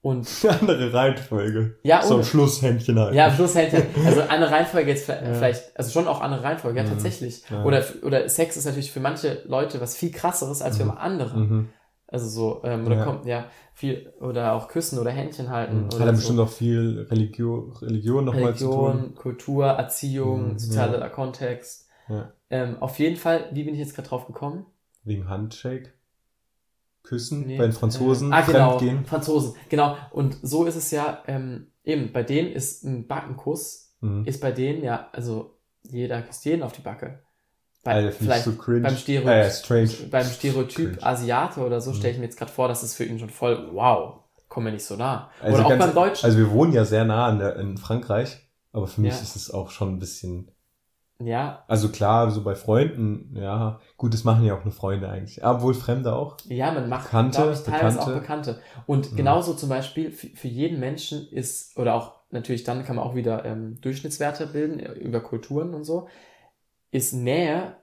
Und 0.01 0.27
Andere 0.61 0.93
Reihenfolge. 0.93 1.77
ja, 1.83 2.01
So 2.01 2.13
am 2.15 2.19
und, 2.21 2.25
Schluss 2.25 2.61
Händchen 2.61 2.97
halten. 2.97 3.15
ja, 3.15 3.27
am 3.27 3.33
Schluss 3.33 3.55
hält 3.55 3.73
er, 3.73 3.83
also 4.05 4.21
eine 4.21 4.49
Reihenfolge 4.49 4.89
jetzt 4.91 5.07
Ja. 5.09 5.15
vielleicht, 5.33 5.77
also 5.77 5.91
schon 5.91 6.07
auch 6.07 6.21
andere 6.21 6.43
Reihenfolge, 6.43 6.77
ja, 6.79 6.85
Mhm. 6.85 6.89
tatsächlich. 6.89 7.43
Ja. 7.49 7.63
Oder, 7.65 7.83
oder 8.03 8.27
Sex 8.29 8.55
ist 8.57 8.65
natürlich 8.65 8.91
für 8.91 9.01
manche 9.01 9.43
Leute 9.45 9.79
was 9.81 9.95
viel 9.97 10.11
krasseres 10.11 10.61
als 10.61 10.77
für 10.77 10.85
Mhm. 10.85 10.91
andere. 10.91 11.67
Also 12.11 12.27
so, 12.27 12.61
ähm, 12.63 12.85
oder 12.87 12.97
Ja. 12.97 13.03
kommt, 13.03 13.25
ja, 13.25 13.45
viel, 13.73 14.11
oder 14.19 14.53
auch 14.53 14.67
küssen 14.67 14.97
oder 14.97 15.11
Händchen 15.11 15.49
halten. 15.49 15.81
Mhm. 15.83 15.85
Oder 15.89 15.99
Hat 15.99 16.07
dann 16.07 16.15
so. 16.15 16.19
bestimmt 16.21 16.39
auch 16.39 16.49
viel 16.49 17.07
Religion, 17.09 17.71
Religion 17.73 18.25
nochmal 18.25 18.55
zu 18.55 18.65
tun. 18.65 18.85
Religion, 18.91 19.15
Kultur, 19.15 19.65
Erziehung, 19.67 20.53
Mhm, 20.53 20.57
sozialer 20.59 21.09
Kontext. 21.09 21.87
Ja. 22.07 22.33
Ähm, 22.49 22.77
auf 22.81 22.97
jeden 22.97 23.15
Fall, 23.15 23.49
wie 23.53 23.63
bin 23.63 23.75
ich 23.75 23.79
jetzt 23.79 23.93
gerade 23.95 24.09
drauf 24.09 24.25
gekommen? 24.25 24.65
Wegen 25.03 25.29
Handshake. 25.29 25.93
Küssen 27.03 27.45
Nee, 27.47 27.57
bei 27.57 27.63
den 27.63 27.71
Franzosen. 27.73 28.31
Äh, 28.31 28.35
ah, 28.35 28.41
genau, 28.41 28.77
Fremdgehen. 28.77 29.05
Franzosen, 29.05 29.55
genau. 29.69 29.95
Und 30.11 30.37
so 30.41 30.65
ist 30.65 30.75
es 30.75 30.91
ja, 30.91 31.23
ähm, 31.27 31.67
eben, 31.83 32.11
bei 32.11 32.23
denen 32.23 32.51
ist 32.51 32.83
ein 32.83 33.07
Backenkuss, 33.07 33.95
Mhm. 34.01 34.25
ist 34.25 34.41
bei 34.41 34.51
denen 34.51 34.83
ja, 34.83 35.09
also 35.11 35.57
jeder 35.83 36.21
küsst 36.21 36.45
jeden 36.45 36.63
auf 36.63 36.71
die 36.73 36.81
Backe. 36.81 37.19
Bei, 37.83 38.07
ich 38.09 38.15
vielleicht 38.15 38.43
so 38.43 38.51
beim 38.51 38.95
Stereotyp, 38.97 39.27
Äh, 39.27 39.49
strange. 39.51 39.89
beim 40.11 40.25
Stereotyp 40.25 40.91
Cringe. 40.99 41.03
Asiate 41.05 41.61
oder 41.61 41.79
so 41.79 41.91
Mhm. 41.91 41.95
stelle 41.95 42.13
ich 42.13 42.19
mir 42.19 42.25
jetzt 42.25 42.37
gerade 42.37 42.51
vor, 42.51 42.67
das 42.67 42.83
ist 42.83 42.95
für 42.95 43.05
ihn 43.05 43.19
schon 43.19 43.29
voll, 43.29 43.69
wow, 43.73 44.19
komm 44.49 44.65
mir 44.65 44.71
nicht 44.71 44.83
so 44.85 44.95
nah. 44.95 45.29
Also 45.41 45.55
oder 45.57 45.65
auch 45.65 45.69
ganz- 45.69 45.85
beim 45.85 45.95
Deutschen. 45.95 46.25
Also 46.25 46.37
wir 46.37 46.51
wohnen 46.51 46.73
ja 46.73 46.83
sehr 46.83 47.05
nah 47.05 47.27
an 47.27 47.39
der, 47.39 47.55
in 47.55 47.77
Frankreich, 47.77 48.37
aber 48.73 48.87
für 48.87 48.99
mich 49.01 49.13
Ja. 49.13 49.21
ist 49.21 49.35
es 49.37 49.49
auch 49.51 49.69
schon 49.71 49.93
ein 49.95 49.99
bisschen, 49.99 50.51
ja, 51.21 51.63
also 51.67 51.89
klar, 51.89 52.31
so 52.31 52.43
bei 52.43 52.55
Freunden, 52.55 53.35
ja, 53.35 53.79
gut, 53.97 54.13
das 54.13 54.23
machen 54.25 54.43
ja 54.43 54.57
auch 54.57 54.63
nur 54.65 54.73
Freunde 54.73 55.07
eigentlich, 55.09 55.43
aber 55.43 55.61
wohl 55.61 55.73
Fremde 55.73 56.13
auch. 56.13 56.37
Ja, 56.45 56.71
man 56.71 56.89
macht, 56.89 57.05
Bekannte, 57.05 57.37
glaube 57.37 57.53
ich, 57.53 57.59
teilweise 57.59 58.01
auch 58.01 58.05
Bekannte. 58.07 58.53
Bekannte. 58.53 58.61
Und 58.87 59.11
Mhm. 59.13 59.15
genauso 59.17 59.53
zum 59.53 59.69
Beispiel 59.69 60.11
für, 60.11 60.27
für 60.27 60.47
jeden 60.49 60.79
Menschen 60.81 61.27
ist, 61.31 61.77
oder 61.77 61.93
auch 61.95 62.19
natürlich 62.31 62.63
dann 62.63 62.83
kann 62.85 62.95
man 62.97 63.05
auch 63.05 63.15
wieder 63.15 63.43
ähm, 63.45 63.79
Durchschnittswerte 63.81 64.47
bilden 64.47 64.79
äh, 64.79 64.91
über 64.93 65.19
Kulturen 65.21 65.73
und 65.73 65.83
so, 65.83 66.07
ist 66.91 67.13
Nähe, 67.13 67.75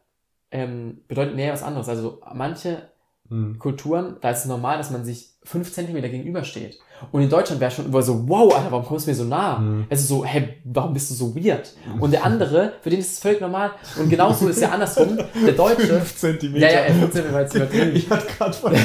ähm, 0.51 1.03
bedeutet 1.09 1.37
Nähe 1.37 1.53
was 1.53 1.63
anderes. 1.63 1.89
Also 1.89 2.21
manche 2.35 2.91
Mhm. 3.29 3.59
Kulturen, 3.59 4.17
da 4.21 4.31
ist 4.31 4.41
es 4.41 4.47
normal, 4.47 4.79
dass 4.79 4.91
man 4.91 5.05
sich 5.05 5.35
fünf 5.43 5.73
Zentimeter 5.73 6.09
gegenübersteht. 6.09 6.79
Und 7.13 7.23
in 7.23 7.29
Deutschland 7.29 7.61
wäre 7.61 7.71
schon 7.71 7.87
immer 7.87 8.03
so, 8.03 8.29
wow, 8.29 8.55
Alter, 8.55 8.71
warum 8.71 8.85
kommst 8.87 9.07
du 9.07 9.11
mir 9.11 9.15
so 9.17 9.25
nah? 9.25 9.59
Mhm. 9.59 9.87
Es 9.89 10.01
ist 10.01 10.09
so, 10.09 10.25
hä, 10.25 10.55
warum 10.65 10.93
bist 10.95 11.11
du 11.11 11.15
so 11.15 11.35
weird? 11.37 11.73
Und 12.01 12.11
der 12.13 12.25
andere, 12.25 12.73
für 12.81 12.91
den 12.91 13.01
ist 13.01 13.13
es 13.13 13.19
völlig 13.19 13.41
normal. 13.41 13.71
Und 13.99 14.09
genauso 14.09 14.49
ist 14.49 14.61
ja 14.61 14.71
andersrum. 14.71 15.19
Der 15.47 15.53
Deutsche, 15.57 15.87
Fünf 15.87 16.17
Zentimeter. 16.17 16.71
ja, 16.73 16.81
ja, 16.87 16.93
5 16.95 17.01
Zentimeter 17.13 17.33
war 17.35 17.41
jetzt 17.43 17.55
übertrieben. 17.57 17.97
Ich 17.97 18.11
hatte 18.11 18.27
gerade 18.27 18.53
von 18.55 18.73
ich 18.75 18.81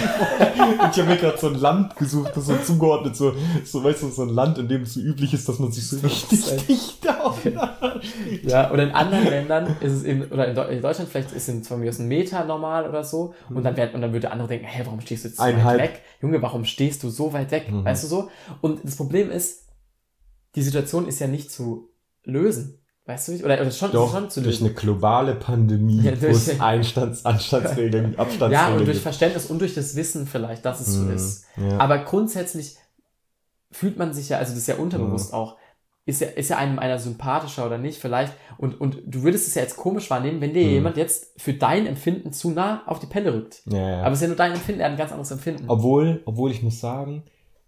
habe 1.00 1.04
mir 1.06 1.18
gerade 1.18 1.38
so 1.38 1.48
ein 1.48 1.56
Land 1.56 1.96
gesucht, 1.96 2.32
das 2.36 2.46
so 2.46 2.56
zugeordnet, 2.58 3.16
so, 3.16 3.34
so 3.64 3.84
weißt 3.84 4.04
du, 4.04 4.10
so 4.10 4.24
ein 4.24 4.30
Land, 4.30 4.58
in 4.58 4.68
dem 4.68 4.84
es 4.84 4.94
so 4.94 5.00
üblich 5.00 5.34
ist, 5.34 5.48
dass 5.48 5.60
man 5.60 5.72
sich 5.72 5.88
so 5.88 5.98
richtig 6.06 6.66
dicht 6.68 7.08
aufeinander. 7.20 8.00
Ja, 8.44 8.72
oder 8.72 8.84
in 8.84 8.92
anderen 8.92 9.26
Ländern 9.26 9.76
ist 9.80 9.94
es 9.94 10.04
eben, 10.04 10.24
oder 10.32 10.48
in, 10.48 10.56
Deu- 10.58 10.68
in 10.68 10.82
Deutschland 10.82 11.10
vielleicht 11.10 11.32
ist 11.32 11.48
es 11.48 11.68
von 11.68 11.80
mir 11.80 11.90
aus 11.90 12.00
ein 12.00 12.08
Meter 12.08 12.44
normal 12.46 12.88
oder 12.88 13.04
so. 13.04 13.34
Und 13.50 13.64
dann, 13.64 13.76
wird, 13.78 13.94
und 13.94 14.02
dann 14.02 14.12
würde 14.12 14.22
der 14.22 14.32
andere 14.34 14.48
denken, 14.48 14.66
hä, 14.66 14.82
warum 14.86 15.02
stehst 15.02 15.24
du 15.24 15.28
jetzt 15.30 15.38
so 15.38 15.44
Einhalb. 15.44 15.80
weit 15.80 15.90
weg? 15.92 16.02
Junge, 16.22 16.42
warum 16.42 16.66
stehst 16.66 17.04
du 17.04 17.10
so 17.10 17.34
weit 17.34 17.52
weg? 17.52 17.72
Mhm. 17.72 17.86
Weißt 17.86 18.01
du 18.04 18.08
so? 18.08 18.30
Und 18.62 18.82
das 18.84 18.96
Problem 18.96 19.30
ist, 19.32 19.68
die 20.56 20.62
Situation 20.62 21.08
ist 21.08 21.20
ja 21.20 21.28
nicht 21.28 21.52
zu 21.52 21.90
lösen. 22.24 22.78
Weißt 23.06 23.28
du 23.28 23.32
nicht? 23.32 23.44
Oder, 23.44 23.60
oder 23.60 23.72
schon, 23.72 23.92
Doch, 23.92 24.12
schon 24.12 24.30
zu 24.30 24.42
durch 24.42 24.62
eine 24.62 24.74
globale 24.74 25.34
Pandemie, 25.36 26.02
Ja, 26.04 26.12
durch- 26.12 26.48
es 26.48 26.60
Einstands 26.60 27.26
Anstandsregeln, 27.26 28.16
Abstandsregeln 28.18 28.52
Ja, 28.54 28.76
und 28.78 28.86
durch. 28.86 29.00
Verständnis 29.00 29.48
und 29.48 29.60
durch 29.60 29.74
das 29.74 29.96
Wissen 29.96 30.28
vielleicht, 30.28 30.66
dass 30.66 30.80
es 30.82 30.94
so 30.94 31.02
Mhm, 31.02 31.12
ist. 31.16 31.46
Ja. 31.58 31.80
Aber 31.80 31.98
grundsätzlich 32.00 32.78
fühlt 33.72 33.98
man 33.98 34.14
sich 34.14 34.30
ja, 34.30 34.38
also 34.38 34.52
das 34.52 34.60
ist 34.62 34.68
ja 34.68 34.76
Mhm. 34.76 34.82
unterbewusst 34.82 35.34
auch, 35.34 35.58
ist 36.06 36.20
ja, 36.22 36.28
ist 36.28 36.50
ja 36.50 36.58
einem 36.58 36.80
einer 36.80 37.00
sympathischer 37.00 37.66
oder 37.66 37.78
nicht 37.78 38.00
vielleicht. 38.00 38.34
Und, 38.58 38.80
und 38.82 38.98
du 39.06 39.24
würdest 39.24 39.48
es 39.48 39.56
ja 39.56 39.62
jetzt 39.62 39.78
komisch 39.78 40.10
wahrnehmen, 40.10 40.42
wenn 40.42 40.54
dir 40.54 40.64
Mhm. 40.66 40.72
jemand 40.72 40.98
jetzt 40.98 41.32
für 41.42 41.54
dein 41.54 41.88
Empfinden 41.88 42.34
zu 42.34 42.52
nah 42.52 42.84
auf 42.88 43.00
die 43.00 43.06
Pelle 43.08 43.34
rückt. 43.34 43.62
ja, 43.66 43.78
ja. 43.98 44.02
Aber 44.02 44.12
es 44.12 44.18
ist 44.20 44.22
ja 44.24 44.28
nur 44.28 44.38
dein 44.38 44.52
Empfinden, 44.54 44.82
er 44.82 44.86
hat 44.88 44.92
ein 44.94 44.98
ganz 44.98 45.12
anderes 45.12 45.32
Empfinden. 45.32 45.66
Obwohl, 45.68 46.22
obwohl 46.26 46.52
ich 46.52 46.62
muss 46.62 46.80
sagen, 46.80 47.24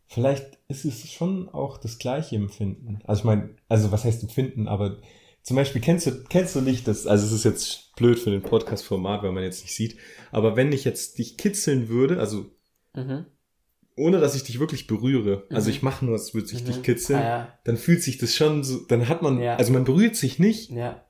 vielleicht 0.08 0.60
ist 0.68 0.86
es 0.86 1.12
schon 1.12 1.50
auch 1.50 1.78
das 1.78 1.98
gleiche 1.98 2.36
Empfinden. 2.36 3.00
Also 3.06 3.20
ich 3.22 3.26
meine, 3.26 3.56
also 3.70 3.92
was 3.92 4.04
heißt 4.06 4.24
Empfinden, 4.24 4.68
aber 4.68 4.98
zum 5.42 5.56
Beispiel 5.58 5.82
kennst 5.82 6.08
du, 6.08 6.24
kennst 6.30 6.56
du 6.56 6.62
nicht 6.62 6.88
das, 6.88 7.06
also 7.08 7.26
es 7.26 7.32
ist 7.32 7.44
jetzt 7.46 7.96
blöd 7.96 8.18
für 8.20 8.32
den 8.32 8.42
Podcast-Format, 8.42 9.24
weil 9.24 9.32
man 9.34 9.44
jetzt 9.44 9.62
nicht 9.64 9.76
sieht, 9.76 9.98
aber 10.32 10.56
wenn 10.56 10.72
ich 10.72 10.84
jetzt 10.86 11.18
dich 11.20 11.38
kitzeln 11.38 11.90
würde, 11.90 12.20
also 12.20 12.46
Mhm. 12.96 13.26
ohne 13.96 14.20
dass 14.20 14.36
ich 14.36 14.44
dich 14.44 14.60
wirklich 14.60 14.88
berühre, 14.88 15.44
also 15.50 15.70
Mhm. 15.70 15.76
ich 15.76 15.82
mache 15.84 16.06
nur, 16.06 16.14
als 16.16 16.34
würde 16.34 16.48
ich 16.54 16.62
Mhm. 16.64 16.68
dich 16.68 16.84
kitzeln, 16.84 17.20
Ah, 17.22 17.48
dann 17.66 17.78
fühlt 17.78 18.02
sich 18.04 18.18
das 18.18 18.36
schon 18.36 18.64
so, 18.64 18.80
dann 18.88 19.08
hat 19.10 19.22
man, 19.22 19.40
Ja. 19.42 19.56
also 19.58 19.74
man 19.74 19.84
berührt 19.84 20.16
sich 20.16 20.40
nicht, 20.40 20.70
ja, 20.72 20.78
ja, 20.78 21.06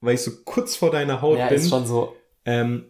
weil 0.00 0.14
ich 0.14 0.20
so 0.22 0.30
kurz 0.44 0.76
vor 0.76 0.90
deiner 0.90 1.22
Haut 1.22 1.38
ja 1.38 1.48
bin, 1.48 1.56
ist 1.58 1.68
schon 1.70 1.86
so. 1.86 2.14
ähm, 2.44 2.86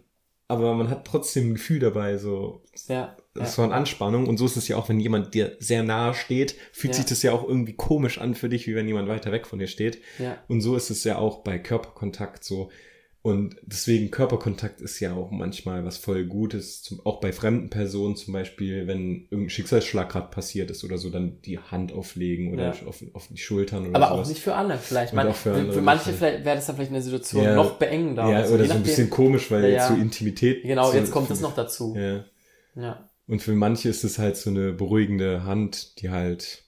aber 0.49 0.75
man 0.75 0.89
hat 0.91 1.07
trotzdem 1.07 1.51
ein 1.51 1.55
Gefühl 1.55 1.79
dabei, 1.79 2.17
so, 2.17 2.63
Ja, 2.89 3.17
das 3.35 3.53
ja. 3.53 3.59
war 3.59 3.65
eine 3.67 3.75
Anspannung. 3.75 4.27
Und 4.27 4.39
so 4.39 4.47
ist 4.47 4.57
es 4.57 4.67
ja 4.67 4.77
auch, 4.77 4.89
wenn 4.89 4.99
jemand 4.99 5.35
dir 5.35 5.57
sehr 5.61 5.83
nahe 5.83 6.15
steht, 6.15 6.57
fühlt 6.73 6.95
Ja. 6.95 6.97
sich 6.97 7.07
das 7.07 7.23
ja 7.23 7.33
auch 7.33 7.47
irgendwie 7.47 7.75
komisch 7.75 8.19
an 8.19 8.35
für 8.35 8.49
dich, 8.49 8.67
wie 8.67 8.75
wenn 8.75 8.89
jemand 8.89 9.09
weiter 9.09 9.31
weg 9.31 9.47
von 9.47 9.59
dir 9.59 9.67
steht. 9.69 10.01
ja. 10.19 10.39
Und 10.49 10.61
so 10.63 10.75
ist 10.75 10.91
es 10.91 11.05
ja 11.05 11.19
auch 11.19 11.43
bei 11.45 11.59
Körperkontakt 11.59 12.43
so. 12.45 12.71
Und 13.21 13.57
deswegen 13.63 14.11
Körperkontakt 14.13 14.81
ist 14.81 15.01
ja 15.01 15.13
auch 15.15 15.31
manchmal 15.33 15.85
was 15.85 15.99
voll 15.99 16.25
Gutes, 16.25 16.83
zum, 16.83 17.05
auch 17.05 17.21
bei 17.21 17.33
fremden 17.33 17.69
Personen 17.69 18.15
zum 18.17 18.33
Beispiel, 18.33 18.87
wenn 18.87 19.23
irgendein 19.25 19.51
Schicksalsschlag 19.51 20.09
gerade 20.11 20.31
passiert 20.31 20.71
ist 20.71 20.85
oder 20.85 20.99
so, 20.99 21.11
dann 21.11 21.43
die 21.43 21.59
Hand 21.59 21.93
auflegen 21.93 22.53
oder 22.55 22.75
Ja. 22.75 22.87
auf, 22.87 23.03
auf 23.15 23.27
die 23.29 23.37
Schultern 23.37 23.89
oder 23.89 23.97
Aber 23.97 24.15
sowas. 24.15 24.27
auch 24.27 24.31
nicht 24.31 24.43
für 24.43 24.55
alle. 24.55 24.79
Vielleicht. 24.79 25.13
Man, 25.15 25.35
für 25.35 25.53
andere 25.53 25.73
für 25.75 25.83
manche 25.83 26.19
wäre 26.21 26.43
das 26.45 26.67
dann 26.67 26.77
vielleicht 26.77 26.93
eine 26.93 27.03
Situation 27.03 27.43
Ja. 27.45 27.55
noch 27.57 27.73
beengender. 27.73 28.31
ja, 28.31 28.47
so, 28.47 28.55
oder 28.55 28.65
so 28.67 28.75
ein 28.75 28.83
bisschen 28.85 29.11
komisch, 29.11 29.51
weil 29.51 29.65
Ja, 29.65 29.69
jetzt 29.71 29.89
so 29.89 29.95
Intimität. 29.95 30.63
Genau, 30.63 30.91
so, 30.91 30.97
jetzt 30.97 31.11
kommt 31.11 31.29
das 31.29 31.41
noch 31.41 31.55
dazu. 31.57 31.97
Ja. 31.97 32.25
Ja, 32.77 33.11
Und 33.27 33.43
für 33.43 33.53
manche 33.53 33.89
ist 33.89 34.05
es 34.05 34.19
halt 34.19 34.37
so 34.37 34.49
eine 34.51 34.73
beruhigende 34.73 35.43
Hand, 35.43 36.01
die 36.01 36.11
halt 36.11 36.63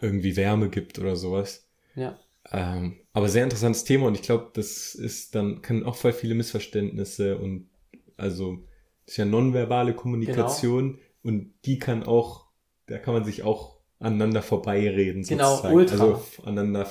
irgendwie 0.00 0.36
Wärme 0.36 0.70
gibt 0.70 0.98
oder 0.98 1.16
sowas. 1.16 1.66
ja. 1.94 2.18
Ähm, 2.52 3.00
aber 3.12 3.28
sehr 3.28 3.44
interessantes 3.44 3.84
Thema 3.84 4.06
und 4.06 4.14
ich 4.14 4.22
glaube, 4.22 4.50
das 4.54 4.94
ist 4.94 5.34
dann, 5.34 5.62
kann 5.62 5.84
auch 5.84 5.96
voll 5.96 6.12
viele 6.12 6.34
Missverständnisse 6.34 7.38
und 7.38 7.68
also 8.16 8.64
ist 9.06 9.16
ja 9.16 9.24
nonverbale 9.24 9.94
Kommunikation 9.94 10.92
Genau. 10.92 11.04
und 11.22 11.54
die 11.64 11.78
kann 11.78 12.02
auch, 12.04 12.46
da 12.86 12.98
kann 12.98 13.14
man 13.14 13.24
sich 13.24 13.42
auch 13.42 13.78
aneinander 13.98 14.42
vorbeireden. 14.42 15.22
Genau, 15.22 15.50
sozusagen. 15.50 15.74
ultra. 15.74 16.04
Also 16.04 16.22
aneinander 16.44 16.90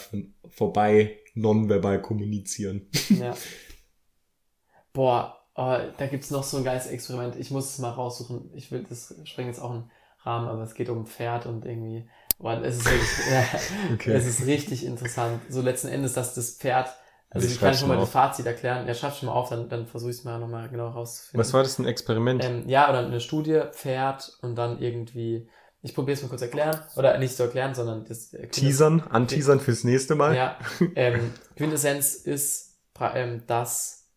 vorbei 0.50 1.20
nonverbal 1.36 2.02
kommunizieren. 2.02 2.88
Ja. 3.10 3.36
Boah, 4.94 5.40
oh, 5.56 5.78
da 5.98 6.08
gibt's 6.08 6.32
noch 6.32 6.44
so 6.44 6.58
ein 6.58 6.64
geiles 6.64 6.88
Experiment. 6.88 7.36
Ich 7.36 7.52
muss 7.52 7.72
es 7.72 7.80
mal 7.80 7.90
raussuchen. 7.90 8.52
Ich 8.54 8.72
will, 8.72 8.86
das 8.88 9.16
sprengt 9.24 9.48
jetzt 9.48 9.60
auch 9.60 9.72
einen 9.72 9.92
Rahmen, 10.20 10.48
aber 10.48 10.64
es 10.64 10.76
geht 10.76 10.90
um 10.90 11.06
Pferd 11.06 11.46
und 11.46 11.66
irgendwie, 11.66 12.08
boah, 12.44 12.62
es 12.64 12.78
ist 12.78 12.86
wirklich, 12.86 13.10
Okay. 13.94 14.14
es 14.16 14.26
ist 14.28 14.46
richtig 14.46 14.86
interessant. 14.86 15.42
So 15.50 15.62
letzten 15.62 15.88
Endes, 15.88 16.14
dass 16.14 16.36
das 16.36 16.52
Pferd, 16.58 16.94
also 17.32 17.48
Ich 17.48 17.54
ich 17.54 17.60
kann 17.60 17.74
schon 17.74 17.90
mal 17.90 17.98
das. 18.00 18.10
Fazit 18.10 18.46
erklären. 18.46 18.88
Ja, 18.88 18.94
schreib 18.94 19.16
schon 19.16 19.28
mal 19.28 19.34
auf, 19.34 19.50
dann, 19.50 19.70
dann 19.70 19.88
versuche 19.88 20.12
ich 20.12 20.18
es 20.18 20.24
mal 20.24 20.40
nochmal 20.40 20.70
genau 20.70 20.90
rauszufinden. 20.90 21.40
Was 21.40 21.54
war 21.54 21.64
das, 21.64 21.80
ein 21.80 21.86
Experiment? 21.86 22.44
Ähm, 22.44 22.70
ja, 22.70 22.90
oder 22.90 23.00
eine 23.00 23.20
Studie, 23.20 23.62
Pferd 23.72 24.38
und 24.42 24.56
dann 24.56 24.80
irgendwie, 24.80 25.50
ich 25.82 25.96
probiere 25.96 26.16
es 26.16 26.22
mal 26.22 26.30
kurz 26.30 26.42
erklären, 26.44 26.80
oder 26.96 27.18
nicht 27.18 27.36
zu 27.36 27.44
erklären, 27.44 27.74
sondern 27.74 28.06
das 28.06 28.34
äh, 28.34 28.48
Teasern, 28.48 29.02
anteasern 29.02 29.60
fürs 29.60 29.84
nächste 29.84 30.16
Mal. 30.16 30.36
ja, 30.36 30.58
ähm, 30.96 31.32
Quintessenz 31.56 32.14
ist, 32.14 32.78
ähm, 33.00 33.44
dass 33.48 34.08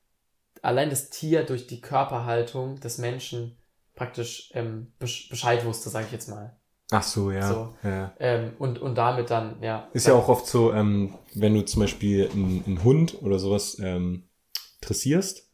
allein 0.62 0.90
das 0.90 1.10
Tier 1.10 1.44
durch 1.44 1.66
die 1.66 1.80
Körperhaltung 1.80 2.80
des 2.80 2.98
Menschen 2.98 3.56
praktisch 3.94 4.50
ähm, 4.54 4.92
besch- 5.00 5.30
Bescheid 5.30 5.64
wusste, 5.64 5.88
sage 5.90 6.06
ich 6.06 6.12
jetzt 6.12 6.28
mal. 6.28 6.55
Ach 6.90 7.02
so, 7.02 7.30
ja. 7.32 7.48
So. 7.52 7.74
ja. 7.82 8.14
Ähm, 8.20 8.52
und, 8.58 8.78
und 8.80 8.94
damit 8.96 9.30
dann, 9.30 9.56
ja. 9.62 9.88
Ist 9.92 10.06
ja 10.06 10.14
auch 10.14 10.28
oft 10.28 10.46
so, 10.46 10.72
ähm, 10.72 11.14
wenn 11.34 11.54
du 11.54 11.62
zum 11.64 11.80
Beispiel 11.82 12.28
einen, 12.32 12.62
einen 12.66 12.84
Hund 12.84 13.20
oder 13.22 13.38
sowas 13.38 13.78
ähm, 13.82 14.24
dressierst, 14.80 15.50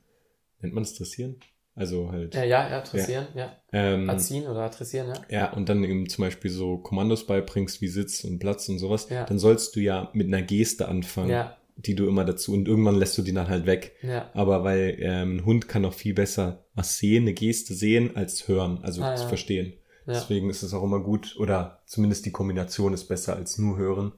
nennt 0.61 0.74
man 0.74 0.83
es 0.83 0.95
dressieren? 0.95 1.37
Also 1.74 2.12
halt. 2.12 2.35
Ja, 2.35 2.45
ja, 2.45 2.68
ja, 2.68 2.80
dressieren, 2.83 3.28
ja. 3.35 3.57
ähm, 3.72 4.07
Erziehen 4.11 4.47
oder 4.47 4.68
dressieren, 4.68 5.09
ja. 5.09 5.14
ja, 5.39 5.53
und 5.55 5.70
dann 5.70 5.83
eben 5.85 6.07
zum 6.07 6.22
Beispiel 6.24 6.51
so 6.51 6.76
Kommandos 6.76 7.26
beibringst, 7.26 7.80
wie 7.80 7.89
Sitz 7.89 8.24
und 8.24 8.39
Platz 8.41 8.68
und 8.68 8.78
sowas, 8.78 9.09
Ja. 9.09 9.24
dann 9.24 9.39
sollst 9.39 9.74
du 9.74 9.80
ja 9.80 10.11
mit 10.12 10.26
einer 10.26 10.43
Geste 10.43 10.87
anfangen, 10.89 11.30
Ja, 11.30 11.57
die 11.76 11.95
du 11.95 12.07
immer 12.07 12.26
dazu, 12.26 12.53
und 12.53 12.68
irgendwann 12.68 12.97
lässt 12.97 13.16
du 13.16 13.22
die 13.22 13.33
dann 13.33 13.49
halt 13.49 13.64
weg. 13.64 13.97
ja. 14.03 14.28
Aber 14.35 14.64
weil 14.64 14.99
ähm, 15.01 15.37
ein 15.37 15.45
Hund 15.47 15.66
kann 15.66 15.87
auch 15.87 15.95
viel 15.95 16.12
besser 16.12 16.66
was 16.74 16.99
sehen, 16.99 17.22
eine 17.22 17.33
Geste 17.33 17.72
sehen, 17.72 18.16
als 18.16 18.49
hören, 18.49 18.80
also 18.83 19.03
Ah, 19.03 19.14
ja. 19.16 19.26
verstehen. 19.26 19.72
Ja. 20.07 20.14
Deswegen 20.14 20.50
ist 20.50 20.62
es 20.62 20.74
auch 20.74 20.82
immer 20.82 21.00
gut, 21.00 21.36
oder 21.38 21.80
zumindest 21.86 22.26
die 22.26 22.32
Kombination 22.32 22.92
ist 22.92 23.05
besser 23.09 23.36
als 23.36 23.59
nur 23.59 23.76
hören, 23.76 24.12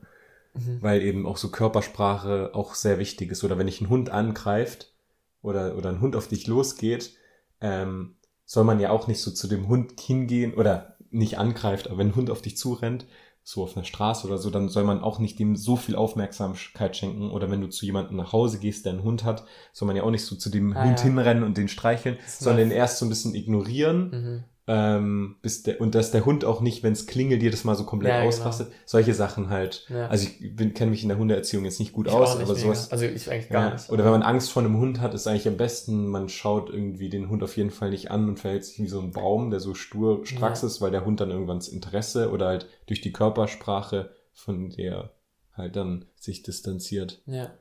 Mhm. 0.54 0.78
weil 0.80 1.02
eben 1.02 1.26
auch 1.26 1.36
so 1.36 1.50
Körpersprache 1.50 2.50
auch 2.54 2.74
sehr 2.74 2.98
wichtig 2.98 3.32
ist. 3.32 3.42
Oder 3.44 3.58
wenn 3.58 3.66
dich 3.66 3.80
ein 3.80 3.88
Hund 3.90 4.10
angreift 4.10 4.94
oder, 5.42 5.76
oder 5.76 5.90
ein 5.90 6.00
Hund 6.00 6.14
auf 6.16 6.28
dich 6.28 6.46
losgeht, 6.46 7.14
ähm, 7.60 8.16
soll 8.44 8.64
man 8.64 8.78
ja 8.80 8.90
auch 8.90 9.06
nicht 9.08 9.20
so 9.20 9.30
zu 9.32 9.48
dem 9.48 9.68
Hund 9.68 10.00
hingehen 10.00 10.54
oder 10.54 10.96
nicht 11.10 11.38
angreift, 11.38 11.88
aber 11.88 11.98
wenn 11.98 12.08
ein 12.08 12.14
Hund 12.16 12.30
auf 12.30 12.40
dich 12.42 12.56
zurennt, 12.56 13.06
so 13.46 13.62
auf 13.62 13.76
einer 13.76 13.84
Straße 13.84 14.26
oder 14.26 14.38
so, 14.38 14.48
dann 14.48 14.68
soll 14.70 14.84
man 14.84 15.00
auch 15.02 15.18
nicht 15.18 15.38
dem 15.38 15.54
so 15.54 15.76
viel 15.76 15.96
Aufmerksamkeit 15.96 16.96
schenken. 16.96 17.30
Oder 17.30 17.50
wenn 17.50 17.60
du 17.60 17.68
zu 17.68 17.84
jemandem 17.84 18.16
nach 18.16 18.32
Hause 18.32 18.58
gehst, 18.58 18.86
der 18.86 18.92
einen 18.94 19.02
Hund 19.04 19.22
hat, 19.24 19.44
soll 19.74 19.86
man 19.86 19.96
ja 19.96 20.02
auch 20.02 20.10
nicht 20.10 20.24
so 20.24 20.34
zu 20.36 20.48
dem 20.50 20.74
Ah, 20.74 20.82
Hund 20.84 20.98
ja. 21.00 21.04
hinrennen 21.04 21.44
und 21.44 21.58
den 21.58 21.68
streicheln, 21.68 22.16
sondern 22.26 22.68
ihn 22.68 22.72
erst 22.72 22.98
so 22.98 23.04
ein 23.06 23.10
bisschen 23.10 23.34
ignorieren. 23.34 24.10
Mhm. 24.10 24.44
Ähm, 24.66 25.36
bis 25.42 25.62
der, 25.62 25.78
und 25.82 25.94
dass 25.94 26.10
der 26.10 26.24
Hund 26.24 26.46
auch 26.46 26.62
nicht, 26.62 26.82
wenn 26.82 26.94
es 26.94 27.06
klingelt, 27.06 27.42
jedes 27.42 27.64
Mal 27.64 27.74
so 27.74 27.84
komplett 27.84 28.12
Ja, 28.12 28.16
genau. 28.20 28.28
ausrastet. 28.28 28.72
Solche 28.86 29.12
Sachen 29.12 29.50
halt. 29.50 29.84
Ja. 29.90 30.06
Also 30.08 30.26
ich 30.26 30.56
bin- 30.56 30.72
kenne 30.72 30.90
mich 30.90 31.02
in 31.02 31.10
der 31.10 31.18
Hundeerziehung 31.18 31.66
jetzt 31.66 31.78
nicht 31.80 31.92
gut 31.92 32.06
Ich 32.06 32.12
aus, 32.14 32.30
nicht 32.36 32.44
aber 32.44 32.54
mega. 32.54 32.64
sowas. 32.64 32.90
Also 32.90 33.04
ich 33.04 33.30
eigentlich 33.30 33.50
gar 33.50 33.66
Ja. 33.68 33.72
nicht. 33.74 33.90
Oder 33.90 34.04
wenn 34.04 34.12
man 34.12 34.22
Angst 34.22 34.50
vor 34.50 34.62
einem 34.62 34.78
Hund 34.78 35.00
hat, 35.00 35.12
ist 35.12 35.26
eigentlich 35.26 35.46
am 35.46 35.58
besten, 35.58 36.06
man 36.06 36.30
schaut 36.30 36.70
irgendwie 36.70 37.10
den 37.10 37.28
Hund 37.28 37.42
auf 37.42 37.58
jeden 37.58 37.70
Fall 37.72 37.90
nicht 37.90 38.10
an 38.10 38.26
und 38.26 38.40
verhält 38.40 38.64
sich 38.64 38.78
wie 38.78 38.88
so 38.88 39.00
ein 39.00 39.10
Baum, 39.12 39.50
der 39.50 39.60
so 39.60 39.74
stur 39.74 40.24
stracks 40.24 40.62
ist, 40.62 40.80
weil 40.80 40.90
der 40.90 41.04
Hund 41.04 41.20
dann 41.20 41.30
irgendwann 41.30 41.58
das 41.58 41.68
Interesse 41.68 42.30
oder 42.30 42.46
halt 42.46 42.66
durch 42.86 43.02
die 43.02 43.12
Körpersprache 43.12 44.14
von 44.32 44.70
der 44.70 45.10
halt 45.52 45.76
dann 45.76 46.06
sich 46.18 46.42
distanziert. 46.42 47.20
Ja. 47.26 47.52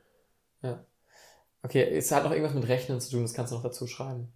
Ja. 0.62 0.86
Okay, 1.64 1.84
es 1.84 2.14
hat 2.14 2.24
noch 2.24 2.32
irgendwas 2.32 2.54
mit 2.56 2.68
Rechnen 2.70 3.01
zu 3.01 3.12
tun, 3.12 3.24
das 3.24 3.34
kannst 3.34 3.51
du 3.51 3.58
noch 3.58 3.64
dazu 3.64 3.88
schreiben. 3.88 4.30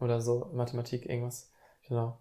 Oder 0.00 0.20
so, 0.20 0.50
Mathematik, 0.54 1.06
irgendwas. 1.08 1.50
Genau. 1.88 2.18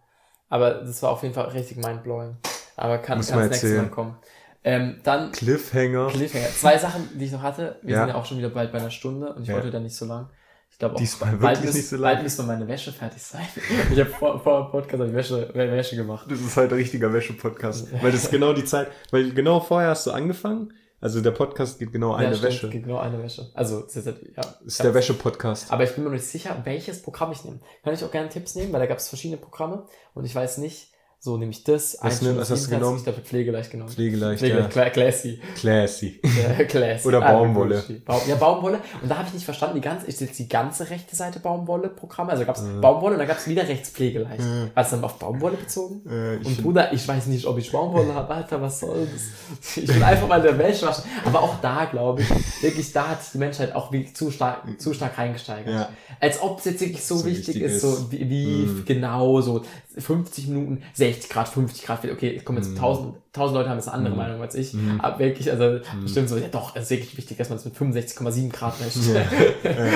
Aber 0.50 0.72
das 0.76 1.02
war 1.02 1.12
auf 1.12 1.24
jeden 1.24 1.34
Fall 1.34 1.46
richtig 1.50 1.78
mindblowing. 1.78 2.38
Aber 2.76 2.98
kann 3.00 3.18
Muss 3.18 3.28
kann 3.30 3.40
man 3.40 3.50
das 3.50 3.62
nächste 3.64 3.82
Mal 3.82 3.90
kommen. 3.90 4.18
Ähm, 4.64 5.00
dann 5.04 5.32
Cliffhanger. 5.32 6.08
Cliffhanger. 6.08 6.48
Zwei 6.48 6.78
Sachen, 6.78 7.10
die 7.18 7.26
ich 7.26 7.32
noch 7.32 7.42
hatte. 7.42 7.78
Wir 7.82 7.96
Ja. 7.96 8.00
sind 8.02 8.10
ja 8.10 8.16
auch 8.16 8.26
schon 8.26 8.38
wieder 8.38 8.50
bald 8.50 8.72
bei 8.72 8.80
einer 8.80 8.92
Stunde 8.92 9.34
und 9.34 9.44
ich 9.44 9.50
Ja. 9.50 9.56
wollte 9.56 9.72
da 9.72 9.80
nicht 9.80 9.96
so 9.96 10.06
lang. 10.06 10.30
Ich 10.72 10.80
glaube 10.80 10.96
auch, 10.96 11.00
Diesmal 11.00 11.36
bald, 11.38 11.58
wirklich 11.60 11.76
nicht 11.76 11.88
so 11.90 11.98
lang. 11.98 12.14
bald 12.14 12.24
müsste 12.24 12.44
meine 12.44 12.68
Wäsche 12.68 12.92
fertig 12.92 13.22
sein. 13.22 13.46
Ich 13.92 14.00
habe 14.00 14.10
vor, 14.10 14.40
vor 14.40 14.64
dem 14.64 14.72
Podcast 14.72 15.04
ich 15.04 15.14
Wäsche, 15.14 15.50
Wäsche 15.54 15.96
gemacht. 15.96 16.26
Das 16.30 16.40
ist 16.40 16.58
halt 16.58 16.72
ein 16.72 16.78
richtiger 16.78 17.14
Wäsche-Podcast. 17.14 17.92
Weil 18.02 18.12
das 18.12 18.24
ist 18.24 18.32
genau 18.32 18.54
die 18.54 18.66
Zeit, 18.66 18.88
weil 19.12 19.32
genau 19.34 19.60
vorher 19.60 19.90
hast 19.90 20.08
du 20.08 20.12
angefangen. 20.12 20.74
Also 21.04 21.20
der 21.20 21.32
Podcast 21.32 21.80
geht 21.80 21.92
genau 21.92 22.14
eine 22.14 22.30
ja, 22.30 22.34
stimmt, 22.34 22.54
Wäsche. 22.54 22.70
Genau 22.70 22.98
eine 22.98 23.22
Wäsche. 23.22 23.52
Also, 23.56 23.82
ist, 23.82 24.06
halt- 24.06 24.22
ja. 24.38 24.44
Ist 24.66 24.82
der 24.82 24.94
Wäsche-Podcast. 24.94 25.70
Aber 25.70 25.84
ich 25.84 25.94
bin 25.96 26.06
mir 26.06 26.12
nicht 26.12 26.26
sicher, 26.26 26.62
welches 26.64 27.02
Programm 27.02 27.34
ich 27.34 27.44
nehme. 27.44 27.60
Kann 27.84 27.94
ich 27.94 28.02
auch 28.06 28.10
gerne 28.12 28.30
Tipps 28.30 28.56
nehmen, 28.56 28.72
weil 28.72 28.80
da 28.80 28.86
gab 28.86 29.00
es 29.00 29.10
verschiedene 29.10 29.36
Programme 29.36 29.86
und 30.14 30.24
ich 30.24 30.34
weiß 30.34 30.60
nicht, 30.60 30.93
so 31.26 31.38
nehme 31.38 31.52
ich 31.52 31.64
das. 31.64 31.98
Was 32.02 32.22
nimm- 32.22 32.36
was 32.38 32.52
hast 32.52 32.66
du 32.66 32.72
genommen? 32.72 32.98
Ich 32.98 33.04
glaube, 33.06 33.22
Pflegeleicht 33.22 33.72
genommen. 33.72 33.90
Pflegeleicht, 33.90 34.40
Pflege, 34.40 34.58
ja. 34.58 34.68
Cla 34.68 34.90
Classy. 34.90 35.40
Classy. 35.56 36.20
Ja, 36.60 36.66
Classy. 36.66 37.08
Oder 37.08 37.24
Ah, 37.26 37.32
Baumwolle. 37.32 37.82
Baum, 38.06 38.20
ja, 38.28 38.36
Baumwolle. 38.36 38.80
Und 39.02 39.10
da 39.10 39.20
habe 39.20 39.28
ich 39.30 39.34
nicht 39.36 39.46
verstanden, 39.46 39.76
die 39.76 39.82
ganze, 39.82 40.06
ist 40.08 40.20
jetzt 40.20 40.38
die 40.38 40.50
ganze 40.50 40.90
rechte 40.90 41.16
Seite 41.16 41.40
Baumwolle-Programme? 41.40 42.32
Also 42.34 42.44
gab 42.44 42.58
es 42.58 42.64
Mhm. 42.64 42.82
Baumwolle 42.82 43.14
und 43.14 43.20
dann 43.20 43.28
gab 43.30 43.38
es 43.38 43.48
wieder 43.48 43.66
rechts 43.66 43.90
Pflegeleicht. 43.92 44.42
Mhm. 44.42 44.64
War 44.74 44.84
das 44.84 44.90
dann 44.90 45.02
auf 45.06 45.18
Baumwolle 45.18 45.56
bezogen? 45.56 46.02
Äh, 46.10 46.46
Und 46.46 46.62
Bruder, 46.62 46.92
ich 46.92 47.08
weiß 47.08 47.28
nicht, 47.28 47.46
ob 47.46 47.58
ich 47.58 47.72
Baumwolle 47.72 48.14
habe. 48.14 48.34
Alter, 48.34 48.62
was 48.62 48.82
soll 48.82 49.08
das? 49.14 49.78
Ich 49.78 49.88
will 49.96 50.04
einfach 50.04 50.28
mal 50.28 50.42
der 50.42 50.58
Wäsche 50.58 50.86
waschen. 50.88 51.06
Aber 51.24 51.42
auch 51.42 51.56
da, 51.62 51.86
glaube 51.86 52.22
ich, 52.24 52.30
wirklich, 52.62 52.92
da 52.92 53.08
hat 53.08 53.20
die 53.34 53.38
Menschheit 53.38 53.74
auch 53.74 53.94
wirklich 53.94 54.14
zu 54.14 54.30
stark, 54.30 54.64
zu 54.78 54.94
stark 54.94 55.18
reingesteigert. 55.18 55.74
Ja. 55.74 55.90
Als 56.20 56.42
ob 56.42 56.60
es 56.60 56.66
jetzt 56.66 56.82
wirklich 56.82 57.04
so, 57.06 57.16
So 57.16 57.26
wichtig, 57.26 57.48
wichtig 57.56 57.62
ist, 57.64 57.76
ist. 57.76 57.82
so 57.82 58.12
wie, 58.12 58.30
wie 58.30 58.66
Mm. 58.66 58.84
genau 58.86 59.40
so 59.40 59.62
50 59.98 60.48
Minuten, 60.48 60.84
60 60.94 61.30
Grad, 61.30 61.48
50 61.50 61.84
Grad. 61.86 62.04
Okay, 62.06 62.30
ich 62.30 62.46
komme 62.46 62.60
jetzt 62.60 62.72
Mm. 62.72 62.76
1000, 62.78 63.16
1000 63.34 63.56
Leute 63.58 63.70
haben 63.70 63.78
jetzt 63.78 63.88
eine 63.88 63.98
andere 63.98 64.14
Mm. 64.16 64.18
Meinung 64.18 64.42
als 64.42 64.56
ich. 64.56 64.74
Mm. 64.74 65.00
Aber 65.02 65.20
wirklich, 65.20 65.52
also 65.52 65.80
bestimmt 66.02 66.30
so, 66.30 66.38
ja 66.38 66.48
doch, 66.48 66.76
es 66.76 66.84
ist 66.84 66.90
wirklich 66.92 67.18
wichtig, 67.18 67.38
dass 67.38 67.50
man 67.50 67.58
es 67.60 67.66
mit 67.66 67.76
65,7 67.76 68.50
Grad 68.52 68.74
wäscht. 68.80 68.98
Ja. 69.14 69.24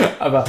Aber 0.20 0.46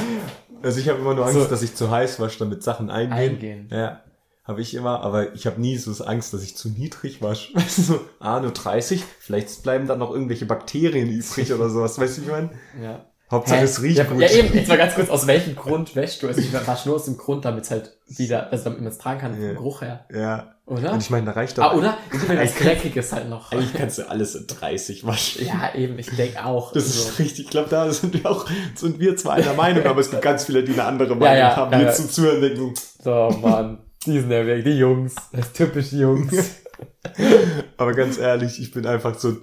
Also 0.62 0.80
ich 0.80 0.88
habe 0.88 0.98
immer 1.00 1.14
nur 1.14 1.24
Angst, 1.26 1.38
So. 1.40 1.46
dass 1.46 1.62
ich 1.62 1.74
zu 1.74 1.90
heiß 1.90 2.18
wasche, 2.20 2.38
damit 2.40 2.62
Sachen 2.62 2.90
eingehen. 2.90 3.18
eingehen. 3.34 3.68
Ja, 3.70 4.00
habe 4.44 4.60
ich 4.62 4.74
immer, 4.74 5.02
aber 5.02 5.34
ich 5.34 5.46
habe 5.46 5.60
nie 5.60 5.76
so 5.76 6.02
Angst, 6.04 6.32
dass 6.32 6.42
ich 6.42 6.56
zu 6.56 6.70
niedrig 6.70 7.20
wasche. 7.22 7.54
Weißt 7.54 7.78
du, 7.78 7.82
so, 7.82 8.00
ah, 8.18 8.40
nur 8.40 8.50
30, 8.52 9.04
vielleicht 9.20 9.62
bleiben 9.62 9.86
dann 9.86 9.98
noch 9.98 10.10
irgendwelche 10.10 10.46
Bakterien 10.46 11.08
übrig 11.10 11.52
oder 11.52 11.68
sowas, 11.68 11.98
weißt 11.98 12.16
du, 12.18 12.22
wie 12.22 12.26
ich 12.26 12.30
meine? 12.32 12.50
Ja. 12.82 13.04
Hauptsache 13.30 13.58
Hä? 13.60 13.64
es 13.64 13.82
riecht 13.82 13.98
ja, 13.98 14.04
gut. 14.04 14.20
Ja, 14.22 14.30
eben, 14.30 14.54
jetzt 14.54 14.68
mal 14.68 14.78
ganz 14.78 14.94
kurz, 14.94 15.10
aus 15.10 15.26
welchem 15.26 15.54
Grund 15.54 15.94
wäschst 15.94 16.22
du? 16.22 16.28
Also 16.28 16.40
ich 16.40 16.52
wasche 16.66 16.88
nur 16.88 16.96
aus 16.96 17.04
dem 17.04 17.18
Grund, 17.18 17.44
damit 17.44 17.64
es 17.64 17.70
halt 17.70 17.92
wieder, 18.06 18.50
also 18.50 18.64
damit 18.64 18.80
man 18.80 18.88
es 18.90 18.98
tragen 18.98 19.20
kann, 19.20 19.32
Ja. 19.40 19.48
vom 19.48 19.56
Geruch 19.56 19.82
her. 19.82 20.06
Ja. 20.12 20.54
Oder? 20.64 20.92
Und 20.92 21.02
ich 21.02 21.10
meine, 21.10 21.26
da 21.26 21.32
reicht 21.32 21.56
doch. 21.58 21.62
ah, 21.64 21.74
oder? 21.74 21.96
Ich 22.12 22.28
meine, 22.28 22.42
das 22.42 22.54
Dreckige 22.54 23.00
ist 23.00 23.12
halt 23.12 23.28
noch. 23.30 23.52
Eigentlich 23.52 23.72
kannst 23.74 23.98
du 23.98 24.08
alles 24.08 24.34
in 24.34 24.46
30 24.46 25.06
waschen. 25.06 25.46
Ja, 25.46 25.74
eben, 25.74 25.98
ich 25.98 26.10
denke 26.14 26.44
auch. 26.44 26.72
Das 26.72 26.84
so. 26.86 27.08
ist 27.10 27.18
richtig. 27.18 27.46
Ich 27.46 27.50
glaube, 27.50 27.68
da 27.70 27.90
sind 27.90 28.12
wir 28.14 28.30
auch, 28.30 28.46
sind 28.74 28.98
wir 29.00 29.16
zwar 29.16 29.34
einer 29.34 29.54
Meinung, 29.54 29.84
aber 29.86 30.00
es 30.00 30.10
gibt 30.10 30.22
ganz 30.22 30.44
viele, 30.44 30.62
die 30.64 30.72
eine 30.72 30.84
andere 30.84 31.10
Ja, 31.10 31.14
Meinung 31.16 31.38
ja, 31.38 31.56
haben, 31.56 31.72
ja, 31.72 31.78
die 31.78 31.84
ja. 31.84 31.90
jetzt 31.90 32.02
so 32.02 32.08
zuhören 32.08 32.40
denken, 32.40 32.74
So, 33.02 33.30
Mann. 33.40 33.78
Die 34.06 34.20
sind 34.20 34.30
ja 34.30 34.46
weg, 34.46 34.64
die 34.64 34.78
Jungs. 34.78 35.14
Das 35.32 35.46
ist 35.46 35.56
typisch 35.56 35.92
Jungs. 35.92 36.34
aber 37.76 37.92
ganz 37.94 38.18
ehrlich, 38.18 38.60
ich 38.60 38.70
bin 38.70 38.86
einfach 38.86 39.18
so, 39.18 39.36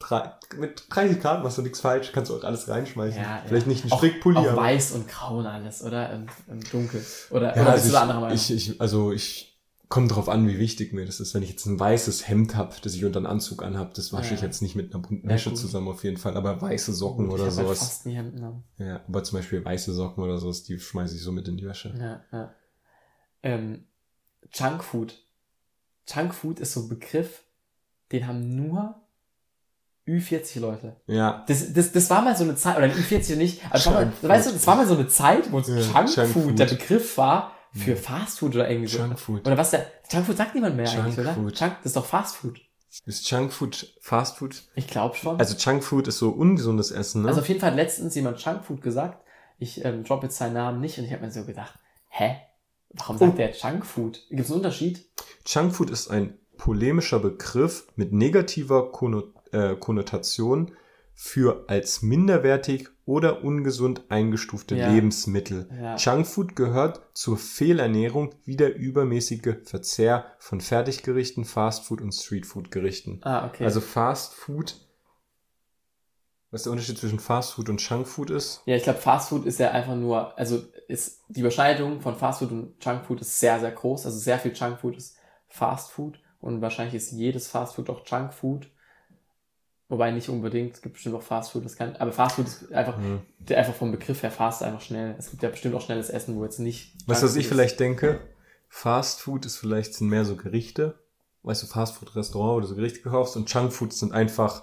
drei, 0.00 0.32
mit 0.56 0.84
30 0.90 1.20
Grad 1.20 1.44
machst 1.44 1.58
du 1.58 1.62
nichts 1.62 1.80
falsch, 1.80 2.10
kannst 2.12 2.30
du 2.30 2.36
auch 2.36 2.42
alles 2.42 2.66
reinschmeißen. 2.68 3.22
Ja, 3.22 3.42
Vielleicht 3.46 3.66
ja. 3.66 3.72
nicht 3.72 3.84
einen 3.84 3.92
Auch- 3.92 3.98
Strickpulli, 3.98 4.38
Auch 4.38 4.46
aber. 4.48 4.56
weiß 4.62 4.92
und 4.92 5.06
grau 5.06 5.38
und 5.38 5.46
alles, 5.46 5.82
oder? 5.84 6.12
Im, 6.12 6.26
im 6.48 6.60
Dunkel. 6.60 7.04
Oder, 7.30 7.54
Ja, 7.56 7.62
oder 7.62 7.72
bist 7.72 7.84
also 7.84 7.86
du 7.88 7.92
da 7.92 8.00
anderer 8.02 8.20
Meinung? 8.20 8.34
ich, 8.36 8.50
ich, 8.50 8.70
ich, 8.70 8.80
also 8.80 9.12
ich 9.12 9.46
komme 9.88 10.06
drauf 10.06 10.28
an, 10.28 10.46
wie 10.46 10.58
wichtig 10.60 10.92
mir 10.92 11.04
das 11.04 11.18
ist. 11.20 11.34
Wenn 11.34 11.42
ich 11.42 11.50
jetzt 11.50 11.66
ein 11.66 11.78
weißes 11.80 12.28
Hemd 12.28 12.54
habe, 12.56 12.74
das 12.82 12.94
ich 12.94 13.04
unter 13.04 13.18
einen 13.18 13.26
Anzug 13.26 13.62
anhab, 13.64 13.92
das 13.94 14.12
wasche 14.12 14.30
Ja. 14.30 14.34
ich 14.36 14.42
jetzt 14.42 14.62
nicht 14.62 14.76
mit 14.76 14.94
einer 14.94 15.02
bunten 15.02 15.28
Ja, 15.28 15.34
Wäsche 15.34 15.50
gut. 15.50 15.58
zusammen 15.58 15.88
auf 15.88 16.04
jeden 16.04 16.16
Fall. 16.16 16.36
Aber 16.36 16.62
weiße 16.62 16.92
Socken 16.92 17.26
Ich 17.26 17.32
oder 17.32 17.44
hab 17.46 17.56
halt 17.56 17.66
sowas. 17.66 17.78
fast 17.80 18.06
nie 18.06 18.14
Hemden 18.14 18.42
an. 18.44 18.62
Ja, 18.78 19.00
aber 19.08 19.24
zum 19.24 19.38
Beispiel 19.38 19.64
weiße 19.64 19.92
Socken 19.92 20.22
oder 20.22 20.38
sowas, 20.38 20.62
die 20.62 20.78
schmeiße 20.78 21.16
ich 21.16 21.22
so 21.22 21.32
mit 21.32 21.48
in 21.48 21.56
die 21.56 21.66
Wäsche. 21.66 21.92
Ja, 21.98 22.22
ja. 22.32 22.54
Ähm, 23.42 23.84
Junkfood. 24.54 25.18
Junkfood 26.08 26.60
ist 26.60 26.72
so 26.72 26.82
ein 26.82 26.88
Begriff, 26.88 27.42
den 28.12 28.26
haben 28.26 28.54
nur 28.54 28.99
Ü40 30.06 30.60
Leute. 30.60 30.96
Ja. 31.06 31.44
Das, 31.46 31.72
das, 31.72 31.92
das 31.92 32.10
war 32.10 32.22
mal 32.22 32.36
so 32.36 32.44
eine 32.44 32.56
Zeit, 32.56 32.76
oder 32.76 32.86
Ü40 32.86 33.36
nicht, 33.36 33.64
aber 33.66 33.74
das 33.74 33.86
war 33.86 33.92
mal, 33.94 34.12
weißt 34.22 34.48
du, 34.48 34.52
das 34.52 34.66
war 34.66 34.76
mal 34.76 34.86
so 34.86 34.94
eine 34.94 35.08
Zeit, 35.08 35.52
wo 35.52 35.60
Ja, 35.60 36.04
Junkfood, 36.04 36.58
der 36.58 36.66
Begriff 36.66 37.16
war 37.18 37.52
für 37.72 37.96
Fastfood 37.96 38.54
oder 38.56 38.68
irgendwie 38.68 38.88
so. 38.88 38.98
Junkfood. 38.98 39.46
Oder 39.46 39.56
was 39.56 39.70
der, 39.70 39.86
Junkfood 40.10 40.36
sagt 40.36 40.54
niemand 40.54 40.76
mehr 40.76 40.90
eigentlich, 40.90 41.18
oder? 41.18 41.34
Junkfood. 41.34 41.60
Junk, 41.60 41.76
das 41.78 41.86
ist 41.86 41.96
doch 41.96 42.06
Fastfood. 42.06 42.60
Ist 43.06 43.30
Junkfood 43.30 43.94
Fastfood? 44.00 44.62
Ich 44.74 44.88
glaube 44.88 45.14
schon. 45.14 45.38
Also 45.38 45.56
Junkfood 45.56 46.08
ist 46.08 46.18
so 46.18 46.30
ungesundes 46.30 46.90
Essen, 46.90 47.22
ne? 47.22 47.28
Also 47.28 47.40
auf 47.40 47.48
jeden 47.48 47.60
Fall 47.60 47.70
hat 47.70 47.76
letztens 47.76 48.14
jemand 48.16 48.42
Junkfood 48.44 48.82
gesagt. 48.82 49.24
Ich 49.58 49.84
ähm, 49.84 50.02
droppe 50.02 50.26
jetzt 50.26 50.38
seinen 50.38 50.54
Namen 50.54 50.80
nicht 50.80 50.98
und 50.98 51.04
ich 51.04 51.12
habe 51.12 51.24
mir 51.24 51.30
so 51.30 51.44
gedacht, 51.44 51.78
hä? 52.08 52.36
Warum 52.94 53.18
sagt 53.18 53.34
Oh. 53.34 53.36
der 53.36 53.52
Junkfood? 53.52 54.26
Gibt 54.30 54.40
es 54.40 54.46
einen 54.50 54.56
Unterschied? 54.56 55.06
Junkfood 55.46 55.90
ist 55.90 56.08
ein 56.10 56.36
polemischer 56.56 57.20
Begriff 57.20 57.86
mit 57.94 58.12
negativer 58.12 58.90
Konno 58.90 59.22
äh, 59.52 59.76
Konnotation 59.76 60.72
für 61.14 61.64
als 61.68 62.00
minderwertig 62.00 62.88
oder 63.04 63.44
ungesund 63.44 64.04
eingestufte 64.08 64.74
Ja. 64.74 64.90
Lebensmittel. 64.90 65.68
Ja. 65.78 65.96
Junkfood 65.96 66.56
gehört 66.56 67.02
zur 67.12 67.36
Fehlernährung 67.36 68.34
wie 68.44 68.56
der 68.56 68.74
übermäßige 68.76 69.56
Verzehr 69.64 70.24
von 70.38 70.60
Fertiggerichten, 70.62 71.44
Fastfood 71.44 72.00
und 72.00 72.12
Streetfood-Gerichten. 72.12 73.20
Ah, 73.22 73.46
okay. 73.46 73.64
Also 73.64 73.82
Fastfood, 73.82 74.76
was 76.50 76.62
der 76.62 76.72
Unterschied 76.72 76.98
zwischen 76.98 77.18
Fastfood 77.18 77.68
und 77.68 77.86
Junkfood 77.86 78.30
ist? 78.30 78.62
ja, 78.64 78.76
ich 78.76 78.84
glaube, 78.84 78.98
Fastfood 78.98 79.44
ist 79.44 79.60
ja 79.60 79.72
einfach 79.72 79.96
nur, 79.96 80.36
also 80.38 80.62
ist 80.88 81.20
die 81.28 81.40
Überschneidung 81.40 82.00
von 82.00 82.16
Fastfood 82.16 82.50
und 82.50 82.84
Junkfood 82.84 83.20
ist 83.20 83.38
sehr, 83.38 83.60
sehr 83.60 83.72
groß. 83.72 84.06
Also 84.06 84.18
sehr 84.18 84.38
viel 84.38 84.54
Junkfood 84.54 84.96
ist 84.96 85.16
Fastfood 85.48 86.18
und 86.40 86.62
wahrscheinlich 86.62 86.94
ist 86.94 87.12
jedes 87.12 87.48
Fastfood 87.48 87.90
auch 87.90 88.06
Junkfood. 88.06 88.70
Wobei 89.90 90.12
nicht 90.12 90.28
unbedingt, 90.28 90.74
es 90.76 90.82
gibt 90.82 90.94
bestimmt 90.94 91.16
auch 91.16 91.22
Fastfood, 91.22 91.64
das 91.64 91.76
kann, 91.76 91.96
aber 91.96 92.12
Fastfood 92.12 92.46
ist 92.46 92.72
einfach, 92.72 92.96
Hm. 92.96 93.22
der 93.40 93.58
einfach 93.58 93.74
vom 93.74 93.90
Begriff 93.90 94.22
her 94.22 94.30
fast 94.30 94.62
einfach 94.62 94.80
schnell. 94.80 95.16
Es 95.18 95.30
gibt 95.30 95.42
ja 95.42 95.48
bestimmt 95.48 95.74
auch 95.74 95.80
schnelles 95.80 96.10
Essen, 96.10 96.36
wo 96.36 96.44
jetzt 96.44 96.60
nicht. 96.60 96.94
Weißt 97.08 97.22
du, 97.22 97.26
was 97.26 97.34
ich 97.34 97.42
ist. 97.46 97.48
vielleicht 97.48 97.80
denke? 97.80 98.20
Fastfood 98.68 99.44
ist 99.46 99.56
vielleicht 99.56 99.94
sind 99.94 100.08
mehr 100.08 100.24
so 100.24 100.36
Gerichte. 100.36 101.00
Weißt 101.42 101.64
du, 101.64 101.66
Fastfood-Restaurant 101.66 102.58
oder 102.58 102.66
so 102.68 102.76
Gerichte 102.76 103.00
kaufst 103.02 103.36
und 103.36 103.52
Junkfood 103.52 103.92
sind 103.92 104.12
einfach 104.12 104.62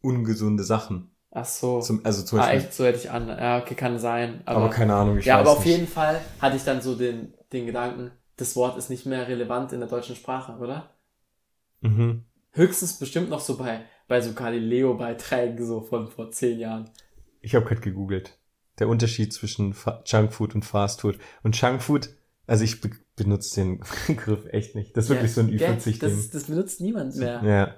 ungesunde 0.00 0.64
Sachen. 0.64 1.10
Ach 1.30 1.44
so. 1.44 1.80
Zum, 1.80 2.00
also 2.04 2.22
zum 2.22 2.38
ah, 2.38 2.42
Beispiel. 2.42 2.60
echt, 2.60 2.72
so 2.74 2.84
hätte 2.86 2.98
ich 2.98 3.10
an. 3.10 3.28
Ja, 3.28 3.58
okay, 3.58 3.74
kann 3.74 3.98
sein. 3.98 4.40
Aber, 4.46 4.62
aber, 4.62 4.70
keine 4.70 4.94
Ahnung, 4.94 5.18
ich 5.18 5.26
ja, 5.26 5.34
weiß 5.34 5.40
aber 5.42 5.50
auf 5.50 5.64
nicht. 5.66 5.76
jeden 5.76 5.86
Fall 5.86 6.18
hatte 6.40 6.56
ich 6.56 6.64
dann 6.64 6.80
so 6.80 6.94
den, 6.94 7.34
den 7.52 7.66
Gedanken, 7.66 8.10
das 8.38 8.56
Wort 8.56 8.78
ist 8.78 8.88
nicht 8.88 9.04
mehr 9.04 9.28
relevant 9.28 9.74
in 9.74 9.80
der 9.80 9.88
deutschen 9.88 10.16
Sprache, 10.16 10.52
oder? 10.58 10.88
Mhm. 11.82 12.24
Höchstens 12.52 12.98
bestimmt 12.98 13.28
noch 13.28 13.40
so 13.40 13.58
bei, 13.58 13.82
bei 14.08 14.20
so 14.20 14.32
Galileo-Beiträgen 14.32 15.64
so 15.64 15.80
von 15.82 16.08
vor 16.08 16.30
zehn 16.30 16.58
Jahren. 16.58 16.90
Ich 17.40 17.54
habe 17.54 17.64
gerade 17.66 17.80
gegoogelt. 17.80 18.38
Der 18.78 18.88
Unterschied 18.88 19.32
zwischen 19.32 19.74
Fa 19.74 20.02
Junkfood 20.06 20.54
und 20.54 20.64
Fastfood. 20.64 21.18
Und 21.42 21.60
Junkfood, 21.60 22.10
also 22.46 22.64
ich 22.64 22.80
be 22.80 22.90
benutze 23.16 23.60
den 23.60 23.80
Begriff 24.06 24.46
echt 24.46 24.74
nicht. 24.76 24.96
Das 24.96 25.04
ist 25.04 25.10
wirklich 25.10 25.32
so 25.34 25.40
ein 25.40 25.48
Ja, 25.48 25.70
Ü40-Ding. 25.70 25.98
das, 25.98 26.30
das 26.30 26.44
benutzt 26.44 26.80
niemand 26.80 27.16
mehr. 27.16 27.42
Ja. 27.44 27.74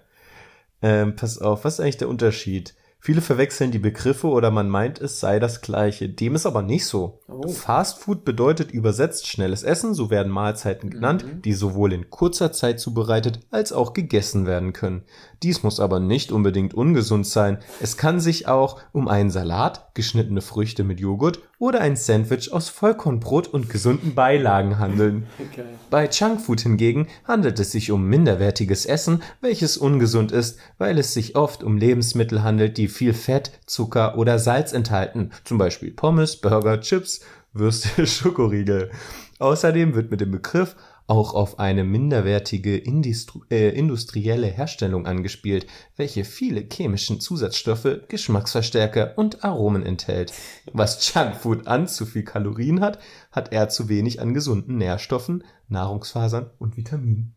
Ähm, 0.83 1.16
pass 1.16 1.39
auf, 1.39 1.64
was 1.64 1.74
ist 1.74 1.81
eigentlich 1.81 1.97
der 1.97 2.09
Unterschied? 2.11 2.74
Viele 3.03 3.23
verwechseln 3.23 3.71
die 3.71 3.79
Begriffe 3.79 4.27
oder 4.29 4.51
man 4.51 4.69
meint, 4.69 5.01
es 5.01 5.21
sei 5.21 5.39
das 5.39 5.63
gleiche. 5.63 6.09
Dem 6.11 6.35
ist 6.35 6.45
aber 6.45 6.61
nicht 6.61 6.85
so. 6.85 7.21
Oh. 7.29 7.49
Fast 7.49 7.99
Food 8.01 8.27
bedeutet 8.27 8.73
übersetzt 8.73 9.27
schnelles 9.27 9.63
Essen, 9.63 9.95
so 9.95 10.11
werden 10.11 10.31
Mahlzeiten 10.31 10.91
genannt, 10.91 11.25
Mhm. 11.25 11.43
die 11.43 11.55
sowohl 11.55 11.95
in 11.95 12.11
kurzer 12.11 12.53
Zeit 12.53 12.79
zubereitet 12.79 13.41
als 13.51 13.73
auch 13.73 13.95
gegessen 13.95 14.47
werden 14.47 14.75
können. 14.75 15.05
Dies 15.43 15.63
muss 15.63 15.81
aber 15.81 15.99
nicht 15.99 16.31
unbedingt 16.31 16.75
ungesund 16.75 17.27
sein. 17.27 17.59
Es 17.81 17.97
kann 17.97 18.21
sich 18.21 18.47
auch 18.49 18.79
um 18.93 19.09
einen 19.09 19.31
Salat, 19.31 19.95
geschnittene 19.95 20.43
Früchte 20.43 20.85
mit 20.85 21.01
Joghurt 21.01 21.41
oder 21.61 21.83
ein 21.83 21.95
Sandwich 21.95 22.53
aus 22.53 22.71
Vollkornbrot 22.71 23.47
und 23.47 23.69
gesunden 23.69 24.15
Beilagen 24.15 24.79
handeln. 24.79 25.27
Okay. 25.39 25.65
Bei 25.91 26.09
Junkfood 26.09 26.63
hingegen 26.63 27.07
handelt 27.25 27.61
es 27.61 27.71
sich 27.71 27.93
um 27.93 28.07
minderwertiges 28.07 28.87
Essen, 28.87 29.23
welches 29.43 29.77
ungesund 29.77 30.33
ist, 30.33 30.59
weil 30.79 30.99
es 30.99 31.13
sich 31.13 31.37
oft 31.37 31.63
um 31.63 31.77
Lebensmittel 31.77 32.43
handelt, 32.43 32.79
die 32.79 32.89
viel 32.89 33.13
Fett, 33.13 33.53
Zucker 33.67 34.17
oder 34.17 34.39
Salz 34.39 34.73
enthalten, 34.73 35.33
zum 35.45 35.59
Beispiel 35.59 35.91
Pommes, 35.91 36.37
Burger, 36.37 36.81
Chips, 36.81 37.21
Würste, 37.53 38.07
Schokoriegel. 38.07 38.91
Außerdem 39.39 39.95
wird 39.95 40.11
mit 40.11 40.23
dem 40.23 40.31
Begriff 40.31 40.77
auch 41.07 41.35
auf 41.35 41.59
eine 41.59 41.85
minderwertige 41.85 42.77
Indistru 42.77 43.43
äh, 43.51 43.71
industrielle 43.71 44.47
Herstellung 44.47 45.07
angespielt, 45.07 45.67
welche 45.97 46.25
viele 46.25 46.67
chemischen 46.73 47.21
Zusatzstoffe, 47.21 48.01
Geschmacksverstärker 48.09 49.15
und 49.17 49.45
Aromen 49.45 49.85
enthält. 49.85 50.33
Was 50.73 51.13
Junkfood 51.13 51.67
an 51.67 51.89
zu 51.89 52.07
viel 52.07 52.25
Kalorien 52.25 52.81
hat, 52.81 52.99
hat 53.33 53.53
er 53.53 53.69
zu 53.69 53.89
wenig 53.89 54.21
an 54.21 54.35
gesunden 54.35 54.79
Nährstoffen, 54.79 55.45
Nahrungsfasern 55.69 56.51
und 56.59 56.77
Vitaminen. 56.77 57.35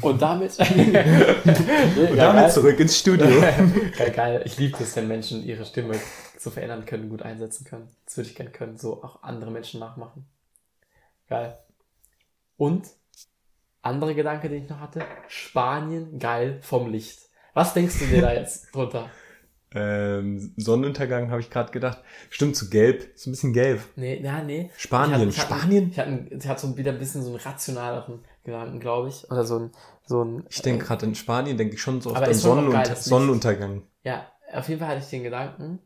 Und 0.00 0.22
damit. 0.22 0.58
Und 0.58 2.16
damit 2.16 2.52
zurück 2.52 2.80
ins 2.80 2.98
Studio. 2.98 3.26
geil, 3.98 4.10
geil. 4.14 4.42
Ich 4.46 4.56
liebe 4.56 4.82
es, 4.82 4.96
wenn 4.96 5.06
Menschen 5.06 5.44
ihre 5.44 5.66
Stimme 5.66 5.94
so 6.38 6.50
verändern 6.50 6.86
können, 6.86 7.10
gut 7.10 7.22
einsetzen 7.22 7.64
können. 7.64 7.88
Das 8.06 8.16
würde 8.16 8.30
ich 8.30 8.34
gerne 8.34 8.50
können, 8.50 8.78
so 8.78 9.02
auch 9.02 9.22
andere 9.22 9.50
Menschen 9.50 9.80
nachmachen. 9.80 10.26
Geil. 11.28 11.58
Und 12.56 12.88
andere 13.82 14.14
Gedanke, 14.14 14.48
den 14.48 14.64
ich 14.64 14.70
noch 14.70 14.80
hatte, 14.80 15.04
Spanien 15.28 16.18
geil 16.18 16.58
vom 16.62 16.90
Licht. 16.90 17.20
Was 17.54 17.74
denkst 17.74 17.98
du 17.98 18.06
dir 18.06 18.22
da 18.22 18.32
jetzt 18.32 18.68
drunter? 18.74 19.10
ähm, 19.74 20.52
Sonnenuntergang 20.56 21.30
habe 21.30 21.40
ich 21.40 21.50
gerade 21.50 21.72
gedacht. 21.72 21.98
Stimmt, 22.30 22.56
zu 22.56 22.68
gelb. 22.68 23.10
So 23.14 23.30
ein 23.30 23.32
bisschen 23.32 23.52
gelb. 23.52 23.80
Nee, 23.96 24.20
ja, 24.22 24.42
nee. 24.42 24.70
Spanien. 24.76 25.28
Ich 25.28 25.38
hatte, 25.38 25.54
Spanien? 25.54 25.90
Ich 25.90 25.98
hatte, 25.98 26.26
ich 26.30 26.46
hatte 26.46 26.60
so 26.60 26.76
wieder 26.76 26.92
ein 26.92 26.98
bisschen 26.98 27.22
so 27.22 27.30
einen 27.30 27.38
rationaleren 27.38 28.24
Gedanken, 28.44 28.80
glaube 28.80 29.08
ich. 29.08 29.30
Oder 29.30 29.44
so 29.44 29.58
ein, 29.58 29.70
so 30.04 30.22
ein. 30.24 30.44
Ich 30.48 30.62
denke 30.62 30.84
gerade 30.84 31.06
in 31.06 31.14
Spanien, 31.14 31.56
denke 31.56 31.74
ich 31.74 31.82
schon 31.82 32.00
so 32.00 32.14
schon 32.14 32.22
noch 32.22 32.32
Sonnenunter. 32.32 32.96
Sonnenuntergang. 32.96 33.82
Ja, 34.04 34.26
auf 34.52 34.68
jeden 34.68 34.80
Fall 34.80 34.88
hatte 34.88 35.00
ich 35.00 35.10
den 35.10 35.22
Gedanken. 35.22 35.78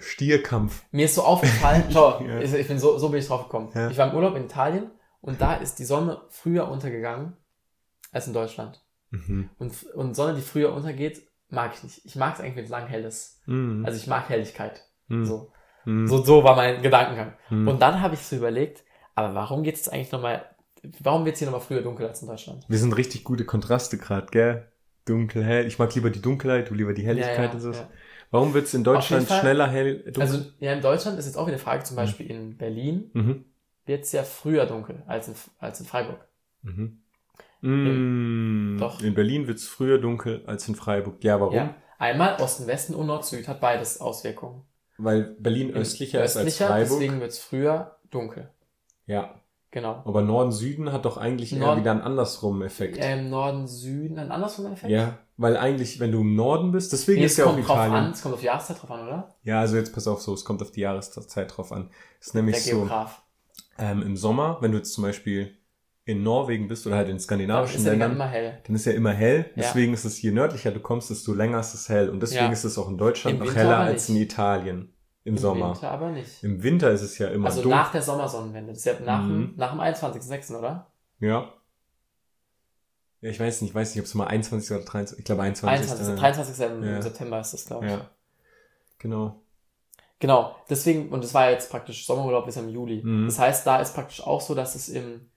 Stierkampf. 0.00 0.84
Mir 0.90 1.04
ist 1.06 1.14
so 1.14 1.22
aufgefallen, 1.22 1.84
schau, 1.92 2.20
Ja. 2.22 2.40
ich, 2.40 2.68
bin 2.68 2.78
so, 2.78 2.98
so 2.98 3.08
bin 3.08 3.20
ich 3.20 3.26
drauf 3.26 3.44
gekommen. 3.44 3.70
Ja. 3.74 3.90
Ich 3.90 3.98
war 3.98 4.10
im 4.10 4.16
Urlaub 4.16 4.36
in 4.36 4.44
Italien 4.44 4.90
und 5.20 5.40
da 5.40 5.54
ist 5.54 5.78
die 5.78 5.84
Sonne 5.84 6.22
früher 6.28 6.68
untergegangen 6.68 7.36
als 8.12 8.26
in 8.26 8.32
Deutschland. 8.32 8.82
Mhm. 9.10 9.50
Und, 9.58 9.72
und 9.94 10.14
Sonne, 10.14 10.34
die 10.34 10.42
früher 10.42 10.72
untergeht, 10.72 11.22
mag 11.50 11.72
ich 11.74 11.82
nicht. 11.82 12.04
Ich 12.04 12.16
mag 12.16 12.34
es 12.34 12.40
eigentlich, 12.40 12.56
wenn 12.56 12.64
es 12.64 12.70
lang 12.70 12.86
hell 12.86 13.04
ist. 13.04 13.40
Mhm. 13.46 13.84
Also 13.84 13.98
ich 13.98 14.06
mag 14.06 14.28
Helligkeit. 14.28 14.84
Mhm. 15.08 15.24
So. 15.24 15.52
Mhm. 15.84 16.06
so. 16.06 16.22
So 16.22 16.44
war 16.44 16.56
mein 16.56 16.82
Gedankengang. 16.82 17.34
Mhm. 17.50 17.68
Und 17.68 17.82
dann 17.82 18.00
habe 18.00 18.14
ich 18.14 18.20
so 18.20 18.36
überlegt, 18.36 18.84
aber 19.14 19.34
warum 19.34 19.62
geht 19.62 19.76
es 19.76 19.88
eigentlich 19.88 20.12
nochmal, 20.12 20.44
warum 21.00 21.24
wird 21.24 21.34
es 21.34 21.38
hier 21.40 21.46
nochmal 21.46 21.60
früher 21.66 21.82
dunkel 21.82 22.06
als 22.06 22.22
in 22.22 22.28
Deutschland? 22.28 22.64
Wir 22.68 22.78
sind 22.78 22.92
richtig 22.96 23.24
gute 23.24 23.44
Kontraste 23.44 23.98
gerade, 23.98 24.26
gell? 24.30 24.70
Dunkel, 25.06 25.42
hell. 25.42 25.66
Ich 25.66 25.78
mag 25.78 25.94
lieber 25.94 26.10
die 26.10 26.20
Dunkelheit, 26.20 26.68
du 26.68 26.74
lieber 26.74 26.92
die 26.92 27.06
Helligkeit 27.06 27.48
ja, 27.48 27.52
und 27.52 27.60
so. 27.60 27.72
Warum 28.30 28.54
wird's 28.54 28.74
in 28.74 28.84
Deutschland 28.84 29.26
Fall- 29.26 29.40
schneller 29.40 29.68
hell? 29.68 30.02
Dunkel? 30.04 30.22
Also 30.22 30.44
ja, 30.60 30.72
in 30.72 30.80
Deutschland 30.80 31.18
ist 31.18 31.26
jetzt 31.26 31.36
auch 31.36 31.46
wieder 31.46 31.56
eine 31.56 31.62
Frage, 31.62 31.84
zum 31.84 31.96
Beispiel 31.96 32.30
in 32.30 32.56
Berlin 32.56 33.10
mhm. 33.14 33.44
wird 33.86 34.04
es 34.04 34.12
ja 34.12 34.22
früher 34.22 34.66
dunkel 34.66 35.02
als 35.06 35.28
in, 35.28 35.34
als 35.58 35.80
in 35.80 35.86
Freiburg. 35.86 36.26
Mhm. 36.62 37.02
Mm, 37.60 38.78
Doch. 38.78 39.02
In 39.02 39.14
Berlin 39.14 39.48
wird's 39.48 39.66
früher 39.66 39.98
dunkel 39.98 40.44
als 40.46 40.68
in 40.68 40.74
Freiburg. 40.74 41.22
Ja, 41.24 41.40
warum? 41.40 41.54
Ja. 41.54 41.74
Einmal 41.98 42.40
Osten, 42.40 42.66
Westen 42.68 42.94
und 42.94 43.06
Nord-Süd 43.06 43.48
hat 43.48 43.60
beides 43.60 44.00
Auswirkungen. 44.00 44.62
Weil 44.98 45.36
Berlin 45.40 45.72
östlicher, 45.72 46.22
ist 46.22 46.36
als 46.36 46.56
Freiburg. 46.56 46.88
deswegen 46.88 47.20
wird 47.20 47.32
es 47.32 47.38
früher 47.38 47.98
dunkel. 48.10 48.50
Ja. 49.06 49.37
Genau. 49.70 50.02
Aber 50.06 50.22
Norden, 50.22 50.50
Süden 50.50 50.92
hat 50.92 51.04
doch 51.04 51.18
eigentlich 51.18 51.52
eher 51.52 51.58
Norden- 51.58 51.80
wieder 51.82 51.90
einen 51.90 52.00
andersrum 52.00 52.62
Effekt. 52.62 52.96
Ähm, 53.00 53.28
Norden, 53.28 53.66
Süden, 53.66 54.18
ein 54.18 54.30
andersrum 54.32 54.66
Effekt? 54.72 54.90
Ja, 54.90 55.18
weil 55.36 55.58
eigentlich, 55.58 56.00
wenn 56.00 56.10
du 56.10 56.22
im 56.22 56.34
Norden 56.36 56.72
bist, 56.72 56.92
deswegen 56.94 57.20
Nee, 57.20 57.26
ist 57.26 57.36
ja 57.36 57.44
auch 57.44 57.50
kommt 57.52 57.68
drauf 57.68 57.76
Italien. 57.76 57.94
an, 57.94 58.10
es 58.12 58.22
kommt 58.22 58.34
auf 58.34 58.40
die 58.40 58.46
Jahreszeit 58.46 58.80
drauf 58.80 58.90
an, 58.90 59.06
oder? 59.06 59.34
Ja, 59.44 59.60
also 59.60 59.76
jetzt 59.76 59.92
pass 59.94 60.08
auf 60.08 60.22
so, 60.22 60.32
es 60.32 60.44
kommt 60.44 60.62
auf 60.62 60.70
die 60.70 60.80
Jahreszeit 60.80 61.54
drauf 61.54 61.70
an. 61.70 61.90
Es 62.18 62.28
ist 62.28 62.34
nämlich 62.34 62.54
Der 62.56 62.64
so, 62.64 62.78
Geograf. 62.78 63.22
ähm, 63.78 64.00
im 64.02 64.16
Sommer, 64.16 64.56
wenn 64.62 64.72
du 64.72 64.78
jetzt 64.78 64.94
zum 64.94 65.04
Beispiel 65.04 65.54
in 66.06 66.22
Norwegen 66.22 66.68
bist 66.68 66.86
oder 66.86 66.96
halt 66.96 67.10
in 67.10 67.20
skandinavischen 67.20 67.80
ist 67.80 67.84
ja 67.84 67.90
Ländern, 67.90 68.12
immer 68.12 68.26
hell. 68.26 68.58
dann 68.66 68.74
ist 68.74 68.86
ja 68.86 68.92
immer 68.92 69.12
hell. 69.12 69.40
Ja. 69.54 69.64
Deswegen 69.64 69.92
ist 69.92 70.06
es, 70.06 70.22
je 70.22 70.30
nördlicher 70.30 70.70
du 70.70 70.80
kommst, 70.80 71.10
desto 71.10 71.34
länger 71.34 71.60
ist 71.60 71.74
es 71.74 71.90
hell. 71.90 72.08
Und 72.08 72.20
deswegen 72.22 72.46
Ja. 72.46 72.50
ist 72.52 72.64
es 72.64 72.78
auch 72.78 72.88
in 72.88 72.96
Deutschland 72.96 73.34
Im 73.34 73.40
noch 73.40 73.48
Winter 73.48 73.60
heller 73.60 73.76
als 73.80 74.08
in. 74.08 74.16
Italien 74.16 74.94
im, 75.28 75.38
Sommer. 75.38 75.70
Winter 75.74 75.90
aber 75.90 76.10
nicht. 76.10 76.42
Im 76.42 76.62
Winter 76.62 76.90
ist 76.90 77.02
es 77.02 77.18
ja 77.18 77.28
immer 77.28 77.46
Also 77.46 77.62
dunkel. 77.62 77.78
nach 77.78 77.92
der 77.92 78.02
Sommersonnenwende. 78.02 78.72
Das 78.72 78.78
ist 78.78 78.84
ja 78.84 78.94
nach, 79.00 79.22
Mhm. 79.22 79.28
dem, 79.50 79.54
nach 79.56 79.70
dem 79.70 79.80
21.06., 79.80 80.56
oder? 80.58 80.86
Ja. 81.20 81.52
Ja, 83.20 83.30
ich 83.30 83.40
weiß 83.40 83.62
nicht, 83.62 83.70
ich 83.70 83.74
weiß 83.74 83.94
nicht, 83.94 84.00
ob 84.00 84.06
es 84.06 84.14
mal 84.14 84.26
21 84.28 84.70
oder 84.76 84.84
23, 84.84 85.18
ich 85.18 85.24
glaube 85.24 85.42
21. 85.42 85.90
21. 85.90 86.14
äh, 86.14 86.16
23. 86.16 86.66
im 86.66 86.84
Ja. 86.84 87.02
September 87.02 87.40
ist 87.40 87.52
das, 87.52 87.64
glaube 87.66 87.86
ich. 87.86 87.92
Ja. 87.92 88.08
Genau. 88.98 89.40
Genau, 90.20 90.56
deswegen, 90.68 91.10
und 91.10 91.22
das 91.22 91.32
war 91.34 91.50
jetzt 91.50 91.70
praktisch 91.70 92.04
Sommerurlaub 92.06 92.44
bis 92.46 92.56
im 92.56 92.68
Juli. 92.68 93.02
Mhm. 93.04 93.26
Das 93.26 93.38
heißt, 93.38 93.66
da 93.66 93.80
ist 93.80 93.94
praktisch 93.94 94.20
auch 94.20 94.40
so, 94.40 94.54
dass 94.54 94.74
es 94.74 94.88
im 94.88 95.28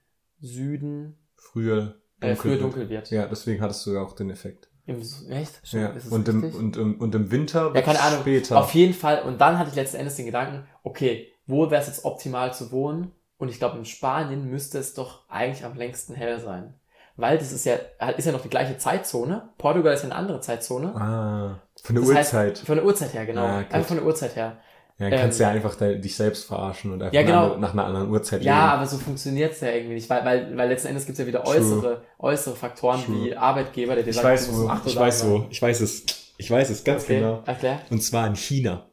Süden 0.41 1.17
Früher 1.35 1.95
äh, 2.19 2.35
früher 2.35 2.53
wird. 2.53 2.61
dunkel 2.63 2.89
wird. 2.89 3.09
Ja, 3.11 3.27
deswegen 3.27 3.61
hattest 3.61 3.85
du 3.85 3.93
ja 3.93 4.01
auch 4.01 4.13
den 4.13 4.29
Effekt. 4.31 4.69
Im, 4.85 5.01
echt? 5.29 5.61
Ja. 5.71 5.87
Ist 5.89 6.05
es 6.05 6.11
Und 6.11 6.27
im, 6.27 6.43
und, 6.43 6.77
im, 6.77 6.95
und 6.99 7.13
im 7.15 7.31
Winter 7.31 7.71
Ja, 7.73 7.81
keine 7.81 7.99
Ahnung. 8.01 8.21
später. 8.21 8.59
Auf 8.59 8.73
jeden 8.73 8.93
Fall. 8.93 9.21
Und 9.23 9.39
dann 9.39 9.57
hatte 9.59 9.69
ich 9.69 9.75
letzten 9.75 9.97
Endes 9.97 10.15
den 10.15 10.25
Gedanken, 10.25 10.65
okay, 10.83 11.31
wo 11.45 11.69
wäre 11.69 11.81
es 11.81 11.87
jetzt 11.87 12.03
optimal 12.05 12.53
zu 12.53 12.71
wohnen? 12.71 13.11
Und 13.37 13.49
ich 13.49 13.57
glaube, 13.57 13.77
in 13.77 13.85
Spanien 13.85 14.49
müsste 14.49 14.77
es 14.79 14.93
doch 14.93 15.27
eigentlich 15.29 15.65
am 15.65 15.75
längsten 15.75 16.13
hell 16.13 16.39
sein. 16.39 16.73
Weil 17.17 17.37
das 17.37 17.51
ist 17.51 17.65
ja, 17.65 17.75
ist 18.17 18.25
ja 18.25 18.31
noch 18.31 18.41
die 18.41 18.49
gleiche 18.49 18.77
Zeitzone. 18.77 19.49
Portugal 19.57 19.93
ist 19.93 20.01
ja 20.03 20.09
eine 20.09 20.15
andere 20.15 20.39
Zeitzone. 20.41 20.95
ah, 20.95 21.59
von 21.83 21.95
der 21.95 22.03
Das 22.05 22.13
heißt, 22.15 22.33
Uhrzeit. 22.33 22.57
von 22.59 22.75
der 22.77 22.85
Uhrzeit 22.85 23.13
her, 23.13 23.25
genau. 23.25 23.45
Ah. 23.45 23.57
Einfach 23.59 23.83
von 23.85 23.97
der 23.97 24.05
Uhrzeit 24.05 24.35
her. 24.35 24.57
Ja, 25.01 25.09
dann 25.09 25.19
kannst 25.19 25.39
ähm, 25.39 25.45
du 25.45 25.49
ja 25.49 25.55
einfach 25.55 25.75
de, 25.75 25.99
dich 25.99 26.15
selbst 26.15 26.45
verarschen 26.45 26.91
und 26.93 27.01
einfach 27.01 27.13
Ja, 27.13 27.23
genau. 27.23 27.49
nach, 27.55 27.59
nach 27.59 27.73
einer 27.73 27.85
anderen 27.85 28.09
Uhrzeit 28.09 28.43
Ja, 28.43 28.53
leben. 28.55 28.73
aber 28.79 28.87
so 28.87 28.97
funktioniert 28.97 29.53
es 29.53 29.61
ja 29.61 29.69
irgendwie 29.71 29.95
nicht, 29.95 30.09
weil, 30.09 30.23
weil, 30.25 30.57
weil 30.57 30.69
letzten 30.69 30.87
Endes 30.89 31.05
gibt 31.05 31.17
es 31.17 31.23
ja 31.23 31.27
wieder 31.27 31.43
True. 31.43 31.55
äußere, 31.55 32.01
äußere 32.19 32.55
Faktoren 32.55 33.03
True. 33.03 33.25
wie 33.25 33.35
Arbeitgeber, 33.35 33.95
der 33.95 34.03
dir 34.03 34.09
Ich 34.11 34.15
sagt, 34.15 34.25
weiß 34.25 34.45
du 34.47 34.51
musst 34.53 34.63
um 34.63 34.67
wo, 34.69 34.71
8 34.71 34.83
Uhr 34.85 34.91
ich 34.91 34.95
weiß 34.99 35.19
sein. 35.19 35.29
wo, 35.31 35.45
ich 35.49 35.61
weiß 35.61 35.81
es. 35.81 36.05
Ich 36.37 36.49
weiß 36.49 36.69
es 36.71 36.83
ganz 36.83 37.03
Okay, 37.03 37.19
genau. 37.19 37.43
erklär. 37.45 37.81
Und 37.89 38.01
zwar 38.01 38.25
in 38.27 38.35
China. 38.35 38.89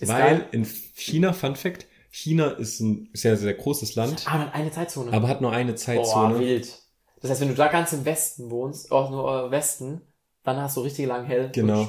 Ist 0.00 0.08
Weil 0.08 0.38
geil. 0.38 0.46
in 0.52 0.64
China, 0.94 1.32
Fun 1.32 1.54
Fact, 1.56 1.86
China 2.10 2.48
ist 2.52 2.80
ein 2.80 3.08
sehr, 3.14 3.36
sehr 3.36 3.54
großes 3.54 3.94
Land, 3.94 4.22
Ah, 4.26 4.38
dann 4.38 4.50
eine 4.52 4.70
Zeitzone. 4.70 5.12
aber 5.12 5.28
hat 5.28 5.40
nur 5.40 5.52
eine 5.52 5.72
Boah, 5.72 5.76
Zeitzone. 5.76 6.38
wild. 6.38 6.78
Das 7.20 7.30
heißt, 7.30 7.40
wenn 7.40 7.48
du 7.48 7.54
da 7.54 7.68
ganz 7.68 7.92
im 7.92 8.04
Westen 8.04 8.50
wohnst, 8.50 8.90
auch 8.90 9.10
nur 9.10 9.46
äh, 9.46 9.50
Westen, 9.50 10.00
dann 10.44 10.56
hast 10.60 10.76
du 10.76 10.80
richtig 10.80 11.06
lang 11.06 11.24
hell. 11.24 11.50
Genau. 11.52 11.88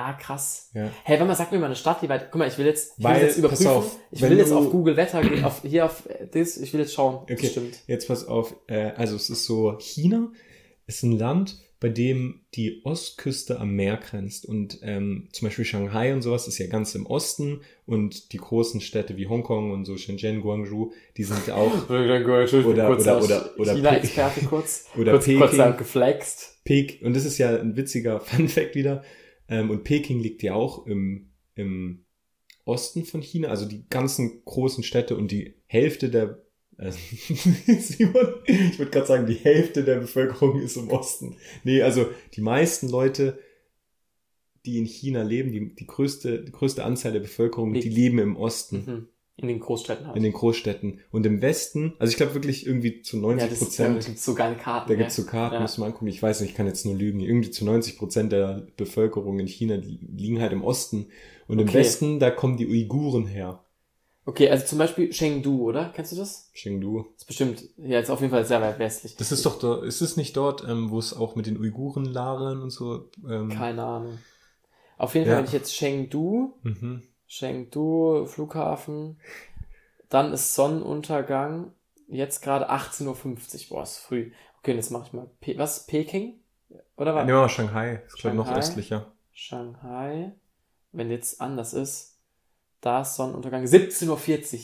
Ah, 0.00 0.12
krass. 0.12 0.70
Ja. 0.74 0.90
Hey, 1.02 1.18
wenn 1.18 1.26
man 1.26 1.34
sagt 1.34 1.50
mir 1.50 1.58
mal 1.58 1.66
eine 1.66 1.74
Stadt, 1.74 2.00
die 2.02 2.08
weit. 2.08 2.30
Guck 2.30 2.38
mal, 2.38 2.46
ich 2.46 2.56
will 2.56 2.66
jetzt, 2.66 2.92
ich 2.98 3.04
will 3.04 3.10
Weil, 3.10 3.22
jetzt 3.22 3.36
überprüfen. 3.36 3.64
pass 3.66 3.74
auf, 3.74 3.96
ich 4.12 4.22
will 4.22 4.38
jetzt 4.38 4.52
auf 4.52 4.70
Google 4.70 4.96
Wetter 4.96 5.20
gehen, 5.22 5.44
auf, 5.44 5.62
hier 5.62 5.86
auf 5.86 6.06
äh, 6.08 6.26
das, 6.32 6.56
ich 6.56 6.72
will 6.72 6.80
jetzt 6.80 6.94
schauen. 6.94 7.16
Okay. 7.24 7.48
Stimmt. 7.48 7.80
Jetzt 7.88 8.06
pass 8.06 8.24
auf, 8.28 8.54
äh, 8.68 8.92
also 8.96 9.16
es 9.16 9.28
ist 9.28 9.44
so, 9.44 9.76
China 9.80 10.30
ist 10.86 11.02
ein 11.02 11.18
Land, 11.18 11.58
bei 11.80 11.88
dem 11.88 12.42
die 12.54 12.80
Ostküste 12.84 13.58
am 13.58 13.70
Meer 13.70 13.96
grenzt 13.96 14.46
und 14.46 14.78
ähm, 14.82 15.28
zum 15.32 15.46
Beispiel 15.48 15.64
Shanghai 15.64 16.12
und 16.12 16.22
sowas 16.22 16.46
ist 16.46 16.58
ja 16.58 16.66
ganz 16.68 16.94
im 16.94 17.04
Osten 17.06 17.60
und 17.86 18.32
die 18.32 18.36
großen 18.38 18.80
Städte 18.80 19.16
wie 19.16 19.26
Hongkong 19.28 19.72
und 19.72 19.84
so 19.84 19.96
Shenzhen, 19.96 20.40
Guangzhou, 20.42 20.92
die 21.16 21.24
sind 21.24 21.50
auch 21.50 21.88
Oder, 21.88 22.24
Oder- 22.24 22.64
oder- 22.66 23.22
oder- 23.24 23.50
oder 23.58 23.74
China-Experte 23.74 24.44
kurz. 24.46 24.86
Oder 24.96 25.12
kurz, 25.12 25.24
kurz 25.26 25.40
Peking. 25.40 25.58
dann 25.58 25.76
geflext. 25.76 26.58
Pek 26.64 27.00
und 27.02 27.14
das 27.16 27.24
ist 27.24 27.38
ja 27.38 27.50
ein 27.58 27.76
witziger 27.76 28.20
Fun-Fact 28.28 28.76
wieder. 28.76 29.02
Ähm, 29.48 29.70
und 29.70 29.84
Peking 29.84 30.20
liegt 30.20 30.42
ja 30.42 30.54
auch 30.54 30.86
im, 30.86 31.30
im 31.54 32.04
Osten 32.64 33.04
von 33.04 33.22
China, 33.22 33.48
also 33.48 33.66
die 33.66 33.88
ganzen 33.88 34.44
großen 34.44 34.84
Städte 34.84 35.16
und 35.16 35.30
die 35.30 35.54
Hälfte 35.66 36.10
der 36.10 36.42
äh, 36.76 36.92
Simon, 37.80 38.34
ich 38.46 38.78
würde 38.78 38.90
gerade 38.90 39.06
sagen, 39.06 39.26
die 39.26 39.34
Hälfte 39.34 39.84
der 39.84 39.96
Bevölkerung 39.96 40.60
ist 40.60 40.76
im 40.76 40.88
Osten. 40.90 41.36
Nee, 41.64 41.82
also 41.82 42.08
die 42.34 42.40
meisten 42.40 42.88
Leute, 42.88 43.38
die 44.64 44.78
in 44.78 44.84
China 44.84 45.22
leben, 45.22 45.50
die, 45.50 45.74
die 45.74 45.86
größte, 45.86 46.44
die 46.44 46.52
größte 46.52 46.84
Anzahl 46.84 47.12
der 47.12 47.20
Bevölkerung, 47.20 47.72
die 47.72 47.88
leben 47.88 48.18
im 48.18 48.36
Osten. 48.36 48.76
Mhm. 48.76 49.08
In 49.40 49.46
den 49.46 49.60
Großstädten 49.60 50.06
halt. 50.06 50.16
in 50.16 50.24
den 50.24 50.32
Großstädten. 50.32 51.00
Und 51.12 51.24
im 51.24 51.40
Westen, 51.40 51.94
also 52.00 52.10
ich 52.10 52.16
glaube 52.16 52.34
wirklich 52.34 52.66
irgendwie 52.66 53.02
zu 53.02 53.18
90 53.18 53.42
ja, 53.42 53.48
das 53.48 53.62
ist, 53.62 53.78
da 53.78 53.84
Prozent, 53.84 54.06
gibt's 54.06 54.24
so 54.24 54.34
geile 54.34 54.56
Karten. 54.56 54.88
da 54.88 54.94
gell? 54.94 55.04
gibt's 55.04 55.14
so 55.16 55.24
Karten, 55.24 55.54
Ja. 55.54 55.60
muss 55.60 55.78
man 55.78 55.88
angucken. 55.90 56.08
Ich 56.08 56.20
weiß 56.22 56.40
nicht, 56.40 56.50
ich 56.50 56.56
kann 56.56 56.66
jetzt 56.66 56.84
nur 56.84 56.96
lügen. 56.96 57.20
Irgendwie 57.20 57.50
zu 57.52 57.64
90 57.64 57.98
Prozent 57.98 58.32
der 58.32 58.66
Bevölkerung 58.76 59.38
in 59.38 59.46
China, 59.46 59.76
die 59.76 60.00
liegen 60.16 60.40
halt 60.40 60.52
im 60.52 60.64
Osten. 60.64 61.06
Und 61.46 61.60
im 61.60 61.68
Okay. 61.68 61.78
Westen, 61.78 62.18
da 62.18 62.30
kommen 62.32 62.56
die 62.56 62.66
Uiguren 62.66 63.26
her. 63.26 63.62
Okay, 64.26 64.50
also 64.50 64.66
zum 64.66 64.76
Beispiel 64.78 65.08
Chengdu, 65.08 65.62
oder? 65.62 65.90
Kennst 65.94 66.12
du 66.12 66.16
das? 66.16 66.50
Chengdu. 66.52 67.04
Das 67.14 67.22
ist 67.22 67.26
bestimmt, 67.26 67.64
ja, 67.78 68.00
ist 68.00 68.10
auf 68.10 68.20
jeden 68.20 68.30
Fall 68.32 68.44
sehr 68.44 68.60
weit 68.60 68.78
westlich. 68.78 69.16
Das 69.16 69.32
ist 69.32 69.46
doch 69.46 69.58
da, 69.58 69.82
ist 69.84 70.02
es 70.02 70.18
nicht 70.18 70.36
dort, 70.36 70.66
ähm, 70.68 70.90
wo 70.90 70.98
es 70.98 71.16
auch 71.16 71.34
mit 71.36 71.46
den 71.46 71.56
Uiguren 71.58 72.04
lagern 72.04 72.60
und 72.60 72.70
so? 72.70 73.08
Ähm, 73.26 73.48
Keine 73.50 73.84
Ahnung. 73.84 74.18
Auf 74.98 75.14
jeden 75.14 75.26
Ja. 75.28 75.34
Fall, 75.34 75.42
wenn 75.44 75.46
ich 75.46 75.52
jetzt 75.54 75.72
Chengdu, 75.72 76.52
mhm. 76.62 77.02
Chengdu, 77.28 78.26
Flughafen, 78.26 79.20
dann 80.08 80.32
ist 80.32 80.54
Sonnenuntergang, 80.54 81.72
jetzt 82.08 82.40
gerade 82.42 82.70
18.50 82.70 83.06
Uhr, 83.06 83.76
boah, 83.76 83.82
ist 83.82 83.98
früh. 83.98 84.32
Okay, 84.58 84.72
und 84.72 84.78
jetzt 84.78 84.90
mache 84.90 85.04
ich 85.06 85.12
mal, 85.12 85.30
Pe 85.40 85.56
was, 85.58 85.86
Peking? 85.86 86.40
Oder 86.96 87.14
was? 87.14 87.26
Nehmen 87.26 87.36
wir 87.36 87.42
mal 87.42 87.48
Shanghai. 87.48 88.02
Das 88.04 88.14
ist 88.14 88.20
glaube 88.20 88.36
noch 88.36 88.50
östlicher. 88.50 89.12
Shanghai, 89.32 90.32
wenn 90.92 91.10
jetzt 91.10 91.40
anders 91.40 91.74
ist, 91.74 92.18
da 92.80 93.02
ist 93.02 93.14
Sonnenuntergang, 93.16 93.64
17.40 93.64 94.54
Uhr, 94.54 94.60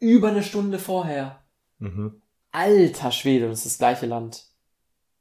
über 0.00 0.28
eine 0.28 0.42
Stunde 0.42 0.78
vorher. 0.78 1.40
Mhm. 1.78 2.20
Alter 2.50 3.12
Schwede, 3.12 3.48
das 3.48 3.58
ist 3.58 3.66
das 3.66 3.78
gleiche 3.78 4.06
Land. 4.06 4.46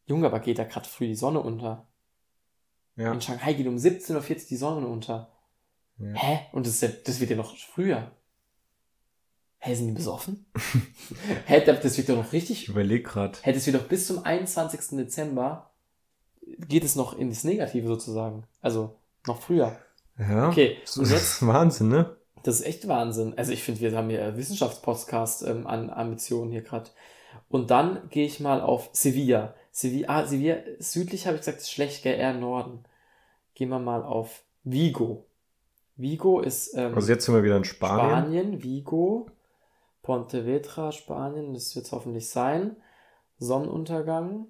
Junge, 0.05 0.27
aber 0.27 0.39
geht 0.39 0.59
da 0.59 0.63
gerade 0.63 0.87
früh 0.87 1.07
die 1.07 1.15
Sonne 1.15 1.41
unter. 1.41 1.87
Ja. 2.95 3.11
In 3.11 3.21
Shanghai 3.21 3.53
geht 3.53 3.67
um 3.67 3.75
17.40 3.75 4.15
Uhr 4.15 4.35
die 4.49 4.55
Sonne 4.55 4.87
unter. 4.87 5.36
Ja. 5.99 6.13
Hä? 6.13 6.39
Und 6.51 6.67
das, 6.67 6.81
ja, 6.81 6.89
das 7.05 7.19
wird 7.19 7.29
ja 7.29 7.35
noch 7.37 7.55
früher. 7.57 8.11
Hä, 9.59 9.73
sind 9.73 9.87
die 9.87 9.93
besoffen? 9.93 10.45
Hä, 11.45 11.61
das 11.65 11.97
wird 11.97 12.09
doch 12.09 12.15
noch 12.15 12.25
Ich 12.27 12.33
richtig. 12.33 12.69
überlege 12.69 13.03
gerade. 13.03 13.37
Hä, 13.41 13.53
das 13.53 13.65
wird 13.65 13.75
doch 13.75 13.87
bis 13.87 14.07
zum 14.07 14.23
21. 14.23 14.97
Dezember 14.97 15.71
geht 16.67 16.83
es 16.83 16.95
noch 16.95 17.17
in 17.17 17.29
das 17.29 17.43
Negative 17.43 17.87
sozusagen. 17.87 18.43
Also 18.61 18.95
noch 19.25 19.41
früher. 19.41 19.77
Ja. 20.17 20.49
Okay, 20.49 20.77
So, 20.85 21.01
das 21.01 21.11
ist 21.11 21.47
Wahnsinn, 21.47 21.89
ne? 21.89 22.15
das 22.43 22.61
ist 22.61 22.65
echt 22.65 22.87
Wahnsinn. 22.87 23.33
Also 23.37 23.51
ich 23.51 23.63
finde, 23.63 23.81
wir 23.81 23.97
haben 23.97 24.09
hier 24.09 24.37
Wissenschaftspodcast 24.37 25.43
ähm, 25.43 25.67
an 25.67 25.89
Ambitionen 25.89 26.51
hier 26.51 26.61
gerade. 26.61 26.89
Und 27.49 27.71
dann 27.71 28.09
gehe 28.09 28.25
ich 28.25 28.39
mal 28.39 28.61
auf 28.61 28.89
Sevilla. 28.93 29.53
Sevilla, 29.71 30.07
ah, 30.09 30.25
Sevilla, 30.25 30.57
südlich 30.79 31.27
habe 31.27 31.35
ich 31.35 31.41
gesagt, 31.41 31.59
ist 31.59 31.71
schlecht, 31.71 32.03
gell, 32.03 32.17
eher 32.17 32.33
Norden. 32.33 32.83
Gehen 33.53 33.69
wir 33.69 33.79
mal 33.79 34.01
auf 34.03 34.43
Vigo. 34.63 35.26
Vigo 35.97 36.39
ist 36.41 36.73
ähm, 36.75 36.93
Also 36.95 37.11
jetzt 37.11 37.25
sind 37.25 37.35
wir 37.35 37.43
wieder 37.43 37.57
in 37.57 37.63
Spanien. 37.63 38.09
Spanien, 38.09 38.63
Vigo, 38.63 39.29
Pontevedra, 40.03 40.91
Spanien, 40.91 41.53
das 41.53 41.75
wird 41.75 41.85
es 41.85 41.91
hoffentlich 41.91 42.29
sein. 42.29 42.75
Sonnenuntergang, 43.39 44.45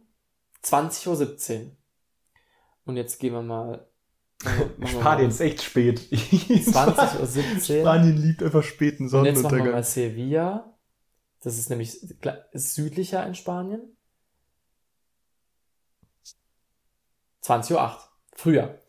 20.17 0.64 1.66
Uhr. 1.66 1.72
Und 2.86 2.98
jetzt 2.98 3.20
gehen 3.20 3.34
wir 3.34 3.42
mal. 3.42 3.88
wir- 4.78 4.88
Spanien 4.88 5.30
ist 5.30 5.40
echt 5.42 5.62
spät. 5.62 6.00
20.17 6.12 7.20
Uhr. 7.20 7.82
Spanien 7.82 8.18
liebt 8.18 8.44
einfach 8.44 8.64
späten 8.64 9.04
Und 9.04 9.26
jetzt 9.26 9.42
machen 9.42 9.44
wir 9.44 9.50
Sonnenuntergang. 9.50 9.72
mal 9.72 9.84
Sevilla. 9.84 10.74
Das 11.42 11.58
ist 11.58 11.70
nämlich 11.70 12.02
ist 12.52 12.76
südlicher 12.76 13.26
in 13.26 13.36
Spanien. 13.36 13.82
20.08 17.44 17.74
Uhr. 17.74 17.98
Früher. 18.34 18.80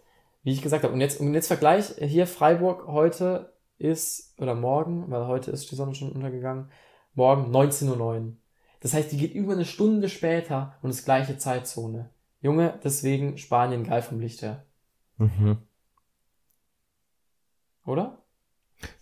Wie 0.49 0.53
ich 0.53 0.63
gesagt 0.63 0.83
habe. 0.83 0.95
Und 0.95 1.03
jetzt, 1.03 1.21
und 1.21 1.35
jetzt 1.35 1.49
Vergleich. 1.49 1.93
Hier 1.99 2.27
Freiburg 2.27 2.87
heute 2.87 3.53
ist, 3.77 4.35
oder 4.41 4.55
morgen, 4.55 5.11
weil 5.11 5.27
heute 5.27 5.51
ist 5.51 5.71
die 5.71 5.75
Sonne 5.75 5.95
schon 5.95 6.11
untergegangen, 6.11 6.71
morgen 7.13 7.55
19.09 7.55 7.99
Uhr. 7.99 8.33
Das 8.81 8.95
heißt, 8.95 9.13
die 9.13 9.19
geht 9.19 9.35
über 9.35 9.53
eine 9.53 9.67
Stunde 9.67 10.09
später 10.09 10.79
und 10.81 10.89
ist 10.89 11.05
gleiche 11.05 11.37
Zeitzone. 11.37 12.09
Junge, 12.41 12.81
deswegen 12.83 13.37
Spanien 13.37 13.85
geil 13.85 14.01
vom 14.01 14.21
Licht 14.21 14.41
her. 14.41 14.65
Mhm. 15.19 15.59
Oder? 17.85 18.23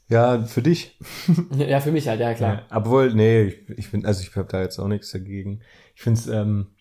Ja, 0.09 0.43
für 0.43 0.62
dich. 0.62 0.98
Ja, 1.56 1.78
für 1.78 1.93
mich 1.93 2.09
halt, 2.09 2.18
ja 2.18 2.35
klar. 2.35 2.55
Ja, 2.55 2.77
obwohl, 2.77 3.14
nee, 3.14 3.43
ich, 3.43 3.68
ich 3.78 3.86
finde, 3.86 4.09
also 4.09 4.20
ich 4.20 4.35
habe 4.35 4.48
da 4.48 4.62
jetzt 4.62 4.81
auch 4.81 4.89
nichts 4.89 5.12
dagegen. 5.12 5.60
Ich 5.94 6.02
finde 6.02 6.18
es 6.18 6.27
ähm, 6.27 6.73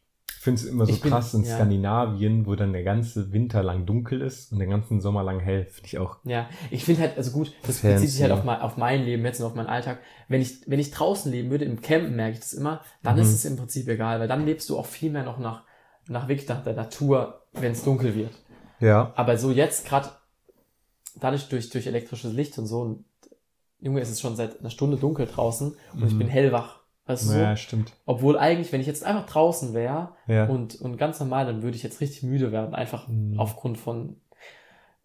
ich 0.46 0.60
find's 0.62 0.64
immer 0.64 0.86
so 0.86 0.92
Ich 0.94 1.02
bin- 1.02 1.12
krass 1.12 1.34
in 1.34 1.44
ja. 1.44 1.56
Skandinavien, 1.56 2.46
wo 2.46 2.54
dann 2.56 2.72
der 2.72 2.84
ganze 2.84 3.32
Winter 3.34 3.64
lang 3.64 3.86
dunkel 3.88 4.22
ist 4.22 4.52
und 4.52 4.60
der 4.60 4.68
ganzen 4.68 5.02
Sommer 5.02 5.24
lang 5.24 5.40
hell. 5.40 5.66
Finde 5.66 5.88
ich 5.88 5.98
auch. 5.98 6.18
Ja, 6.24 6.48
ich 6.70 6.86
finde 6.86 7.02
halt, 7.02 7.18
also 7.18 7.32
gut, 7.32 7.52
das 7.66 7.80
Fancy. 7.80 7.94
bezieht 7.96 8.10
sich 8.12 8.22
halt 8.22 8.32
auf 8.32 8.44
mein, 8.44 8.62
auf 8.62 8.78
mein 8.78 9.04
Leben 9.04 9.26
jetzt 9.26 9.40
und 9.40 9.48
auf 9.48 9.56
meinen 9.56 9.68
Alltag. 9.68 10.00
Wenn 10.28 10.42
ich, 10.42 10.62
wenn 10.70 10.80
ich 10.80 10.92
draußen 10.92 11.32
leben 11.32 11.50
würde, 11.50 11.66
im 11.66 11.82
Campen 11.82 12.16
merke 12.16 12.34
ich 12.34 12.40
das 12.40 12.54
immer, 12.54 12.82
dann 13.02 13.16
Mhm. 13.16 13.22
ist 13.24 13.34
es 13.34 13.46
im 13.46 13.58
Prinzip 13.58 13.88
egal, 13.88 14.20
weil 14.20 14.28
dann 14.28 14.46
lebst 14.46 14.70
du 14.70 14.78
auch 14.78 14.86
viel 14.86 15.12
mehr 15.12 15.24
noch 15.24 15.40
nach, 15.40 15.64
nach 16.08 16.28
wirklich 16.28 16.48
nach 16.48 16.64
der 16.64 16.74
Natur, 16.76 17.42
wenn 17.54 17.72
es 17.72 17.84
dunkel 17.84 18.14
wird. 18.16 18.32
Ja. 18.80 19.14
Aber 19.16 19.38
so 19.40 19.50
jetzt 19.52 19.88
gerade, 19.88 20.10
dadurch 21.20 21.50
durch, 21.50 21.70
durch 21.70 21.88
elektrisches 21.88 22.34
Licht 22.34 22.58
und 22.60 22.68
so, 22.68 22.82
und, 22.82 23.06
Junge, 23.80 24.02
ist 24.02 24.10
es 24.10 24.22
schon 24.22 24.36
seit 24.36 24.60
einer 24.60 24.70
Stunde 24.70 24.98
dunkel 24.98 25.26
draußen 25.28 25.76
und 25.94 26.04
ich 26.08 26.14
Mhm. 26.14 26.20
bin 26.20 26.28
hellwach. 26.28 26.82
Weißt 27.06 27.24
du 27.24 27.28
so? 27.28 27.34
Ja, 27.34 27.56
stimmt. 27.56 27.94
Obwohl 28.06 28.38
eigentlich, 28.38 28.72
wenn 28.72 28.82
ich 28.82 28.88
jetzt 28.88 29.04
einfach 29.04 29.26
draußen 29.28 29.74
wäre 29.74 30.14
Ja. 30.28 30.46
und, 30.46 30.76
und 30.82 30.98
ganz 30.98 31.20
normal, 31.20 31.46
dann 31.46 31.62
würde 31.62 31.78
ich 31.78 31.84
jetzt 31.84 32.02
richtig 32.02 32.24
müde 32.24 32.52
werden, 32.52 32.74
einfach 32.74 33.08
Mhm. 33.08 33.40
aufgrund 33.40 33.78
von 33.78 34.16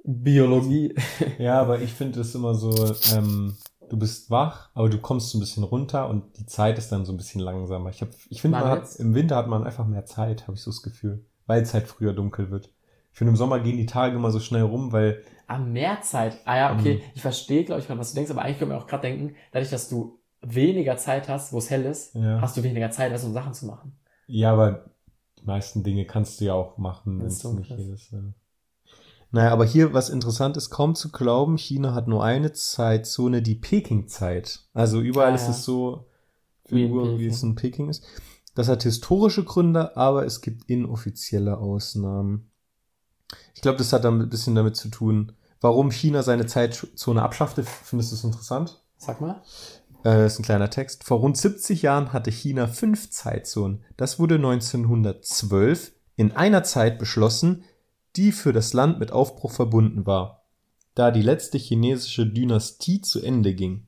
Biologie. 0.04 0.94
Ja, 1.38 1.60
aber 1.60 1.80
ich 1.80 1.92
finde 1.92 2.20
es 2.20 2.34
immer 2.34 2.54
so, 2.54 2.94
ähm, 3.14 3.56
du 3.88 3.98
bist 3.98 4.30
wach, 4.30 4.70
aber 4.74 4.88
du 4.88 4.98
kommst 4.98 5.30
so 5.30 5.38
ein 5.38 5.40
bisschen 5.40 5.62
runter 5.64 6.08
und 6.08 6.38
die 6.38 6.46
Zeit 6.46 6.78
ist 6.78 6.90
dann 6.90 7.04
so 7.04 7.12
ein 7.12 7.16
bisschen 7.16 7.40
langsamer. 7.40 7.90
Ich, 7.90 8.00
hab, 8.00 8.08
ich 8.28 8.40
finde, 8.40 8.58
man 8.58 8.68
hat, 8.68 8.96
im 8.96 9.14
Winter 9.14 9.36
hat 9.36 9.48
man 9.48 9.64
einfach 9.64 9.86
mehr 9.86 10.06
Zeit, 10.06 10.42
habe 10.46 10.54
ich 10.56 10.62
so 10.62 10.70
das 10.70 10.82
Gefühl, 10.82 11.24
weil 11.46 11.62
es 11.62 11.74
halt 11.74 11.86
früher 11.86 12.12
dunkel 12.12 12.50
wird. 12.50 12.70
Ich 13.12 13.18
finde, 13.18 13.30
im 13.32 13.36
Sommer 13.36 13.60
gehen 13.60 13.76
die 13.76 13.86
Tage 13.86 14.16
immer 14.16 14.30
so 14.30 14.40
schnell 14.40 14.62
rum, 14.62 14.92
weil, 14.92 15.22
Ah, 15.46 15.58
mehr 15.58 16.00
Zeit. 16.00 16.38
Ah 16.44 16.56
ja, 16.56 16.72
okay. 16.78 16.94
Mhm. 16.94 17.00
Ich 17.14 17.22
verstehe, 17.22 17.64
glaube 17.64 17.80
ich, 17.82 17.88
was 17.90 18.10
du 18.10 18.14
denkst, 18.14 18.30
aber 18.30 18.42
eigentlich 18.42 18.58
können 18.60 18.70
wir 18.70 18.78
auch 18.78 18.86
gerade 18.86 19.02
denken, 19.02 19.34
dadurch, 19.50 19.70
dass 19.70 19.88
du 19.88 20.19
weniger 20.42 20.96
Zeit 20.96 21.28
hast, 21.28 21.52
wo 21.52 21.58
es 21.58 21.70
hell 21.70 21.84
ist, 21.84 22.14
ja, 22.14 22.40
hast 22.40 22.56
du 22.56 22.62
weniger 22.62 22.90
Zeit, 22.90 23.12
also 23.12 23.26
um 23.28 23.32
Sachen 23.34 23.52
zu 23.54 23.66
machen. 23.66 23.98
ja, 24.26 24.52
aber 24.52 24.90
die 25.38 25.44
meisten 25.46 25.82
Dinge 25.82 26.04
kannst 26.06 26.40
du 26.40 26.46
ja 26.46 26.54
auch 26.54 26.76
machen, 26.78 27.18
wenn 27.18 27.24
Wenn's 27.26 27.44
es 27.44 27.52
nicht 27.52 27.70
ist. 27.70 27.76
hell 27.78 27.88
ist. 27.94 28.10
Ja. 28.12 28.20
Naja, 29.32 29.52
aber 29.52 29.64
hier, 29.64 29.92
was 29.94 30.08
interessant 30.10 30.56
ist, 30.56 30.70
kaum 30.70 30.94
zu 30.94 31.10
glauben, 31.10 31.56
China 31.56 31.94
hat 31.94 32.08
nur 32.08 32.24
eine 32.24 32.52
Zeitzone, 32.52 33.42
die 33.42 33.54
Peking-Zeit. 33.54 34.60
Also 34.74 35.00
überall 35.00 35.32
Ah, 35.32 35.34
ist 35.36 35.44
ja. 35.44 35.50
es 35.50 35.64
so, 35.64 36.06
Wie 36.68 36.76
wie, 36.76 36.84
in 36.86 36.92
Uhr, 36.92 37.18
wie 37.18 37.26
es 37.26 37.42
in 37.42 37.54
Peking 37.54 37.88
ist. 37.88 38.04
Das 38.54 38.68
hat 38.68 38.82
historische 38.82 39.44
Gründe, 39.44 39.96
aber 39.96 40.26
es 40.26 40.40
gibt 40.40 40.68
inoffizielle 40.68 41.58
Ausnahmen. 41.58 42.50
Ich 43.54 43.60
glaube, 43.62 43.78
das 43.78 43.92
hat 43.92 44.04
dann 44.04 44.20
ein 44.20 44.28
bisschen 44.28 44.56
damit 44.56 44.74
zu 44.76 44.88
tun, 44.88 45.32
warum 45.60 45.90
China 45.92 46.22
seine 46.24 46.46
Zeitzone 46.46 47.22
abschaffte. 47.22 47.62
Findest 47.62 48.10
du 48.10 48.16
es 48.16 48.24
interessant? 48.24 48.82
Sag 48.98 49.20
mal. 49.20 49.40
Äh, 50.02 50.16
das 50.16 50.34
ist 50.34 50.38
ein 50.40 50.44
kleiner 50.44 50.70
Text. 50.70 51.04
Vor 51.04 51.20
rund 51.20 51.36
70 51.36 51.82
Jahren 51.82 52.12
hatte 52.12 52.30
China 52.30 52.66
fünf 52.66 53.10
Zeitzonen. 53.10 53.84
Das 53.96 54.18
wurde 54.18 54.36
1912 54.36 55.92
in 56.16 56.32
einer 56.32 56.62
Zeit 56.64 56.98
beschlossen, 56.98 57.64
die 58.16 58.32
für 58.32 58.52
das 58.52 58.72
Land 58.72 58.98
mit 58.98 59.12
Aufbruch 59.12 59.52
verbunden 59.52 60.06
war, 60.06 60.44
da 60.94 61.10
die 61.10 61.22
letzte 61.22 61.58
chinesische 61.58 62.26
Dynastie 62.26 63.00
zu 63.00 63.22
Ende 63.22 63.54
ging. 63.54 63.86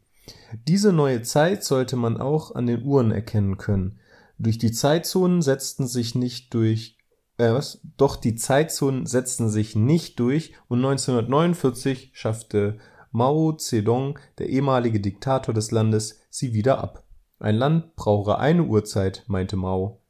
Diese 0.68 0.92
neue 0.92 1.22
Zeit 1.22 1.64
sollte 1.64 1.96
man 1.96 2.18
auch 2.18 2.54
an 2.54 2.66
den 2.66 2.84
Uhren 2.84 3.10
erkennen 3.10 3.56
können. 3.56 3.98
Durch 4.38 4.58
die 4.58 4.72
Zeitzonen 4.72 5.42
setzten 5.42 5.86
sich 5.86 6.14
nicht 6.14 6.54
durch 6.54 6.96
äh, 7.38 7.52
was? 7.52 7.80
Doch 7.96 8.16
die 8.16 8.36
Zeitzonen 8.36 9.06
setzten 9.06 9.48
sich 9.48 9.74
nicht 9.74 10.20
durch 10.20 10.54
und 10.68 10.78
1949 10.78 12.10
schaffte 12.14 12.78
Mao 13.12 13.52
Zedong, 13.52 14.18
der 14.38 14.48
ehemalige 14.48 15.00
Diktator 15.00 15.54
des 15.54 15.70
Landes, 15.70 16.20
sie 16.30 16.52
wieder 16.54 16.82
ab. 16.82 17.02
Ein 17.38 17.56
Land 17.56 17.94
brauche 17.96 18.38
eine 18.38 18.64
Uhrzeit, 18.64 19.24
meinte 19.26 19.56
Mao. 19.56 20.00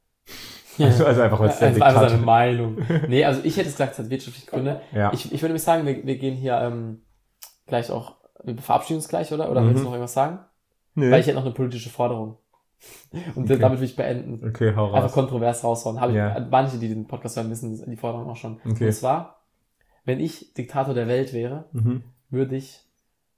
Also, 0.78 1.04
also 1.04 1.20
einfach 1.20 1.40
als 1.40 1.58
der 1.58 1.70
Das 1.70 1.80
war 1.80 1.86
einfach 1.88 2.00
seine 2.02 2.12
Diktator. 2.12 2.26
Meinung. 2.26 2.76
Nee, 3.08 3.24
also 3.24 3.40
ich 3.44 3.56
hätte 3.56 3.68
es 3.68 3.74
gesagt, 3.74 3.92
es 3.92 3.98
hat 3.98 4.10
wirtschaftliche 4.10 4.50
Gründe. 4.50 4.80
Ja. 4.92 5.12
Ich, 5.12 5.26
ich 5.26 5.32
würde 5.42 5.48
nämlich 5.48 5.62
sagen, 5.62 5.84
wir, 5.86 6.04
wir 6.06 6.16
gehen 6.16 6.34
hier 6.36 6.58
ähm, 6.58 7.02
gleich 7.66 7.90
auch, 7.90 8.16
wir 8.44 8.56
verabschieden 8.58 8.98
uns 8.98 9.08
gleich, 9.08 9.32
oder? 9.32 9.50
Oder 9.50 9.60
Mhm. 9.60 9.66
willst 9.68 9.80
du 9.80 9.84
noch 9.84 9.92
irgendwas 9.92 10.14
sagen? 10.14 10.38
Nö. 10.94 11.10
Weil 11.10 11.20
ich 11.20 11.26
hätte 11.26 11.36
noch 11.36 11.44
eine 11.44 11.54
politische 11.54 11.90
Forderung. 11.90 12.36
Und 13.34 13.44
Okay. 13.50 13.58
damit 13.60 13.78
will 13.80 13.86
ich 13.86 13.96
beenden. 13.96 14.46
okay, 14.48 14.72
hau 14.76 14.86
Einfach 14.86 15.04
raus. 15.04 15.12
kontrovers 15.12 15.62
raushauen. 15.64 16.00
Habe 16.00 16.12
ich, 16.12 16.18
Ja. 16.18 16.46
manche, 16.50 16.78
die 16.78 16.88
den 16.88 17.06
Podcast 17.06 17.36
hören, 17.36 17.50
wissen 17.50 17.84
die 17.90 17.96
Forderung 17.96 18.28
auch 18.30 18.36
schon. 18.36 18.58
Okay. 18.68 18.86
Und 18.86 18.92
zwar, 18.92 19.42
wenn 20.04 20.20
ich 20.20 20.54
Diktator 20.54 20.94
der 20.94 21.06
Welt 21.08 21.32
wäre, 21.32 21.66
Mhm. 21.72 22.02
würde 22.30 22.56
ich 22.56 22.80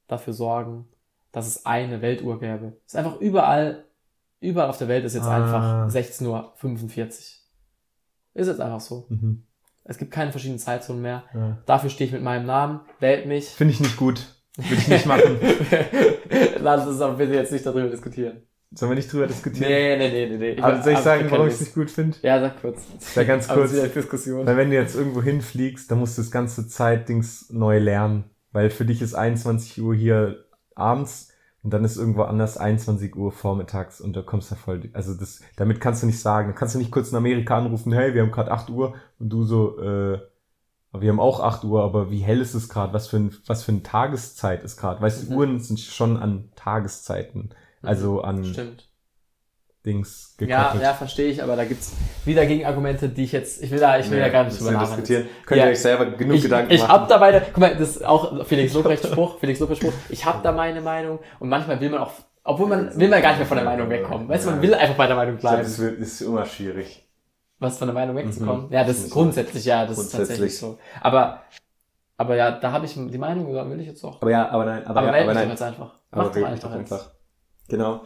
dafür 0.08 0.32
sorgen, 0.32 0.86
dass 1.32 1.46
es 1.46 1.66
eine 1.66 2.02
Weltuhr 2.02 2.38
gäbe. 2.38 2.76
Es 2.86 2.94
ist 2.94 2.96
einfach 2.98 3.20
überall, 3.20 3.84
überall 4.40 4.68
auf 4.68 4.78
der 4.78 4.88
Welt 4.88 5.04
ist 5.04 5.14
jetzt 5.14 5.24
Ah. 5.26 5.36
einfach 5.36 5.88
16.45 5.94 6.26
Uhr. 6.28 7.10
Ist 8.34 8.46
jetzt 8.48 8.60
einfach 8.60 8.80
so. 8.80 9.06
Mhm. 9.08 9.44
Es 9.84 9.98
gibt 9.98 10.10
keine 10.10 10.30
verschiedenen 10.30 10.58
Zeitzonen 10.58 11.02
mehr. 11.02 11.24
Ja. 11.34 11.58
Dafür 11.66 11.90
stehe 11.90 12.06
ich 12.08 12.12
mit 12.12 12.22
meinem 12.22 12.46
Namen, 12.46 12.80
wählt 13.00 13.26
mich. 13.26 13.48
Finde 13.48 13.72
ich 13.74 13.80
nicht 13.80 13.96
gut. 13.96 14.26
Würde 14.56 14.74
ich 14.74 14.88
nicht 14.88 15.06
machen. 15.06 15.38
Lass 16.60 16.86
uns 16.86 17.00
aber 17.00 17.14
bitte 17.16 17.34
jetzt 17.34 17.52
nicht 17.52 17.66
darüber 17.66 17.88
diskutieren. 17.88 18.42
Sollen 18.72 18.90
wir 18.92 18.96
nicht 18.96 19.12
drüber 19.12 19.26
diskutieren? 19.26 19.68
Nee, 19.70 19.96
nee, 19.96 20.10
nee, 20.10 20.36
nee. 20.36 20.54
nee. 20.54 20.60
Aber 20.62 20.82
soll 20.82 20.94
ich 20.94 20.98
sagen, 21.00 21.26
warum 21.30 21.46
ich 21.46 21.54
es 21.54 21.60
nicht 21.60 21.74
gut 21.74 21.90
finde? 21.90 22.16
Ja, 22.22 22.40
sag 22.40 22.60
kurz. 22.60 22.82
Ja, 23.14 23.22
ganz 23.24 23.46
kurz. 23.48 23.72
Weil 23.72 24.56
wenn 24.56 24.70
du 24.70 24.76
jetzt 24.76 24.96
irgendwo 24.96 25.22
hinfliegst, 25.22 25.88
dann 25.90 25.98
musst 26.00 26.18
du 26.18 26.22
das 26.22 26.30
ganze 26.30 26.66
Zeitdings 26.66 27.50
neu 27.50 27.78
lernen. 27.78 28.24
Weil 28.54 28.70
für 28.70 28.86
dich 28.86 29.02
ist 29.02 29.14
21 29.14 29.82
Uhr 29.82 29.94
hier 29.94 30.44
abends 30.76 31.32
und 31.64 31.74
dann 31.74 31.84
ist 31.84 31.96
irgendwo 31.96 32.22
anders 32.22 32.56
21 32.56 33.16
Uhr 33.16 33.32
vormittags 33.32 34.00
und 34.00 34.14
da 34.14 34.22
kommst 34.22 34.50
du 34.50 34.54
voll. 34.54 34.88
Also 34.92 35.12
das, 35.12 35.40
damit 35.56 35.80
kannst 35.80 36.02
du 36.02 36.06
nicht 36.06 36.20
sagen. 36.20 36.48
Da 36.48 36.54
kannst 36.54 36.74
du 36.74 36.78
nicht 36.78 36.92
kurz 36.92 37.10
in 37.10 37.16
Amerika 37.16 37.58
anrufen, 37.58 37.92
hey, 37.92 38.14
wir 38.14 38.22
haben 38.22 38.30
gerade 38.30 38.52
8 38.52 38.70
Uhr 38.70 38.94
und 39.18 39.28
du 39.28 39.42
so, 39.42 39.80
äh, 39.80 40.20
wir 40.92 41.10
haben 41.10 41.18
auch 41.18 41.40
8 41.40 41.64
Uhr, 41.64 41.82
aber 41.82 42.12
wie 42.12 42.20
hell 42.20 42.40
ist 42.40 42.54
es 42.54 42.68
gerade? 42.68 42.92
Was 42.92 43.08
für 43.08 43.16
ein, 43.16 43.34
was 43.46 43.64
für 43.64 43.72
eine 43.72 43.82
Tageszeit 43.82 44.62
ist 44.62 44.76
gerade? 44.76 45.00
Weißt 45.02 45.24
du, 45.24 45.32
Mhm. 45.32 45.36
Uhren 45.36 45.60
sind 45.60 45.80
schon 45.80 46.16
an 46.16 46.50
Tageszeiten, 46.54 47.50
also 47.82 48.20
an 48.20 48.44
Stimmt. 48.44 48.88
Dings 49.84 50.34
Ja, 50.40 50.46
gekoppelt. 50.62 50.82
ja, 50.82 50.94
verstehe 50.94 51.28
ich, 51.28 51.42
aber 51.42 51.56
da 51.56 51.64
gibt's 51.64 51.92
wieder 52.24 52.46
Gegenargumente, 52.46 53.08
die 53.10 53.24
ich 53.24 53.32
jetzt, 53.32 53.62
ich 53.62 53.70
will 53.70 53.78
da, 53.78 53.98
ich 53.98 54.10
will 54.10 54.18
da 54.18 54.28
gar 54.30 54.44
nicht 54.44 54.58
drüber 54.58 54.78
diskutieren. 54.78 55.26
Könnt 55.44 55.60
ihr 55.60 55.64
Ja. 55.66 55.70
euch 55.72 55.80
selber 55.80 56.06
genug 56.06 56.36
Ich, 56.36 56.42
Gedanken 56.42 56.72
ich 56.72 56.80
machen. 56.80 56.92
hab 56.92 57.08
da 57.08 57.18
meine, 57.18 57.40
guck 57.42 57.58
mal, 57.58 57.76
das 57.76 57.90
ist 57.96 58.04
auch 58.04 58.46
Felix 58.46 58.72
Lobrecht 58.74 59.04
Spruch, 59.06 59.38
Felix 59.38 59.60
Lobrecht 59.60 59.82
Spruch, 59.82 59.92
ich 60.08 60.24
hab 60.24 60.42
da 60.42 60.52
meine 60.52 60.80
Meinung 60.80 61.18
und 61.38 61.48
manchmal 61.50 61.78
will 61.80 61.90
man 61.90 62.00
auch, 62.00 62.12
obwohl 62.44 62.66
man, 62.68 62.98
will 62.98 63.08
man 63.08 63.20
gar 63.20 63.30
nicht 63.30 63.38
mehr 63.38 63.46
von 63.46 63.56
der 63.58 63.64
Meinung 63.66 63.90
wegkommen. 63.90 64.28
Weißt 64.28 64.46
du, 64.46 64.50
man 64.52 64.62
will 64.62 64.74
einfach 64.74 64.96
bei 64.96 65.06
der 65.06 65.16
Meinung 65.16 65.34
Ich 65.34 65.40
glaube, 65.40 65.56
bleiben. 65.56 65.68
das 65.68 65.78
ist 65.78 66.20
immer 66.22 66.46
schwierig. 66.46 67.06
was 67.58 67.76
von 67.78 67.86
der 67.88 67.94
Meinung 67.94 68.16
wegzukommen. 68.16 68.66
Mhm. 68.66 68.72
Ja, 68.72 68.84
das 68.84 68.98
ist 68.98 69.06
ich 69.08 69.12
grundsätzlich, 69.12 69.64
ja, 69.66 69.82
das 69.86 69.92
ist 69.92 70.10
Grundsätzlich. 70.12 70.28
tatsächlich 70.28 70.58
so. 70.58 70.78
Aber, 71.02 71.42
aber 72.16 72.36
ja, 72.36 72.50
da 72.52 72.72
habe 72.72 72.86
ich 72.86 72.94
die 72.94 73.18
Meinung, 73.18 73.52
da 73.54 73.68
will 73.68 73.80
ich 73.80 73.86
jetzt 73.86 74.02
auch. 74.04 74.20
Aber 74.22 74.30
ja, 74.30 74.48
aber 74.50 74.64
nein, 74.64 74.86
aber, 74.86 75.00
Aber 75.00 75.06
ja, 75.08 75.12
melde 75.12 75.30
aber 75.30 75.32
mich 75.32 75.34
doch 75.34 75.40
nein. 75.42 75.50
jetzt 75.50 75.62
einfach. 75.62 75.94
Aber 76.10 76.22
Mach 76.24 76.58
doch 76.60 76.70
einfach. 76.72 77.10
Genau. 77.68 78.02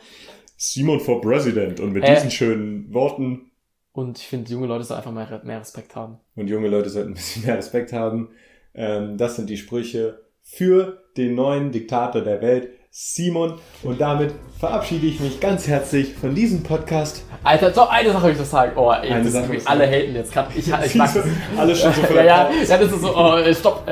Simon 0.59 0.99
for 1.01 1.21
President. 1.23 1.81
Und 1.81 1.93
mit 1.93 2.05
Äh. 2.05 2.15
diesen 2.17 2.31
schönen 2.31 2.93
Worten 2.93 3.51
Und 3.93 4.19
ich 4.19 4.27
finde, 4.27 4.51
junge 4.51 4.67
Leute 4.67 4.85
sollen 4.85 4.99
einfach 4.99 5.13
mehr, 5.13 5.41
mehr 5.45 5.61
Respekt 5.61 5.97
haben. 5.97 6.19
und 6.37 6.49
junge 6.49 6.69
Leute 6.69 6.91
sollten 6.91 7.11
ein 7.13 7.15
bisschen 7.15 7.45
mehr 7.47 7.57
Respekt 7.57 7.93
haben. 7.93 8.29
Ähm, 8.75 9.17
das 9.17 9.37
sind 9.37 9.49
die 9.51 9.57
Sprüche 9.57 10.21
für 10.43 11.03
den 11.17 11.35
neuen 11.35 11.73
Diktator 11.73 12.23
der 12.23 12.41
Welt, 12.43 12.71
Simon. 12.91 13.55
Und 13.83 14.01
damit 14.01 14.33
verabschiede 14.59 15.07
ich 15.07 15.21
mich 15.21 15.41
ganz 15.41 15.67
herzlich 15.69 16.15
von 16.15 16.35
diesem 16.35 16.63
Podcast. 16.63 17.25
Alter, 17.45 17.71
doch, 17.71 17.91
eine 17.91 18.13
Sache 18.13 18.25
will 18.27 18.33
ich 18.33 18.39
noch 18.39 18.45
sagen. 18.47 18.73
Oh, 18.77 18.91
ey, 18.93 19.11
Eine 19.11 19.25
das 19.25 19.33
Sache 19.33 19.57
ist, 19.57 19.69
alle 19.69 19.87
haten 19.87 20.15
jetzt 20.15 20.33
gerade. 20.33 20.51
Ich, 20.57 20.69
ich 20.69 20.95
mag 20.95 21.13
das. 21.15 21.25
Alle 21.57 21.77
schon 21.77 21.93
so 21.93 22.03
ja, 22.15 22.23
ja, 22.23 22.51
ja, 22.51 22.79
das 22.79 22.93
ist 22.93 23.01
so, 23.01 23.17
oh, 23.17 23.53
stopp. 23.53 23.85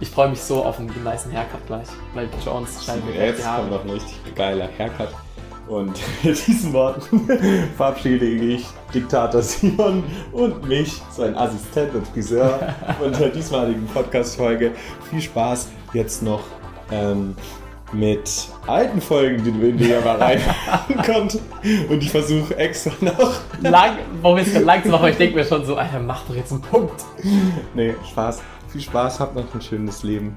Ich 0.00 0.08
freue 0.10 0.28
mich 0.30 0.40
so 0.40 0.64
auf 0.64 0.78
einen 0.78 0.88
niceen 0.88 1.32
Haircut 1.32 1.66
gleich, 1.66 1.88
weil 2.14 2.28
Jones 2.44 2.84
schneidet 2.84 3.04
mir 3.06 3.26
Jetzt 3.26 3.44
kommt 3.44 3.70
noch 3.70 3.84
ein 3.84 3.90
richtig 3.90 4.34
geiler 4.34 4.68
Haircut. 4.78 5.08
Und 5.68 5.98
mit 6.22 6.46
diesen 6.46 6.72
Worten 6.72 7.28
verabschiede 7.76 8.26
ich 8.26 8.66
Diktator 8.92 9.42
Simon 9.42 10.04
und 10.32 10.66
mich, 10.68 11.00
sein 11.10 11.36
Assistent 11.36 11.94
und 11.94 12.06
Friseur, 12.08 12.74
von 12.98 13.12
der 13.12 13.30
diesmaligen 13.30 13.86
Podcast-Folge. 13.86 14.72
Viel 15.10 15.20
Spaß 15.20 15.68
jetzt 15.92 16.22
noch 16.22 16.42
ähm, 16.90 17.34
mit 17.92 18.48
alten 18.66 19.00
Folgen, 19.00 19.42
die 19.44 19.52
du 19.52 19.68
in 19.68 19.78
dir 19.78 20.00
mal 20.00 20.16
reinmachen 20.16 20.96
konntest. 20.96 21.42
Und 21.88 22.02
ich 22.02 22.10
versuche 22.10 22.56
extra 22.56 22.92
noch. 23.00 23.34
Lang, 23.62 23.98
warum 24.20 24.38
ist 24.38 24.58
lang 24.60 24.82
zu 24.82 24.88
machen? 24.88 25.00
Aber 25.00 25.10
Ich 25.10 25.16
denke 25.16 25.36
mir 25.36 25.44
schon 25.44 25.64
so, 25.64 25.76
Alter, 25.76 26.00
mach 26.00 26.24
doch 26.26 26.34
jetzt 26.34 26.52
einen 26.52 26.62
Punkt. 26.62 27.04
Nee, 27.74 27.94
Spaß. 28.10 28.42
Viel 28.68 28.80
Spaß, 28.80 29.20
habt 29.20 29.36
noch 29.36 29.54
ein 29.54 29.62
schönes 29.62 30.02
Leben. 30.02 30.34